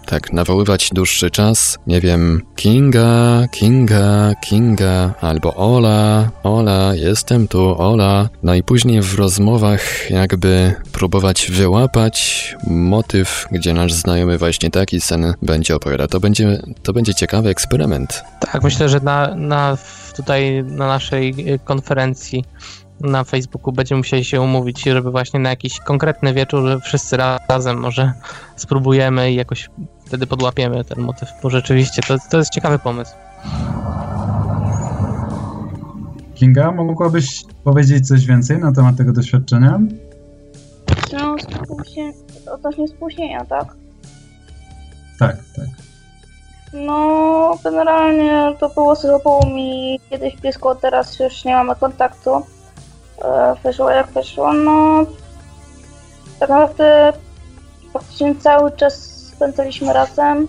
tak 0.05 0.33
nawoływać 0.33 0.89
dłuższy 0.93 1.31
czas, 1.31 1.79
nie 1.87 2.01
wiem, 2.01 2.41
Kinga, 2.55 3.47
Kinga, 3.51 4.35
Kinga, 4.41 5.13
albo 5.21 5.55
Ola, 5.55 6.29
Ola, 6.43 6.95
jestem 6.95 7.47
tu, 7.47 7.81
Ola. 7.81 8.29
No 8.43 8.55
i 8.55 8.63
później 8.63 9.01
w 9.01 9.15
rozmowach 9.15 10.09
jakby 10.09 10.73
próbować 10.91 11.51
wyłapać 11.51 12.55
motyw, 12.67 13.47
gdzie 13.51 13.73
nasz 13.73 13.93
znajomy 13.93 14.37
właśnie 14.37 14.71
taki 14.71 15.01
sen 15.01 15.33
będzie 15.41 15.75
opowiadał. 15.75 16.07
To 16.07 16.19
będzie, 16.19 16.61
to 16.83 16.93
będzie 16.93 17.13
ciekawy 17.13 17.49
eksperyment. 17.49 18.23
Tak, 18.39 18.63
myślę, 18.63 18.89
że 18.89 18.99
na, 18.99 19.35
na 19.35 19.77
tutaj 20.15 20.63
na 20.63 20.87
naszej 20.87 21.53
y, 21.53 21.59
konferencji 21.59 22.45
na 23.01 23.23
Facebooku 23.23 23.71
będziemy 23.71 23.99
musieli 23.99 24.25
się 24.25 24.41
umówić, 24.41 24.83
żeby 24.83 25.11
właśnie 25.11 25.39
na 25.39 25.49
jakiś 25.49 25.79
konkretny 25.79 26.33
wieczór, 26.33 26.67
że 26.67 26.79
wszyscy 26.79 27.17
razem 27.49 27.77
może 27.77 28.13
spróbujemy 28.55 29.31
i 29.31 29.35
jakoś 29.35 29.69
wtedy 30.05 30.27
podłapiemy 30.27 30.83
ten 30.83 31.03
motyw, 31.03 31.29
bo 31.43 31.49
rzeczywiście 31.49 32.01
to, 32.07 32.15
to 32.31 32.37
jest 32.37 32.53
ciekawy 32.53 32.79
pomysł. 32.79 33.11
Kinga, 36.35 36.71
mogłabyś 36.71 37.43
powiedzieć 37.63 38.07
coś 38.07 38.25
więcej 38.25 38.57
na 38.57 38.71
temat 38.71 38.97
tego 38.97 39.13
doświadczenia? 39.13 39.79
No, 41.13 41.35
spóźnienie, 41.63 42.13
odnośnie 42.53 42.87
spóźnienia, 42.87 43.45
tak? 43.45 43.75
Tak, 45.19 45.35
tak. 45.55 45.65
No, 46.73 47.57
generalnie 47.63 48.55
to 48.59 48.69
było 48.69 48.95
z 48.95 49.05
mi 49.45 49.99
kiedyś 50.09 50.37
blisko, 50.37 50.75
teraz 50.75 51.19
już 51.19 51.45
nie 51.45 51.55
mamy 51.55 51.75
kontaktu. 51.75 52.31
E, 53.23 53.55
wyszło 53.63 53.89
jak 53.89 54.07
wyszło, 54.07 54.53
no... 54.53 55.05
Tak 56.39 56.49
naprawdę 56.49 57.13
praktycznie 57.93 58.35
cały 58.35 58.71
czas 58.71 58.93
spędzaliśmy 59.35 59.93
razem. 59.93 60.47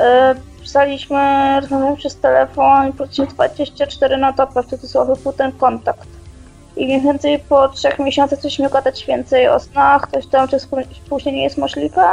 E, 0.00 0.34
pisaliśmy, 0.62 1.60
rozmawialiśmy 1.60 1.96
przez 1.96 2.16
telefon, 2.16 2.92
praktycznie 2.92 3.26
24 3.26 4.16
na 4.16 4.32
dobę, 4.32 4.62
w 4.62 4.66
cudzysłowie 4.66 5.14
był 5.22 5.32
ten 5.32 5.52
kontakt. 5.52 6.08
I 6.76 6.84
mniej 6.84 7.00
więcej 7.00 7.38
po 7.38 7.68
trzech 7.68 7.98
miesiącach 7.98 8.38
zaczęliśmy 8.38 8.70
gadać 8.70 9.06
więcej 9.06 9.48
o 9.48 9.60
snach, 9.60 10.08
coś 10.10 10.26
tam, 10.26 10.48
czy 10.48 10.56
później 11.08 11.34
nie 11.34 11.42
jest 11.42 11.58
możliwe. 11.58 12.04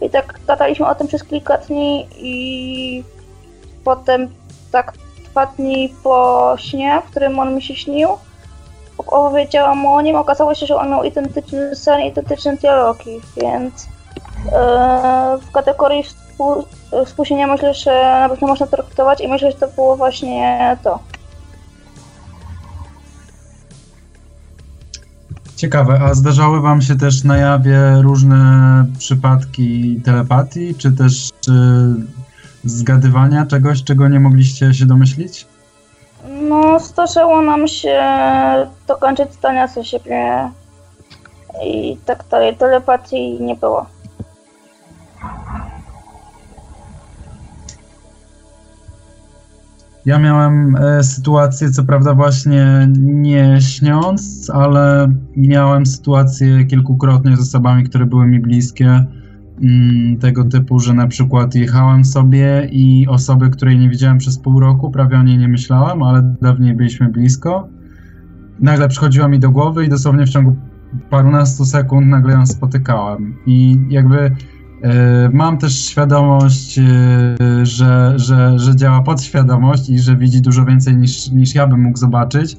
I 0.00 0.10
tak 0.10 0.40
gadaliśmy 0.46 0.86
o 0.86 0.94
tym 0.94 1.06
przez 1.06 1.24
kilka 1.24 1.58
dni 1.58 2.08
i 2.16 3.04
potem 3.84 4.28
tak 4.72 4.92
dwa 5.30 5.46
dni 5.46 5.94
po 6.02 6.54
śnie, 6.58 7.02
w 7.06 7.10
którym 7.10 7.38
on 7.38 7.54
mi 7.54 7.62
się 7.62 7.76
śnił, 7.76 8.08
opowiedziałam 8.98 9.86
o 9.86 10.00
nim, 10.00 10.16
okazało 10.16 10.54
się, 10.54 10.66
że 10.66 10.76
on 10.76 10.90
miał 10.90 11.04
identyczny 11.04 11.76
sen, 11.76 12.00
identyczne 12.00 12.56
dialogi, 12.56 13.20
więc 13.36 13.88
yy, 14.44 14.50
w 15.40 15.50
kategorii 15.52 16.02
współ, 16.02 16.64
współśnienia 17.06 17.46
myślę, 17.46 17.74
że 17.74 18.18
na 18.20 18.28
pewno 18.28 18.48
można 18.48 18.66
to 18.66 18.76
traktować 18.76 19.20
i 19.20 19.28
myślę, 19.28 19.50
że 19.50 19.56
to 19.56 19.68
było 19.68 19.96
właśnie 19.96 20.76
to. 20.84 20.98
Ciekawe, 25.56 26.00
a 26.00 26.14
zdarzały 26.14 26.60
wam 26.60 26.82
się 26.82 26.96
też 26.96 27.24
na 27.24 27.36
jawie 27.36 27.78
różne 28.02 28.84
przypadki 28.98 30.00
telepatii, 30.04 30.74
czy 30.74 30.92
też 30.92 31.30
czy 31.40 31.52
zgadywania 32.64 33.46
czegoś, 33.46 33.84
czego 33.84 34.08
nie 34.08 34.20
mogliście 34.20 34.74
się 34.74 34.86
domyślić? 34.86 35.46
No, 36.28 36.80
zdarzyło 36.80 37.42
nam 37.42 37.68
się 37.68 38.02
dokończyć 38.88 39.32
zdania 39.32 39.66
ze 39.66 39.84
siebie 39.84 40.50
i 41.64 41.96
tak 42.06 42.24
dalej. 42.30 42.56
Telepatii 42.56 43.38
nie 43.40 43.56
było. 43.56 43.86
Ja 50.06 50.18
miałem 50.18 50.76
e, 50.76 51.04
sytuację, 51.04 51.70
co 51.70 51.84
prawda 51.84 52.14
właśnie 52.14 52.88
nie 52.98 53.60
śniąc, 53.60 54.50
ale 54.54 55.12
miałem 55.36 55.86
sytuację 55.86 56.64
kilkukrotnie 56.64 57.36
z 57.36 57.40
osobami, 57.40 57.84
które 57.84 58.06
były 58.06 58.26
mi 58.26 58.40
bliskie, 58.40 59.04
tego 60.20 60.44
typu, 60.44 60.80
że 60.80 60.94
na 60.94 61.06
przykład 61.06 61.54
jechałem 61.54 62.04
sobie 62.04 62.68
i 62.72 63.06
osoby, 63.08 63.50
której 63.50 63.78
nie 63.78 63.88
widziałem 63.88 64.18
przez 64.18 64.38
pół 64.38 64.60
roku, 64.60 64.90
prawie 64.90 65.18
o 65.18 65.22
niej 65.22 65.38
nie 65.38 65.48
myślałem, 65.48 66.02
ale 66.02 66.34
dawniej 66.42 66.74
byliśmy 66.74 67.08
blisko, 67.08 67.68
nagle 68.60 68.88
przychodziła 68.88 69.28
mi 69.28 69.38
do 69.38 69.50
głowy 69.50 69.84
i 69.84 69.88
dosłownie 69.88 70.26
w 70.26 70.30
ciągu 70.30 70.56
parunastu 71.10 71.64
sekund 71.64 72.06
nagle 72.06 72.32
ją 72.32 72.46
spotykałem. 72.46 73.34
I 73.46 73.78
jakby 73.88 74.30
E, 74.82 75.30
mam 75.32 75.58
też 75.58 75.84
świadomość, 75.84 76.78
e, 76.78 76.84
że, 77.62 78.12
że, 78.16 78.58
że 78.58 78.76
działa 78.76 79.02
podświadomość 79.02 79.90
i 79.90 79.98
że 79.98 80.16
widzi 80.16 80.42
dużo 80.42 80.64
więcej 80.64 80.96
niż, 80.96 81.30
niż 81.30 81.54
ja 81.54 81.66
bym 81.66 81.82
mógł 81.82 81.98
zobaczyć, 81.98 82.56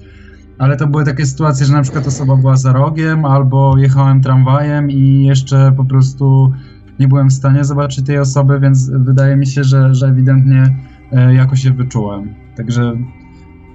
ale 0.58 0.78
to 0.78 0.88
były 0.88 1.06
takie 1.06 1.26
sytuacje, 1.26 1.66
że 1.66 1.74
na 1.74 1.82
przykład 1.82 2.08
osoba 2.08 2.36
była 2.36 2.56
za 2.56 2.74
rogiem 2.74 3.26
albo 3.26 3.78
jechałem 3.78 4.22
tramwajem 4.22 4.92
i 4.92 5.26
jeszcze 5.26 5.72
po 5.78 5.86
prostu 5.86 6.52
nie 7.00 7.08
byłem 7.08 7.30
w 7.30 7.34
stanie 7.34 7.64
zobaczyć 7.64 8.06
tej 8.06 8.20
osoby, 8.20 8.60
więc 8.60 8.90
wydaje 8.90 9.36
mi 9.36 9.48
się, 9.48 9.64
że, 9.64 9.96
że 9.96 10.08
ewidentnie 10.08 10.76
e, 11.12 11.34
jakoś 11.34 11.62
się 11.62 11.72
wyczułem. 11.72 12.34
Także 12.56 12.98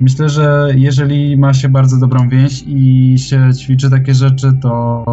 myślę, 0.00 0.28
że 0.28 0.68
jeżeli 0.74 1.36
ma 1.36 1.54
się 1.54 1.68
bardzo 1.68 1.96
dobrą 1.96 2.28
więź 2.28 2.64
i 2.66 3.14
się 3.18 3.54
ćwiczy 3.54 3.90
takie 3.90 4.14
rzeczy, 4.14 4.52
to 4.60 5.04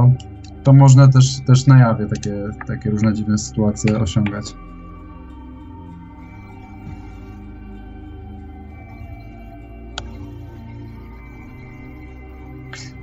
to 0.64 0.73
można 0.73 1.07
też, 1.07 1.40
też 1.40 1.68
na 1.68 1.80
jawie 1.80 2.06
takie, 2.06 2.44
takie 2.68 2.90
różne 2.90 3.14
dziwne 3.14 3.38
sytuacje 3.38 3.99
osiągać. 3.99 4.56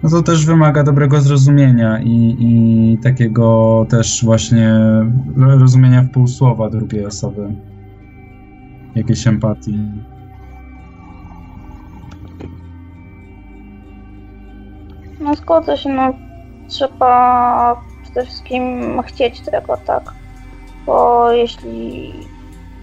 No 0.06 0.12
to 0.12 0.22
też 0.22 0.46
wymaga 0.46 0.82
dobrego 0.82 1.20
zrozumienia 1.20 2.00
i, 2.00 2.36
i 2.40 2.98
takiego 2.98 3.86
też 3.90 4.24
właśnie 4.24 4.74
rozumienia 5.36 6.02
w 6.02 6.10
pół 6.10 6.26
słowa 6.26 6.70
drugiej 6.70 7.06
osoby. 7.06 7.54
Jakiejś 8.94 9.26
empatii. 9.26 9.78
No 15.20 15.34
zgodzę 15.34 15.76
się, 15.76 15.88
no 15.88 16.14
trzeba 16.68 17.82
przede 18.02 18.24
wszystkim 18.24 18.62
chcieć 19.02 19.40
tego, 19.40 19.76
tak. 19.86 20.12
Bo 20.86 21.32
jeśli 21.32 22.12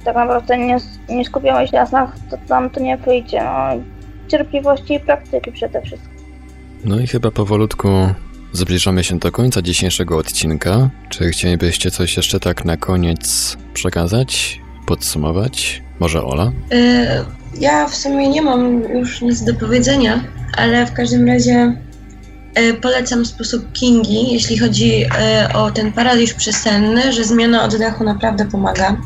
tak 0.06 0.16
naprawdę 0.16 0.58
nie, 0.58 0.78
nie 1.10 1.26
skupiamy 1.26 1.68
się 1.68 1.78
na 1.78 1.86
snach, 1.86 2.16
to 2.30 2.38
tam 2.48 2.70
to 2.70 2.80
nie 2.80 2.98
wyjdzie. 2.98 3.44
No, 3.44 3.84
cierpliwości 4.28 4.94
i 4.94 5.00
praktyki 5.00 5.52
przede 5.52 5.82
wszystkim. 5.82 6.12
No 6.85 6.99
i 6.99 7.07
chyba 7.07 7.31
powolutku 7.31 7.88
zbliżamy 8.51 9.03
się 9.03 9.19
do 9.19 9.31
końca 9.31 9.61
dzisiejszego 9.61 10.18
odcinka. 10.18 10.89
Czy 11.10 11.30
chcielibyście 11.30 11.91
coś 11.91 12.18
jeszcze 12.18 12.39
tak 12.39 12.65
na 12.65 12.77
koniec 12.77 13.57
przekazać, 13.73 14.61
podsumować? 14.85 15.84
Może 15.99 16.23
Ola? 16.23 16.51
Y, 16.73 17.60
ja 17.60 17.88
w 17.88 17.95
sumie 17.95 18.30
nie 18.30 18.41
mam 18.41 18.84
już 18.84 19.22
nic 19.22 19.43
do 19.43 19.53
powiedzenia, 19.53 20.23
ale 20.57 20.85
w 20.85 20.93
każdym 20.93 21.27
razie 21.27 21.77
E, 22.55 22.73
polecam 22.73 23.26
sposób 23.26 23.72
Kingi, 23.72 24.34
jeśli 24.34 24.57
chodzi 24.57 25.05
e, 25.19 25.49
o 25.53 25.72
ten 25.72 25.91
paraliż 25.91 26.34
przesenny, 26.34 27.14
że 27.14 27.23
zmiana 27.23 27.64
oddechu 27.64 28.03
naprawdę 28.03 28.45
pomaga. 28.45 28.97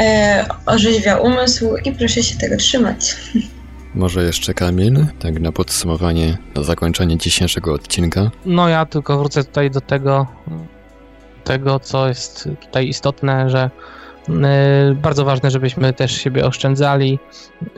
E, 0.00 0.46
orzeźwia 0.66 1.16
umysł 1.16 1.76
i 1.84 1.92
proszę 1.92 2.22
się 2.22 2.38
tego 2.38 2.56
trzymać. 2.56 3.16
Może 3.94 4.24
jeszcze 4.24 4.54
Kamil, 4.54 5.06
tak 5.18 5.40
na 5.40 5.52
podsumowanie, 5.52 6.38
na 6.54 6.62
zakończenie 6.62 7.18
dzisiejszego 7.18 7.72
odcinka. 7.72 8.30
No 8.46 8.68
ja 8.68 8.86
tylko 8.86 9.18
wrócę 9.18 9.44
tutaj 9.44 9.70
do 9.70 9.80
tego, 9.80 10.26
tego 11.44 11.80
co 11.80 12.08
jest 12.08 12.48
tutaj 12.60 12.88
istotne, 12.88 13.50
że 13.50 13.70
E, 14.28 14.94
bardzo 14.94 15.24
ważne, 15.24 15.50
żebyśmy 15.50 15.92
też 15.92 16.12
siebie 16.12 16.46
oszczędzali, 16.46 17.18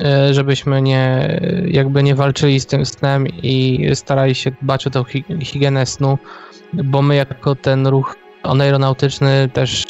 e, 0.00 0.34
żebyśmy 0.34 0.82
nie, 0.82 1.40
jakby 1.66 2.02
nie 2.02 2.14
walczyli 2.14 2.60
z 2.60 2.66
tym 2.66 2.86
snem 2.86 3.26
i 3.28 3.86
starali 3.94 4.34
się 4.34 4.50
dbać 4.62 4.86
o 4.86 4.90
tę 4.90 5.04
higienę 5.40 5.86
snu, 5.86 6.18
bo 6.72 7.02
my 7.02 7.16
jako 7.16 7.54
ten 7.54 7.86
ruch 7.86 8.16
oneironautyczny 8.42 9.48
też 9.52 9.84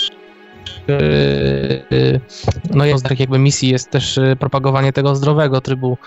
no 2.74 2.84
jedną 2.84 2.98
z 2.98 3.02
takich 3.02 3.20
jakby 3.20 3.38
misji 3.38 3.68
jest 3.68 3.90
też 3.90 4.20
propagowanie 4.38 4.92
tego 4.92 5.16
zdrowego 5.16 5.60
trybu, 5.60 5.98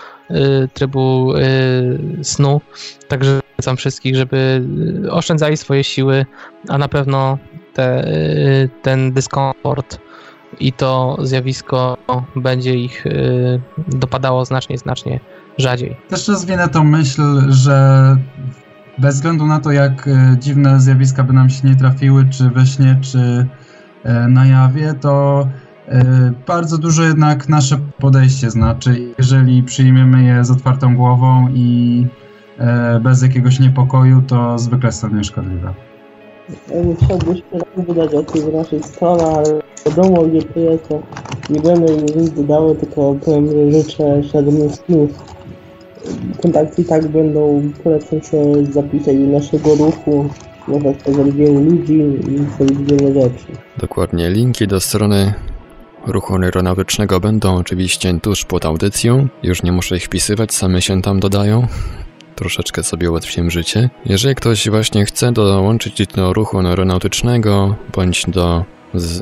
trybu 0.73 1.33
snu. 2.23 2.61
Także 3.07 3.39
zachęcam 3.49 3.77
wszystkich, 3.77 4.15
żeby 4.15 4.63
oszczędzali 5.09 5.57
swoje 5.57 5.83
siły, 5.83 6.25
a 6.69 6.77
na 6.77 6.87
pewno 6.87 7.37
te, 7.73 8.07
ten 8.81 9.13
dyskomfort 9.13 9.99
i 10.59 10.73
to 10.73 11.17
zjawisko 11.21 11.97
będzie 12.35 12.75
ich 12.75 13.05
dopadało 13.87 14.45
znacznie, 14.45 14.77
znacznie 14.77 15.19
rzadziej. 15.57 15.97
Też 16.09 16.27
rozwinę 16.27 16.69
tą 16.69 16.83
myśl, 16.83 17.21
że 17.49 18.17
bez 18.97 19.15
względu 19.15 19.45
na 19.45 19.59
to, 19.59 19.71
jak 19.71 20.09
dziwne 20.39 20.79
zjawiska 20.79 21.23
by 21.23 21.33
nam 21.33 21.49
się 21.49 21.67
nie 21.67 21.75
trafiły, 21.75 22.25
czy 22.29 22.49
we 22.49 22.65
śnie, 22.65 22.99
czy 23.01 23.47
na 24.29 24.45
jawie, 24.45 24.93
to 25.01 25.47
bardzo 26.47 26.77
dużo 26.77 27.03
jednak 27.03 27.49
nasze 27.49 27.77
podejście 27.99 28.49
znaczy. 28.49 28.95
Jeżeli 29.17 29.63
przyjmiemy 29.63 30.23
je 30.23 30.43
z 30.43 30.51
otwartą 30.51 30.95
głową 30.95 31.47
i 31.53 32.07
bez 33.01 33.21
jakiegoś 33.21 33.59
niepokoju, 33.59 34.21
to 34.27 34.59
zwykle 34.59 34.91
są 34.91 35.09
nieszkodliwe. 35.09 35.73
Nie 36.85 36.95
chciałbyś 36.95 37.41
wydać 37.77 38.13
o 38.13 38.23
tym 38.23 38.41
w 38.41 38.53
naszej 38.53 38.83
stronie, 38.83 39.23
ale 39.23 39.61
wiadomo 39.85 40.23
gdzie 40.23 40.43
to 40.43 40.59
jest, 40.59 40.89
nie 41.49 41.59
będę 41.59 41.95
nic 41.95 42.29
dodały, 42.29 42.75
tylko 42.75 43.15
powiem, 43.25 43.47
że 43.47 43.71
życzę 43.71 44.23
świadomych 44.23 44.71
snów. 44.71 45.09
Kontakty 46.41 46.81
i 46.81 46.85
tak 46.85 47.07
będą, 47.07 47.61
polecam 47.83 48.21
się 48.21 48.65
zapisać 48.71 49.17
do 49.17 49.27
naszego 49.27 49.75
ruchu, 49.75 50.29
można 50.67 50.93
spotkać 50.93 51.31
wielu 51.31 51.63
ludzi 51.63 51.93
i 51.93 52.85
wiele 52.85 53.13
rzeczy. 53.13 53.45
Dokładnie, 53.77 54.29
linki 54.29 54.67
do 54.67 54.79
strony 54.79 55.33
ruchu 56.07 56.39
neuronawicznego 56.39 57.19
będą 57.19 57.55
oczywiście 57.55 58.19
tuż 58.19 58.45
pod 58.45 58.65
audycją. 58.65 59.27
Już 59.43 59.63
nie 59.63 59.71
muszę 59.71 59.97
ich 59.97 60.03
wpisywać, 60.03 60.53
same 60.53 60.81
się 60.81 61.01
tam 61.01 61.19
dodają 61.19 61.67
troszeczkę 62.39 62.83
sobie 62.83 63.11
ułatwiłem 63.11 63.51
życie. 63.51 63.89
Jeżeli 64.05 64.35
ktoś 64.35 64.69
właśnie 64.69 65.05
chce 65.05 65.31
dołączyć 65.31 66.07
do 66.07 66.33
ruchu 66.33 66.59
aeronautycznego 66.59 67.75
bądź 67.95 68.23
do 68.27 68.63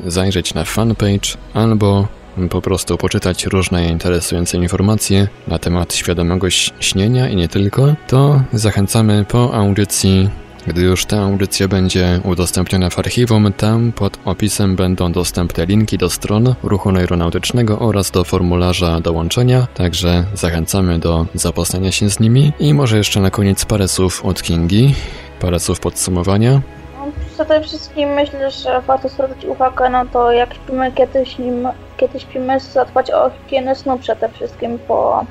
zajrzeć 0.08 0.54
na 0.54 0.64
fanpage 0.64 1.38
albo 1.54 2.08
po 2.50 2.62
prostu 2.62 2.98
poczytać 2.98 3.46
różne 3.46 3.90
interesujące 3.90 4.58
informacje 4.58 5.28
na 5.48 5.60
temat 5.60 5.94
świadomego 5.94 6.50
śnienia 6.80 7.30
i 7.30 7.36
nie 7.36 7.48
tylko, 7.48 7.96
to 8.08 8.42
zachęcamy 8.54 9.26
po 9.30 9.54
audycji 9.54 10.30
gdy 10.68 10.82
już 10.82 11.06
ta 11.06 11.18
audycja 11.18 11.68
będzie 11.68 12.20
udostępniona 12.24 12.90
w 12.90 13.00
archiwum, 13.00 13.54
tam 13.54 13.92
pod 13.92 14.18
opisem 14.26 14.76
będą 14.76 15.12
dostępne 15.12 15.66
linki 15.66 15.98
do 15.98 16.10
stron 16.10 16.56
ruchu 16.64 16.92
neuronautycznego 16.92 17.80
oraz 17.80 18.12
do 18.12 18.24
formularza 18.24 19.02
dołączenia, 19.02 19.68
także 19.74 20.24
zachęcamy 20.34 21.00
do 21.00 21.26
zapoznania 21.34 21.92
się 21.92 22.10
z 22.10 22.20
nimi. 22.20 22.54
I 22.60 22.74
może 22.74 22.98
jeszcze 22.98 23.20
na 23.20 23.32
koniec 23.32 23.66
parę 23.66 23.88
słów 23.88 24.26
od 24.26 24.44
Kingi, 24.44 24.96
parę 25.40 25.60
słów 25.60 25.80
podsumowania. 25.80 26.62
No, 26.98 27.12
przede 27.36 27.62
wszystkim 27.62 28.10
myślę, 28.10 28.52
że 28.52 28.82
warto 28.82 29.10
zwrócić 29.10 29.46
uwagę 29.46 29.90
na 29.90 30.06
to, 30.06 30.32
jak 30.32 30.54
śpimy, 30.54 30.92
kiedy 30.92 31.26
śpimy, 31.26 31.70
kiedy 31.98 32.20
śpimy 32.20 32.60
zadbać 32.60 33.12
o 33.12 33.30
higienę 33.30 33.76
snu 33.76 34.00
przede 34.00 34.30
wszystkim, 34.30 34.80
bo 34.88 35.26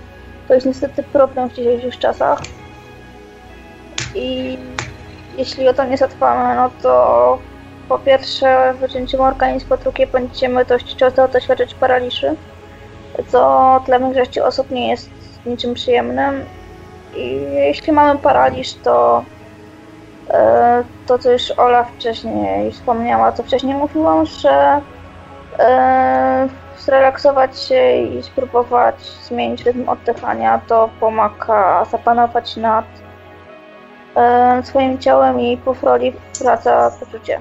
to 0.48 0.54
jest 0.54 0.66
niestety 0.66 1.02
problem 1.02 1.50
w 1.50 1.54
dzisiejszych 1.54 1.98
czasach. 1.98 2.42
I 4.14 4.58
jeśli 5.36 5.68
o 5.68 5.74
to 5.74 5.84
nie 5.84 5.96
zadbamy, 5.96 6.54
no 6.54 6.70
to 6.82 7.38
po 7.88 7.98
pierwsze 7.98 8.74
wycięciem 8.80 9.20
organizmu, 9.20 9.68
po 9.68 9.76
drugie 9.76 10.06
będziemy 10.06 10.64
dość 10.64 10.96
często 10.96 11.28
doświadczać 11.28 11.74
paraliży, 11.74 12.36
co 13.28 13.80
dla 13.86 13.98
większości 13.98 14.40
osób 14.40 14.70
nie 14.70 14.88
jest 14.88 15.10
niczym 15.46 15.74
przyjemnym. 15.74 16.44
I 17.16 17.40
jeśli 17.54 17.92
mamy 17.92 18.18
paraliż, 18.18 18.74
to 18.74 19.24
e, 20.30 20.84
to, 21.06 21.18
co 21.18 21.30
już 21.30 21.50
Ola 21.50 21.84
wcześniej 21.84 22.72
wspomniała, 22.72 23.32
co 23.32 23.42
wcześniej 23.42 23.74
mówiłam, 23.74 24.26
że 24.26 24.80
e, 25.58 26.48
zrelaksować 26.78 27.60
się 27.60 27.96
i 27.96 28.22
spróbować 28.22 28.94
zmienić 29.00 29.64
rytm 29.64 29.88
oddychania, 29.88 30.60
to 30.68 30.90
pomaga 31.00 31.84
zapanować 31.84 32.56
nad 32.56 32.84
swoim 34.64 34.98
ciałem 34.98 35.40
i 35.40 35.56
powoli 35.56 36.12
wraca 36.40 36.90
poczucie. 36.90 37.40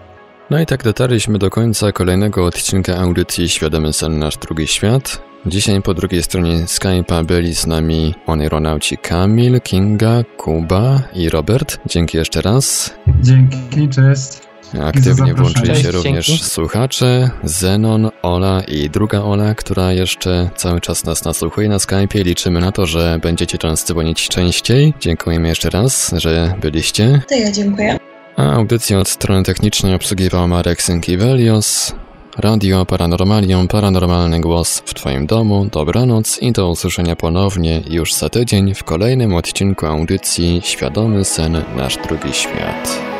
No 0.49 0.59
i 0.59 0.65
tak 0.65 0.83
dotarliśmy 0.83 1.37
do 1.37 1.49
końca 1.49 1.91
kolejnego 1.91 2.45
odcinka 2.45 2.97
audycji 2.97 3.49
Świadomy 3.49 3.93
Sen 3.93 4.19
Nasz 4.19 4.37
Drugi 4.37 4.67
Świat. 4.67 5.21
Dzisiaj 5.45 5.81
po 5.81 5.93
drugiej 5.93 6.23
stronie 6.23 6.53
Skype'a 6.65 7.25
byli 7.25 7.55
z 7.55 7.67
nami 7.67 8.15
oneironauci 8.27 8.97
Kamil, 8.97 9.61
Kinga, 9.61 10.23
Kuba 10.37 10.99
i 11.13 11.29
Robert. 11.29 11.77
Dzięki 11.85 12.17
jeszcze 12.17 12.41
raz. 12.41 12.95
Dzięki, 13.21 13.89
cześć. 13.89 14.41
Aktywnie 14.83 15.33
włączyli 15.33 15.75
się 15.75 15.91
również 15.91 16.27
dzięki. 16.27 16.43
słuchacze, 16.43 17.29
Zenon, 17.43 18.09
Ola 18.21 18.61
i 18.67 18.89
druga 18.89 19.21
Ola, 19.21 19.55
która 19.55 19.91
jeszcze 19.91 20.49
cały 20.55 20.81
czas 20.81 21.05
nas 21.05 21.25
nasłuchuje 21.25 21.69
na 21.69 21.77
Skype'ie. 21.77 22.23
Liczymy 22.23 22.59
na 22.59 22.71
to, 22.71 22.85
że 22.85 23.19
będziecie 23.21 23.57
do 23.57 23.67
nas 23.67 23.85
dzwonić 23.85 24.27
częściej. 24.27 24.93
Dziękujemy 24.99 25.47
jeszcze 25.47 25.69
raz, 25.69 26.13
że 26.17 26.53
byliście. 26.61 27.21
To 27.29 27.35
ja 27.35 27.51
dziękuję. 27.51 27.97
A 28.37 28.51
audycję 28.51 28.99
od 28.99 29.09
strony 29.09 29.43
technicznej 29.43 29.95
obsługiwał 29.95 30.47
Marek 30.47 30.81
Synkiewelios. 30.81 31.93
Radio 32.37 32.85
Paranormalium, 32.85 33.67
paranormalny 33.67 34.41
głos 34.41 34.83
w 34.85 34.93
Twoim 34.93 35.25
domu. 35.25 35.67
Dobranoc 35.71 36.39
i 36.41 36.51
do 36.51 36.69
usłyszenia 36.69 37.15
ponownie 37.15 37.81
już 37.89 38.13
za 38.13 38.29
tydzień 38.29 38.73
w 38.73 38.83
kolejnym 38.83 39.33
odcinku 39.33 39.85
audycji 39.85 40.61
Świadomy 40.63 41.25
Sen 41.25 41.63
Nasz 41.75 41.97
Drugi 41.97 42.33
Świat. 42.33 43.14